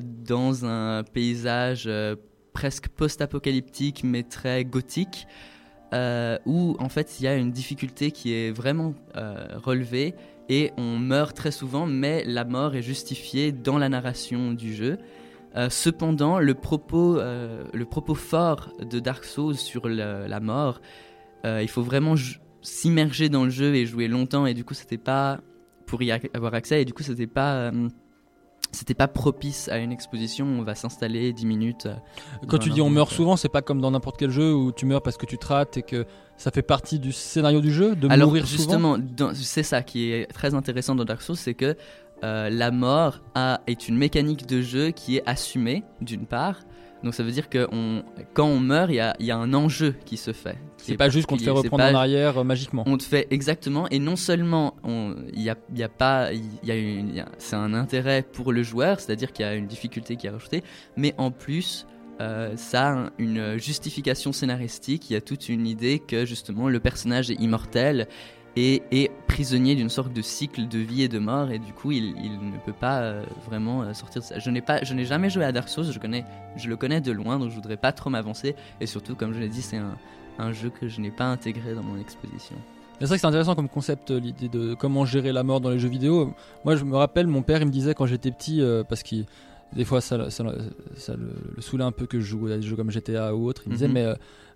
dans 0.00 0.64
un 0.64 1.04
paysage 1.04 1.84
euh, 1.86 2.16
presque 2.52 2.88
post-apocalyptique 2.88 4.02
mais 4.04 4.22
très 4.24 4.64
gothique. 4.64 5.26
euh, 5.92 6.38
où 6.46 6.76
en 6.78 6.88
fait 6.88 7.18
il 7.18 7.24
y 7.24 7.26
a 7.26 7.34
une 7.34 7.50
difficulté 7.50 8.10
qui 8.10 8.32
est 8.32 8.50
vraiment 8.50 8.94
euh, 9.16 9.46
relevée 9.56 10.14
et 10.48 10.72
on 10.76 10.98
meurt 10.98 11.36
très 11.36 11.52
souvent, 11.52 11.86
mais 11.86 12.24
la 12.24 12.44
mort 12.44 12.74
est 12.74 12.82
justifiée 12.82 13.52
dans 13.52 13.78
la 13.78 13.88
narration 13.88 14.52
du 14.52 14.74
jeu. 14.74 14.98
Euh, 15.56 15.68
cependant, 15.70 16.40
le 16.40 16.54
propos, 16.54 17.18
euh, 17.18 17.64
fort 18.14 18.72
de 18.80 18.98
Dark 18.98 19.24
Souls 19.24 19.56
sur 19.56 19.88
la 19.88 20.40
mort, 20.40 20.80
euh, 21.46 21.60
il 21.62 21.68
faut 21.68 21.82
vraiment 21.82 22.14
s'immerger 22.62 23.28
dans 23.28 23.44
le 23.44 23.50
jeu 23.50 23.74
et 23.76 23.86
jouer 23.86 24.08
longtemps, 24.08 24.44
et 24.46 24.54
du 24.54 24.64
coup, 24.64 24.74
c'était 24.74 24.98
pas 24.98 25.40
pour 25.86 26.02
y 26.02 26.10
avoir 26.10 26.54
accès, 26.54 26.82
et 26.82 26.84
du 26.84 26.92
coup, 26.92 27.04
c'était 27.04 27.28
pas, 27.28 27.54
euh, 27.54 27.88
c'était 28.72 28.94
pas 28.94 29.08
propice 29.08 29.68
à 29.68 29.78
une 29.78 29.92
exposition. 29.92 30.46
où 30.46 30.60
On 30.60 30.62
va 30.62 30.74
s'installer 30.74 31.32
10 31.32 31.46
minutes. 31.46 31.86
euh, 31.86 31.94
Quand 32.48 32.58
tu 32.58 32.70
dis 32.70 32.80
on 32.80 32.90
meurt 32.90 33.10
souvent, 33.12 33.36
c'est 33.36 33.48
pas 33.48 33.62
comme 33.62 33.80
dans 33.80 33.90
n'importe 33.90 34.16
quel 34.18 34.30
jeu 34.30 34.54
où 34.54 34.72
tu 34.72 34.86
meurs 34.86 35.02
parce 35.02 35.16
que 35.16 35.26
tu 35.26 35.38
te 35.38 35.46
rates 35.46 35.76
et 35.76 35.82
que 35.82 36.06
ça 36.36 36.50
fait 36.50 36.62
partie 36.62 36.98
du 36.98 37.12
scénario 37.12 37.60
du 37.60 37.72
jeu 37.72 37.94
de 37.96 38.08
Alors 38.08 38.28
mourir 38.28 38.46
souvent. 38.46 38.96
justement, 38.96 39.32
c'est 39.34 39.62
ça 39.62 39.82
qui 39.82 40.10
est 40.12 40.26
très 40.32 40.54
intéressant 40.54 40.94
dans 40.94 41.04
Dark 41.04 41.20
Souls, 41.22 41.36
c'est 41.36 41.54
que 41.54 41.76
euh, 42.22 42.48
la 42.50 42.70
mort 42.70 43.20
a, 43.34 43.60
est 43.66 43.88
une 43.88 43.96
mécanique 43.96 44.46
de 44.46 44.60
jeu 44.60 44.90
qui 44.90 45.16
est 45.16 45.22
assumée 45.26 45.84
d'une 46.00 46.26
part. 46.26 46.60
Donc 47.02 47.14
ça 47.14 47.22
veut 47.22 47.30
dire 47.30 47.48
que 47.48 47.66
on, 47.72 48.02
quand 48.34 48.46
on 48.46 48.60
meurt, 48.60 48.90
il 48.90 48.96
y 48.96 49.00
a, 49.00 49.14
il 49.20 49.26
y 49.26 49.30
a 49.30 49.36
un 49.36 49.54
enjeu 49.54 49.94
qui 50.04 50.16
se 50.16 50.32
fait. 50.32 50.58
C'est 50.76 50.92
est 50.92 50.96
pas 50.96 51.08
juste 51.08 51.26
qu'on 51.26 51.36
te 51.36 51.42
fait 51.42 51.50
reprendre 51.50 51.84
en 51.84 51.94
arrière 51.94 52.38
euh, 52.38 52.44
magiquement. 52.44 52.84
On 52.86 52.96
te 52.98 53.02
fait 53.02 53.26
exactement, 53.30 53.88
et 53.90 53.98
non 53.98 54.16
seulement 54.16 54.74
il 54.86 55.40
y 55.42 55.48
a, 55.50 55.56
il 55.72 55.78
y 55.78 55.82
a 55.82 55.88
pas, 55.88 56.30
y 56.32 56.70
a 56.70 56.74
une- 56.76 57.24
c'est 57.38 57.56
un 57.56 57.72
intérêt 57.74 58.22
pour 58.22 58.52
le 58.52 58.62
joueur, 58.62 59.00
c'est-à-dire 59.00 59.32
qu'il 59.32 59.44
y 59.46 59.48
a 59.48 59.54
une 59.54 59.66
difficulté 59.66 60.16
qui 60.16 60.26
est 60.26 60.30
rajoutée, 60.30 60.62
mais 60.96 61.14
en 61.18 61.30
plus 61.30 61.86
euh, 62.20 62.52
ça 62.56 62.88
a 62.88 62.92
un- 62.92 63.10
une 63.16 63.56
justification 63.58 64.32
scénaristique. 64.32 65.08
Il 65.08 65.14
y 65.14 65.16
a 65.16 65.22
toute 65.22 65.48
une 65.48 65.66
idée 65.66 66.00
que 66.00 66.26
justement 66.26 66.68
le 66.68 66.78
personnage 66.78 67.30
est 67.30 67.40
immortel 67.40 68.08
et 68.56 68.82
est 68.90 69.10
prisonnier 69.28 69.74
d'une 69.76 69.88
sorte 69.90 70.12
de 70.12 70.22
cycle 70.22 70.66
de 70.68 70.78
vie 70.78 71.02
et 71.02 71.08
de 71.08 71.18
mort, 71.18 71.50
et 71.50 71.58
du 71.58 71.72
coup 71.72 71.92
il, 71.92 72.14
il 72.22 72.32
ne 72.50 72.58
peut 72.58 72.72
pas 72.72 73.00
euh, 73.00 73.22
vraiment 73.46 73.82
euh, 73.82 73.94
sortir 73.94 74.20
de 74.22 74.26
ça. 74.26 74.38
Je 74.38 74.50
n'ai 74.50 74.60
pas, 74.60 74.82
je 74.82 74.92
n'ai 74.94 75.04
jamais 75.04 75.30
joué 75.30 75.44
à 75.44 75.52
Dark 75.52 75.68
Souls, 75.68 75.84
je 75.92 75.98
connais, 75.98 76.24
je 76.56 76.68
le 76.68 76.76
connais 76.76 77.00
de 77.00 77.12
loin, 77.12 77.38
donc 77.38 77.50
je 77.50 77.54
voudrais 77.54 77.76
pas 77.76 77.92
trop 77.92 78.10
m'avancer, 78.10 78.56
et 78.80 78.86
surtout 78.86 79.14
comme 79.14 79.32
je 79.32 79.38
l'ai 79.38 79.48
dit, 79.48 79.62
c'est 79.62 79.76
un, 79.76 79.96
un 80.38 80.52
jeu 80.52 80.70
que 80.70 80.88
je 80.88 81.00
n'ai 81.00 81.10
pas 81.12 81.26
intégré 81.26 81.74
dans 81.74 81.82
mon 81.84 81.98
exposition. 81.98 82.56
C'est 82.98 83.06
vrai 83.06 83.16
que 83.16 83.20
c'est 83.22 83.26
intéressant 83.28 83.54
comme 83.54 83.68
concept, 83.68 84.10
euh, 84.10 84.18
l'idée 84.20 84.48
de 84.48 84.74
comment 84.74 85.04
gérer 85.06 85.32
la 85.32 85.42
mort 85.42 85.60
dans 85.60 85.70
les 85.70 85.78
jeux 85.78 85.88
vidéo. 85.88 86.34
Moi, 86.66 86.76
je 86.76 86.84
me 86.84 86.96
rappelle, 86.96 87.26
mon 87.28 87.40
père, 87.42 87.62
il 87.62 87.66
me 87.66 87.70
disait 87.72 87.94
quand 87.94 88.04
j'étais 88.04 88.30
petit, 88.30 88.60
euh, 88.60 88.82
parce 88.84 89.02
qu'il 89.02 89.24
des 89.72 89.84
fois 89.86 90.00
ça, 90.02 90.28
ça, 90.30 90.44
ça 90.96 91.14
le, 91.14 91.30
le 91.56 91.62
saoulait 91.62 91.84
un 91.84 91.92
peu 91.92 92.04
que 92.06 92.18
je 92.20 92.26
joue 92.26 92.46
à 92.48 92.56
des 92.56 92.62
jeux 92.62 92.76
comme 92.76 92.90
GTA 92.90 93.34
ou 93.34 93.46
autre. 93.46 93.62
Il 93.66 93.70
me 93.70 93.74
disait, 93.74 93.86
Mhm. 93.88 93.94
mais, 93.94 94.06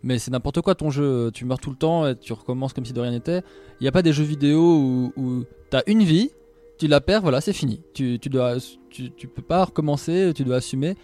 mais 0.05 0.19
c'est 0.19 0.31
n'importe 0.31 0.61
quoi 0.61 0.75
ton 0.75 0.91
jeu, 0.91 1.31
tu 1.33 1.45
meurs 1.47 1.59
tout 1.59 1.71
le 1.71 1.77
temps 1.77 2.07
et 2.07 2.15
tu 2.15 2.33
recommences 2.33 2.73
comme 2.75 2.85
si 2.85 2.93
de 2.93 3.01
rien 3.01 3.11
n'était. 3.11 3.43
Il 3.81 3.85
n'y 3.85 3.89
a 3.89 3.93
pas 3.93 4.03
des 4.03 4.13
jeux 4.13 4.23
vidéo 4.25 4.61
où, 4.61 5.13
où 5.17 5.45
tu 5.71 5.77
as 5.77 5.83
une 5.89 6.05
vie, 6.05 6.31
tu 6.79 6.87
la 6.87 7.01
perds, 7.01 7.23
voilà, 7.23 7.41
c'est 7.41 7.53
fini. 7.53 7.81
Tu, 7.95 8.19
tu, 8.21 8.29
dois, 8.29 8.57
tu, 8.91 9.11
tu 9.13 9.27
peux 9.27 9.43
pas 9.43 9.65
recommencer, 9.65 10.33
tu 10.35 10.45
dois 10.45 10.57
assumer. 10.57 10.95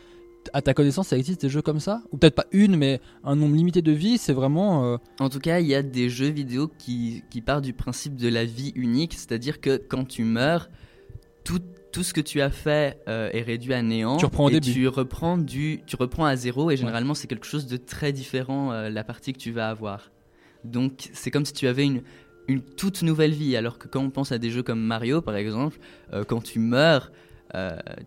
À 0.53 0.63
ta 0.63 0.75
connaissance, 0.75 1.09
ça 1.09 1.19
existe 1.19 1.43
des 1.43 1.49
jeux 1.49 1.63
comme 1.63 1.81
ça? 1.81 2.03
Ou 2.13 2.17
peut-être 2.17 2.35
pas 2.35 2.47
une, 2.53 2.77
mais 2.77 3.01
un 3.25 3.37
nombre 3.37 3.57
limité 3.57 3.83
de 3.83 3.93
vies, 3.93 4.19
c'est 4.19 4.33
vraiment. 4.33 4.85
euh, 4.85 4.97
En 5.19 5.29
tout 5.29 5.39
cas, 5.39 5.61
il 5.61 5.67
y 5.67 5.75
a 5.75 5.83
des 5.83 6.09
jeux 6.09 6.31
vidéo 6.31 6.71
qui, 6.79 7.23
qui 7.31 7.41
partent 7.41 7.65
du 7.65 7.73
principe 7.73 8.17
de 8.17 8.29
la 8.29 8.45
vie 8.45 8.73
unique, 8.75 9.15
c'est-à-dire 9.15 9.61
que 9.61 9.77
quand 9.77 10.05
tu 10.07 10.25
meurs, 10.25 10.71
tout, 11.45 11.61
tout 11.93 12.03
ce 12.03 12.13
que 12.13 12.21
tu 12.21 12.41
as 12.41 12.51
fait 12.51 13.01
euh, 13.09 13.31
est 13.33 13.43
réduit 13.43 13.75
à 13.75 13.83
néant. 13.83 14.17
Tu 14.17 14.25
reprends 14.25 14.45
au 14.45 14.49
et 14.51 14.53
début. 14.61 14.73
Tu 14.73 14.87
reprends, 14.89 15.39
du, 15.39 15.81
tu 15.87 15.97
reprends 15.97 16.25
à 16.25 16.37
zéro 16.37 16.71
et 16.71 16.77
généralement 16.77 17.15
c'est 17.15 17.27
quelque 17.27 17.47
chose 17.47 17.67
de 17.67 17.77
très 17.77 18.13
différent 18.13 18.73
euh, 18.73 18.91
la 18.91 19.05
partie 19.05 19.33
que 19.33 19.39
tu 19.39 19.51
vas 19.51 19.69
avoir. 19.71 20.11
Donc 20.65 21.09
c'est 21.13 21.31
comme 21.31 21.45
si 21.45 21.53
tu 21.53 21.67
avais 21.67 21.85
une, 21.85 22.03
une 22.49 22.63
toute 22.63 23.03
nouvelle 23.03 23.33
vie, 23.33 23.57
alors 23.57 23.79
que 23.79 23.89
quand 23.89 24.01
on 24.03 24.11
pense 24.11 24.31
à 24.33 24.39
des 24.39 24.51
jeux 24.51 24.63
comme 24.63 24.81
Mario 24.81 25.21
par 25.23 25.37
exemple, 25.37 25.79
euh, 26.13 26.25
quand 26.25 26.43
tu 26.43 26.59
meurs, 26.59 27.11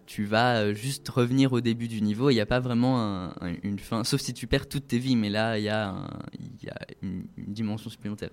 tu 0.05 0.23
vas 0.23 0.73
juste 0.73 1.09
revenir 1.09 1.51
au 1.51 1.59
début 1.59 1.89
du 1.89 2.01
niveau. 2.01 2.29
Il 2.29 2.35
n'y 2.35 2.39
a 2.39 2.45
pas 2.45 2.61
vraiment 2.61 3.01
un- 3.01 3.29
un- 3.41 3.55
une 3.63 3.77
fin, 3.77 4.05
sauf 4.05 4.21
si 4.21 4.33
tu 4.33 4.47
perds 4.47 4.69
toutes 4.69 4.87
tes 4.87 4.99
vies, 4.99 5.17
mais 5.17 5.29
là 5.29 5.57
il 5.59 5.65
y 5.65 5.69
a, 5.69 5.89
un- 5.89 6.07
il 6.39 6.65
y 6.65 6.69
a 6.69 6.77
une, 7.01 7.25
une 7.37 7.53
dimension 7.53 7.89
supplémentaire. 7.89 8.29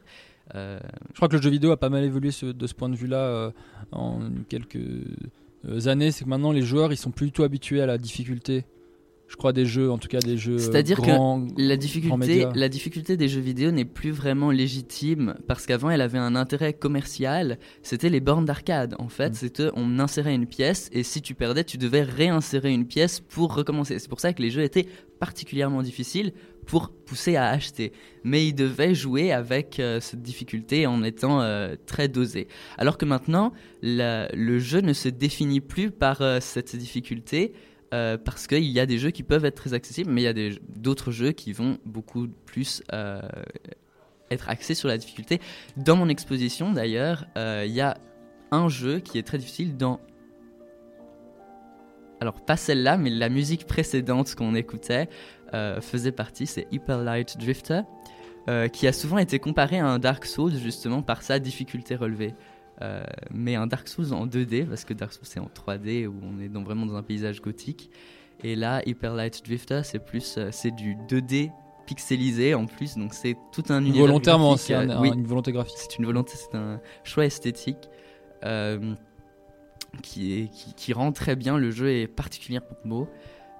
Euh, 0.54 0.78
Je 1.10 1.16
crois 1.16 1.28
que 1.28 1.36
le 1.36 1.42
jeu 1.42 1.50
vidéo 1.50 1.70
a 1.70 1.76
pas 1.76 1.88
mal 1.88 2.04
évolué 2.04 2.30
de 2.42 2.66
ce 2.66 2.74
point 2.74 2.88
de 2.88 2.96
vue-là 2.96 3.18
euh, 3.18 3.50
en 3.92 4.20
quelques 4.48 4.76
euh, 4.76 5.86
années. 5.86 6.10
C'est 6.10 6.24
que 6.24 6.30
maintenant 6.30 6.52
les 6.52 6.62
joueurs 6.62 6.92
ils 6.92 6.96
sont 6.96 7.10
plus 7.10 7.26
du 7.26 7.32
tout 7.32 7.42
habitués 7.42 7.80
à 7.80 7.86
la 7.86 7.98
difficulté. 7.98 8.64
Je 9.30 9.36
crois 9.36 9.52
des 9.52 9.64
jeux, 9.64 9.90
en 9.92 9.96
tout 9.96 10.08
cas 10.08 10.18
des 10.18 10.36
jeux. 10.36 10.54
euh, 10.54 10.58
C'est-à-dire 10.58 11.00
que 11.00 11.60
la 11.62 11.76
difficulté, 11.76 12.16
médias. 12.16 12.52
la 12.52 12.68
difficulté 12.68 13.16
des 13.16 13.28
jeux 13.28 13.40
vidéo 13.40 13.70
n'est 13.70 13.84
plus 13.84 14.10
vraiment 14.10 14.50
légitime 14.50 15.36
parce 15.46 15.66
qu'avant 15.66 15.88
elle 15.88 16.00
avait 16.00 16.18
un 16.18 16.34
intérêt 16.34 16.72
commercial. 16.72 17.58
C'était 17.84 18.08
les 18.08 18.18
bornes 18.18 18.44
d'arcade. 18.44 18.96
En 18.98 19.04
Mm. 19.04 19.10
fait, 19.10 19.34
c'était 19.36 19.68
on 19.74 20.00
insérait 20.00 20.34
une 20.34 20.46
pièce 20.46 20.88
et 20.92 21.04
si 21.04 21.22
tu 21.22 21.34
perdais, 21.36 21.62
tu 21.62 21.78
devais 21.78 22.02
réinsérer 22.02 22.72
une 22.72 22.86
pièce 22.86 23.20
pour 23.20 23.54
recommencer. 23.54 24.00
C'est 24.00 24.08
pour 24.10 24.18
ça 24.18 24.32
que 24.32 24.42
les 24.42 24.50
jeux 24.50 24.62
étaient 24.64 24.88
particulièrement 25.20 25.82
difficiles 25.82 26.32
pour 26.66 26.90
pousser 26.90 27.36
à 27.36 27.50
acheter. 27.50 27.92
Mais 28.24 28.46
ils 28.48 28.52
devaient 28.54 28.94
jouer 28.96 29.30
avec 29.32 29.78
euh, 29.78 30.00
cette 30.00 30.22
difficulté 30.22 30.86
en 30.88 31.04
étant 31.04 31.40
euh, 31.40 31.76
très 31.86 32.08
dosés. 32.08 32.48
Alors 32.78 32.98
que 32.98 33.04
maintenant, 33.04 33.52
la- 33.82 34.28
le 34.32 34.58
jeu 34.58 34.80
ne 34.80 34.92
se 34.92 35.08
définit 35.08 35.60
plus 35.60 35.90
par 35.92 36.20
euh, 36.20 36.38
cette 36.40 36.74
difficulté. 36.74 37.52
Euh, 37.92 38.16
parce 38.16 38.46
qu'il 38.46 38.64
y 38.64 38.78
a 38.78 38.86
des 38.86 38.98
jeux 38.98 39.10
qui 39.10 39.24
peuvent 39.24 39.44
être 39.44 39.56
très 39.56 39.74
accessibles, 39.74 40.10
mais 40.10 40.22
il 40.22 40.24
y 40.24 40.48
a 40.48 40.58
d'autres 40.76 41.10
jeux 41.10 41.32
qui 41.32 41.52
vont 41.52 41.78
beaucoup 41.84 42.28
plus 42.28 42.84
euh, 42.92 43.20
être 44.30 44.48
axés 44.48 44.74
sur 44.74 44.88
la 44.88 44.96
difficulté. 44.96 45.40
Dans 45.76 45.96
mon 45.96 46.08
exposition, 46.08 46.72
d'ailleurs, 46.72 47.26
euh, 47.36 47.64
il 47.66 47.72
y 47.72 47.80
a 47.80 47.98
un 48.52 48.68
jeu 48.68 49.00
qui 49.00 49.18
est 49.18 49.24
très 49.24 49.38
difficile 49.38 49.76
dans... 49.76 50.00
Alors, 52.20 52.44
pas 52.44 52.56
celle-là, 52.56 52.96
mais 52.96 53.10
la 53.10 53.28
musique 53.28 53.66
précédente 53.66 54.34
qu'on 54.34 54.54
écoutait 54.54 55.08
faisait 55.80 56.12
partie, 56.12 56.46
c'est 56.46 56.68
Hyper 56.70 57.02
Light 57.02 57.38
Drifter, 57.38 57.80
qui 58.72 58.86
a 58.86 58.92
souvent 58.92 59.16
été 59.16 59.38
comparé 59.38 59.78
à 59.78 59.86
un 59.86 59.98
Dark 59.98 60.26
Souls, 60.26 60.54
justement, 60.54 61.00
par 61.00 61.22
sa 61.22 61.38
difficulté 61.38 61.96
relevée. 61.96 62.34
Euh, 62.82 63.02
mais 63.30 63.54
un 63.56 63.66
Dark 63.66 63.88
Souls 63.88 64.12
en 64.14 64.26
2D, 64.26 64.66
parce 64.66 64.84
que 64.84 64.94
Dark 64.94 65.12
Souls 65.12 65.24
c'est 65.26 65.40
en 65.40 65.48
3D, 65.54 66.06
où 66.06 66.14
on 66.22 66.40
est 66.40 66.48
dans, 66.48 66.62
vraiment 66.62 66.86
dans 66.86 66.96
un 66.96 67.02
paysage 67.02 67.42
gothique. 67.42 67.90
Et 68.42 68.56
là, 68.56 68.80
Hyper 68.86 69.14
Light 69.14 69.44
Drifter, 69.44 69.82
c'est 69.84 69.98
plus, 70.02 70.36
euh, 70.38 70.48
c'est 70.50 70.70
du 70.70 70.94
2D 71.08 71.50
pixelisé 71.86 72.54
en 72.54 72.64
plus, 72.66 72.96
donc 72.96 73.12
c'est 73.12 73.36
tout 73.52 73.64
un 73.68 73.80
univers 73.82 74.06
Volontairement, 74.06 74.56
c'est 74.56 74.74
un- 74.74 74.88
euh, 74.88 74.96
un- 74.96 75.00
oui, 75.02 75.10
une 75.12 75.26
volonté 75.26 75.52
graphique. 75.52 75.74
C'est 75.76 75.98
une 75.98 76.06
volonté, 76.06 76.32
c'est 76.36 76.56
un 76.56 76.80
choix 77.04 77.26
esthétique 77.26 77.90
euh, 78.44 78.94
qui, 80.02 80.40
est, 80.40 80.48
qui, 80.50 80.72
qui 80.74 80.92
rend 80.92 81.12
très 81.12 81.36
bien. 81.36 81.58
Le 81.58 81.70
jeu 81.70 81.90
est 81.90 82.06
particulièrement 82.06 82.68
beau. 82.84 83.08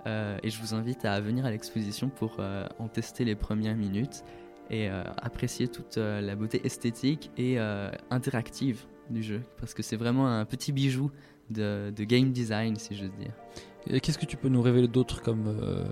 euh, 0.06 0.38
et 0.42 0.48
je 0.48 0.58
vous 0.62 0.72
invite 0.72 1.04
à 1.04 1.20
venir 1.20 1.44
à 1.44 1.50
l'exposition 1.50 2.08
pour 2.08 2.36
euh, 2.38 2.66
en 2.78 2.88
tester 2.88 3.24
les 3.26 3.34
premières 3.34 3.76
minutes 3.76 4.22
et 4.70 4.88
apprécier 4.88 5.66
toute 5.66 5.96
la 5.96 6.36
beauté 6.36 6.60
esthétique 6.64 7.32
et 7.36 7.58
interactive 8.08 8.84
du 9.10 9.22
jeu. 9.22 9.42
Parce 9.58 9.74
que 9.74 9.82
c'est 9.82 9.96
vraiment 9.96 10.28
un 10.28 10.44
petit 10.44 10.72
bijou 10.72 11.10
de, 11.50 11.92
de 11.94 12.04
game 12.04 12.30
design, 12.32 12.76
si 12.76 12.94
j'ose 12.94 13.12
dire. 13.18 13.32
Et 13.88 14.00
qu'est-ce 14.00 14.18
que 14.18 14.26
tu 14.26 14.36
peux 14.36 14.48
nous 14.48 14.62
révéler 14.62 14.88
d'autres 14.88 15.22
comme 15.22 15.46
euh, 15.46 15.84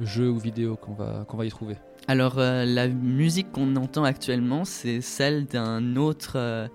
jeux 0.00 0.30
ou 0.30 0.38
vidéos 0.38 0.76
qu'on 0.76 0.94
va, 0.94 1.24
qu'on 1.28 1.36
va 1.36 1.44
y 1.44 1.50
trouver? 1.50 1.76
Alors, 2.06 2.38
euh, 2.38 2.64
la 2.64 2.88
musique 2.88 3.52
qu'on 3.52 3.76
entend 3.76 4.04
actuellement, 4.04 4.64
c'est 4.64 5.00
celle 5.00 5.46
d'un 5.46 5.96
autre, 5.96 6.32
euh, 6.36 6.68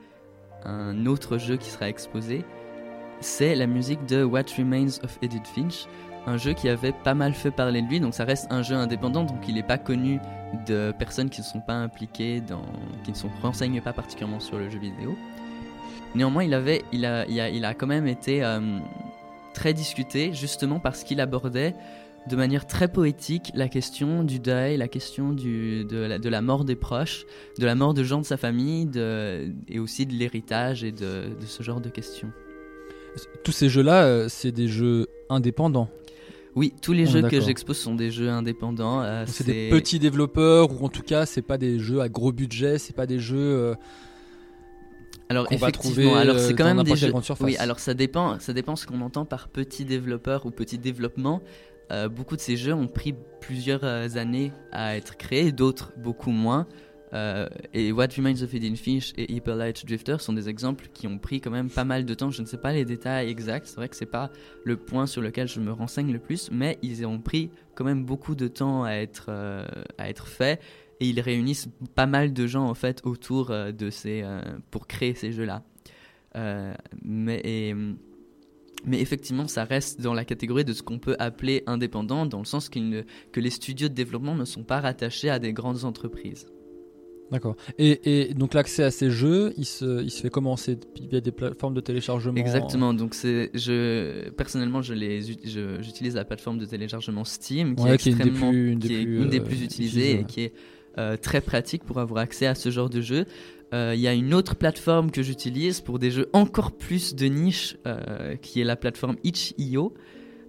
un 0.64 1.06
autre 1.06 1.38
jeu 1.38 1.58
qui 1.58 1.70
sera 1.70 1.90
exposé. 1.90 2.46
C'est 3.20 3.56
la 3.56 3.68
musique 3.68 4.06
de 4.06 4.24
What 4.24 4.44
Remains 4.58 5.00
of 5.04 5.18
Edith 5.22 5.48
Finch, 5.48 5.88
un 6.26 6.38
jeu 6.38 6.54
qui 6.54 6.70
avait 6.70 6.92
pas 6.92 7.14
mal 7.14 7.34
fait 7.34 7.52
parler 7.52 7.82
de 7.82 7.88
lui, 7.88 8.00
donc 8.00 8.14
ça 8.14 8.26
reste 8.26 8.48
un 8.52 8.62
jeu 8.62 8.76
indépendant, 8.76 9.24
donc 9.24 9.48
il 9.48 9.56
n'est 9.56 9.64
pas 9.64 9.78
connu 9.78 10.20
de 10.68 10.94
personnes 10.98 11.30
qui 11.30 11.42
ne 11.42 11.46
sont 11.46 11.62
pas 11.62 11.74
impliquées, 11.74 12.42
dans, 12.42 12.66
qui 13.04 13.12
ne 13.12 13.16
se 13.16 13.28
renseignent 13.42 13.82
pas 13.82 13.94
particulièrement 13.94 14.40
sur 14.40 14.58
le 14.58 14.70
jeu 14.70 14.80
vidéo. 14.80 15.16
Néanmoins, 16.16 16.44
il, 16.44 16.54
avait, 16.54 16.84
il, 16.92 17.06
a, 17.06 17.26
il, 17.28 17.40
a, 17.40 17.50
il 17.50 17.66
a 17.66 17.74
quand 17.74 17.88
même 17.88 18.08
été 18.08 18.44
euh, 18.44 18.60
très 19.54 19.74
discuté, 19.74 20.32
justement 20.34 20.80
parce 20.80 21.04
qu'il 21.04 21.20
abordait 21.20 21.74
de 22.30 22.36
manière 22.36 22.66
très 22.68 22.88
poétique 22.88 23.52
la 23.54 23.68
question 23.68 24.24
du 24.24 24.40
deuil, 24.40 24.78
la 24.78 24.88
question 24.88 25.34
du, 25.34 25.84
de, 25.86 25.98
la, 25.98 26.20
de 26.20 26.30
la 26.30 26.42
mort 26.42 26.64
des 26.64 26.76
proches, 26.76 27.26
de 27.60 27.66
la 27.66 27.76
mort 27.76 27.94
de 27.94 28.04
gens 28.04 28.22
de 28.22 28.26
sa 28.26 28.38
famille, 28.38 28.86
de, 28.86 29.52
et 29.68 29.80
aussi 29.80 30.06
de 30.06 30.14
l'héritage 30.14 30.84
et 30.84 30.92
de, 30.92 31.36
de 31.40 31.46
ce 31.46 31.64
genre 31.64 31.82
de 31.82 31.90
questions. 31.90 32.32
Tous 33.44 33.52
ces 33.52 33.68
jeux-là, 33.70 34.06
euh, 34.06 34.28
c'est 34.30 34.52
des 34.52 34.68
jeux 34.68 35.08
indépendants. 35.30 35.90
Oui, 36.56 36.74
tous 36.82 36.94
les 36.94 37.08
jeux 37.08 37.24
que 37.24 37.42
j'expose 37.42 37.78
sont 37.78 37.96
des 37.96 38.12
jeux 38.12 38.30
indépendants. 38.30 39.02
euh, 39.02 39.26
C'est 39.28 39.44
des 39.46 39.70
petits 39.70 40.00
développeurs 40.00 40.72
ou 40.72 40.86
en 40.86 40.90
tout 40.90 41.02
cas 41.02 41.26
c'est 41.26 41.42
pas 41.42 41.58
des 41.58 41.80
jeux 41.80 42.00
à 42.00 42.10
gros 42.10 42.32
budget, 42.32 42.78
c'est 42.78 42.96
pas 42.96 43.08
des 43.08 43.20
jeux 43.20 43.38
euh, 43.40 43.76
Alors 45.34 45.48
qu'on 45.48 45.56
va 45.58 45.68
effectivement, 45.70 46.12
trouver 46.12 46.22
alors 46.22 46.36
euh, 46.36 46.48
c'est 46.48 46.54
quand 46.54 46.64
dans 46.64 46.76
même 46.76 46.84
des 46.84 46.96
jeux. 46.96 47.10
grande 47.10 47.24
surface. 47.24 47.46
Oui, 47.46 47.58
alors 47.58 47.80
ça 47.80 47.94
dépend, 47.94 48.40
ça 48.40 48.54
dépend 48.54 48.76
ce 48.76 48.86
qu'on 48.86 49.02
entend 49.02 49.26
par 49.26 49.48
petit 49.48 49.84
développeur 49.86 50.46
ou 50.46 50.52
petit 50.52 50.78
développement. 50.78 51.42
Euh, 51.92 52.08
beaucoup 52.08 52.36
de 52.36 52.42
ces 52.42 52.56
jeux 52.56 52.74
ont 52.74 52.88
pris 52.88 53.14
plusieurs 53.42 53.84
euh, 53.84 54.08
années 54.16 54.52
à 54.72 54.96
être 54.96 55.18
créés, 55.18 55.52
d'autres 55.52 55.92
beaucoup 55.98 56.32
moins. 56.32 56.68
Euh, 57.14 57.48
et 57.74 57.92
What 57.92 58.08
Remains 58.18 58.42
of 58.42 58.54
Edith 58.54 58.80
Finch 58.80 59.14
et 59.18 59.32
Hyper 59.32 59.56
Light 59.56 59.86
Drifter 59.86 60.18
sont 60.20 60.34
des 60.34 60.50
exemples 60.50 60.88
qui 60.94 61.06
ont 61.08 61.20
pris 61.20 61.42
quand 61.42 61.52
même 61.52 61.70
pas 61.70 61.84
mal 61.84 62.06
de 62.06 62.14
temps. 62.14 62.32
Je 62.32 62.42
ne 62.42 62.48
sais 62.48 62.58
pas 62.58 62.74
les 62.74 62.86
détails 62.86 63.30
exacts, 63.30 63.68
c'est 63.68 63.76
vrai 63.76 63.88
que 63.88 63.96
c'est 63.96 64.08
pas 64.08 64.32
le 64.64 64.78
point 64.78 65.06
sur 65.06 65.22
lequel 65.22 65.48
je 65.48 65.60
me 65.60 65.72
renseigne 65.72 66.12
le 66.12 66.20
plus, 66.20 66.50
mais 66.52 66.80
ils 66.82 67.06
ont 67.06 67.20
pris 67.20 67.52
quand 67.76 67.84
même 67.84 68.04
beaucoup 68.04 68.34
de 68.34 68.48
temps 68.48 68.84
à 68.84 68.94
être, 68.94 69.28
euh, 69.30 69.64
à 69.98 70.10
être 70.10 70.28
faits 70.28 70.60
et 71.00 71.08
ils 71.10 71.20
réunissent 71.20 71.68
pas 71.96 72.06
mal 72.08 72.34
de 72.34 72.48
gens 72.48 72.68
en 72.68 72.74
fait 72.74 73.02
autour 73.06 73.52
euh, 73.52 73.72
de 73.72 73.90
ces 73.90 74.22
euh, 74.24 74.42
pour 74.72 74.88
créer 74.88 75.14
ces 75.16 75.32
jeux 75.32 75.46
là 75.46 75.64
mais 77.04 77.42
et, 77.44 77.76
mais 78.86 79.00
effectivement 79.00 79.48
ça 79.48 79.64
reste 79.66 80.02
dans 80.02 80.14
la 80.16 80.26
catégorie 80.26 80.66
de 80.66 80.74
ce 80.74 80.82
qu'on 80.82 80.98
peut 81.00 81.16
appeler 81.20 81.64
indépendant 81.68 82.26
dans 82.26 82.40
le 82.40 82.46
sens 82.46 82.70
qu'il 82.70 82.90
ne- 82.90 83.04
que 83.32 83.40
les 83.40 83.52
studios 83.52 83.88
de 83.88 83.94
développement 83.94 84.36
ne 84.36 84.46
sont 84.46 84.64
pas 84.64 84.80
rattachés 84.82 85.30
à 85.30 85.38
des 85.40 85.54
grandes 85.54 85.84
entreprises. 85.86 86.48
D'accord. 87.32 87.56
Et, 87.80 88.30
et 88.30 88.34
donc 88.34 88.54
l'accès 88.54 88.84
à 88.84 88.92
ces 88.92 89.10
jeux, 89.10 89.54
il 89.58 89.66
se, 89.66 90.04
il 90.04 90.12
se 90.12 90.22
fait 90.22 90.30
comment? 90.30 90.56
C'est 90.56 90.86
via 91.10 91.20
des 91.22 91.32
plateformes 91.32 91.74
de 91.74 91.82
téléchargement 91.82 92.36
Exactement. 92.36 92.94
Donc 92.94 93.16
c'est, 93.16 93.50
je 93.56 94.30
personnellement, 94.32 94.82
je 94.84 94.94
les, 94.94 95.22
j'utilise 95.82 96.14
la 96.16 96.26
plateforme 96.26 96.60
de 96.60 96.66
téléchargement 96.66 97.24
Steam, 97.24 97.76
qui 97.76 97.84
Ouais, 97.84 97.96
est 97.96 97.98
qui 97.98 98.10
est 98.10 98.12
une 98.12 98.18
des 98.20 98.28
extrêmement, 98.28 98.52
plus- 98.52 98.72
une 98.74 98.80
des 98.80 98.88
qui 98.88 98.94
est 98.96 99.04
une 99.04 99.30
des 99.30 99.40
euh, 99.40 99.44
plus 99.44 99.62
utilisées 99.64 100.20
et 100.20 100.24
qui 100.26 100.42
est 100.42 100.54
euh, 100.98 101.18
très 101.18 101.42
pratique 101.42 101.84
pour 101.84 102.00
avoir 102.00 102.22
accès 102.22 102.46
à 102.46 102.54
ce 102.54 102.70
genre 102.70 102.90
de 102.90 103.02
jeu. 103.02 103.26
Euh, 103.74 103.94
Il 103.96 104.02
y 104.02 104.08
a 104.08 104.14
une 104.14 104.34
autre 104.34 104.56
plateforme 104.56 105.10
que 105.10 105.24
j'utilise 105.24 105.82
pour 105.82 105.98
des 105.98 106.12
jeux 106.12 106.30
encore 106.34 106.72
plus 106.72 107.16
de 107.16 107.26
niche, 107.26 107.78
euh, 107.88 108.36
qui 108.36 108.62
est 108.62 108.64
la 108.64 108.76
plateforme 108.76 109.16
itch.io. 109.24 109.94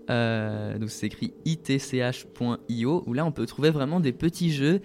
Donc 0.07 0.91
c'est 0.91 1.07
écrit 1.07 1.33
itch.io 1.47 3.05
où 3.07 3.13
là 3.15 3.25
on 3.25 3.33
peut 3.33 3.47
trouver 3.47 3.71
vraiment 3.71 4.01
des 4.01 4.13
petits 4.13 4.53
jeux 4.53 4.83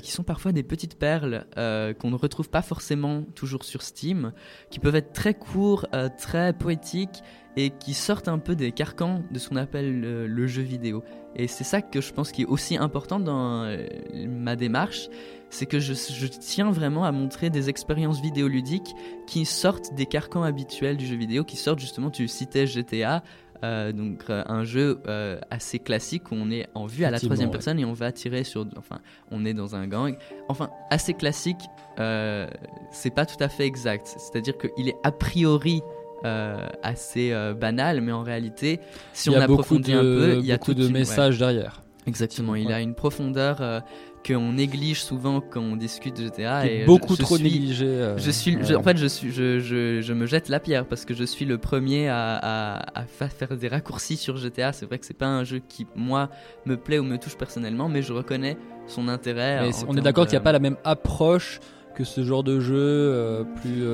qui 0.00 0.12
sont 0.12 0.22
parfois 0.22 0.52
des 0.52 0.62
petites 0.62 0.96
perles 0.96 1.44
qu'on 1.56 2.10
ne 2.12 2.14
retrouve 2.14 2.48
pas 2.48 2.62
forcément 2.62 3.24
toujours 3.34 3.64
sur 3.64 3.82
Steam, 3.82 4.32
qui 4.70 4.78
peuvent 4.78 4.94
être 4.94 5.12
très 5.12 5.34
courts, 5.34 5.86
très 6.18 6.52
poétiques 6.52 7.24
et 7.56 7.70
qui 7.70 7.94
sortent 7.94 8.28
un 8.28 8.38
peu 8.38 8.54
des 8.54 8.72
carcans 8.72 9.22
de 9.30 9.38
ce 9.38 9.48
qu'on 9.48 9.56
appelle 9.56 10.00
le, 10.00 10.26
le 10.26 10.46
jeu 10.46 10.62
vidéo. 10.62 11.02
Et 11.36 11.46
c'est 11.46 11.64
ça 11.64 11.82
que 11.82 12.00
je 12.00 12.12
pense 12.12 12.32
qui 12.32 12.42
est 12.42 12.46
aussi 12.46 12.76
important 12.76 13.20
dans 13.20 13.64
euh, 13.64 13.86
ma 14.26 14.56
démarche, 14.56 15.08
c'est 15.48 15.66
que 15.66 15.80
je, 15.80 15.94
je 15.94 16.26
tiens 16.26 16.70
vraiment 16.70 17.04
à 17.04 17.12
montrer 17.12 17.50
des 17.50 17.68
expériences 17.68 18.20
vidéoludiques 18.20 18.94
qui 19.26 19.44
sortent 19.44 19.94
des 19.94 20.06
carcans 20.06 20.42
habituels 20.42 20.96
du 20.96 21.06
jeu 21.06 21.16
vidéo, 21.16 21.44
qui 21.44 21.56
sortent 21.56 21.80
justement, 21.80 22.10
tu 22.10 22.28
citais 22.28 22.66
GTA, 22.66 23.22
euh, 23.62 23.92
donc 23.92 24.24
euh, 24.30 24.42
un 24.46 24.64
jeu 24.64 25.02
euh, 25.06 25.38
assez 25.50 25.78
classique 25.78 26.32
où 26.32 26.34
on 26.34 26.50
est 26.50 26.66
en 26.74 26.86
vue 26.86 27.04
à 27.04 27.10
la 27.10 27.20
troisième 27.20 27.48
ouais. 27.50 27.52
personne 27.52 27.78
et 27.78 27.84
on 27.84 27.92
va 27.92 28.10
tirer 28.10 28.42
sur, 28.42 28.66
enfin, 28.78 29.00
on 29.30 29.44
est 29.44 29.52
dans 29.52 29.76
un 29.76 29.86
gang. 29.86 30.16
Enfin, 30.48 30.70
assez 30.90 31.14
classique, 31.14 31.60
c'est 31.96 33.14
pas 33.14 33.26
tout 33.26 33.42
à 33.42 33.48
fait 33.48 33.66
exact. 33.66 34.06
C'est-à-dire 34.06 34.56
qu'il 34.56 34.88
est 34.88 34.96
a 35.04 35.12
priori 35.12 35.82
euh, 36.24 36.66
assez 36.82 37.32
euh, 37.32 37.54
banal, 37.54 38.00
mais 38.00 38.12
en 38.12 38.22
réalité, 38.22 38.80
si 39.12 39.30
on 39.30 39.34
approfondit 39.40 39.92
de- 39.92 39.96
un 39.96 40.02
peu, 40.02 40.36
il 40.40 40.46
y 40.46 40.52
a 40.52 40.56
beaucoup 40.56 40.74
de 40.74 40.86
une- 40.86 40.92
messages 40.92 41.38
derrière. 41.38 41.82
Exactement, 42.06 42.54
il 42.54 42.72
a 42.72 42.80
une 42.80 42.94
profondeur 42.94 43.58
euh, 43.60 43.80
qu'on 44.26 44.52
néglige 44.52 45.02
souvent 45.02 45.40
quand 45.40 45.60
on 45.60 45.76
discute 45.76 46.16
de 46.16 46.24
GTA. 46.24 46.66
Et 46.66 46.84
beaucoup 46.84 47.14
je, 47.14 47.18
je 47.18 47.22
trop 47.22 47.36
suis- 47.36 47.44
négligé, 47.44 47.86
euh, 47.86 48.18
je 48.18 48.30
suis, 48.30 48.52
je- 48.62 48.68
ouais. 48.72 48.74
en 48.74 48.82
fait, 48.82 48.96
je 48.96 49.06
suis, 49.06 49.28
me 49.28 50.26
jette 50.26 50.48
la 50.48 50.60
pierre 50.60 50.86
parce 50.86 51.04
que 51.04 51.14
je 51.14 51.24
suis 51.24 51.44
le 51.44 51.56
premier 51.58 52.08
à, 52.08 52.36
à, 52.36 53.00
à 53.00 53.04
fa- 53.04 53.28
faire 53.28 53.56
des 53.56 53.68
raccourcis 53.68 54.16
sur 54.16 54.36
GTA. 54.36 54.72
C'est 54.72 54.86
vrai 54.86 54.98
que 54.98 55.06
c'est 55.06 55.16
pas 55.16 55.26
un 55.28 55.44
jeu 55.44 55.60
qui 55.66 55.86
moi 55.94 56.28
me 56.66 56.76
plaît 56.76 56.98
ou 56.98 57.04
me 57.04 57.16
touche 57.16 57.36
personnellement, 57.36 57.88
mais 57.88 58.02
je 58.02 58.12
reconnais 58.12 58.56
son 58.86 59.08
intérêt. 59.08 59.70
On 59.86 59.96
est 59.96 60.00
d'accord 60.00 60.24
qu'il 60.26 60.32
n'y 60.34 60.38
a 60.38 60.44
pas 60.44 60.52
la 60.52 60.58
même 60.58 60.76
approche 60.84 61.60
que 61.94 62.04
ce 62.04 62.24
genre 62.24 62.42
de 62.44 62.60
jeu 62.60 63.44
plus 63.60 63.84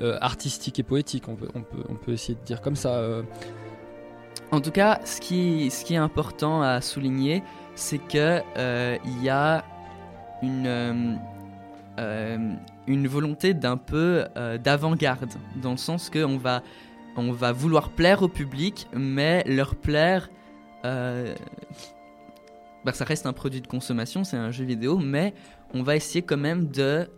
euh, 0.00 0.18
artistique 0.20 0.78
et 0.78 0.82
poétique. 0.82 1.24
On 1.28 1.36
peut, 1.36 2.12
essayer 2.12 2.34
de 2.34 2.44
dire 2.44 2.60
comme 2.60 2.76
ça. 2.76 2.94
euh. 2.94 3.22
En 4.50 4.60
tout 4.60 4.70
cas, 4.70 5.00
ce 5.04 5.20
qui, 5.20 5.70
est 5.90 5.96
important 5.96 6.62
à 6.62 6.80
souligner, 6.80 7.42
c'est 7.74 7.98
que 7.98 8.40
euh, 8.56 8.98
y 9.22 9.28
a 9.28 9.64
une, 10.42 11.18
volonté 13.06 13.54
d'un 13.54 13.76
peu 13.76 14.24
d'avant-garde, 14.62 15.28
dans 15.62 15.72
le 15.72 15.76
sens 15.76 16.10
qu'on 16.10 16.38
va, 16.38 16.62
vouloir 17.52 17.90
plaire 17.90 18.22
au 18.22 18.28
public, 18.28 18.88
mais 18.92 19.44
leur 19.46 19.76
plaire, 19.76 20.30
bah, 20.82 21.34
ça 22.92 23.04
reste 23.04 23.26
un 23.26 23.32
produit 23.32 23.60
de 23.60 23.66
consommation, 23.66 24.24
c'est 24.24 24.38
un 24.38 24.50
jeu 24.50 24.64
vidéo, 24.64 24.98
mais 24.98 25.34
on 25.74 25.82
va 25.82 25.96
essayer 25.96 26.22
quand 26.22 26.38
même 26.38 26.68
de, 26.68 27.08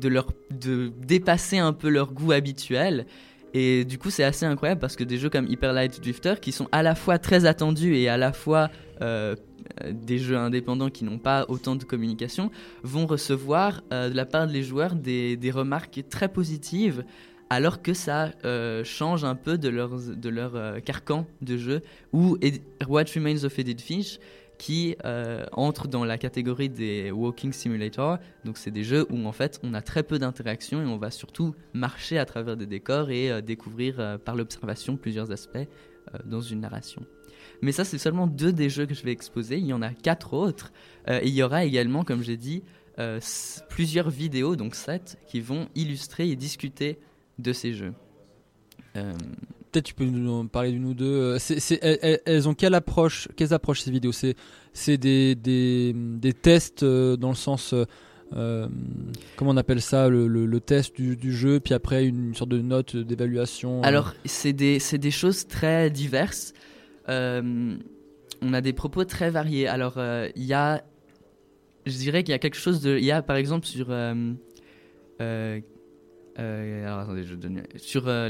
de 0.00 0.08
leur, 0.08 0.32
de 0.50 0.92
dépasser 1.06 1.58
un 1.58 1.72
peu 1.72 1.88
leur 1.88 2.12
goût 2.12 2.32
habituel. 2.32 3.06
Et 3.54 3.84
du 3.84 3.98
coup, 3.98 4.10
c'est 4.10 4.24
assez 4.24 4.44
incroyable 4.44 4.80
parce 4.80 4.96
que 4.96 5.04
des 5.04 5.16
jeux 5.16 5.30
comme 5.30 5.46
Hyper 5.46 5.72
Light 5.72 6.00
Drifter, 6.00 6.34
qui 6.42 6.50
sont 6.50 6.68
à 6.72 6.82
la 6.82 6.96
fois 6.96 7.18
très 7.18 7.46
attendus 7.46 7.96
et 7.96 8.08
à 8.08 8.16
la 8.16 8.32
fois 8.32 8.68
euh, 9.00 9.36
des 9.90 10.18
jeux 10.18 10.36
indépendants 10.36 10.90
qui 10.90 11.04
n'ont 11.04 11.18
pas 11.18 11.46
autant 11.48 11.76
de 11.76 11.84
communication, 11.84 12.50
vont 12.82 13.06
recevoir 13.06 13.82
euh, 13.92 14.10
de 14.10 14.16
la 14.16 14.26
part 14.26 14.48
des 14.48 14.64
joueurs 14.64 14.96
des, 14.96 15.36
des 15.36 15.52
remarques 15.52 16.02
très 16.10 16.28
positives, 16.28 17.04
alors 17.48 17.80
que 17.80 17.94
ça 17.94 18.32
euh, 18.44 18.82
change 18.82 19.24
un 19.24 19.36
peu 19.36 19.56
de 19.56 19.68
leur, 19.68 19.90
de 20.00 20.28
leur 20.28 20.82
carcan 20.82 21.24
de 21.40 21.56
jeu. 21.56 21.82
Ou 22.12 22.36
What 22.88 23.04
Remains 23.14 23.44
of 23.44 23.56
Edith 23.56 23.82
Finch, 23.82 24.18
qui 24.58 24.96
euh, 25.04 25.44
entre 25.52 25.88
dans 25.88 26.04
la 26.04 26.18
catégorie 26.18 26.68
des 26.68 27.10
walking 27.10 27.52
simulator. 27.52 28.18
Donc 28.44 28.58
c'est 28.58 28.70
des 28.70 28.84
jeux 28.84 29.06
où 29.10 29.26
en 29.26 29.32
fait 29.32 29.60
on 29.62 29.74
a 29.74 29.82
très 29.82 30.02
peu 30.02 30.18
d'interaction 30.18 30.82
et 30.82 30.86
on 30.86 30.96
va 30.96 31.10
surtout 31.10 31.54
marcher 31.72 32.18
à 32.18 32.24
travers 32.24 32.56
des 32.56 32.66
décors 32.66 33.10
et 33.10 33.30
euh, 33.30 33.40
découvrir 33.40 33.96
euh, 33.98 34.18
par 34.18 34.36
l'observation 34.36 34.96
plusieurs 34.96 35.30
aspects 35.30 35.68
dans 36.26 36.40
une 36.40 36.60
narration. 36.60 37.02
Mais 37.62 37.72
ça 37.72 37.84
c'est 37.84 37.98
seulement 37.98 38.26
deux 38.26 38.52
des 38.52 38.68
jeux 38.68 38.86
que 38.86 38.94
je 38.94 39.02
vais 39.02 39.12
exposer. 39.12 39.58
Il 39.58 39.66
y 39.66 39.72
en 39.72 39.82
a 39.82 39.90
quatre 39.90 40.34
autres. 40.34 40.72
Et 41.08 41.28
il 41.28 41.34
y 41.34 41.42
aura 41.42 41.64
également, 41.64 42.04
comme 42.04 42.22
j'ai 42.22 42.36
dit, 42.36 42.62
plusieurs 43.70 44.10
vidéos, 44.10 44.54
donc 44.54 44.74
sept, 44.74 45.18
qui 45.26 45.40
vont 45.40 45.68
illustrer 45.74 46.28
et 46.28 46.36
discuter 46.36 46.98
de 47.38 47.52
ces 47.54 47.72
jeux. 47.72 47.94
Peut-être 49.74 49.86
tu 49.86 49.94
peux 49.94 50.04
nous 50.04 50.30
en 50.30 50.46
parler 50.46 50.70
d'une 50.70 50.84
ou 50.84 50.94
deux. 50.94 51.36
euh, 51.36 52.16
elles, 52.24 52.48
ont 52.48 52.54
quelle 52.54 52.74
approche, 52.74 53.26
quelles 53.34 53.52
approches 53.52 53.80
ces 53.80 53.90
vidéos? 53.90 54.12
C'est 54.12 54.96
des, 54.96 56.34
tests 56.40 56.84
euh, 56.84 57.16
dans 57.16 57.30
le 57.30 57.34
sens. 57.34 57.74
euh, 58.36 58.68
comment 59.34 59.50
on 59.50 59.56
appelle 59.56 59.82
ça 59.82 60.08
le, 60.08 60.60
test 60.60 60.94
du, 60.94 61.32
jeu, 61.32 61.58
puis 61.58 61.74
après 61.74 62.06
une 62.06 62.36
sorte 62.36 62.50
de 62.50 62.60
note 62.60 62.94
d'évaluation. 62.94 63.82
Alors, 63.82 64.14
c'est 64.24 64.52
des, 64.52 64.78
choses 65.10 65.48
très 65.48 65.90
diverses. 65.90 66.52
On 67.08 68.52
a 68.52 68.60
des 68.60 68.72
propos 68.72 69.04
très 69.04 69.30
variés. 69.30 69.66
Alors, 69.66 69.98
il 70.36 70.44
y 70.44 70.54
a. 70.54 70.84
Je 71.84 71.96
dirais 71.96 72.22
qu'il 72.22 72.30
y 72.30 72.36
a 72.36 72.38
quelque 72.38 72.58
chose 72.58 72.80
de. 72.80 72.96
Il 72.96 73.04
y 73.04 73.10
a 73.10 73.22
par 73.22 73.34
exemple 73.34 73.66
sur. 73.66 73.88
Euh. 76.38 77.24
Sur 77.76 78.08
euh, 78.08 78.28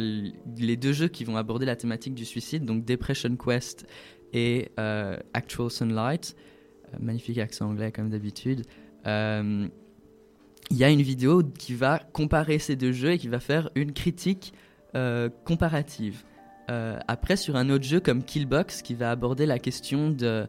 les 0.57 0.77
deux 0.77 0.93
jeux 0.93 1.09
qui 1.09 1.25
vont 1.25 1.37
aborder 1.37 1.67
la 1.67 1.77
thématique 1.77 2.15
du 2.15 2.25
suicide, 2.25 2.65
donc 2.65 2.85
Depression 2.85 3.37
Quest 3.37 3.87
et 4.33 4.71
euh, 4.79 5.17
Actual 5.33 5.71
Sunlight. 5.71 6.37
Magnifique 7.01 7.39
accent 7.39 7.69
anglais, 7.69 7.91
comme 7.91 8.11
d'habitude. 8.11 8.63
Il 9.07 9.71
y 10.71 10.85
a 10.85 10.91
une 10.91 11.03
vidéo 11.03 11.43
qui 11.43 11.75
va 11.75 11.99
comparer 12.13 12.59
ces 12.59 12.77
deux 12.77 12.93
jeux 12.93 13.13
et 13.13 13.19
qui 13.19 13.29
va 13.29 13.41
faire 13.41 13.69
une 13.75 13.93
critique 13.93 14.55
comparative. 15.45 16.23
Après, 16.69 17.37
sur 17.37 17.57
un 17.57 17.69
autre 17.71 17.83
jeu 17.85 17.99
comme 17.99 18.23
Killbox, 18.23 18.83
qui 18.83 18.95
va 18.95 19.11
aborder 19.11 19.45
la 19.45 19.59
question 19.59 20.11
du 20.13 20.47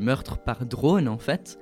meurtre 0.00 0.38
par 0.38 0.64
drone, 0.64 1.08
en 1.08 1.18
fait. 1.18 1.58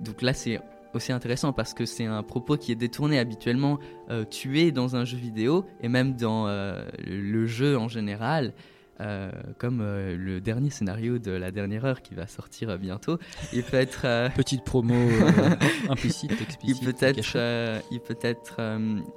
Donc 0.00 0.22
là, 0.22 0.34
c'est 0.34 0.58
aussi 0.94 1.12
intéressant 1.12 1.52
parce 1.52 1.74
que 1.74 1.84
c'est 1.84 2.06
un 2.06 2.22
propos 2.22 2.56
qui 2.56 2.72
est 2.72 2.76
détourné 2.76 3.18
habituellement, 3.18 3.78
euh, 4.10 4.24
tué 4.24 4.72
dans 4.72 4.96
un 4.96 5.04
jeu 5.04 5.16
vidéo 5.16 5.64
et 5.80 5.88
même 5.88 6.14
dans 6.14 6.46
euh, 6.46 6.84
le 7.06 7.46
jeu 7.46 7.76
en 7.78 7.88
général. 7.88 8.54
Euh, 9.00 9.30
comme 9.58 9.80
euh, 9.80 10.16
le 10.16 10.40
dernier 10.40 10.70
scénario 10.70 11.18
de 11.18 11.32
la 11.32 11.50
dernière 11.50 11.84
heure 11.84 12.00
qui 12.00 12.14
va 12.14 12.28
sortir 12.28 12.70
euh, 12.70 12.76
bientôt. 12.76 13.18
Il 13.52 13.64
peut 13.64 13.76
être 13.76 14.02
Petite 14.36 14.64
promo 14.64 14.94
implicite, 15.88 16.30
il 16.32 16.42
explicite. 16.42 16.84
peut 16.84 16.94
être, 17.04 17.82
il 17.90 18.00
peut 18.00 18.18
être, 18.22 18.60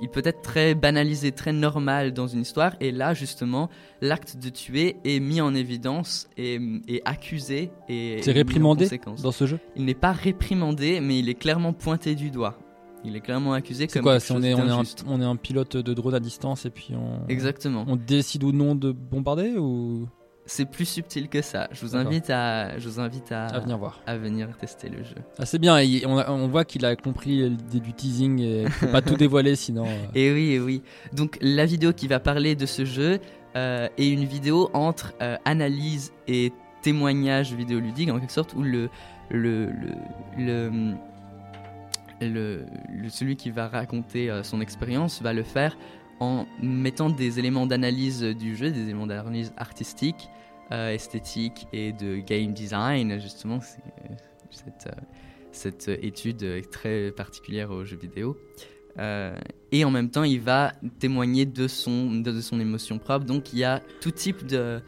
il 0.02 0.10
peut 0.10 0.24
être 0.24 0.42
très 0.42 0.74
banalisé, 0.74 1.32
très 1.32 1.54
normal 1.54 2.14
dans 2.14 2.28
une 2.28 2.42
histoire. 2.42 2.76
Et 2.80 2.92
là, 2.92 3.14
justement, 3.14 3.70
l'acte 4.02 4.38
de 4.38 4.50
tuer 4.50 4.98
est 5.06 5.20
mis 5.20 5.42
en 5.42 5.54
évidence 5.54 6.28
et, 6.38 6.60
et 6.88 7.02
accusé 7.06 7.72
et 7.88 8.20
C'est 8.24 8.32
réprimandé 8.32 8.90
dans 9.22 9.32
ce 9.32 9.46
jeu? 9.46 9.60
Il 9.76 9.86
n'est 9.86 9.94
pas 9.94 10.12
réprimandé, 10.12 11.00
mais 11.02 11.20
il 11.20 11.30
est 11.30 11.36
clairement 11.36 11.74
pointé 11.74 12.16
du 12.16 12.32
doigt. 12.32 12.58
Il 13.08 13.16
est 13.16 13.22
clairement 13.22 13.54
accusé 13.54 13.88
comme 13.88 14.04
quoi 14.04 14.20
si 14.20 14.32
on 14.32 14.44
est, 14.44 14.54
on, 14.54 14.60
est 14.60 14.62
un, 14.62 14.66
d'injuste. 14.66 15.04
on 15.08 15.22
est 15.22 15.26
un 15.26 15.36
pilote 15.36 15.78
de 15.78 15.94
drone 15.94 16.14
à 16.14 16.20
distance 16.20 16.66
et 16.66 16.70
puis 16.70 16.90
on, 16.94 17.28
Exactement. 17.30 17.86
on 17.88 17.96
décide 17.96 18.44
ou 18.44 18.52
non 18.52 18.76
de 18.76 18.92
bombarder 18.92 19.56
ou 19.58 20.08
C'est 20.46 20.70
plus 20.70 20.86
subtil 20.86 21.28
que 21.30 21.42
ça. 21.42 21.68
Je 21.72 21.82
vous 21.86 21.96
invite 21.96 22.30
à, 22.30 22.78
je 22.78 22.88
vous 22.88 23.00
invite 23.00 23.32
à, 23.32 23.46
À 23.48 23.60
venir 23.60 23.78
voir. 23.78 24.00
à 24.06 24.18
venir 24.18 24.56
tester 24.58 24.90
le 24.90 25.04
jeu. 25.04 25.16
Ah, 25.40 25.46
c'est 25.46 25.60
bien, 25.60 25.80
il- 25.82 26.06
on, 26.08 26.18
a- 26.18 26.30
on 26.32 26.48
voit 26.48 26.64
qu'il 26.66 26.86
a 26.86 26.96
compris 26.96 27.50
l'idée 27.50 27.80
du 27.80 27.94
teasing 27.94 28.40
et 28.42 28.66
faut 28.70 28.88
pas 28.88 29.02
tout 29.02 29.16
dévoiler 29.16 29.56
sinon. 29.56 29.86
euh, 29.86 30.06
Et 30.16 30.32
oui, 30.34 30.52
et 30.52 30.60
oui. 30.60 30.82
Donc 31.14 31.38
la 31.42 31.66
vidéo 31.66 31.94
qui 31.94 32.08
va 32.08 32.20
parler 32.20 32.56
de 32.56 32.66
ce 32.66 32.86
jeu 32.86 33.20
euh, 33.56 33.88
est 33.98 34.10
une 34.10 34.26
vidéo 34.26 34.70
entre 34.74 35.14
euh, 35.22 35.36
analyse 35.46 36.12
et 36.28 36.52
témoignage 36.82 37.54
vidéoludique 37.54 38.10
en 38.10 38.20
quelque 38.20 38.32
sorte 38.32 38.54
où 38.54 38.62
le 38.64 38.90
le 39.30 39.66
le, 39.66 39.92
le, 40.38 40.94
le- 42.22 42.66
celui 43.10 43.36
qui 43.36 43.52
va 43.52 43.68
raconter 43.68 44.30
euh, 44.30 44.44
son 44.44 44.62
expérience 44.62 45.22
va 45.22 45.34
le 45.34 45.44
faire 45.44 45.78
en 46.20 46.46
mettant 46.62 47.10
des 47.10 47.40
éléments 47.40 47.66
d'analyse 47.68 48.22
du 48.24 48.56
jeu, 48.56 48.72
des 48.72 48.84
éléments 48.84 49.08
d'analyse 49.08 49.54
artistique, 49.58 50.30
euh, 50.72 50.92
esthétique 50.94 51.68
et 51.74 51.94
de 51.94 52.18
game 52.18 52.54
design 52.54 53.20
justement. 53.20 53.60
Euh, 53.60 54.14
cette, 54.50 54.90
cette 55.52 55.90
étude 56.02 56.70
très 56.72 57.12
particulière 57.12 57.70
aux 57.72 57.84
jeux 57.84 57.98
vidéo. 57.98 58.38
Et 59.72 59.86
en 59.86 59.92
même 59.92 60.10
temps, 60.10 60.24
il 60.24 60.40
va 60.40 60.72
témoigner 61.00 61.46
de 61.46 61.68
son, 61.68 62.16
de, 62.22 62.42
son 62.42 62.60
émotion 62.60 62.98
propre. 62.98 63.26
Donc, 63.26 63.54
il 63.54 63.60
y 63.60 63.64
a 63.64 63.82
tout 64.02 64.10
type 64.10 64.48
de, 64.48 64.82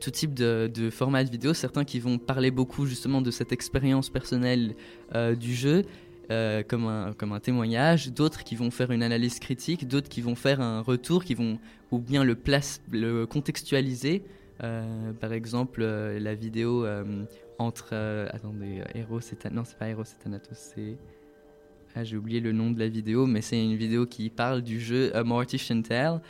tout 0.00 0.10
type 0.10 0.34
de, 0.34 0.70
de 0.72 0.90
format 0.90 1.24
de 1.24 1.30
vidéo. 1.30 1.54
Certains 1.54 1.84
qui 1.84 2.00
vont 2.00 2.18
parler 2.18 2.50
beaucoup 2.50 2.86
justement 2.86 3.20
de 3.20 3.30
cette 3.30 3.52
expérience 3.52 4.10
personnelle 4.10 4.74
euh, 5.14 5.34
du 5.34 5.54
jeu. 5.54 5.84
euh, 6.30 6.62
comme, 6.62 6.86
un, 6.86 7.14
comme 7.14 7.32
un 7.32 7.40
témoignage, 7.40 8.12
d'autres 8.12 8.44
qui 8.44 8.54
vont 8.54 8.70
faire 8.70 8.90
une 8.90 9.02
analyse 9.02 9.38
critique, 9.38 9.88
d'autres 9.88 10.10
qui 10.10 10.20
vont 10.20 10.34
faire 10.34 10.60
un 10.60 10.82
retour, 10.82 11.24
qui 11.24 11.34
vont 11.34 11.58
ou 11.90 11.98
bien 11.98 12.22
le, 12.22 12.34
place, 12.34 12.82
le 12.90 13.24
contextualiser. 13.24 14.22
Euh, 14.62 15.12
par 15.14 15.32
exemple, 15.32 15.82
la 15.82 16.34
vidéo 16.34 16.86
entre. 17.58 17.94
attendez, 18.30 18.82
Héros 18.94 19.20
Thanatos. 19.20 19.52
Non, 19.52 19.64
c'est 19.64 19.78
pas 19.78 19.88
Héros 19.88 20.02
et 20.02 20.22
Thanatos, 20.22 20.58
c'est. 20.74 20.96
Ah, 21.94 22.04
j'ai 22.04 22.18
oublié 22.18 22.40
le 22.40 22.52
nom 22.52 22.70
de 22.70 22.78
la 22.78 22.88
vidéo, 22.88 23.26
mais 23.26 23.40
c'est 23.40 23.64
une 23.64 23.76
vidéo 23.76 24.04
qui 24.04 24.28
parle 24.28 24.60
du 24.60 24.78
jeu 24.78 25.10
Mortician 25.24 25.80
Tale, 25.80 26.20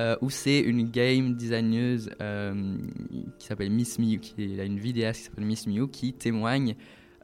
euh, 0.00 0.16
où 0.20 0.30
c'est 0.30 0.60
une 0.60 0.90
game 0.90 1.34
designeuse 1.34 2.10
euh, 2.20 2.76
qui 3.38 3.46
s'appelle 3.46 3.70
Miss 3.70 3.98
Miu, 3.98 4.18
qui 4.18 4.60
a 4.60 4.64
une 4.64 4.78
vidéaste 4.78 5.20
qui 5.20 5.26
s'appelle 5.26 5.44
Miss 5.44 5.66
Miu, 5.66 5.88
qui 5.88 6.12
témoigne 6.12 6.76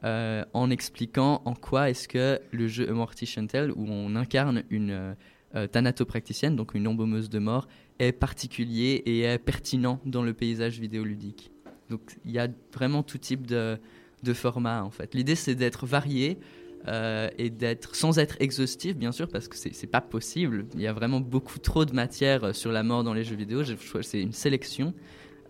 euh, 0.03 0.43
en 0.53 0.69
expliquant 0.69 1.41
en 1.45 1.53
quoi 1.53 1.89
est-ce 1.89 2.07
que 2.07 2.39
le 2.51 2.67
jeu 2.67 2.89
A 2.89 2.93
Mortician 2.93 3.47
Tale, 3.47 3.71
où 3.71 3.85
on 3.87 4.15
incarne 4.15 4.63
une 4.69 5.15
euh, 5.55 5.67
thanatopraticienne, 5.67 6.55
donc 6.55 6.73
une 6.73 6.87
embaumeuse 6.87 7.29
de 7.29 7.39
mort, 7.39 7.67
est 7.99 8.11
particulier 8.11 9.01
et 9.05 9.21
est 9.21 9.39
pertinent 9.39 10.01
dans 10.05 10.21
le 10.21 10.33
paysage 10.33 10.79
vidéoludique. 10.79 11.51
Donc 11.89 12.01
il 12.25 12.31
y 12.31 12.39
a 12.39 12.49
vraiment 12.73 13.03
tout 13.03 13.17
type 13.17 13.47
de, 13.47 13.77
de 14.21 14.33
format 14.33 14.83
en 14.83 14.91
fait. 14.91 15.15
L'idée 15.15 15.35
c'est 15.35 15.55
d'être 15.55 15.85
varié 15.85 16.39
euh, 16.87 17.29
et 17.37 17.49
d'être 17.49 17.95
sans 17.95 18.19
être 18.19 18.35
exhaustif 18.39 18.95
bien 18.95 19.11
sûr 19.11 19.27
parce 19.27 19.47
que 19.47 19.55
c'est 19.57 19.87
pas 19.87 20.01
possible. 20.01 20.65
Il 20.75 20.81
y 20.81 20.87
a 20.87 20.93
vraiment 20.93 21.19
beaucoup 21.19 21.57
trop 21.57 21.83
de 21.85 21.93
matière 21.93 22.43
euh, 22.43 22.53
sur 22.53 22.71
la 22.71 22.83
mort 22.83 23.03
dans 23.03 23.13
les 23.13 23.23
jeux 23.23 23.35
vidéo. 23.35 23.63
C'est 24.01 24.21
une 24.21 24.31
sélection, 24.31 24.93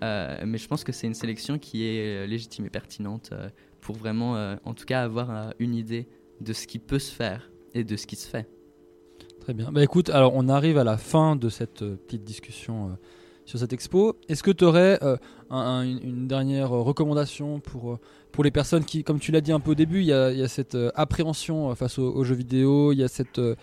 euh, 0.01 0.37
mais 0.45 0.57
je 0.57 0.67
pense 0.67 0.83
que 0.83 0.91
c'est 0.91 1.07
une 1.07 1.13
sélection 1.13 1.59
qui 1.59 1.85
est 1.85 2.25
légitime 2.27 2.65
et 2.65 2.69
pertinente 2.69 3.33
pour 3.81 3.95
vraiment, 3.95 4.57
en 4.63 4.73
tout 4.73 4.85
cas, 4.85 5.03
avoir 5.03 5.53
une 5.59 5.75
idée 5.75 6.07
de 6.41 6.53
ce 6.53 6.65
qui 6.65 6.79
peut 6.79 6.99
se 6.99 7.13
faire 7.13 7.51
et 7.73 7.83
de 7.83 7.95
ce 7.95 8.07
qui 8.07 8.15
se 8.15 8.27
fait. 8.27 8.47
Très 9.41 9.53
bien. 9.53 9.71
Bah 9.71 9.83
écoute, 9.83 10.09
alors 10.09 10.33
on 10.35 10.49
arrive 10.49 10.77
à 10.77 10.83
la 10.83 10.97
fin 10.97 11.35
de 11.35 11.49
cette 11.49 11.83
petite 11.83 12.23
discussion 12.23 12.97
sur 13.45 13.59
cette 13.59 13.73
expo. 13.73 14.17
Est-ce 14.27 14.43
que 14.43 14.51
tu 14.51 14.63
aurais 14.63 14.99
euh, 15.03 15.17
un- 15.49 15.57
un- 15.57 15.83
une, 15.83 16.27
dernière 16.27 16.73
euh, 16.75 16.81
recommandation 16.81 17.59
pour, 17.59 17.93
euh, 17.93 17.99
pour 18.31 18.43
les 18.43 18.51
personnes 18.51 18.83
qui, 18.83 19.03
comme 19.03 19.19
tu 19.19 19.31
l'as 19.31 19.41
dit 19.41 19.51
un 19.51 19.59
peu 19.59 19.71
au 19.71 19.75
début, 19.75 19.99
il 19.99 20.07
y 20.07 20.13
a, 20.13 20.47
cette 20.47 20.77
appréhension 20.95 21.73
face 21.75 21.99
aux, 21.99 22.23
jeux 22.23 22.35
vidéo, 22.35 22.91
il 22.91 22.97
y 22.99 23.03
a 23.03 23.07
cette, 23.07 23.39
euh, 23.39 23.55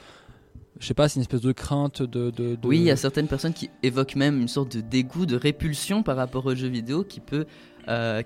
je 0.79 0.87
sais 0.87 0.95
pas, 0.95 1.09
c'est 1.09 1.17
une 1.17 1.23
espèce 1.23 1.41
de 1.43 1.53
crainte 1.53 2.03
de... 2.03 2.33
Oui, 2.65 2.79
il 2.79 2.85
y 2.85 2.91
a 2.91 2.97
certaines 2.97 3.29
personnes 3.29 3.53
qui 3.53 3.71
évoquent 3.83 4.17
même 4.17 4.41
une 4.41 4.49
sorte 4.49 4.77
de 4.77 4.81
dégoût, 4.81 5.27
de 5.27 5.37
répulsion 5.37 6.03
par 6.03 6.17
rapport 6.17 6.47
aux 6.47 6.55
jeux 6.55 6.69
vidéo 6.69 7.05
qui 7.05 7.21
peut, 7.21 7.45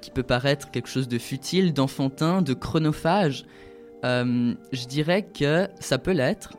qui 0.01 0.11
peut 0.11 0.23
paraître 0.23 0.71
quelque 0.71 0.89
chose 0.89 1.09
de 1.09 1.19
futile, 1.19 1.73
d'enfantin, 1.73 2.43
de 2.43 2.55
chronophage. 2.55 3.45
Je 4.05 4.87
dirais 4.87 5.23
que 5.23 5.67
ça 5.81 5.99
peut 5.99 6.13
l'être, 6.13 6.53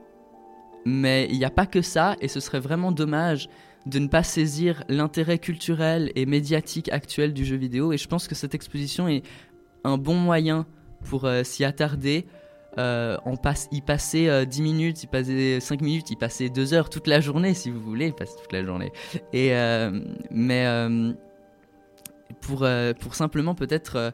mais 0.86 1.28
il 1.32 1.38
n'y 1.38 1.46
a 1.46 1.50
pas 1.50 1.66
que 1.66 1.82
ça, 1.82 2.16
et 2.20 2.28
ce 2.28 2.42
serait 2.42 2.60
vraiment 2.60 2.92
dommage 2.92 3.48
de 3.88 4.00
ne 4.00 4.08
pas 4.08 4.24
saisir 4.24 4.84
l'intérêt 4.90 5.40
culturel 5.40 6.12
et 6.16 6.26
médiatique 6.26 6.90
actuel 6.92 7.34
du 7.34 7.46
jeu 7.46 7.56
vidéo. 7.56 7.94
Et 7.94 7.98
je 7.98 8.08
pense 8.08 8.28
que 8.28 8.36
cette 8.36 8.54
exposition 8.54 9.08
est 9.08 9.24
un 9.84 9.98
bon 9.98 10.16
moyen 10.16 10.66
pour 11.06 11.26
euh, 11.26 11.44
s'y 11.44 11.64
attarder. 11.64 12.26
Euh, 12.78 13.18
passe, 13.42 13.68
y 13.72 13.82
passer 13.82 14.28
euh, 14.28 14.46
10 14.46 14.62
minutes, 14.62 15.04
y 15.04 15.08
passer 15.08 15.60
5 15.60 15.82
minutes, 15.82 16.12
y 16.12 16.16
passer 16.16 16.50
2 16.50 16.74
heures 16.76 16.90
toute 16.92 17.08
la 17.08 17.22
journée 17.22 17.56
si 17.56 17.72
vous 17.72 17.82
voulez, 17.82 18.10
y 18.10 18.12
passer 18.12 18.36
toute 18.40 18.54
la 18.54 18.64
journée. 18.64 18.92
Et, 19.34 19.54
euh, 19.54 20.00
mais 20.30 20.68
euh, 20.68 21.14
euh, 22.62 22.94
pour 22.94 23.16
simplement 23.16 23.56
peut-être 23.56 24.14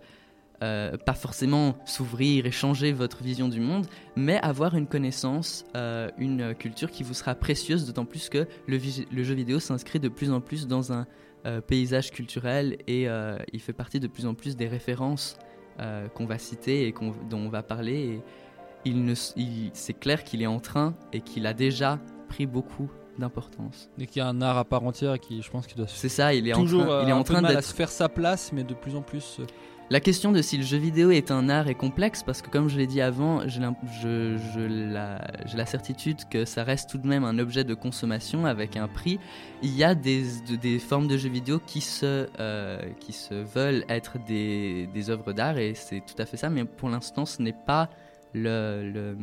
euh, 0.61 0.95
pas 0.97 1.13
forcément 1.13 1.75
s'ouvrir 1.85 2.45
et 2.45 2.51
changer 2.51 2.93
votre 2.93 3.23
vision 3.23 3.49
du 3.49 3.59
monde, 3.59 3.85
mais 4.15 4.39
avoir 4.41 4.75
une 4.75 4.87
connaissance, 4.87 5.65
euh, 5.75 6.09
une 6.17 6.53
culture 6.55 6.89
qui 6.89 7.03
vous 7.03 7.13
sera 7.13 7.35
précieuse, 7.35 7.85
d'autant 7.85 8.05
plus 8.05 8.29
que 8.29 8.47
le, 8.67 8.79
jeu 8.79 9.33
vidéo 9.33 9.59
s'inscrit 9.59 9.99
de 9.99 10.09
plus 10.09 10.31
en 10.31 10.39
plus 10.39 10.67
dans 10.67 10.93
un 10.93 11.05
euh, 11.45 11.59
paysage 11.59 12.11
culturel 12.11 12.77
et 12.87 13.07
il 13.51 13.59
fait 13.59 13.73
partie 13.73 13.99
de 13.99 14.07
plus 14.07 14.25
en 14.25 14.33
plus 14.33 14.55
des 14.55 14.67
références 14.67 15.37
qu'on 16.13 16.25
va 16.25 16.37
citer 16.37 16.87
et 16.87 16.93
dont 17.29 17.39
on 17.39 17.49
va 17.49 17.63
parler. 17.63 18.21
Et 18.85 18.93
c'est 19.73 19.93
clair 19.93 20.23
qu'il 20.23 20.41
est 20.41 20.47
en 20.47 20.59
train 20.59 20.93
et 21.11 21.21
qu'il 21.21 21.45
a 21.47 21.53
déjà 21.53 21.99
pris 22.29 22.45
beaucoup 22.45 22.89
d'importance. 23.17 23.89
Dès 23.97 24.07
qu'il 24.07 24.19
y 24.19 24.21
a 24.21 24.27
un 24.27 24.41
art 24.41 24.57
à 24.57 24.65
part 24.65 24.83
entière 24.83 25.19
qui, 25.19 25.41
je 25.41 25.51
pense 25.51 25.67
qu'il 25.67 25.77
doit 25.77 25.87
C'est 25.87 26.09
ça, 26.09 26.33
il 26.33 26.47
est 26.47 26.53
en 26.53 26.61
toujours 26.61 26.85
train- 26.85 27.03
il 27.03 27.09
est 27.09 27.13
en 27.13 27.23
train 27.23 27.41
de 27.41 27.61
se 27.61 27.73
faire 27.73 27.89
sa 27.89 28.09
place, 28.09 28.51
mais 28.53 28.63
de 28.63 28.73
plus 28.73 28.95
en 28.95 29.01
plus. 29.01 29.39
La 29.89 29.99
question 29.99 30.31
de 30.31 30.41
si 30.41 30.57
le 30.57 30.63
jeu 30.63 30.77
vidéo 30.77 31.11
est 31.11 31.29
un 31.29 31.49
art 31.49 31.67
est 31.67 31.75
complexe 31.75 32.23
parce 32.23 32.41
que 32.41 32.49
comme 32.49 32.67
je 32.67 32.77
l'ai 32.77 32.87
dit 32.87 32.99
avant, 33.01 33.47
j'ai 33.47 33.59
l'imp- 33.59 33.77
je- 34.01 34.37
je 34.53 34.59
la, 35.55 35.65
certitude 35.67 36.17
que 36.31 36.45
ça 36.45 36.63
reste 36.63 36.89
tout 36.89 36.97
de 36.97 37.05
même 37.05 37.23
un 37.23 37.37
objet 37.37 37.63
de 37.63 37.73
consommation 37.75 38.45
avec 38.45 38.75
un 38.75 38.87
prix. 38.87 39.19
Il 39.61 39.75
y 39.75 39.83
a 39.83 39.93
des, 39.93 40.23
de- 40.49 40.55
des 40.55 40.79
formes 40.79 41.07
de 41.07 41.15
jeux 41.17 41.29
vidéo 41.29 41.59
qui 41.67 41.79
se, 41.81 42.27
euh, 42.39 42.79
qui 43.01 43.13
se 43.13 43.35
veulent 43.35 43.85
être 43.87 44.17
des, 44.25 44.87
des 44.93 45.09
œuvres 45.11 45.31
d'art 45.31 45.57
et 45.59 45.73
c'est 45.75 45.99
tout 45.99 46.19
à 46.19 46.25
fait 46.25 46.37
ça, 46.37 46.49
mais 46.49 46.65
pour 46.65 46.89
l'instant 46.89 47.25
ce 47.25 47.41
n'est 47.41 47.55
pas 47.67 47.89
le, 48.33 48.89
le, 48.91 49.15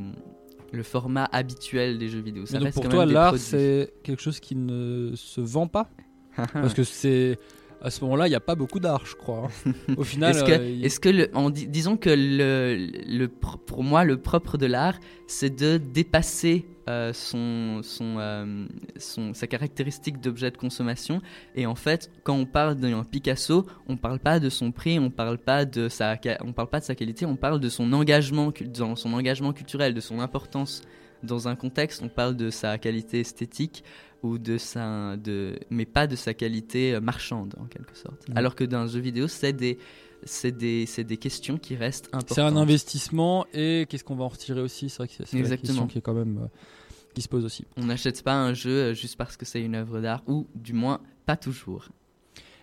le 0.73 0.83
format 0.85 1.29
habituel 1.33 1.99
des 1.99 2.09
jeux 2.09 2.21
vidéo. 2.21 2.47
Ça 2.47 2.53
Mais 2.55 2.59
donc 2.59 2.65
reste 2.67 2.75
pour 2.77 2.85
quand 2.85 2.91
toi, 2.91 3.07
l'art, 3.07 3.37
c'est 3.39 3.93
quelque 4.05 4.23
chose 4.23 4.39
qui 4.39 4.55
ne 4.55 5.13
se 5.17 5.41
vend 5.41 5.67
pas? 5.67 5.89
Parce 6.53 6.75
que 6.75 6.85
c'est. 6.85 7.39
À 7.83 7.91
ce 7.91 8.03
moment-là, 8.05 8.27
il 8.27 8.31
n'y 8.31 8.37
a 8.37 8.41
pas 8.41 8.55
beaucoup 8.55 8.79
d'art, 8.81 9.07
je 9.07 9.15
crois. 9.17 9.49
hein. 9.67 9.73
Au 9.97 10.05
final. 10.05 10.31
est-ce 10.37 10.45
que, 10.45 10.53
euh, 10.53 10.69
il- 10.71 10.85
est-ce 10.85 11.01
que 11.01 11.09
le, 11.09 11.31
en 11.35 11.49
di- 11.51 11.67
disons 11.67 11.97
que 11.97 12.11
le, 12.11 12.77
le, 13.09 13.29
pro- 13.29 13.57
pour 13.59 13.83
moi, 13.83 14.05
le 14.05 14.19
propre 14.19 14.59
de 14.59 14.67
l'art, 14.67 14.99
c'est 15.27 15.49
de 15.59 15.79
dépasser 15.79 16.67
euh, 16.89 17.13
son, 17.15 17.81
son, 17.83 18.17
euh, 18.19 18.67
son, 18.99 19.33
sa 19.33 19.47
caractéristique 19.47 20.21
d'objet 20.21 20.51
de 20.51 20.57
consommation. 20.59 21.23
Et 21.55 21.65
en 21.67 21.75
fait, 21.75 22.11
quand 22.23 22.35
on 22.35 22.47
parle 22.47 22.75
d'un 22.75 23.03
Picasso, 23.05 23.65
on 23.89 23.97
parle 23.97 24.19
pas 24.19 24.41
de 24.41 24.51
son 24.51 24.73
prix, 24.73 24.99
on 24.99 25.09
parle 25.11 25.39
pas 25.39 25.65
de 25.65 25.89
sa, 25.89 26.19
on 26.45 26.53
parle 26.53 26.69
pas 26.69 26.81
de 26.81 26.85
sa 26.85 26.95
qualité, 26.95 27.25
on 27.25 27.37
parle 27.37 27.61
de 27.61 27.69
son 27.69 27.93
engagement, 27.93 28.53
dans 28.75 28.97
son 28.97 29.13
engagement 29.15 29.53
culturel, 29.53 29.95
de 29.95 30.01
son 30.01 30.21
importance 30.21 30.83
dans 31.23 31.49
un 31.49 31.55
contexte. 31.55 32.03
On 32.05 32.09
parle 32.09 32.35
de 32.37 32.51
sa 32.51 32.77
qualité 32.79 33.21
esthétique 33.21 33.85
ou 34.23 34.39
de 34.39 34.59
sa, 34.59 35.17
de, 35.17 35.59
mais 35.71 35.87
pas 35.87 36.07
de 36.07 36.17
sa 36.17 36.35
qualité 36.35 36.95
euh, 36.95 37.01
marchande 37.01 37.55
en 37.59 37.65
quelque 37.65 37.97
sorte. 37.97 38.29
Mhm. 38.29 38.37
Alors 38.37 38.55
que 38.55 38.65
dans 38.65 38.79
un 38.79 38.87
jeu 38.87 39.01
vidéo, 39.01 39.29
c'est 39.29 39.53
des, 39.53 39.79
c'est 40.25 40.57
des, 40.57 40.87
c'est 40.87 41.05
des 41.05 41.17
questions 41.17 41.59
qui 41.59 41.77
restent 41.77 42.09
importantes. 42.13 42.35
C'est 42.35 42.43
un 42.43 42.57
investissement 42.57 43.47
et 43.55 43.87
qu'est-ce 43.89 44.05
qu'on 44.05 44.17
va 44.17 44.25
en 44.25 44.29
retirer 44.29 44.61
aussi? 44.61 44.89
C'est 44.89 44.99
vrai 44.99 45.09
que 45.09 45.15
c'est 45.25 45.43
la 45.43 45.57
question 45.57 45.87
qui 45.87 45.99
est 45.99 46.03
quand 46.03 46.15
même 46.15 46.39
euh, 46.45 46.47
qui 47.15 47.23
se 47.23 47.29
pose 47.29 47.45
aussi. 47.45 47.65
On 47.77 47.87
n'achète 47.87 48.23
pas 48.23 48.35
un 48.35 48.55
jeu 48.55 48.71
euh, 48.71 48.95
juste 48.95 49.17
parce 49.17 49.37
que 49.37 49.45
c'est 49.45 49.63
une 49.63 49.75
œuvre 49.75 50.01
d'art, 50.01 50.23
ou 50.27 50.47
du 50.55 50.73
moins 50.73 51.01
pas 51.27 51.37
toujours. 51.37 51.89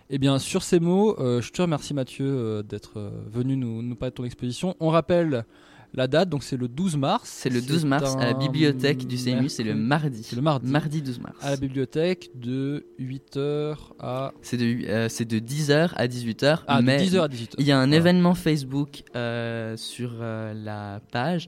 Eh 0.09 0.19
bien, 0.19 0.39
sur 0.39 0.63
ces 0.63 0.79
mots, 0.79 1.19
euh, 1.19 1.41
je 1.41 1.51
te 1.51 1.61
remercie 1.61 1.93
Mathieu 1.93 2.25
euh, 2.25 2.63
d'être 2.63 3.11
venu 3.27 3.57
nous, 3.57 3.81
nous 3.81 3.95
parler 3.95 4.11
de 4.11 4.15
ton 4.15 4.23
exposition. 4.23 4.75
On 4.79 4.89
rappelle 4.89 5.45
la 5.93 6.07
date, 6.07 6.29
donc 6.29 6.43
c'est 6.43 6.57
le 6.57 6.67
12 6.67 6.97
mars. 6.97 7.29
C'est 7.29 7.49
le 7.49 7.61
12 7.61 7.85
mars 7.85 8.15
à 8.19 8.25
la 8.25 8.33
bibliothèque 8.33 9.07
du 9.07 9.15
CMU, 9.17 9.49
c'est 9.49 9.63
le 9.63 9.73
mardi. 9.75 10.21
C'est 10.23 10.35
le 10.35 10.41
mardi. 10.41 10.69
Mardi 10.69 11.01
12 11.01 11.19
mars. 11.21 11.35
À 11.41 11.51
la 11.51 11.57
bibliothèque 11.57 12.29
de 12.35 12.85
8h 12.99 13.75
à... 13.99 14.33
C'est 14.41 14.57
de, 14.57 14.65
euh, 14.87 15.07
de 15.07 15.39
10h 15.39 15.91
à 15.95 16.07
18h. 16.07 16.59
Ah, 16.67 16.81
de 16.81 16.85
mais 16.85 16.97
10h 17.03 17.19
à 17.21 17.27
18h. 17.27 17.53
Il 17.59 17.65
y 17.65 17.71
a 17.71 17.77
un 17.79 17.85
Voilà. 17.87 17.95
événement 17.97 18.35
Facebook 18.35 19.03
euh, 19.15 19.75
sur 19.77 20.11
euh, 20.19 20.53
la 20.53 20.99
page. 21.11 21.47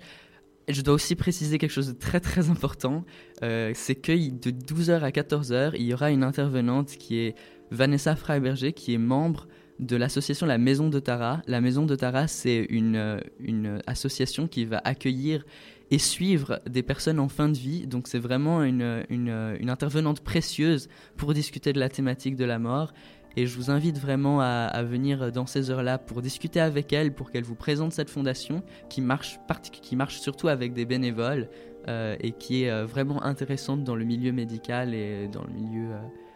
Et 0.67 0.73
je 0.73 0.81
dois 0.81 0.93
aussi 0.93 1.15
préciser 1.15 1.57
quelque 1.57 1.71
chose 1.71 1.87
de 1.87 1.93
très 1.99 2.19
très 2.19 2.49
important. 2.49 3.03
euh, 3.43 3.71
c'est 3.75 3.95
que 3.95 4.11
de 4.11 4.51
12h 4.51 5.01
à 5.01 5.09
14h, 5.09 5.71
il 5.75 5.83
y 5.83 5.93
aura 5.93 6.11
une 6.11 6.23
intervenante 6.23 6.89
qui 6.97 7.17
est 7.17 7.35
Vanessa 7.71 8.15
Freiberger, 8.15 8.73
qui 8.73 8.93
est 8.93 8.97
membre 8.99 9.47
de 9.79 9.95
l'association 9.95 10.45
La 10.45 10.57
Maison 10.57 10.89
de 10.89 10.99
Tara. 10.99 11.41
La 11.47 11.61
Maison 11.61 11.85
de 11.85 11.95
Tara, 11.95 12.27
c'est 12.27 12.65
une, 12.69 12.95
euh, 12.95 13.19
une 13.39 13.81
association 13.87 14.47
qui 14.47 14.65
va 14.65 14.81
accueillir 14.83 15.45
et 15.91 15.97
suivre 15.97 16.59
des 16.69 16.83
personnes 16.83 17.19
en 17.19 17.29
fin 17.29 17.49
de 17.49 17.57
vie. 17.57 17.87
Donc 17.87 18.07
c'est 18.07 18.19
vraiment 18.19 18.63
une, 18.63 19.03
une, 19.09 19.55
une 19.59 19.69
intervenante 19.69 20.21
précieuse 20.21 20.87
pour 21.17 21.33
discuter 21.33 21.73
de 21.73 21.79
la 21.79 21.89
thématique 21.89 22.35
de 22.35 22.45
la 22.45 22.59
mort. 22.59 22.93
Et 23.35 23.45
je 23.45 23.55
vous 23.55 23.69
invite 23.69 23.97
vraiment 23.97 24.41
à, 24.41 24.83
venir 24.83 25.31
dans 25.31 25.45
ces 25.45 25.69
heures-là 25.69 25.97
pour 25.97 26.21
discuter 26.21 26.59
avec 26.59 26.91
elle, 26.93 27.13
pour 27.13 27.31
qu'elle 27.31 27.43
vous 27.43 27.55
présente 27.55 27.93
cette 27.93 28.09
fondation 28.09 28.63
qui 28.89 29.01
marche, 29.01 29.39
qui 29.71 29.95
marche 29.95 30.19
surtout 30.19 30.47
avec 30.47 30.73
des 30.73 30.85
bénévoles 30.85 31.47
euh, 31.87 32.15
et 32.19 32.31
qui 32.31 32.63
est 32.63 32.71
euh, 32.71 32.85
vraiment 32.85 33.23
intéressante 33.23 33.83
dans 33.83 33.95
le 33.95 34.03
milieu 34.03 34.31
médical 34.31 34.93
et 34.93 35.27
dans 35.27 35.43
le 35.43 35.53
milieu 35.53 35.91
euh, 35.91 35.97
euh, 35.97 36.28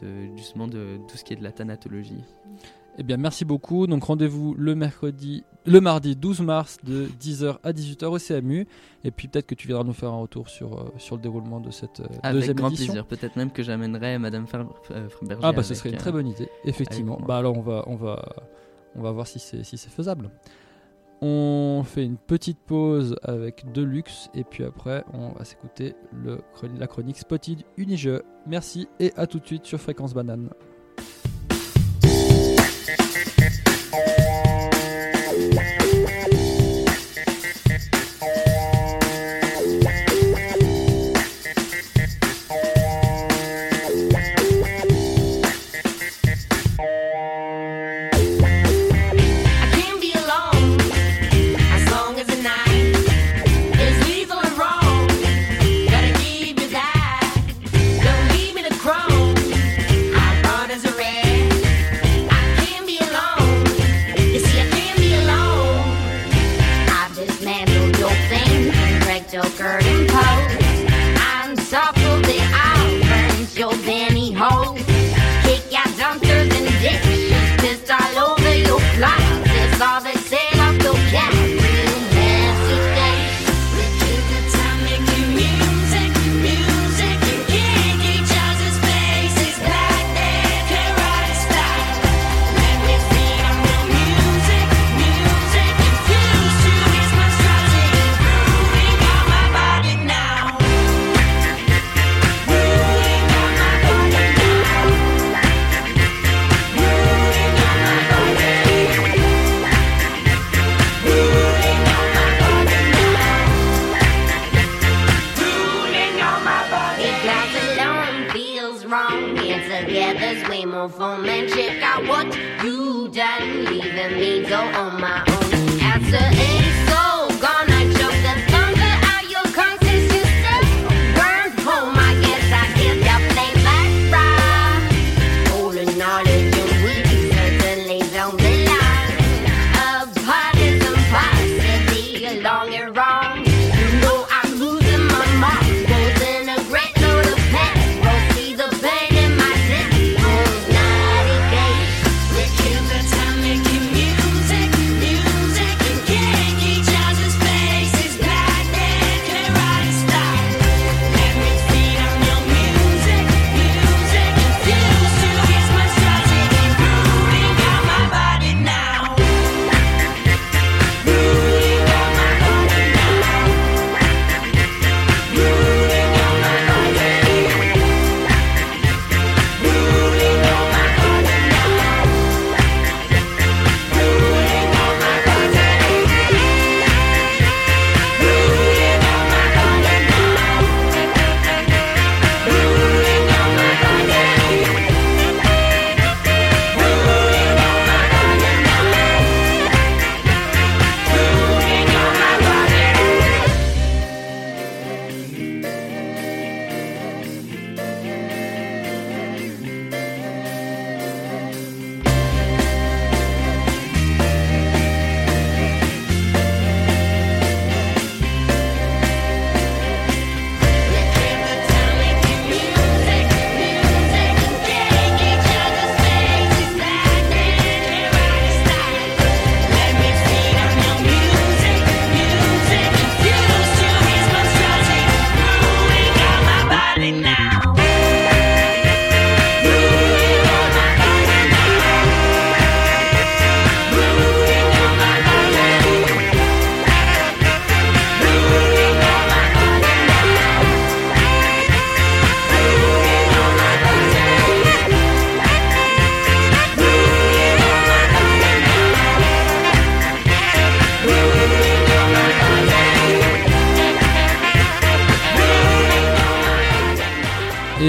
de, 0.00 0.36
justement 0.36 0.68
de 0.68 0.98
tout 1.08 1.16
ce 1.16 1.24
qui 1.24 1.32
est 1.32 1.36
de 1.36 1.42
la 1.44 1.52
thanatologie. 1.52 2.24
Eh 2.98 3.02
bien, 3.02 3.16
merci 3.16 3.44
beaucoup. 3.44 3.86
Donc, 3.86 4.04
rendez-vous 4.04 4.54
le 4.54 4.74
mercredi, 4.74 5.44
le 5.64 5.80
mardi 5.80 6.14
12 6.14 6.42
mars 6.42 6.76
de 6.84 7.06
10h 7.20 7.56
à 7.62 7.72
18h 7.72 8.04
au 8.04 8.18
CMU. 8.18 8.66
Et 9.02 9.10
puis, 9.10 9.28
peut-être 9.28 9.46
que 9.46 9.54
tu 9.54 9.66
viendras 9.66 9.84
nous 9.84 9.94
faire 9.94 10.10
un 10.10 10.20
retour 10.20 10.48
sur, 10.50 10.78
euh, 10.78 10.92
sur 10.98 11.16
le 11.16 11.22
déroulement 11.22 11.58
de 11.60 11.70
cette 11.70 12.00
euh, 12.00 12.06
Avec 12.22 12.40
deuxième 12.40 12.56
grand 12.56 12.68
édition. 12.68 12.92
plaisir. 12.92 13.06
Peut-être 13.06 13.36
même 13.36 13.50
que 13.50 13.62
j'amènerai 13.62 14.18
Madame 14.18 14.44
euh, 14.90 15.08
Berger. 15.22 15.40
Ah, 15.42 15.52
bah, 15.52 15.62
ce 15.62 15.74
serait 15.74 15.88
une 15.88 15.94
euh, 15.94 15.98
très 15.98 16.12
bonne 16.12 16.28
idée, 16.28 16.48
effectivement. 16.64 17.18
Bah, 17.26 17.38
alors, 17.38 17.56
on 17.56 17.62
va, 17.62 17.82
on 17.86 17.96
va, 17.96 18.22
on 18.94 19.00
va 19.00 19.10
voir 19.10 19.26
si 19.26 19.38
c'est 19.38 19.64
si 19.64 19.78
c'est 19.78 19.90
faisable. 19.90 20.30
On 21.24 21.84
fait 21.84 22.04
une 22.04 22.16
petite 22.16 22.58
pause 22.58 23.14
avec 23.22 23.70
Deluxe 23.70 24.28
et 24.34 24.42
puis 24.42 24.64
après 24.64 25.04
on 25.14 25.28
va 25.28 25.44
s'écouter 25.44 25.94
la 26.76 26.86
chronique 26.88 27.16
Spotted 27.16 27.62
Unijeu. 27.76 28.24
Merci 28.44 28.88
et 28.98 29.12
à 29.16 29.28
tout 29.28 29.38
de 29.38 29.46
suite 29.46 29.64
sur 29.64 29.80
Fréquence 29.80 30.14
Banane. 30.14 30.50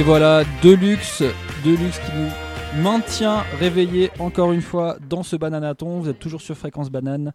Et 0.03 0.05
voilà, 0.05 0.43
Deluxe, 0.61 1.23
Deluxe 1.63 1.97
qui 1.99 2.11
nous 2.17 2.83
maintient 2.83 3.45
réveillés 3.57 4.11
encore 4.19 4.51
une 4.51 4.61
fois 4.61 4.97
dans 5.09 5.23
ce 5.23 5.37
bananaton. 5.37 6.01
Vous 6.01 6.09
êtes 6.09 6.19
toujours 6.19 6.41
sur 6.41 6.57
Fréquence 6.57 6.89
Banane. 6.89 7.31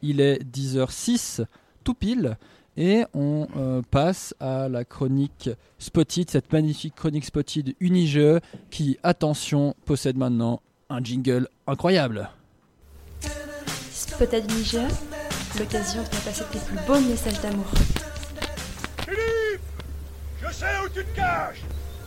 Il 0.00 0.22
est 0.22 0.42
10h06, 0.42 1.44
tout 1.84 1.92
pile. 1.92 2.38
Et 2.78 3.04
on 3.12 3.48
euh, 3.58 3.82
passe 3.90 4.34
à 4.40 4.70
la 4.70 4.86
chronique 4.86 5.50
Spotted, 5.78 6.30
cette 6.30 6.50
magnifique 6.50 6.94
chronique 6.94 7.26
Spotted 7.26 7.74
Unige 7.80 8.40
qui, 8.70 8.96
attention, 9.02 9.74
possède 9.84 10.16
maintenant 10.16 10.62
un 10.88 11.04
jingle 11.04 11.48
incroyable. 11.66 12.30
Spotted 13.90 14.50
Niger, 14.52 14.88
l'occasion 15.58 16.00
de 16.00 16.06
faire 16.06 16.22
passer 16.22 16.44
tes 16.50 16.60
plus 16.60 16.86
beaux 16.86 17.00
messages 17.10 17.42
d'amour. 17.42 17.66
Philippe 19.04 19.60
Je 20.42 20.50
sais 20.50 20.64
où 20.82 20.88
tu 20.88 21.04
te 21.04 21.14
caches 21.14 21.60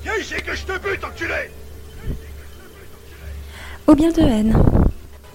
Viens 0.03 0.15
ici 0.19 0.35
que 0.41 0.55
je 0.55 0.65
te 0.65 0.77
bute, 0.79 1.03
enculé 1.03 1.51
Ou 3.87 3.95
bien 3.95 4.11
de 4.11 4.21
haine. 4.21 4.53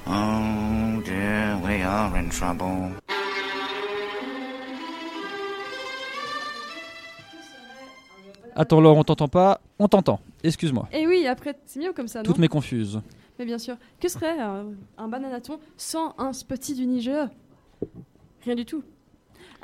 Oh 0.06 1.02
dear, 1.04 1.60
we 1.62 1.82
are 1.82 2.14
in 2.14 2.28
trouble. 2.28 2.92
Attends 8.56 8.80
Laure, 8.80 8.96
on 8.96 9.04
t'entend 9.04 9.28
pas 9.28 9.60
On 9.78 9.88
t'entend, 9.88 10.20
excuse-moi. 10.42 10.88
Et 10.92 11.06
oui, 11.06 11.26
après, 11.26 11.56
c'est 11.66 11.80
mieux 11.80 11.92
comme 11.92 12.08
ça, 12.08 12.20
non 12.20 12.24
Toutes 12.24 12.38
mes 12.38 12.48
confuses. 12.48 13.00
Mais 13.38 13.44
bien 13.44 13.58
sûr. 13.58 13.76
Que 14.00 14.08
serait 14.08 14.38
un, 14.38 14.66
un 14.96 15.08
bananaton 15.08 15.58
sans 15.76 16.14
un 16.18 16.32
spotty 16.32 16.74
du 16.74 16.86
Niger? 16.86 17.28
Rien 18.44 18.54
du 18.54 18.64
tout. 18.64 18.84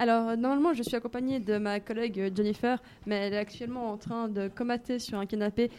Alors, 0.00 0.28
euh, 0.30 0.36
normalement, 0.36 0.72
je 0.72 0.82
suis 0.82 0.96
accompagnée 0.96 1.40
de 1.40 1.58
ma 1.58 1.78
collègue 1.78 2.18
euh, 2.18 2.30
Jennifer, 2.34 2.78
mais 3.06 3.16
elle 3.16 3.34
est 3.34 3.38
actuellement 3.38 3.92
en 3.92 3.98
train 3.98 4.28
de 4.28 4.48
comater 4.48 4.98
sur 4.98 5.18
un 5.18 5.26
canapé 5.26 5.70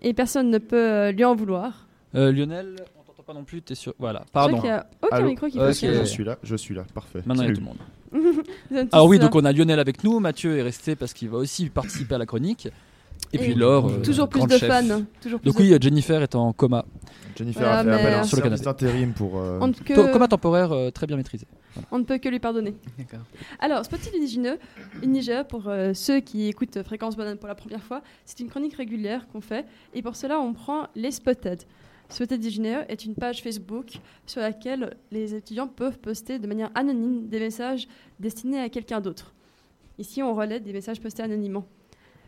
et 0.00 0.14
personne 0.14 0.48
ne 0.48 0.56
peut 0.56 0.76
euh, 0.90 1.12
lui 1.12 1.24
en 1.26 1.34
vouloir. 1.34 1.86
Euh, 2.14 2.32
Lionel, 2.32 2.76
on 2.98 3.02
t'entend 3.02 3.22
pas 3.22 3.34
non 3.34 3.44
plus, 3.44 3.60
t'es 3.60 3.74
sûr 3.74 3.92
Voilà, 3.98 4.24
pardon. 4.32 4.56
qu'il 4.60 4.70
y 4.70 4.72
a 4.72 4.86
aucun 5.02 5.16
Allô 5.16 5.28
micro 5.28 5.46
qui 5.48 5.58
Ok, 5.58 5.66
fonctionne. 5.66 5.94
Je 6.00 6.04
suis 6.04 6.24
là, 6.24 6.38
je 6.42 6.56
suis 6.56 6.74
là, 6.74 6.84
parfait. 6.94 7.20
Maintenant, 7.26 7.42
il 7.42 7.48
y 7.48 7.52
a 7.52 7.54
tout 7.54 7.60
le 7.60 7.66
monde. 7.66 8.88
Alors 8.92 9.06
oui, 9.06 9.18
donc 9.18 9.34
on 9.34 9.44
a 9.44 9.52
Lionel 9.52 9.78
avec 9.78 10.02
nous, 10.04 10.18
Mathieu 10.20 10.56
est 10.56 10.62
resté 10.62 10.96
parce 10.96 11.12
qu'il 11.12 11.28
va 11.28 11.36
aussi 11.36 11.68
participer 11.68 12.14
à 12.14 12.18
la 12.18 12.24
chronique. 12.26 12.68
Et, 13.32 13.36
Et 13.36 13.38
puis 13.38 13.54
Laure, 13.54 13.90
euh, 13.90 14.00
toujours 14.02 14.28
plus 14.28 14.46
de 14.46 14.56
chef. 14.56 14.70
fans, 14.70 15.02
toujours 15.20 15.40
plus 15.40 15.46
donc 15.50 15.58
de 15.58 15.62
oui. 15.74 15.76
Jennifer 15.82 16.22
est 16.22 16.34
en 16.34 16.52
coma. 16.54 16.86
Jennifer 17.38 17.62
Voilà, 17.62 17.78
a 17.78 17.84
fait 17.84 17.90
appel 17.92 18.14
à 18.14 18.20
un 18.20 18.24
Sur 18.24 18.36
le 18.38 18.42
service 18.42 18.62
canapé. 18.62 18.84
d'intérim 18.84 19.12
pour. 19.12 19.38
euh, 19.38 19.58
Coma 20.12 20.26
temporaire 20.28 20.72
euh, 20.72 20.90
très 20.90 21.06
bien 21.06 21.16
maîtrisé. 21.16 21.46
Voilà. 21.74 21.88
On 21.92 21.98
ne 22.00 22.04
peut 22.04 22.18
que 22.18 22.28
lui 22.28 22.40
pardonner. 22.40 22.74
Alors, 23.60 23.84
Spotted 23.84 24.12
Unigineux, 24.14 24.58
Niger, 25.04 25.46
pour 25.46 25.68
euh, 25.68 25.94
ceux 25.94 26.18
qui 26.20 26.48
écoutent 26.48 26.82
Fréquence 26.82 27.16
Banane 27.16 27.38
pour 27.38 27.46
la 27.48 27.54
première 27.54 27.82
fois, 27.82 28.02
c'est 28.24 28.40
une 28.40 28.48
chronique 28.48 28.74
régulière 28.74 29.28
qu'on 29.28 29.40
fait. 29.40 29.64
Et 29.94 30.02
pour 30.02 30.16
cela, 30.16 30.40
on 30.40 30.52
prend 30.52 30.88
les 30.96 31.12
Spotted. 31.12 31.62
Spotted 32.08 32.40
Unigineux 32.42 32.84
est 32.88 33.04
une 33.04 33.14
page 33.14 33.42
Facebook 33.42 34.00
sur 34.26 34.40
laquelle 34.40 34.96
les 35.12 35.34
étudiants 35.34 35.68
peuvent 35.68 35.98
poster 35.98 36.38
de 36.38 36.46
manière 36.46 36.70
anonyme 36.74 37.28
des 37.28 37.38
messages 37.38 37.86
destinés 38.18 38.60
à 38.60 38.68
quelqu'un 38.68 39.00
d'autre. 39.00 39.34
Ici, 39.98 40.22
on 40.22 40.34
relaie 40.34 40.58
des 40.58 40.72
messages 40.72 41.00
postés 41.00 41.22
anonymement. 41.22 41.66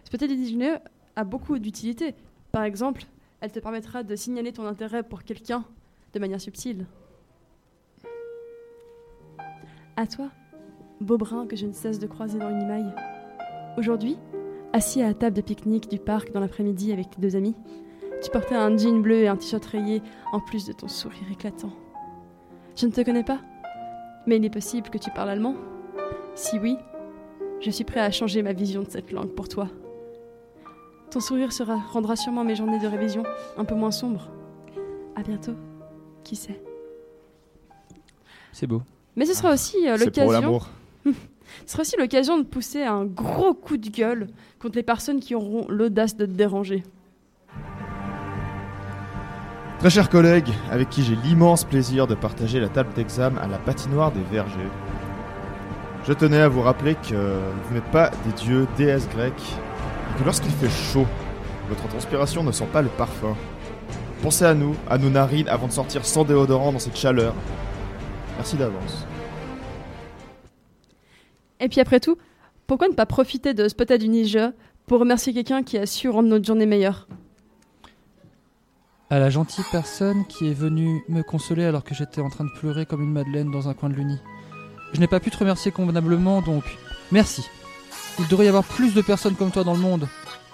Spotted 0.05 0.31
Unigineux 0.31 0.77
a 1.17 1.25
beaucoup 1.25 1.59
d'utilité. 1.59 2.15
Par 2.53 2.65
exemple, 2.65 3.03
elle 3.41 3.53
te 3.53 3.59
permettra 3.59 4.03
de 4.03 4.17
signaler 4.17 4.53
ton 4.53 4.67
intérêt 4.67 5.03
pour 5.03 5.25
quelqu'un 5.25 5.65
de 6.13 6.19
manière 6.19 6.41
subtile. 6.41 6.87
À 9.97 10.07
toi, 10.07 10.31
beau 11.01 11.19
brun 11.19 11.47
que 11.47 11.57
je 11.57 11.67
ne 11.67 11.73
cesse 11.73 11.99
de 11.99 12.07
croiser 12.07 12.39
dans 12.39 12.51
une 12.51 12.63
imaille. 12.63 12.93
Aujourd'hui, 13.77 14.19
assis 14.73 15.03
à 15.03 15.09
la 15.09 15.15
table 15.15 15.37
de 15.37 15.43
pique-nique 15.43 15.91
du 15.91 15.99
parc 15.99 16.33
dans 16.33 16.41
l'après-midi 16.41 16.93
avec 16.93 17.11
tes 17.11 17.21
deux 17.21 17.37
amis, 17.37 17.55
tu 18.23 18.31
portais 18.31 18.55
un 18.55 18.77
jean 18.77 19.01
bleu 19.01 19.23
et 19.23 19.29
un 19.29 19.37
t-shirt 19.37 19.65
rayé 19.65 20.03
en 20.33 20.41
plus 20.41 20.67
de 20.67 20.73
ton 20.73 20.89
sourire 20.89 21.31
éclatant. 21.31 21.73
Je 22.77 22.87
ne 22.87 22.93
te 22.93 23.01
connais 23.01 23.25
pas, 23.25 23.41
mais 24.27 24.37
il 24.37 24.45
est 24.45 24.51
possible 24.51 24.91
que 24.91 24.99
tu 24.99 25.11
parles 25.11 25.31
allemand. 25.31 25.55
Si 26.35 26.59
oui, 26.59 26.77
je 27.61 27.71
suis 27.71 27.85
prêt 27.85 28.01
à 28.01 28.11
changer 28.11 28.43
ma 28.43 28.53
vision 28.53 28.83
de 28.83 28.91
cette 28.91 29.13
langue 29.13 29.35
pour 29.35 29.49
toi. 29.49 29.69
Ton 31.11 31.19
sourire 31.19 31.53
sera, 31.53 31.77
rendra 31.93 32.15
sûrement 32.15 32.45
mes 32.45 32.55
journées 32.55 32.79
de 32.79 32.87
révision 32.87 33.25
un 33.57 33.65
peu 33.65 33.75
moins 33.75 33.91
sombres. 33.91 34.29
À 35.17 35.23
bientôt, 35.23 35.55
qui 36.23 36.37
sait. 36.37 36.63
C'est 38.53 38.69
beau. 38.69 38.83
Mais 39.17 39.27
ce 39.27 39.35
sera 39.35 39.53
aussi 39.53 39.77
euh, 39.89 39.97
C'est 39.99 40.05
l'occasion. 40.05 40.25
pour 40.25 40.33
l'amour. 40.33 40.69
ce 41.67 41.73
sera 41.73 41.81
aussi 41.81 41.97
l'occasion 41.99 42.39
de 42.39 42.45
pousser 42.45 42.85
un 42.85 43.05
gros 43.05 43.55
coup 43.55 43.77
de 43.77 43.89
gueule 43.89 44.29
contre 44.61 44.77
les 44.77 44.85
personnes 44.85 45.19
qui 45.19 45.35
auront 45.35 45.67
l'audace 45.69 46.17
de 46.17 46.27
te 46.27 46.31
déranger. 46.31 46.85
Très 49.81 49.91
chers 49.91 50.11
collègues, 50.11 50.51
avec 50.71 50.91
qui 50.91 51.03
j'ai 51.03 51.17
l'immense 51.17 51.65
plaisir 51.65 52.07
de 52.07 52.15
partager 52.15 52.61
la 52.61 52.69
table 52.69 52.93
d'examen 52.95 53.41
à 53.41 53.49
la 53.49 53.59
patinoire 53.59 54.13
des 54.13 54.23
Vergers. 54.31 54.71
Je 56.07 56.13
tenais 56.13 56.41
à 56.41 56.49
vous 56.49 56.61
rappeler 56.61 56.95
que 56.95 57.41
vous 57.65 57.75
n'êtes 57.75 57.91
pas 57.91 58.11
des 58.27 58.33
dieux, 58.33 58.69
déesses 58.77 59.09
grecques, 59.09 59.57
que 60.21 60.25
lorsqu'il 60.27 60.51
fait 60.53 60.69
chaud, 60.69 61.07
votre 61.69 61.89
transpiration 61.89 62.43
ne 62.43 62.53
sent 62.53 62.67
pas 62.73 62.83
le 62.83 62.89
parfum. 62.89 63.35
Pensez 64.23 64.45
à 64.45 64.53
nous, 64.53 64.77
à 64.89 64.99
nos 64.99 65.09
narines, 65.09 65.49
avant 65.49 65.67
de 65.67 65.73
sortir 65.73 66.05
sans 66.05 66.25
déodorant 66.25 66.73
dans 66.73 66.79
cette 66.79 66.97
chaleur. 66.97 67.35
Merci 68.37 68.57
d'avance. 68.57 69.07
Et 71.59 71.69
puis 71.69 71.81
après 71.81 72.01
tout, 72.01 72.19
pourquoi 72.67 72.89
ne 72.89 72.95
pas 72.95 73.07
profiter 73.07 73.55
de 73.55 73.67
Spotted 73.67 74.01
du 74.01 74.09
Niger 74.09 74.53
pour 74.87 75.01
remercier 75.01 75.33
quelqu'un 75.33 75.63
qui 75.63 75.79
a 75.79 75.87
su 75.87 76.11
rendre 76.11 76.29
notre 76.29 76.45
journée 76.45 76.67
meilleure? 76.67 77.09
À 79.09 79.19
la 79.19 79.31
gentille 79.31 79.65
personne 79.73 80.27
qui 80.27 80.51
est 80.51 80.55
venue 80.55 81.03
me 81.09 81.23
consoler 81.23 81.65
alors 81.65 81.83
que 81.83 81.95
j'étais 81.95 82.21
en 82.21 82.29
train 82.29 82.45
de 82.45 82.53
pleurer 82.59 82.85
comme 82.85 83.03
une 83.03 83.13
madeleine 83.13 83.51
dans 83.51 83.69
un 83.69 83.75
coin 83.75 83.89
de 83.89 83.95
l'uni. 83.95 84.19
Je 84.93 85.01
n'ai 85.01 85.07
pas 85.07 85.19
pu 85.21 85.31
te 85.31 85.39
remercier 85.39 85.73
convenablement, 85.73 86.43
donc 86.43 86.65
merci. 87.11 87.49
Il 88.21 88.29
devrait 88.29 88.45
y 88.45 88.49
avoir 88.49 88.65
plus 88.65 88.95
de 88.95 89.01
personnes 89.03 89.35
comme 89.35 89.51
toi 89.51 89.65
dans 89.65 89.75
le 89.75 89.81
monde. 89.81 90.07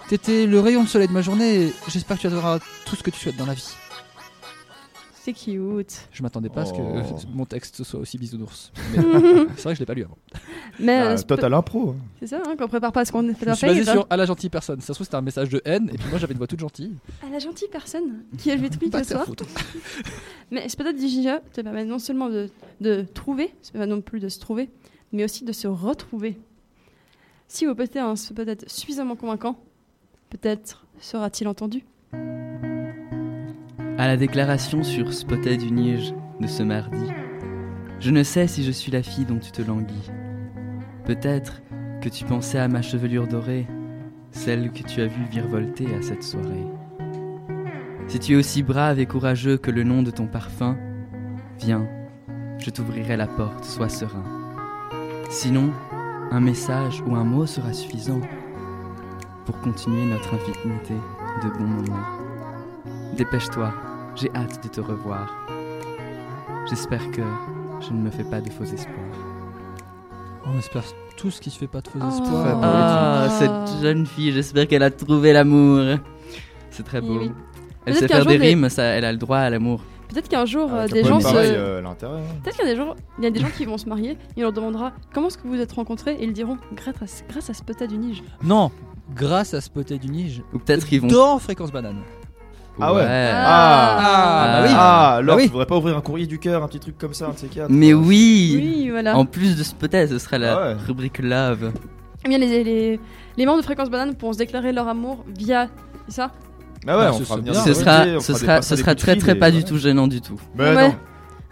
T'étais 0.09 0.45
le 0.45 0.59
rayon 0.59 0.83
de 0.83 0.87
soleil 0.87 1.07
de 1.09 1.13
ma 1.13 1.21
journée 1.21 1.63
et 1.67 1.73
j'espère 1.89 2.17
que 2.17 2.27
tu 2.27 2.33
auras 2.33 2.59
tout 2.85 2.95
ce 2.95 3.03
que 3.03 3.11
tu 3.11 3.19
souhaites 3.19 3.35
dans 3.37 3.45
la 3.45 3.53
vie. 3.53 3.69
C'est 5.21 5.33
cute. 5.33 6.07
Je 6.13 6.23
m'attendais 6.23 6.47
pas 6.47 6.61
à 6.61 6.65
ce 6.65 6.71
que 6.71 6.77
Oh. 6.79 6.95
euh, 6.95 7.03
mon 7.33 7.43
texte 7.43 7.83
soit 7.83 7.99
aussi 7.99 8.17
bisounours. 8.17 8.71
Mais 8.95 9.01
c'est 9.57 9.63
vrai 9.63 9.73
que 9.73 9.73
je 9.73 9.79
l'ai 9.79 9.85
pas 9.85 9.93
lu 9.93 10.05
avant. 10.05 10.17
Mais 10.79 10.99
Ah, 10.99 11.07
euh, 11.11 11.17
t'as 11.35 11.49
l'impro. 11.49 11.89
hein. 11.89 11.95
C'est 12.21 12.27
ça, 12.27 12.41
hein, 12.47 12.55
qu'on 12.57 12.69
prépare 12.69 12.93
pas 12.93 13.03
ce 13.03 13.11
qu'on 13.11 13.27
fait 13.33 13.45
Je 13.45 13.49
me 13.49 13.55
suis 13.55 13.67
basé 13.67 13.83
sur 13.83 14.07
à 14.09 14.15
la 14.15 14.25
gentille 14.25 14.49
personne. 14.49 14.79
Ça 14.79 14.87
se 14.87 14.93
trouve 14.93 15.03
c'était 15.05 15.17
un 15.17 15.21
message 15.21 15.49
de 15.49 15.61
haine 15.65 15.89
et 15.93 15.97
puis 15.97 16.07
moi 16.09 16.17
j'avais 16.17 16.31
une 16.31 16.37
voix 16.37 16.47
toute 16.47 16.61
gentille. 16.61 16.95
À 17.21 17.29
la 17.29 17.39
gentille 17.39 17.67
personne 17.69 18.23
qui 18.37 18.49
est 18.51 18.57
tweet 18.57 18.89
Pas 18.93 18.99
le 18.99 19.03
te 19.03 19.09
faire 19.09 19.17
soir. 19.17 19.25
foutre. 19.25 19.43
Mais 20.51 20.65
Niger 20.93 21.41
te 21.51 21.59
permet 21.59 21.83
non 21.83 21.99
seulement 21.99 22.29
de, 22.29 22.49
de 22.79 23.05
trouver, 23.13 23.53
c'est 23.61 23.73
pas 23.73 23.85
non 23.85 23.99
plus 23.99 24.21
de 24.21 24.29
se 24.29 24.39
trouver, 24.39 24.69
mais 25.11 25.25
aussi 25.25 25.43
de 25.43 25.51
se 25.51 25.67
retrouver. 25.67 26.37
Si 27.49 27.65
vous 27.65 27.75
postez 27.75 27.99
un 27.99 28.17
Spotted 28.17 28.69
suffisamment 28.69 29.15
convaincant, 29.15 29.55
peut-être 30.29 30.85
sera-t-il 30.99 31.47
entendu. 31.47 31.85
À 33.97 34.05
la 34.05 34.17
déclaration 34.17 34.83
sur 34.83 35.13
Spotted 35.13 35.61
Unige 35.61 36.13
de 36.41 36.47
ce 36.47 36.61
mardi, 36.61 37.07
je 38.01 38.11
ne 38.11 38.21
sais 38.23 38.47
si 38.47 38.63
je 38.63 38.71
suis 38.71 38.91
la 38.91 39.01
fille 39.01 39.23
dont 39.23 39.39
tu 39.39 39.51
te 39.51 39.61
languis. 39.61 40.11
Peut-être 41.05 41.61
que 42.01 42.09
tu 42.09 42.25
pensais 42.25 42.59
à 42.59 42.67
ma 42.67 42.81
chevelure 42.81 43.27
dorée, 43.27 43.65
celle 44.31 44.71
que 44.71 44.83
tu 44.83 45.01
as 45.01 45.07
vue 45.07 45.25
virevolter 45.31 45.87
à 45.95 46.01
cette 46.01 46.23
soirée. 46.23 46.67
Si 48.09 48.19
tu 48.19 48.33
es 48.33 48.35
aussi 48.35 48.61
brave 48.61 48.99
et 48.99 49.05
courageux 49.05 49.57
que 49.57 49.71
le 49.71 49.83
nom 49.83 50.03
de 50.03 50.11
ton 50.11 50.27
parfum, 50.27 50.77
viens, 51.59 51.87
je 52.59 52.69
t'ouvrirai 52.71 53.15
la 53.15 53.27
porte, 53.27 53.63
sois 53.63 53.89
serein. 53.89 54.25
Sinon, 55.29 55.71
un 56.31 56.39
message 56.39 57.01
ou 57.07 57.15
un 57.15 57.23
mot 57.23 57.45
sera 57.45 57.73
suffisant 57.73 58.21
pour 59.45 59.59
continuer 59.61 60.05
notre 60.05 60.33
infinité 60.35 60.93
de 61.43 61.49
bons 61.57 61.65
moments. 61.67 62.05
Dépêche-toi, 63.15 63.73
j'ai 64.15 64.29
hâte 64.35 64.61
de 64.63 64.67
te 64.69 64.81
revoir. 64.81 65.27
J'espère 66.69 67.09
que 67.11 67.21
je 67.81 67.93
ne 67.93 68.01
me 68.01 68.09
fais 68.09 68.23
pas 68.25 68.41
de 68.41 68.49
faux 68.49 68.65
espoirs. 68.65 68.95
On 70.45 70.57
espère 70.59 70.83
tous 71.17 71.39
qu'il 71.39 71.51
se 71.51 71.57
fait 71.59 71.67
pas 71.67 71.81
de 71.81 71.87
faux 71.87 71.99
Oh. 72.01 72.07
espoirs. 72.09 72.59
Ah, 72.61 73.27
cette 73.29 73.81
jeune 73.81 74.05
fille, 74.05 74.31
j'espère 74.33 74.67
qu'elle 74.67 74.83
a 74.83 74.91
trouvé 74.91 75.33
l'amour. 75.33 75.97
C'est 76.71 76.83
très 76.83 77.01
beau. 77.01 77.19
oui. 77.19 77.31
Elle 77.85 77.95
sait 77.95 78.07
faire 78.07 78.25
des- 78.25 78.35
rimes, 78.37 78.67
ça, 78.69 78.83
elle 78.83 79.05
a 79.05 79.11
le 79.13 79.17
droit 79.17 79.37
à 79.37 79.49
l'amour. 79.49 79.81
Peut-être 80.09 80.29
qu'un 80.29 80.45
jour, 80.45 80.73
euh, 80.73 80.79
Avec 80.81 80.93
des 80.93 81.03
un 81.03 81.07
gens 81.07 81.19
pareil, 81.19 81.49
se... 81.49 81.53
euh, 81.55 81.79
elle 81.79 81.85
a 81.85 81.89
intérêt, 81.89 82.19
hein. 82.19 82.35
Peut-être 82.43 82.55
qu'il 82.57 82.65
y 82.65 82.69
a 82.69 82.71
des 82.73 82.77
gens, 82.77 82.95
il 83.17 83.23
y 83.23 83.27
a 83.27 83.31
des 83.31 83.39
gens 83.39 83.49
qui 83.55 83.65
vont 83.65 83.77
se 83.77 83.87
marier, 83.89 84.11
et 84.11 84.39
on 84.39 84.41
leur 84.41 84.53
demandera 84.53 84.93
comment 85.13 85.27
est-ce 85.27 85.37
que 85.37 85.43
vous 85.43 85.55
vous 85.55 85.59
êtes 85.61 85.71
rencontrés, 85.73 86.13
et 86.13 86.23
ils 86.23 86.33
diront 86.33 86.57
grâce 86.75 86.95
à, 87.01 87.25
grâce 87.29 87.49
à 87.49 87.53
Spotted 87.53 87.89
du 87.89 87.97
Nige. 87.97 88.23
Non, 88.43 88.71
grâce 89.15 89.53
à 89.53 89.61
Spotted 89.61 89.99
du 89.99 90.09
Nige. 90.09 90.43
Ou 90.53 90.59
peut-être 90.59 90.85
qu'ils 90.85 91.01
vont. 91.01 91.07
Dans 91.07 91.39
Fréquence 91.39 91.71
Banane. 91.71 91.99
Ah 92.79 92.93
ouais. 92.93 93.01
Ouais. 93.01 93.31
Ah, 93.33 93.97
Ah, 93.99 94.61
bah 94.61 94.67
oui. 94.67 94.73
Ah, 94.73 94.75
Bah 94.77 95.13
alors 95.15 95.35
oui. 95.37 95.43
tu 95.45 95.49
voudrais 95.49 95.65
pas 95.65 95.77
ouvrir 95.77 95.97
un 95.97 96.01
courrier 96.01 96.27
du 96.27 96.37
cœur, 96.39 96.61
un 96.63 96.67
petit 96.67 96.79
truc 96.79 96.97
comme 96.97 97.13
ça, 97.13 97.25
un 97.27 97.31
de 97.31 97.37
ces 97.37 97.47
quatre 97.47 97.69
Mais 97.71 97.93
oui 97.93 98.53
Oui, 98.55 98.89
voilà. 98.91 99.17
En 99.17 99.25
plus 99.25 99.57
de 99.57 99.63
Spotted, 99.63 100.09
ce 100.09 100.19
sera 100.19 100.37
la 100.37 100.53
Ah 100.55 100.67
ouais. 100.67 100.73
rubrique 100.85 101.17
Love. 101.19 101.71
Eh 102.23 102.29
bien, 102.29 102.37
les, 102.37 102.63
les, 102.63 102.99
les 103.35 103.45
membres 103.45 103.57
de 103.59 103.63
Fréquence 103.63 103.89
Banane 103.89 104.13
pourront 104.15 104.33
se 104.33 104.37
déclarer 104.37 104.71
leur 104.73 104.87
amour 104.87 105.25
via. 105.35 105.69
C'est 106.07 106.15
ça? 106.15 106.31
Ah 106.87 106.97
ouais, 106.97 107.05
Ah, 107.07 107.11
on 107.13 107.17
ce 107.19 107.23
fera 107.23 107.35
venir 107.37 107.55
Ce 107.55 107.73
sera, 107.73 108.05
on 108.15 108.19
ce 108.19 108.33
sera, 108.33 108.61
ce 108.61 108.75
sera 108.75 108.95
très 108.95 109.15
très 109.15 109.31
et 109.33 109.35
pas 109.35 109.51
du 109.51 109.63
tout 109.63 109.77
gênant 109.77 110.07
du 110.07 110.21
tout. 110.21 110.39
Mais 110.55 110.75
Ouais. 110.75 110.87
non. 110.89 110.95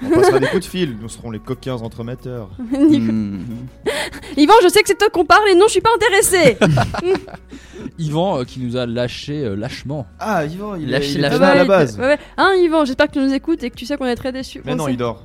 On 0.03 0.09
passera 0.09 0.39
des 0.39 0.47
coups 0.47 0.65
de 0.65 0.69
fil, 0.69 0.97
nous 1.01 1.07
serons 1.07 1.31
les 1.31 1.39
coquins 1.39 1.75
entremetteurs. 1.81 2.49
Hmm. 2.59 3.39
Yvan, 4.37 4.53
je 4.63 4.67
sais 4.67 4.81
que 4.81 4.87
c'est 4.89 4.97
toi 4.97 5.09
qu'on 5.09 5.25
parle 5.25 5.47
et 5.49 5.55
non, 5.55 5.65
je 5.67 5.71
suis 5.71 5.81
pas 5.81 5.89
intéressée 5.95 6.57
Yvan 7.99 8.39
euh, 8.39 8.43
qui 8.43 8.59
nous 8.59 8.75
a 8.77 8.85
lâché 8.85 9.43
euh, 9.45 9.55
lâchement. 9.55 10.05
Ah, 10.19 10.45
Yvan, 10.45 10.75
il, 10.75 10.93
est, 10.93 11.11
il 11.13 11.21
là 11.21 11.27
à 11.33 11.55
la 11.55 11.61
ouais, 11.61 11.67
base. 11.67 11.97
ouais, 11.97 12.05
ouais. 12.07 12.19
Hein, 12.37 12.53
Yvan, 12.57 12.83
j'espère 12.85 13.07
que 13.07 13.13
tu 13.13 13.19
nous 13.19 13.33
écoutes 13.33 13.63
et 13.63 13.69
que 13.69 13.75
tu 13.75 13.85
sais 13.85 13.95
qu'on 13.97 14.05
est 14.05 14.15
très 14.15 14.31
déçus. 14.31 14.61
Mais 14.65 14.73
On 14.73 14.77
non, 14.77 14.85
sait. 14.85 14.91
il 14.93 14.97
dort. 14.97 15.23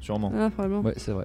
Sûrement. 0.00 0.32
Ah, 0.38 0.50
probablement. 0.50 0.82
Ouais, 0.82 0.94
c'est 0.96 1.12
vrai. 1.12 1.24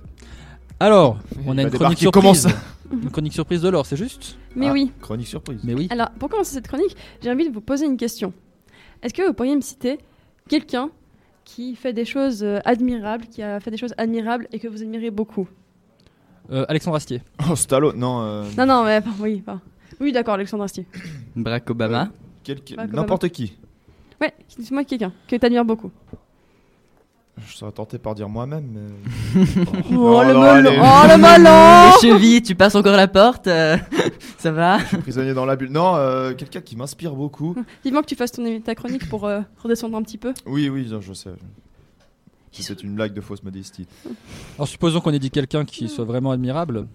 Alors, 0.80 1.18
on 1.46 1.58
a 1.58 1.62
une 1.64 1.70
chronique 1.72 2.00
surprise. 2.00 2.48
Une 2.92 3.10
chronique 3.10 3.34
surprise 3.34 3.62
de 3.64 3.70
l'or, 3.70 3.84
c'est 3.86 3.98
juste 3.98 4.38
Mais 4.56 4.68
Ah, 4.68 4.72
oui. 4.72 4.92
Chronique 5.02 5.28
surprise. 5.28 5.60
Mais 5.64 5.74
oui. 5.74 5.88
Alors, 5.90 6.12
pour 6.12 6.30
commencer 6.30 6.54
cette 6.54 6.68
chronique, 6.68 6.96
j'ai 7.22 7.32
envie 7.32 7.50
de 7.50 7.54
vous 7.54 7.60
poser 7.62 7.88
une 7.88 7.98
question. 7.98 8.32
Est-ce 9.02 9.12
que 9.12 9.26
vous 9.26 9.34
pourriez 9.34 9.56
me 9.56 9.62
citer 9.62 9.98
quelqu'un 10.48 10.92
qui 11.46 11.76
fait 11.76 11.94
des 11.94 12.06
choses 12.06 12.44
euh, 12.44 12.60
admirables, 12.64 13.26
qui 13.26 13.42
a 13.42 13.60
fait 13.60 13.72
des 13.72 13.78
choses 13.78 13.96
admirables 13.98 14.48
et 14.52 14.60
que 14.60 14.68
vous 14.68 14.84
admirez 14.84 15.10
beaucoup? 15.10 15.48
Euh, 16.52 16.64
Alexandre 16.70 16.98
Astier. 16.98 17.24
Oh, 17.50 17.56
Stallone, 17.56 17.98
non. 17.98 18.22
euh, 18.22 18.44
Non, 18.56 18.68
non, 18.68 18.84
mais 18.86 18.98
enfin, 18.98 19.12
oui, 19.20 19.42
enfin, 19.46 19.62
oui, 20.00 20.12
d'accord, 20.12 20.36
Alexandre 20.36 20.64
Astier. 20.64 20.86
Barack 21.36 21.68
Obama. 21.72 22.10
N'importe 22.94 23.30
qui. 23.30 23.58
Ouais, 24.22 24.32
dis-moi 24.60 24.84
quelqu'un 24.84 25.12
que 25.28 25.36
tu 25.36 25.44
admires 25.44 25.66
beaucoup. 25.66 25.92
Je 27.38 27.58
serais 27.58 27.72
tenté 27.72 27.98
par 27.98 28.16
dire 28.16 28.30
moi-même, 28.30 28.66
mais. 28.72 29.44
Oh, 29.92 30.24
le 30.24 30.34
non, 30.34 30.42
melon. 30.42 30.72
Oh, 30.80 31.08
le 31.08 31.18
melon 31.18 31.92
Les 31.92 32.08
chevilles, 32.08 32.42
tu 32.42 32.56
passes 32.56 32.76
encore 32.76 32.96
la 32.96 33.08
porte 33.08 33.48
euh, 33.48 33.78
Ça 34.38 34.52
va 34.52 34.80
Je 34.80 34.86
suis 34.86 34.98
prisonnier 34.98 35.34
dans 35.34 35.46
la 35.46 35.56
bulle. 35.56 35.72
Non, 35.72 35.96
euh, 35.96 36.34
quelqu'un 36.34 36.62
qui 36.62 36.76
m'inspire 36.76 37.14
beaucoup. 37.14 37.56
Vivement 37.84 38.02
que 38.02 38.08
tu 38.08 38.16
fasses 38.16 38.32
ton, 38.32 38.62
ta 38.62 38.74
chronique 38.74 39.10
pour 39.10 39.26
euh, 39.26 39.42
redescendre 39.62 39.98
un 39.98 40.02
petit 40.02 40.18
peu. 40.18 40.34
Oui, 40.46 40.70
oui, 40.70 40.90
je 41.02 41.14
sais. 41.14 41.32
C'est 42.52 42.84
une 42.84 42.96
blague 42.96 43.14
de 43.14 43.22
fausse 43.22 43.44
modestie. 43.44 43.86
Alors, 44.58 44.68
supposons 44.68 45.02
qu'on 45.02 45.12
ait 45.12 45.20
dit 45.20 45.32
quelqu'un 45.32 45.66
qui 45.66 45.90
soit 45.90 46.06
vraiment 46.06 46.32
admirable. 46.32 46.88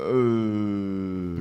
Euh... 0.00 1.36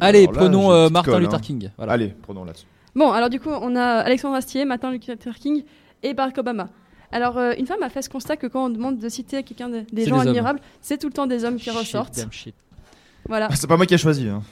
Allez, 0.00 0.22
alors 0.24 0.32
prenons 0.32 0.72
euh, 0.72 0.88
Martin 0.88 1.12
colle, 1.12 1.22
Luther 1.22 1.36
hein. 1.36 1.40
King. 1.40 1.70
Voilà. 1.76 1.92
Allez, 1.92 2.14
prenons 2.22 2.44
là-dessus. 2.44 2.66
Bon, 2.94 3.12
alors 3.12 3.28
du 3.28 3.40
coup, 3.40 3.50
on 3.50 3.76
a 3.76 3.82
Alexandre 3.82 4.36
Astier, 4.36 4.64
Martin 4.64 4.90
Luther 4.90 5.34
King 5.38 5.64
et 6.02 6.14
Barack 6.14 6.38
Obama. 6.38 6.68
Alors, 7.12 7.38
euh, 7.38 7.52
une 7.58 7.66
femme 7.66 7.82
a 7.82 7.88
fait 7.88 8.02
ce 8.02 8.08
constat 8.10 8.36
que 8.36 8.46
quand 8.46 8.66
on 8.66 8.70
demande 8.70 8.98
de 8.98 9.08
citer 9.08 9.42
quelqu'un 9.42 9.68
de- 9.68 9.80
des 9.92 10.04
C'est 10.04 10.10
gens 10.10 10.16
des 10.16 10.22
hommes. 10.22 10.28
admirables, 10.28 10.60
c'est 10.80 10.98
tout 10.98 11.06
le 11.06 11.12
temps 11.12 11.26
des 11.26 11.44
hommes 11.44 11.56
qui 11.56 11.64
Shit, 11.64 11.72
ressortent. 11.74 12.16
damn 12.16 12.32
shit. 12.32 12.54
Voilà. 13.28 13.48
Ah, 13.50 13.56
c'est 13.56 13.66
pas 13.66 13.76
moi 13.76 13.86
qui 13.86 13.94
ai 13.94 13.98
choisi. 13.98 14.28
Hein. 14.28 14.42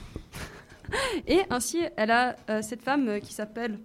Et 1.27 1.39
ainsi, 1.49 1.79
elle 1.97 2.11
a 2.11 2.35
euh, 2.49 2.61
cette 2.61 2.81
femme 2.81 3.07
euh, 3.07 3.19
qui 3.19 3.33
s'appelle 3.33 3.77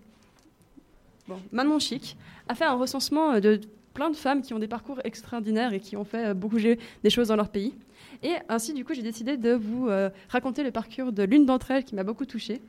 bon, 1.28 1.38
Manon 1.52 1.78
Chic 1.78 2.16
a 2.48 2.54
fait 2.54 2.64
un 2.64 2.74
recensement 2.74 3.32
euh, 3.32 3.40
de 3.40 3.60
plein 3.94 4.10
de 4.10 4.16
femmes 4.16 4.42
qui 4.42 4.54
ont 4.54 4.58
des 4.58 4.68
parcours 4.68 5.00
extraordinaires 5.04 5.72
et 5.72 5.80
qui 5.80 5.96
ont 5.96 6.04
fait 6.04 6.26
euh, 6.28 6.34
bouger 6.34 6.78
des 7.02 7.10
choses 7.10 7.28
dans 7.28 7.36
leur 7.36 7.48
pays. 7.48 7.74
Et 8.22 8.34
ainsi, 8.48 8.74
du 8.74 8.84
coup, 8.84 8.92
j'ai 8.94 9.02
décidé 9.02 9.36
de 9.36 9.52
vous 9.52 9.88
euh, 9.88 10.10
raconter 10.28 10.62
le 10.62 10.70
parcours 10.70 11.10
de 11.12 11.22
l'une 11.22 11.46
d'entre 11.46 11.70
elles 11.70 11.84
qui 11.84 11.94
m'a 11.94 12.04
beaucoup 12.04 12.26
touchée. 12.26 12.60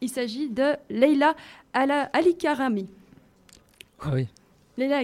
Il 0.00 0.08
s'agit 0.08 0.48
de 0.48 0.74
Leila 0.90 1.34
Ala- 1.72 2.10
Ali 2.12 2.36
Karami. 2.36 2.86
Ah 4.00 4.10
oui. 4.14 4.26
Leila. 4.76 5.02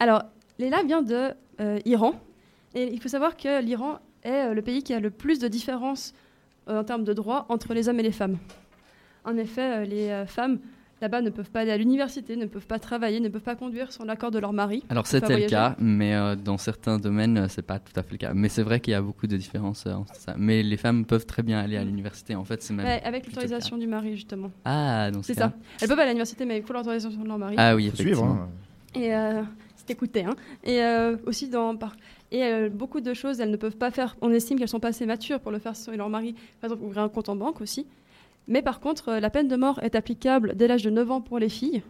Alors, 0.00 0.22
Leila 0.58 0.82
vient 0.82 1.02
de 1.02 1.32
euh, 1.60 1.78
Iran. 1.84 2.14
Et 2.74 2.92
il 2.92 3.00
faut 3.00 3.08
savoir 3.08 3.36
que 3.36 3.62
l'Iran 3.62 3.98
est 4.22 4.48
euh, 4.48 4.54
le 4.54 4.62
pays 4.62 4.82
qui 4.82 4.92
a 4.92 5.00
le 5.00 5.10
plus 5.10 5.38
de 5.38 5.48
différences 5.48 6.14
euh, 6.68 6.80
en 6.80 6.84
termes 6.84 7.04
de 7.04 7.12
droits 7.12 7.46
entre 7.48 7.74
les 7.74 7.88
hommes 7.88 8.00
et 8.00 8.02
les 8.02 8.12
femmes. 8.12 8.38
En 9.24 9.36
effet, 9.36 9.84
les 9.84 10.24
femmes 10.26 10.58
là-bas 11.00 11.20
ne 11.22 11.30
peuvent 11.30 11.50
pas 11.50 11.60
aller 11.60 11.70
à 11.70 11.76
l'université, 11.76 12.36
ne 12.36 12.46
peuvent 12.46 12.66
pas 12.66 12.78
travailler, 12.78 13.20
ne 13.20 13.28
peuvent 13.28 13.42
pas 13.42 13.54
conduire 13.56 13.92
sans 13.92 14.04
l'accord 14.04 14.30
de 14.30 14.38
leur 14.38 14.52
mari. 14.52 14.82
Alors 14.88 15.06
c'était 15.06 15.38
le 15.38 15.46
cas, 15.46 15.76
mais 15.78 16.14
euh, 16.14 16.36
dans 16.36 16.58
certains 16.58 16.98
domaines, 16.98 17.38
euh, 17.38 17.46
c'est 17.48 17.62
pas 17.62 17.78
tout 17.78 17.92
à 17.98 18.02
fait 18.02 18.12
le 18.12 18.18
cas. 18.18 18.32
Mais 18.34 18.48
c'est 18.48 18.62
vrai 18.62 18.80
qu'il 18.80 18.92
y 18.92 18.94
a 18.94 19.02
beaucoup 19.02 19.26
de 19.26 19.36
différences 19.36 19.86
euh, 19.86 19.92
entre 19.92 20.14
ça. 20.14 20.34
Mais 20.36 20.62
les 20.62 20.76
femmes 20.76 21.04
peuvent 21.04 21.26
très 21.26 21.42
bien 21.42 21.58
aller 21.58 21.76
à 21.76 21.84
l'université. 21.84 22.34
En 22.34 22.44
fait, 22.44 22.62
c'est 22.62 22.74
même. 22.74 22.86
Ouais, 22.86 23.00
avec 23.04 23.26
l'autorisation 23.26 23.76
du 23.78 23.86
mari, 23.86 24.16
justement. 24.16 24.50
Ah, 24.64 25.10
dans 25.10 25.22
ce 25.22 25.28
C'est 25.32 25.38
ça. 25.38 25.52
Elles 25.80 25.88
peuvent 25.88 25.98
aller 25.98 26.08
à 26.08 26.12
l'université, 26.12 26.44
mais 26.44 26.58
il 26.58 26.62
faut 26.62 26.72
l'autorisation 26.72 27.20
de 27.22 27.28
leur 27.28 27.38
mari. 27.38 27.54
Ah 27.58 27.74
oui, 27.76 27.90
Faut 27.90 27.96
suivre. 27.96 28.10
effectivement. 28.24 28.42
hein. 28.42 28.48
Et 29.00 29.14
euh, 29.14 29.42
c'est 29.76 29.90
écouté. 29.90 30.24
Hein. 30.24 30.34
Et 30.64 30.82
euh, 30.82 31.16
aussi 31.26 31.48
dans 31.48 31.76
par- 31.76 31.94
et 32.30 32.42
euh, 32.44 32.68
beaucoup 32.68 33.00
de 33.00 33.14
choses, 33.14 33.40
elles 33.40 33.50
ne 33.50 33.56
peuvent 33.56 33.76
pas 33.76 33.90
faire. 33.90 34.16
On 34.20 34.30
estime 34.30 34.58
qu'elles 34.58 34.68
sont 34.68 34.80
pas 34.80 34.88
assez 34.88 35.06
matures 35.06 35.40
pour 35.40 35.50
le 35.52 35.58
faire 35.58 35.74
sur 35.76 35.92
leur 35.92 36.08
mari. 36.10 36.34
Par 36.60 36.68
exemple, 36.70 36.84
ouvrir 36.84 37.02
un 37.02 37.08
compte 37.08 37.28
en 37.30 37.36
banque 37.36 37.60
aussi. 37.62 37.86
Mais 38.48 38.62
par 38.62 38.80
contre, 38.80 39.10
euh, 39.10 39.20
la 39.20 39.30
peine 39.30 39.46
de 39.46 39.56
mort 39.56 39.78
est 39.82 39.94
applicable 39.94 40.54
dès 40.56 40.66
l'âge 40.66 40.82
de 40.82 40.90
9 40.90 41.10
ans 41.10 41.20
pour 41.20 41.38
les 41.38 41.48
filles 41.48 41.82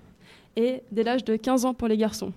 et 0.56 0.82
dès 0.92 1.04
l'âge 1.04 1.24
de 1.24 1.36
15 1.36 1.64
ans 1.64 1.74
pour 1.74 1.88
les 1.88 1.96
garçons. 1.96 2.32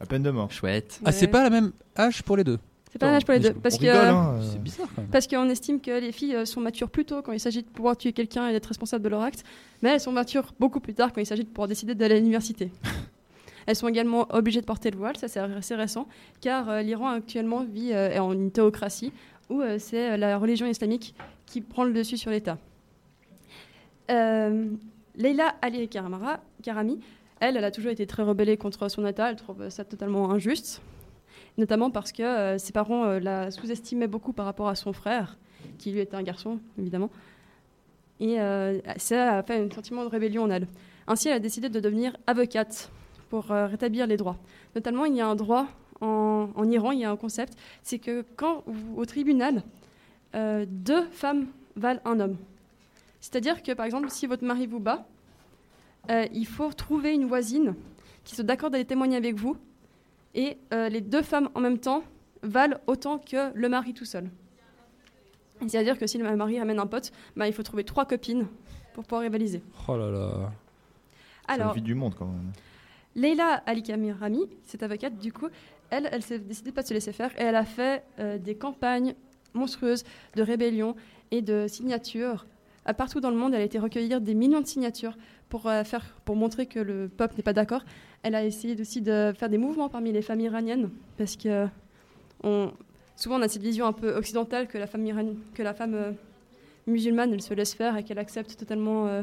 À 0.00 0.06
peine 0.06 0.22
de 0.22 0.30
mort. 0.30 0.52
Chouette. 0.52 1.00
Ah, 1.04 1.10
c'est 1.10 1.26
pas 1.26 1.42
la 1.42 1.50
même 1.50 1.72
âge 1.98 2.22
pour 2.22 2.36
les 2.36 2.44
deux. 2.44 2.58
C'est 2.92 2.98
pas 2.98 3.08
un 3.08 3.14
âge 3.14 3.24
pour 3.24 3.34
les 3.34 3.40
deux. 3.40 3.54
Parce 3.54 3.76
que, 3.76 3.86
rigole, 3.86 3.96
hein, 3.96 4.34
euh. 4.38 4.48
C'est 4.52 4.62
bizarre 4.62 4.88
quand 4.94 5.02
même. 5.02 5.10
parce 5.10 5.26
qu'on 5.26 5.48
estime 5.48 5.80
que 5.80 5.90
les 5.90 6.12
filles 6.12 6.36
euh, 6.36 6.44
sont 6.44 6.60
matures 6.60 6.90
plus 6.90 7.04
tôt 7.04 7.20
quand 7.22 7.32
il 7.32 7.40
s'agit 7.40 7.62
de 7.62 7.68
pouvoir 7.68 7.96
tuer 7.96 8.12
quelqu'un 8.12 8.48
et 8.48 8.52
d'être 8.52 8.66
responsable 8.66 9.02
de 9.02 9.08
leur 9.08 9.22
acte, 9.22 9.44
mais 9.82 9.90
elles 9.90 10.00
sont 10.00 10.12
matures 10.12 10.54
beaucoup 10.60 10.80
plus 10.80 10.94
tard 10.94 11.12
quand 11.12 11.20
il 11.20 11.26
s'agit 11.26 11.44
de 11.44 11.48
pouvoir 11.48 11.68
décider 11.68 11.94
d'aller 11.94 12.14
à 12.14 12.18
l'université. 12.18 12.70
elles 13.66 13.76
sont 13.76 13.88
également 13.88 14.26
obligées 14.30 14.60
de 14.60 14.66
porter 14.66 14.90
le 14.90 14.96
voile, 14.96 15.16
ça 15.16 15.28
c'est 15.28 15.40
assez 15.40 15.74
récent, 15.74 16.08
car 16.40 16.70
euh, 16.70 16.82
l'Iran 16.82 17.08
actuellement 17.08 17.64
vit 17.64 17.92
euh, 17.92 18.18
en 18.18 18.32
une 18.32 18.50
théocratie 18.50 19.12
où 19.50 19.60
euh, 19.60 19.76
c'est 19.78 20.12
euh, 20.12 20.16
la 20.16 20.38
religion 20.38 20.66
islamique 20.66 21.14
qui 21.46 21.60
prend 21.60 21.84
le 21.84 21.92
dessus 21.92 22.16
sur 22.16 22.30
l'État. 22.30 22.58
Euh, 24.10 24.70
Leila 25.16 25.54
Ali 25.62 25.88
Karami, 25.88 27.00
elle, 27.40 27.56
elle 27.56 27.64
a 27.64 27.70
toujours 27.70 27.90
été 27.90 28.06
très 28.06 28.22
rebellée 28.22 28.56
contre 28.56 28.88
son 28.88 29.06
État, 29.06 29.30
elle 29.30 29.36
trouve 29.36 29.68
ça 29.68 29.84
totalement 29.84 30.30
injuste 30.30 30.80
notamment 31.58 31.90
parce 31.90 32.12
que 32.12 32.22
euh, 32.22 32.58
ses 32.58 32.72
parents 32.72 33.04
euh, 33.04 33.20
la 33.20 33.50
sous-estimaient 33.50 34.06
beaucoup 34.06 34.32
par 34.32 34.46
rapport 34.46 34.68
à 34.68 34.76
son 34.76 34.92
frère, 34.92 35.36
qui 35.76 35.90
lui 35.90 36.00
était 36.00 36.16
un 36.16 36.22
garçon, 36.22 36.60
évidemment. 36.78 37.10
Et 38.20 38.40
euh, 38.40 38.80
ça 38.96 39.38
a 39.38 39.42
fait 39.42 39.60
un 39.60 39.70
sentiment 39.70 40.04
de 40.04 40.08
rébellion 40.08 40.44
en 40.44 40.50
elle. 40.50 40.68
Ainsi, 41.06 41.28
elle 41.28 41.34
a 41.34 41.40
décidé 41.40 41.68
de 41.68 41.80
devenir 41.80 42.16
avocate 42.26 42.90
pour 43.28 43.44
rétablir 43.48 44.06
les 44.06 44.16
droits. 44.16 44.36
Notamment, 44.74 45.04
il 45.04 45.14
y 45.14 45.20
a 45.20 45.26
un 45.26 45.36
droit 45.36 45.66
en, 46.00 46.70
Iran, 46.70 46.92
il 46.92 47.00
y 47.00 47.04
a 47.04 47.10
un 47.10 47.16
concept, 47.16 47.54
c'est 47.82 47.98
que 47.98 48.24
quand 48.36 48.64
au 48.96 49.04
tribunal, 49.04 49.62
deux 50.34 51.04
femmes 51.12 51.46
valent 51.76 52.00
un 52.04 52.20
homme. 52.20 52.36
C'est-à-dire 53.20 53.62
que, 53.62 53.72
par 53.72 53.86
exemple, 53.86 54.10
si 54.10 54.26
votre 54.26 54.44
mari 54.44 54.66
vous 54.66 54.80
bat, 54.80 55.06
euh, 56.10 56.26
il 56.32 56.46
faut 56.46 56.72
trouver 56.72 57.14
une 57.14 57.26
voisine 57.26 57.74
qui 58.24 58.34
soit 58.34 58.44
d'accord 58.44 58.70
d'aller 58.70 58.84
témoigner 58.84 59.16
avec 59.16 59.34
vous 59.34 59.56
et 60.34 60.58
euh, 60.72 60.88
les 60.88 61.00
deux 61.00 61.22
femmes 61.22 61.48
en 61.54 61.60
même 61.60 61.78
temps 61.78 62.02
valent 62.42 62.78
autant 62.86 63.18
que 63.18 63.52
le 63.54 63.68
mari 63.68 63.94
tout 63.94 64.04
seul. 64.04 64.30
C'est-à-dire 65.66 65.98
que 65.98 66.06
si 66.06 66.18
le 66.18 66.36
mari 66.36 66.58
ramène 66.58 66.78
un 66.78 66.86
pote, 66.86 67.10
bah, 67.36 67.48
il 67.48 67.52
faut 67.52 67.62
trouver 67.62 67.84
trois 67.84 68.04
copines 68.06 68.46
pour 68.94 69.04
pouvoir 69.04 69.22
rivaliser. 69.22 69.62
Oh 69.88 69.96
là 69.96 70.10
là. 70.10 70.52
C'est 71.46 71.54
Alors, 71.54 71.68
la 71.68 71.74
vie 71.74 71.82
du 71.82 71.94
monde 71.94 72.14
quand 72.16 72.26
même. 72.26 72.52
Leila 73.16 73.62
Ali 73.66 73.82
Kamirami, 73.82 74.48
cette 74.64 74.82
avocate, 74.82 75.18
du 75.18 75.32
coup, 75.32 75.48
elle, 75.90 76.08
elle 76.12 76.22
s'est 76.22 76.38
décidée 76.38 76.70
de 76.70 76.74
pas 76.74 76.82
se 76.82 76.94
laisser 76.94 77.12
faire 77.12 77.32
et 77.38 77.42
elle 77.42 77.56
a 77.56 77.64
fait 77.64 78.04
euh, 78.18 78.38
des 78.38 78.54
campagnes 78.54 79.14
monstrueuses 79.54 80.04
de 80.36 80.42
rébellion 80.42 80.94
et 81.30 81.42
de 81.42 81.66
signatures. 81.66 82.46
À 82.88 82.94
partout 82.94 83.20
dans 83.20 83.30
le 83.30 83.36
monde, 83.36 83.52
elle 83.52 83.60
a 83.60 83.64
été 83.64 83.78
recueillir 83.78 84.20
des 84.20 84.34
millions 84.34 84.62
de 84.62 84.66
signatures 84.66 85.16
pour, 85.50 85.66
euh, 85.66 85.84
faire, 85.84 86.16
pour 86.24 86.36
montrer 86.36 86.64
que 86.66 86.80
le 86.80 87.08
peuple 87.08 87.34
n'est 87.36 87.42
pas 87.42 87.52
d'accord. 87.52 87.84
Elle 88.22 88.34
a 88.34 88.44
essayé 88.44 88.80
aussi 88.80 89.02
de 89.02 89.32
faire 89.36 89.50
des 89.50 89.58
mouvements 89.58 89.90
parmi 89.90 90.10
les 90.10 90.22
familles 90.22 90.46
iraniennes 90.46 90.88
parce 91.18 91.36
que 91.36 91.66
on, 92.42 92.72
souvent 93.14 93.38
on 93.38 93.42
a 93.42 93.48
cette 93.48 93.62
vision 93.62 93.84
un 93.84 93.92
peu 93.92 94.16
occidentale 94.16 94.68
que 94.68 94.78
la 94.78 94.86
femme, 94.86 95.04
iranienne- 95.04 95.38
que 95.52 95.62
la 95.62 95.74
femme 95.74 95.94
euh, 95.94 96.12
musulmane, 96.86 97.30
elle 97.34 97.42
se 97.42 97.52
laisse 97.52 97.74
faire 97.74 97.94
et 97.98 98.04
qu'elle 98.04 98.18
accepte 98.18 98.56
totalement 98.56 99.06
euh, 99.06 99.22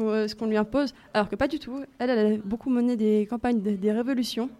euh, 0.00 0.26
ce 0.28 0.34
qu'on 0.34 0.46
lui 0.46 0.56
impose, 0.56 0.94
alors 1.12 1.28
que 1.28 1.36
pas 1.36 1.48
du 1.48 1.58
tout. 1.58 1.84
Elle, 1.98 2.10
elle 2.10 2.34
a 2.34 2.36
beaucoup 2.44 2.70
mené 2.70 2.96
des 2.96 3.26
campagnes, 3.30 3.60
des, 3.60 3.92
révolutions. 3.92 4.50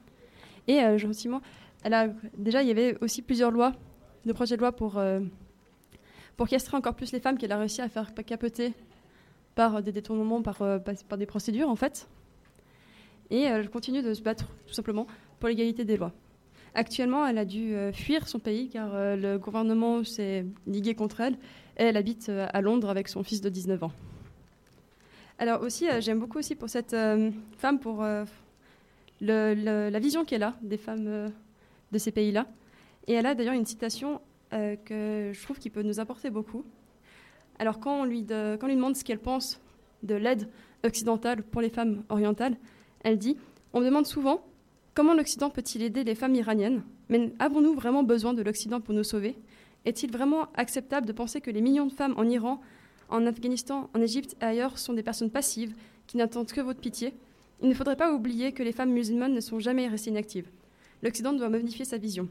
Et 0.68 0.80
euh, 0.80 0.98
gentiment, 0.98 1.40
elle 1.82 1.94
a, 1.94 2.08
déjà, 2.38 2.62
il 2.62 2.68
y 2.68 2.70
avait 2.70 2.96
aussi 3.00 3.22
plusieurs 3.22 3.50
lois, 3.50 3.72
de 4.24 4.32
projets 4.32 4.56
de 4.56 4.60
loi 4.60 4.72
pour, 4.72 4.98
euh, 4.98 5.20
pour 6.36 6.48
castrer 6.48 6.76
encore 6.76 6.94
plus 6.94 7.12
les 7.12 7.20
femmes 7.20 7.38
qu'elle 7.38 7.52
a 7.52 7.58
réussi 7.58 7.80
à 7.80 7.88
faire 7.88 8.12
capoter 8.14 8.72
par 9.54 9.76
euh, 9.76 9.80
des 9.80 9.92
détournements, 9.92 10.42
par, 10.42 10.62
euh, 10.62 10.78
par, 10.78 11.18
des 11.18 11.26
procédures, 11.26 11.68
en 11.68 11.76
fait. 11.76 12.08
Et 13.30 13.42
elle 13.42 13.70
continue 13.70 14.02
de 14.02 14.12
se 14.14 14.22
battre, 14.22 14.46
tout 14.66 14.74
simplement, 14.74 15.06
pour 15.38 15.48
l'égalité 15.48 15.84
des 15.84 15.96
lois. 15.96 16.12
Actuellement, 16.74 17.26
elle 17.26 17.38
a 17.38 17.44
dû 17.44 17.74
euh, 17.74 17.92
fuir 17.92 18.28
son 18.28 18.38
pays 18.38 18.68
car 18.68 18.90
le 19.16 19.38
gouvernement 19.38 20.02
s'est 20.02 20.44
ligué 20.66 20.94
contre 20.94 21.20
elle 21.20 21.34
et 21.78 21.84
elle 21.84 21.96
habite 21.96 22.28
à 22.28 22.60
Londres 22.60 22.90
avec 22.90 23.08
son 23.08 23.22
fils 23.22 23.40
de 23.40 23.48
19 23.48 23.84
ans. 23.84 23.92
Alors 25.38 25.62
aussi, 25.62 25.86
j'aime 26.00 26.20
beaucoup 26.20 26.38
aussi 26.38 26.54
pour 26.54 26.68
cette 26.68 26.94
femme, 27.58 27.78
pour 27.80 28.04
la 29.20 29.98
vision 29.98 30.24
qu'elle 30.24 30.44
a 30.44 30.54
des 30.62 30.76
femmes 30.76 31.30
de 31.92 31.98
ces 31.98 32.12
pays-là. 32.12 32.46
Et 33.06 33.14
elle 33.14 33.26
a 33.26 33.34
d'ailleurs 33.34 33.54
une 33.54 33.66
citation 33.66 34.20
euh, 34.54 34.76
que 34.76 35.32
je 35.32 35.42
trouve 35.42 35.58
qu'il 35.58 35.72
peut 35.72 35.82
nous 35.82 36.00
apporter 36.00 36.30
beaucoup. 36.30 36.64
Alors 37.58 37.80
quand 37.80 38.00
on 38.00 38.04
lui, 38.04 38.24
quand 38.26 38.58
on 38.62 38.66
lui 38.66 38.76
demande 38.76 38.96
ce 38.96 39.04
qu'elle 39.04 39.18
pense 39.18 39.60
de 40.02 40.14
l'aide 40.14 40.48
occidentale 40.84 41.42
pour 41.42 41.60
les 41.60 41.70
femmes 41.70 42.04
orientales, 42.08 42.56
elle 43.02 43.18
dit 43.18 43.36
On 43.72 43.80
me 43.80 43.86
demande 43.86 44.06
souvent 44.06 44.44
comment 44.94 45.14
l'Occident 45.14 45.50
peut-il 45.50 45.82
aider 45.82 46.04
les 46.04 46.14
femmes 46.14 46.34
iraniennes? 46.34 46.82
Mais 47.08 47.32
avons-nous 47.38 47.74
vraiment 47.74 48.02
besoin 48.02 48.32
de 48.32 48.42
l'Occident 48.42 48.80
pour 48.80 48.94
nous 48.94 49.04
sauver? 49.04 49.36
Est-il 49.84 50.10
vraiment 50.10 50.48
acceptable 50.54 51.06
de 51.06 51.12
penser 51.12 51.40
que 51.40 51.50
les 51.50 51.60
millions 51.60 51.86
de 51.86 51.92
femmes 51.92 52.14
en 52.16 52.24
Iran, 52.24 52.60
en 53.10 53.26
Afghanistan, 53.26 53.90
en 53.94 54.00
Égypte 54.00 54.36
et 54.40 54.44
ailleurs 54.44 54.78
sont 54.78 54.94
des 54.94 55.02
personnes 55.02 55.30
passives 55.30 55.74
qui 56.06 56.16
n'attendent 56.16 56.50
que 56.50 56.60
votre 56.60 56.80
pitié? 56.80 57.12
Il 57.62 57.68
ne 57.68 57.74
faudrait 57.74 57.96
pas 57.96 58.12
oublier 58.12 58.52
que 58.52 58.62
les 58.62 58.72
femmes 58.72 58.92
musulmanes 58.92 59.34
ne 59.34 59.40
sont 59.40 59.58
jamais 59.58 59.88
restées 59.88 60.10
inactives. 60.10 60.48
L'Occident 61.02 61.32
doit 61.32 61.50
modifier 61.50 61.84
sa 61.84 61.98
vision. 61.98 62.28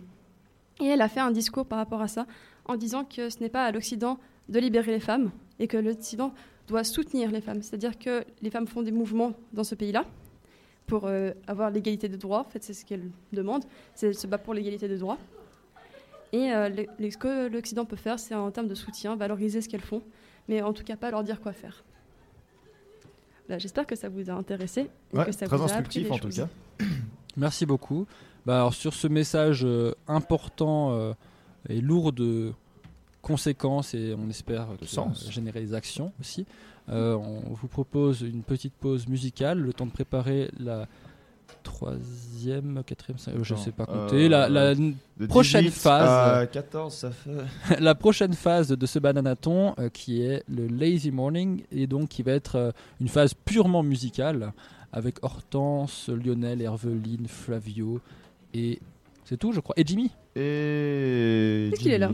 Et 0.82 0.86
elle 0.86 1.02
a 1.02 1.08
fait 1.10 1.20
un 1.20 1.32
discours 1.32 1.66
par 1.66 1.78
rapport 1.78 2.02
à 2.02 2.08
ça 2.08 2.26
en 2.66 2.76
disant 2.76 3.04
que 3.06 3.30
ce 3.30 3.40
n'est 3.40 3.50
pas 3.50 3.66
à 3.66 3.72
l'Occident 3.72 4.18
de 4.50 4.60
libérer 4.60 4.91
les 4.91 5.00
femmes 5.00 5.32
et 5.60 5.68
que 5.68 5.78
l'Occident 5.78 6.34
doit 6.68 6.84
soutenir 6.84 7.32
les 7.32 7.41
femmes. 7.41 7.62
C'est-à-dire 7.62 7.98
que 8.00 8.24
les 8.41 8.50
femmes 8.50 8.68
font 8.68 8.82
des 8.82 8.91
mouvements 8.91 9.34
dans 9.54 9.64
ce 9.64 9.76
pays-là 9.76 10.06
pour 10.88 11.06
euh, 11.06 11.32
avoir 11.48 11.70
l'égalité 11.70 12.10
de 12.10 12.18
droits. 12.18 12.41
En 12.41 12.50
fait, 12.50 12.64
c'est 12.64 12.74
ce 12.74 12.86
qu'elle 12.86 13.10
demande. 13.32 13.64
C'est 13.95 14.08
elle 14.08 14.16
se 14.16 14.28
bat 14.28 14.38
pour 14.38 14.54
l'égalité 14.54 14.88
de 14.88 14.98
droits. 14.98 15.18
Et 16.32 16.52
euh, 16.52 16.70
le- 16.70 16.88
le- 17.00 17.12
ce 17.12 17.18
que 17.18 17.48
l'Occident 17.48 17.86
peut 17.86 17.95
faire, 17.95 18.18
c'est 18.20 18.34
en 18.36 18.50
termes 18.52 18.68
de 18.68 18.76
soutien, 18.76 19.16
valoriser 19.16 19.62
ce 19.62 19.70
qu'elles 19.70 19.82
font, 19.82 20.02
mais 20.48 20.62
en 20.62 20.74
tout 20.74 20.84
cas 20.84 20.95
pas 20.95 21.12
leur 21.12 21.24
dire 21.24 21.40
quoi 21.40 21.54
faire. 21.54 21.84
Voilà, 23.48 23.60
J'espère 23.60 23.86
que 23.86 23.95
ça 23.95 24.10
vous 24.10 24.30
a 24.30 24.34
intéressé 24.34 24.90
et 25.14 25.18
Ouais, 25.18 25.26
que 25.26 25.32
ça 25.32 25.45
très 25.45 25.58
vous 25.58 25.64
a 25.64 25.66
appris 25.68 25.78
instructif 26.00 26.04
des 26.04 26.12
en 26.12 26.18
tout 26.18 26.30
cas. 26.30 26.48
Merci 27.38 27.66
beaucoup. 27.66 28.06
Bah, 28.45 28.56
alors, 28.57 28.74
sur 28.74 28.94
ce 28.94 29.07
message 29.07 29.61
euh, 29.64 29.94
important 30.07 30.91
euh, 30.94 31.14
et 31.70 31.80
lourd 31.82 32.11
de 32.11 32.52
conséquences 33.22 33.94
et 33.94 34.14
on 34.18 34.30
espère 34.30 34.68
sens. 34.86 35.30
générer 35.32 35.61
des 35.61 35.74
actions 35.74 36.11
aussi, 36.20 36.45
euh, 36.90 37.14
on 37.15 37.53
vous 37.53 37.68
propose 37.68 38.22
une 38.22 38.44
petite 38.44 38.74
pause 38.74 39.07
musicale, 39.07 39.60
le 39.60 39.72
temps 39.72 39.86
de 39.86 39.91
préparer 39.91 40.52
la 40.60 40.88
troisième, 41.64 42.84
quatrième, 42.86 43.18
cinquième, 43.18 43.44
je 43.44 43.53
Attends, 43.53 43.64
sais 43.64 43.72
pas 43.72 43.86
euh, 43.90 44.03
compter, 44.06 44.28
la, 44.30 44.76
prochaine 45.28 45.65
18 45.65 45.72
phase. 45.80 46.41
à 46.41 46.48
14, 46.48 46.94
ça 46.94 47.11
fait- 47.11 47.80
la 47.80 47.95
prochaine 47.95 48.34
phase 48.34 48.70
de 48.70 48.86
ce 48.86 48.99
bananaton 48.99 49.74
euh, 49.80 49.90
qui 49.90 50.22
est 50.22 50.44
le 50.49 50.68
lazy 50.68 51.11
morning 51.11 51.64
et 51.72 51.88
donc 51.88 52.10
qui 52.10 52.24
va 52.24 52.34
être 52.34 52.56
euh, 52.57 52.72
une 52.99 53.07
phase 53.07 53.34
purement 53.34 53.84
musicale 53.84 54.53
avec 54.91 55.24
Hortense, 55.24 56.10
Lionel, 56.10 56.61
Herveline, 56.61 57.28
Flavio 57.28 57.99
et 58.54 58.80
c'est 59.26 59.38
tout 59.38 59.52
je 59.52 59.60
crois 59.60 59.74
et 59.78 59.84
Jimmy 59.86 60.12
Et. 60.36 61.68
Qu'est-ce 61.72 61.82
qu'il 61.82 61.92
est 61.92 61.98
là 61.98 62.12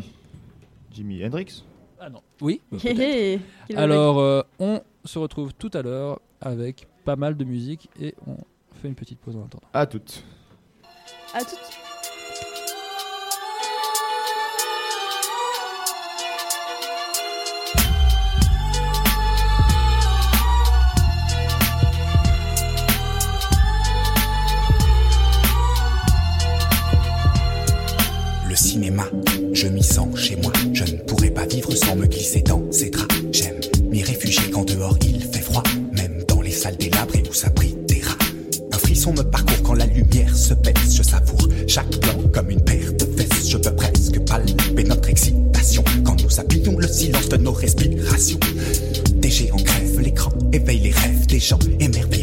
Jimi 0.91 1.23
Hendrix 1.25 1.63
Ah 1.99 2.09
non. 2.09 2.21
Oui. 2.41 2.61
bah, 2.71 2.77
peut-être. 2.81 2.99
hé, 2.99 3.39
Alors 3.75 4.19
euh, 4.19 4.41
on 4.59 4.81
se 5.05 5.19
retrouve 5.19 5.53
tout 5.53 5.69
à 5.73 5.81
l'heure 5.81 6.19
avec 6.41 6.87
pas 7.05 7.15
mal 7.15 7.37
de 7.37 7.43
musique 7.43 7.89
et 7.99 8.15
on 8.27 8.35
fait 8.73 8.87
une 8.87 8.95
petite 8.95 9.19
pause 9.19 9.35
en 9.35 9.45
attendant. 9.45 9.67
À 9.73 9.85
toutes. 9.85 10.23
À 11.33 11.39
toutes. 11.43 11.59
Cinéma, 28.59 29.05
je 29.53 29.67
m'y 29.67 29.83
sens 29.83 30.07
chez 30.19 30.35
moi. 30.35 30.51
Je 30.73 30.83
ne 30.83 30.97
pourrais 30.99 31.29
pas 31.29 31.45
vivre 31.45 31.73
sans 31.73 31.95
me 31.95 32.05
glisser 32.05 32.41
dans 32.41 32.61
ces 32.71 32.89
draps. 32.89 33.15
J'aime 33.31 33.59
m'y 33.89 34.03
réfugier 34.03 34.49
quand 34.51 34.65
dehors 34.65 34.97
il 35.01 35.21
fait 35.21 35.41
froid, 35.41 35.63
même 35.93 36.23
dans 36.27 36.41
les 36.41 36.51
salles 36.51 36.77
délabrées 36.77 37.23
où 37.29 37.33
s'abritent 37.33 37.85
des 37.87 38.01
rats. 38.01 38.17
Un 38.71 38.77
frisson 38.77 39.13
me 39.13 39.23
parcourt 39.23 39.63
quand 39.63 39.73
la 39.73 39.85
lumière 39.85 40.35
se 40.35 40.53
baisse. 40.53 40.93
Je 40.93 41.03
savoure 41.03 41.47
chaque 41.67 41.99
plan 41.99 42.15
comme 42.33 42.49
une 42.49 42.61
paire 42.61 42.91
de 42.93 43.05
fesses. 43.05 43.49
Je 43.49 43.57
peux 43.57 43.73
presque 43.75 44.19
palper 44.25 44.83
notre 44.83 45.09
excitation 45.09 45.83
quand 46.03 46.21
nous 46.21 46.39
appuyons 46.39 46.77
le 46.77 46.87
silence 46.87 47.29
de 47.29 47.37
nos 47.37 47.53
respirations. 47.53 48.39
Des 49.15 49.29
géants 49.29 49.57
crèvent 49.57 50.01
l'écran, 50.01 50.31
éveillent 50.51 50.79
les 50.79 50.91
rêves 50.91 51.25
des 51.27 51.39
gens, 51.39 51.59
émerveillent 51.79 52.18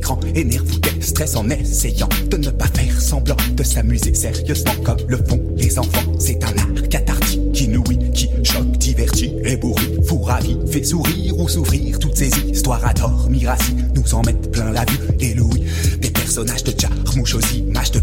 l'écran, 0.00 0.18
énerve 0.34 0.66
ou 0.72 0.78
déstresse 0.78 1.36
en 1.36 1.48
essayant 1.50 2.08
de 2.30 2.38
ne 2.38 2.50
pas 2.50 2.68
faire 2.68 3.00
semblant 3.00 3.36
de 3.54 3.62
s'amuser 3.62 4.14
sérieusement 4.14 4.72
comme 4.82 4.96
le 5.08 5.18
font 5.18 5.42
les 5.56 5.78
enfants. 5.78 6.12
C'est 6.18 6.42
un 6.42 6.56
art 6.56 6.88
cathartique, 6.88 7.60
inouï, 7.60 7.98
qui 8.14 8.30
choque, 8.42 8.78
divertit, 8.78 9.34
ébourrit, 9.44 9.98
vous 10.08 10.22
ravit, 10.22 10.56
fait 10.70 10.84
sourire 10.84 11.38
ou 11.38 11.48
s'ouvrir. 11.48 11.98
Toutes 11.98 12.16
ces 12.16 12.30
histoires 12.50 12.84
à 12.86 12.94
dormir 12.94 13.50
assis 13.50 13.76
nous 13.94 14.14
en 14.14 14.22
mettent 14.22 14.50
plein 14.50 14.70
la 14.70 14.86
vue 14.86 14.98
et 15.20 15.34
l'ouïe. 15.34 15.64
Des 16.00 16.10
personnages 16.10 16.64
de 16.64 16.72
Jarmouche 16.78 17.34
aux 17.34 17.54
images 17.54 17.90
de 17.90 18.00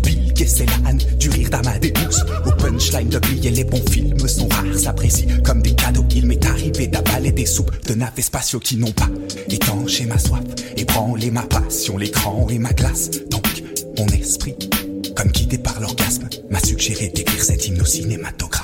Bill 0.48 0.66
Gesselan, 0.66 0.98
du 1.20 1.30
rire 1.30 1.50
d'Amadeus, 1.50 2.24
au 2.46 2.52
punchline 2.52 3.10
de 3.10 3.20
plier 3.20 3.52
les 3.52 3.64
bons 3.66 3.84
films 3.92 4.28
sont 4.28 4.48
rares, 4.48 4.78
s'apprécient 4.78 5.42
comme 5.44 5.62
des 5.62 5.76
cadeaux. 5.76 6.06
Il 6.16 6.26
m'est 6.26 6.46
arrivé 6.46 6.88
d'avaler 6.88 7.32
des 7.32 7.46
soupes 7.46 7.72
de 7.86 7.94
navets 7.94 8.22
spatiaux 8.22 8.60
qui 8.60 8.78
n'ont 8.78 8.92
pas 8.92 9.10
étanché 9.50 10.06
ma 10.06 10.18
soif, 10.18 10.44
ébranlé 10.78 11.32
ma 11.32 11.44
passion, 11.44 11.98
l'écran 11.98 12.48
et 12.50 12.60
ma 12.60 12.72
glace. 12.72 13.10
Donc, 13.30 13.46
mon 13.98 14.08
esprit, 14.08 14.56
comme 15.16 15.32
guidé 15.32 15.58
par 15.58 15.80
l'orgasme, 15.82 16.30
m'a 16.50 16.60
suggéré 16.60 17.10
d'écrire 17.10 17.44
cet 17.44 17.68
hymne 17.68 17.86
cinématographe. 17.86 18.57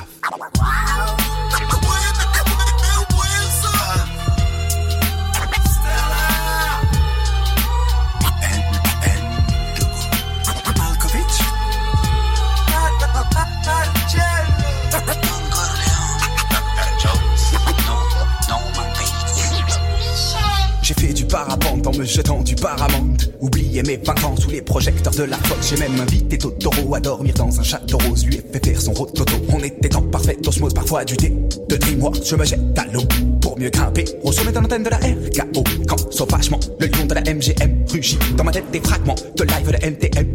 Paramante. 22.63 23.29
Oublié 23.41 23.83
mes 23.83 23.97
20 23.97 24.23
ans 24.23 24.35
sous 24.37 24.49
les 24.49 24.61
projecteurs 24.61 25.13
de 25.13 25.23
la 25.23 25.35
Fox. 25.35 25.69
J'ai 25.69 25.77
même 25.77 25.99
invité 25.99 26.37
Totoro 26.37 26.95
à 26.95 27.01
dormir 27.01 27.33
dans 27.33 27.59
un 27.59 27.63
château 27.63 27.97
rose. 27.97 28.25
Lui 28.25 28.35
ai 28.35 28.41
fait 28.41 28.65
faire 28.65 28.81
son 28.81 28.93
rototo. 28.93 29.33
On 29.49 29.59
était 29.59 29.93
en 29.97 30.01
parfaite 30.01 30.47
osmose, 30.47 30.73
parfois 30.73 31.03
du 31.03 31.17
thé 31.17 31.33
de 31.67 31.75
Dreamworks. 31.75 32.23
Je 32.25 32.35
me 32.37 32.45
jette 32.45 32.77
à 32.77 32.85
l'eau 32.93 33.03
pour 33.41 33.59
mieux 33.59 33.69
grimper 33.69 34.05
au 34.23 34.31
sommet 34.31 34.53
de 34.53 34.59
l'antenne 34.59 34.83
de 34.83 34.89
la 34.89 34.97
RKO. 34.97 35.63
Quand 35.87 36.13
sauvagement 36.13 36.59
le 36.79 36.87
lion 36.87 37.05
de 37.05 37.13
la 37.13 37.21
MGM 37.21 37.85
rugit. 37.91 38.17
Dans 38.37 38.45
ma 38.45 38.51
tête 38.51 38.71
des 38.71 38.79
fragments 38.79 39.15
de 39.35 39.43
live 39.43 39.67
de 39.67 39.85
NTM 39.85 40.32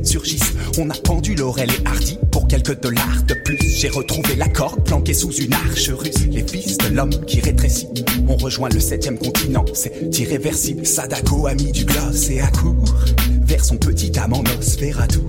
On 0.79 0.89
a 0.89 0.95
pendu 0.95 1.35
Laurel 1.35 1.69
et 1.71 1.87
Hardy 1.87 2.19
pour 2.33 2.49
quelques 2.49 2.81
dollars 2.81 3.23
de 3.27 3.35
plus. 3.35 3.59
J'ai 3.61 3.91
retrouvé 3.91 4.37
la 4.37 4.49
corde 4.49 4.83
planquée 4.83 5.13
sous 5.13 5.33
une 5.33 5.53
arche 5.53 5.91
russe. 5.91 6.27
Les 6.31 6.47
fils 6.47 6.79
de 6.79 6.95
l'homme 6.95 7.13
qui 7.27 7.41
rétrécit. 7.41 7.89
On 8.27 8.37
rejoint 8.37 8.71
le 8.71 8.81
septième 8.81 9.19
continent, 9.19 9.67
c'est 9.75 10.19
irréversible. 10.19 10.87
Sadako 10.87 11.49
a 11.49 11.55
mis 11.55 11.73
du 11.73 11.85
gloss 11.85 12.31
et 12.31 12.41
à 12.41 12.47
court 12.47 12.95
vers 13.43 13.63
son 13.63 13.77
petit 13.77 14.19
amant 14.19 14.43
Nosferatu. 14.43 15.21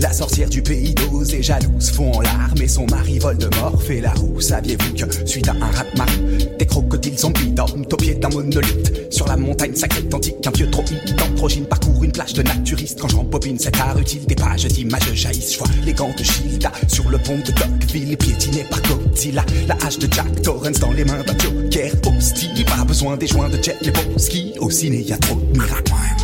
La 0.00 0.12
sorcière 0.12 0.50
du 0.50 0.60
pays 0.60 0.92
d'Oz 0.92 1.32
est 1.32 1.42
jalouse, 1.42 1.90
fond 1.90 2.12
en 2.12 2.20
larmes 2.20 2.60
et 2.60 2.68
son 2.68 2.84
mari 2.86 3.18
vole 3.18 3.38
de 3.38 3.48
mort 3.58 3.80
fait 3.82 4.00
la 4.00 4.12
roue. 4.12 4.38
Saviez-vous 4.38 4.92
que, 4.94 5.26
suite 5.26 5.48
à 5.48 5.52
un 5.52 5.70
rat-marée, 5.70 6.48
des 6.58 6.66
crocodiles 6.66 7.18
zombies 7.18 7.52
dorment 7.52 7.86
au 7.90 7.96
pied 7.96 8.14
d'un 8.14 8.28
monolithe 8.28 9.10
Sur 9.10 9.26
la 9.28 9.36
montagne 9.36 9.74
sacrée 9.74 10.02
d'antique, 10.02 10.46
un 10.46 10.50
vieux 10.50 10.70
troïde 10.70 11.16
d'androgyne 11.16 11.64
parcourt 11.64 11.93
plage 12.14 12.32
de 12.32 12.42
naturistes. 12.42 13.00
Quand 13.00 13.08
je 13.08 13.16
rembobine 13.16 13.58
cet 13.58 13.78
art 13.78 13.98
utile, 13.98 14.24
des 14.24 14.34
pages 14.34 14.64
d'images 14.64 15.12
jaillissent. 15.12 15.52
Je 15.52 15.58
vois 15.58 15.68
les 15.84 15.92
gants 15.92 16.14
de 16.16 16.24
Gilda 16.24 16.72
sur 16.88 17.10
le 17.10 17.18
pont 17.18 17.36
de 17.36 17.52
Dogville, 17.52 18.16
piétiné 18.16 18.64
par 18.70 18.80
Godzilla. 18.82 19.44
La 19.68 19.76
hache 19.84 19.98
de 19.98 20.10
Jack 20.10 20.40
Torrance 20.42 20.78
dans 20.78 20.92
les 20.92 21.04
mains 21.04 21.22
d'un 21.24 21.36
Joker 21.36 21.92
hostile. 22.06 22.64
Pas 22.64 22.84
besoin 22.84 23.16
des 23.16 23.26
joints 23.26 23.50
de 23.50 23.62
Jet 23.62 23.76
Lebowski. 23.82 24.54
Au 24.60 24.70
ciné, 24.70 25.02
y 25.02 25.12
a 25.12 25.18
trop 25.18 25.36
de 25.36 25.58
miracles. 25.58 26.23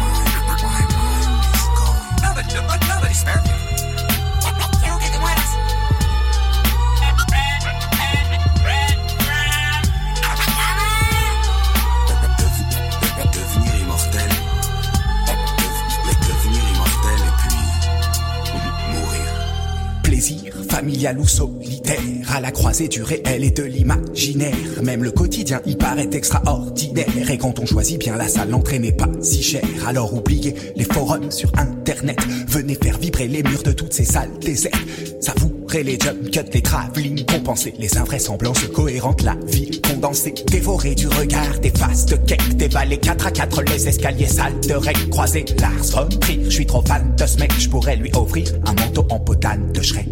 Familial 20.81 21.19
ou 21.19 21.29
solitaire, 21.29 22.01
à 22.31 22.41
la 22.41 22.51
croisée 22.51 22.89
du 22.89 23.03
réel 23.03 23.45
et 23.45 23.51
de 23.51 23.63
l'imaginaire. 23.63 24.83
Même 24.83 25.05
le 25.05 25.11
quotidien 25.11 25.61
y 25.67 25.77
paraît 25.77 26.09
extraordinaire. 26.11 27.31
Et 27.31 27.37
quand 27.37 27.59
on 27.59 27.67
choisit 27.67 27.99
bien 27.99 28.17
la 28.17 28.29
salle, 28.29 28.49
l'entrée 28.49 28.79
n'est 28.79 28.93
pas 28.93 29.11
si 29.21 29.43
chère. 29.43 29.61
Alors 29.87 30.15
oubliez 30.15 30.55
les 30.77 30.85
forums 30.85 31.31
sur 31.31 31.53
internet. 31.59 32.19
Venez 32.49 32.77
faire 32.83 32.97
vibrer 32.97 33.29
les 33.29 33.43
murs 33.43 33.63
de 33.63 33.73
toutes 33.73 33.93
ces 33.93 34.07
salles 34.07 34.31
désertes. 34.41 34.75
Ça 35.21 35.35
vous 35.37 35.51
Les 35.73 35.99
jump 35.99 36.31
cuts, 36.33 36.51
les 36.53 36.63
travelling 36.63 37.25
compensés, 37.25 37.73
les 37.79 37.97
invraisemblances 37.97 38.67
cohérentes, 38.75 39.23
la 39.23 39.37
vie 39.47 39.81
condensée, 39.81 40.35
dévorée 40.49 40.97
du 40.97 41.07
regard 41.07 41.61
des 41.61 41.71
faces 41.71 42.07
de 42.07 42.17
cake, 42.17 42.57
dévaler 42.57 42.99
4 42.99 43.27
à 43.29 43.31
4 43.31 43.63
les 43.63 43.89
escaliers 43.89 44.27
sales 44.27 44.59
de 44.69 44.75
règles 44.75 45.09
croisées, 45.11 45.45
Lars 45.61 46.09
Trier, 46.21 46.45
je 46.45 46.51
suis 46.51 46.67
trop 46.67 46.83
fan 46.85 47.15
de 47.17 47.25
ce 47.25 47.39
mec, 47.39 47.53
je 47.57 47.69
pourrais 47.69 47.97
lui 47.97 48.11
offrir 48.15 48.49
un 48.67 48.73
manteau 48.75 49.07
en 49.11 49.21
potane 49.21 49.71
de 49.73 49.81
Shrek. 49.81 50.09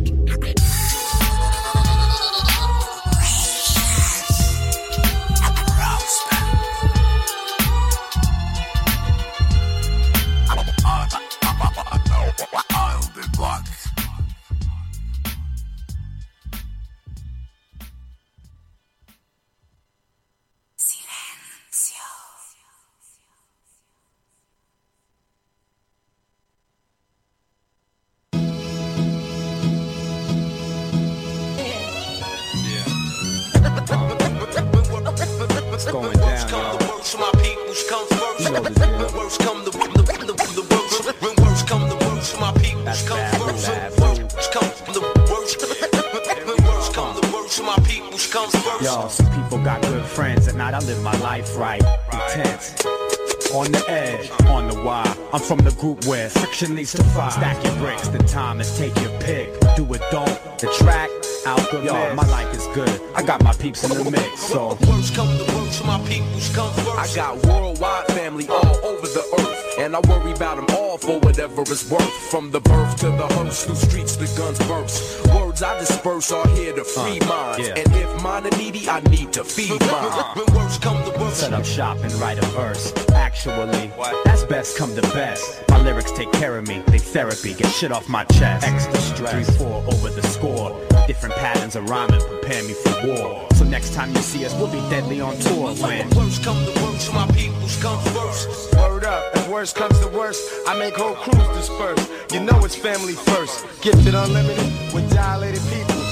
Group 55.79 56.05
where 56.07 56.29
friction 56.29 56.75
leads 56.75 56.93
to 56.93 57.05
fire. 57.05 57.31
Stack 57.31 57.65
your 57.65 57.75
bricks, 57.77 58.09
the 58.09 58.19
time 58.19 58.61
is 58.61 58.77
take 58.77 58.95
your 59.01 59.19
pick. 59.21 59.49
Do 59.77 59.85
it, 59.95 60.03
don't. 60.11 60.59
The 60.59 60.67
track, 60.79 61.09
alchemist. 61.47 61.85
Yo, 61.85 62.15
my 62.15 62.27
life 62.29 62.53
is 62.55 62.67
good. 62.75 63.01
I 63.15 63.23
got 63.23 63.43
my 63.43 63.53
peeps 63.55 63.85
in 63.85 64.05
the 64.05 64.11
mix, 64.11 64.41
so. 64.41 64.77
Worst 64.89 65.15
come 65.15 65.29
the 65.39 65.45
world 65.55 65.59
to 65.73 65.85
worst, 65.85 65.85
my 65.85 65.99
peoples 66.09 66.55
come 66.55 66.73
first. 66.75 66.99
I 66.99 67.15
got 67.15 67.47
worldwide 67.47 68.07
family 68.09 68.49
all 68.49 68.77
over 68.85 69.07
the 69.07 69.25
earth, 69.39 69.79
and 69.79 69.95
I 69.95 70.01
worry 70.09 70.33
about 70.33 70.57
them 70.57 70.77
all 70.77 70.99
for 70.99 71.19
whatever 71.21 71.63
it's 71.63 71.91
worth. 71.91 72.13
From 72.31 72.51
the 72.51 72.61
birth 72.61 72.97
to 73.01 73.07
the 73.07 73.27
hearse, 73.35 73.65
through 73.65 73.77
streets 73.77 74.17
the 74.17 74.27
guns 74.37 74.59
burst. 74.67 75.27
Words 75.59 75.63
I 75.75 75.79
disperse 75.81 76.31
are 76.31 76.47
here 76.49 76.73
to 76.73 76.85
free 76.85 77.19
uh, 77.19 77.27
minds, 77.27 77.67
yeah. 77.67 77.75
and 77.75 77.93
if 77.97 78.23
mine 78.23 78.47
are 78.47 78.57
needy, 78.59 78.89
I 78.89 79.01
need 79.11 79.33
to 79.33 79.43
feed 79.43 79.81
mine. 79.91 80.37
When 80.37 80.55
worst 80.55 80.81
come 80.81 81.03
to 81.03 81.19
worst, 81.19 81.41
Set 81.41 81.53
up 81.53 81.65
shop 81.65 81.97
and 82.01 82.13
write 82.15 82.39
a 82.39 82.47
verse. 82.49 82.93
Actually, 83.13 83.91
that's 84.25 84.45
best 84.45 84.77
come 84.79 84.95
to 84.95 85.03
best. 85.03 85.63
My 85.69 85.83
lyrics 85.83 86.13
take 86.13 86.31
care 86.33 86.57
of 86.59 86.69
me, 86.69 86.85
they 86.87 86.99
therapy, 86.99 87.55
get 87.55 87.73
shit 87.73 87.91
off 87.91 88.09
my 88.09 88.23
chest. 88.25 88.69
Extra 88.69 88.99
stress, 88.99 89.57
3 89.57 89.67
4 89.67 89.85
over 89.89 90.11
the 90.11 90.23
score. 90.29 90.81
Different 91.09 91.35
patterns 91.35 91.75
of 91.75 91.91
rhyming 91.91 92.21
prepare 92.21 92.63
me 92.63 92.75
for 92.75 93.09
war. 93.09 93.49
So 93.55 93.65
next 93.65 93.95
time 93.95 94.11
you 94.11 94.23
see 94.23 94.45
us, 94.45 94.55
we'll 94.55 94.71
be 94.71 94.81
deadly 94.91 95.21
on 95.21 95.37
tour 95.39 95.75
when. 95.75 96.09
worst 96.11 96.45
come 96.45 96.65
to 96.65 96.83
worst, 96.83 97.13
my 97.13 97.27
peoples 97.33 97.83
come 97.83 98.01
first. 98.15 98.73
Word 98.77 99.03
up, 99.03 99.35
if 99.35 99.49
worst 99.49 99.75
comes 99.75 99.99
to 100.01 100.09
worst, 100.09 100.49
I 100.69 100.79
make 100.79 100.95
whole 100.95 101.17
crews 101.17 101.49
disperse. 101.57 102.09
You 102.33 102.41
know 102.41 102.65
it's 102.65 102.77
family 102.77 103.15
first. 103.15 103.67
Gifted 103.81 104.15
unlimited 104.15 104.95
with 104.95 105.11
dilated 105.49 105.63
people. 105.73 106.03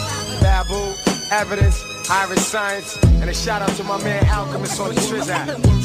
Babu, 0.40 0.94
evidence, 1.30 1.82
Iriscience, 2.08 3.02
and 3.20 3.28
a 3.28 3.34
shout 3.34 3.62
out 3.62 3.70
to 3.76 3.84
my 3.84 4.02
man 4.02 4.24
Alchemist 4.28 4.80
on 4.80 4.94
the 4.94 5.00
Triz. 5.00 5.26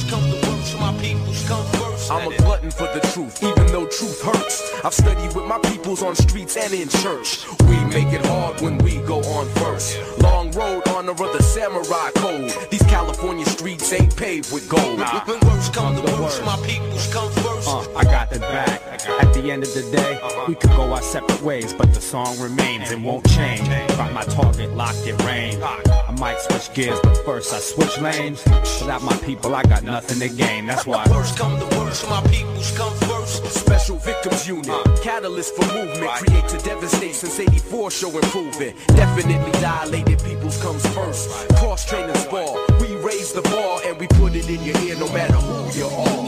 Come 0.10 0.22
to 0.22 0.50
worst, 0.50 0.80
my 0.80 0.94
peoples 1.00 1.48
come 1.48 1.66
first. 1.68 1.81
I'm 2.12 2.30
a 2.30 2.36
glutton 2.40 2.72
for 2.72 2.88
the 2.94 3.00
truth, 3.14 3.42
even 3.42 3.68
though 3.68 3.86
truth 3.88 4.22
hurts. 4.22 4.84
I've 4.84 4.94
studied 4.94 5.34
with 5.34 5.46
my 5.46 5.60
peoples 5.60 6.04
on 6.04 6.14
streets 6.14 6.58
and 6.58 6.74
in 6.74 6.90
church. 6.90 7.46
We 7.70 7.80
make 7.86 8.12
it 8.12 8.26
hard 8.26 8.60
when 8.60 8.78
we 8.80 8.98
go 8.98 9.20
on 9.20 9.48
first. 9.56 9.98
Long 10.22 10.52
road, 10.52 10.86
honor 10.90 11.12
of 11.12 11.20
the 11.20 11.42
samurai 11.42 12.12
code. 12.16 12.52
These 12.70 12.84
California 12.84 13.46
streets 13.46 13.94
ain't 13.94 14.14
paved 14.18 14.52
with 14.52 14.68
gold. 14.68 15.00
When 15.00 15.40
worst 15.48 15.74
come 15.74 15.96
the 15.96 16.02
worst, 16.20 16.44
my 16.44 16.58
peoples 16.68 17.14
come 17.14 17.32
first. 17.32 17.70
Uh, 17.70 17.88
I 17.96 18.04
got 18.04 18.30
the 18.30 18.40
back. 18.40 18.82
At 19.08 19.34
the 19.34 19.50
end 19.50 19.64
of 19.64 19.74
the 19.74 19.84
day, 19.96 20.20
we 20.50 20.56
could 20.56 20.72
go 20.72 20.92
our 20.94 21.02
separate 21.02 21.42
ways, 21.42 21.74
but 21.74 21.94
the 21.94 22.02
song 22.02 22.38
remains 22.40 22.92
and 22.92 23.06
won't 23.06 23.28
change. 23.30 23.68
Got 23.96 24.12
my 24.12 24.24
target 24.24 24.76
locked 24.76 25.08
in 25.08 25.16
range. 25.26 25.62
I 25.64 26.14
might 26.20 26.40
switch 26.42 26.74
gears, 26.74 27.00
but 27.02 27.18
first 27.24 27.54
I 27.54 27.60
switch 27.60 27.98
lanes. 28.00 28.44
Without 28.46 29.02
my 29.02 29.16
people, 29.18 29.56
I 29.56 29.64
got 29.64 29.84
nothing 29.84 30.20
to 30.20 30.36
gain. 30.36 30.66
That's 30.66 30.86
why. 30.86 31.06
Worst 31.10 31.38
come 31.38 31.58
to 31.58 31.78
worst, 31.78 32.01
my 32.10 32.22
peoples 32.28 32.72
come 32.78 32.94
first. 33.08 33.46
Special 33.46 33.98
victims 33.98 34.48
unit, 34.48 34.68
catalyst 35.04 35.56
for 35.56 35.66
movement, 35.74 36.10
create 36.12 36.48
to 36.48 36.58
devastate 36.60 37.16
since 37.16 37.40
84 37.40 37.92
show 37.92 38.10
improvement. 38.10 38.76
Definitely 38.88 39.52
dilated 39.60 40.24
peoples 40.24 40.62
comes 40.62 40.86
first. 40.96 41.30
Cross 41.58 41.86
training 41.86 42.16
spar, 42.16 42.48
we 42.80 42.96
raise 42.98 43.34
the 43.34 43.42
bar 43.42 43.80
and 43.86 43.98
we 43.98 44.08
put 44.08 44.36
it 44.36 44.50
in 44.50 44.62
your 44.64 44.78
ear 44.84 44.96
no 44.98 45.12
matter 45.12 45.34
who 45.34 45.78
you 45.78 45.86
are. 45.86 46.22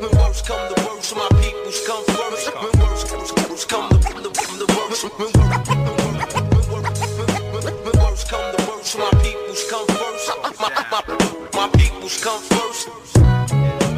When 0.00 0.10
worst 0.18 0.46
come 0.46 0.74
to 0.74 0.86
worst, 0.86 1.14
my 1.16 1.28
peoples 1.40 1.86
come 1.86 2.04
first. 2.06 2.54
When 2.54 2.80
worst, 2.80 3.12
worst 3.48 3.68
come 3.68 3.90
to 3.90 3.96
the, 3.96 4.30
the 4.58 4.66
worst 4.76 5.02
come 8.20 8.52
the 8.56 8.62
worst. 8.68 8.98
My 8.98 9.10
peoples 9.22 9.64
come 9.70 9.86
first. 9.86 10.30
My, 10.60 10.68
my, 10.68 10.84
my, 10.90 11.02
my 11.54 11.68
peoples 11.78 12.22
come 12.22 12.40
first. 12.42 13.91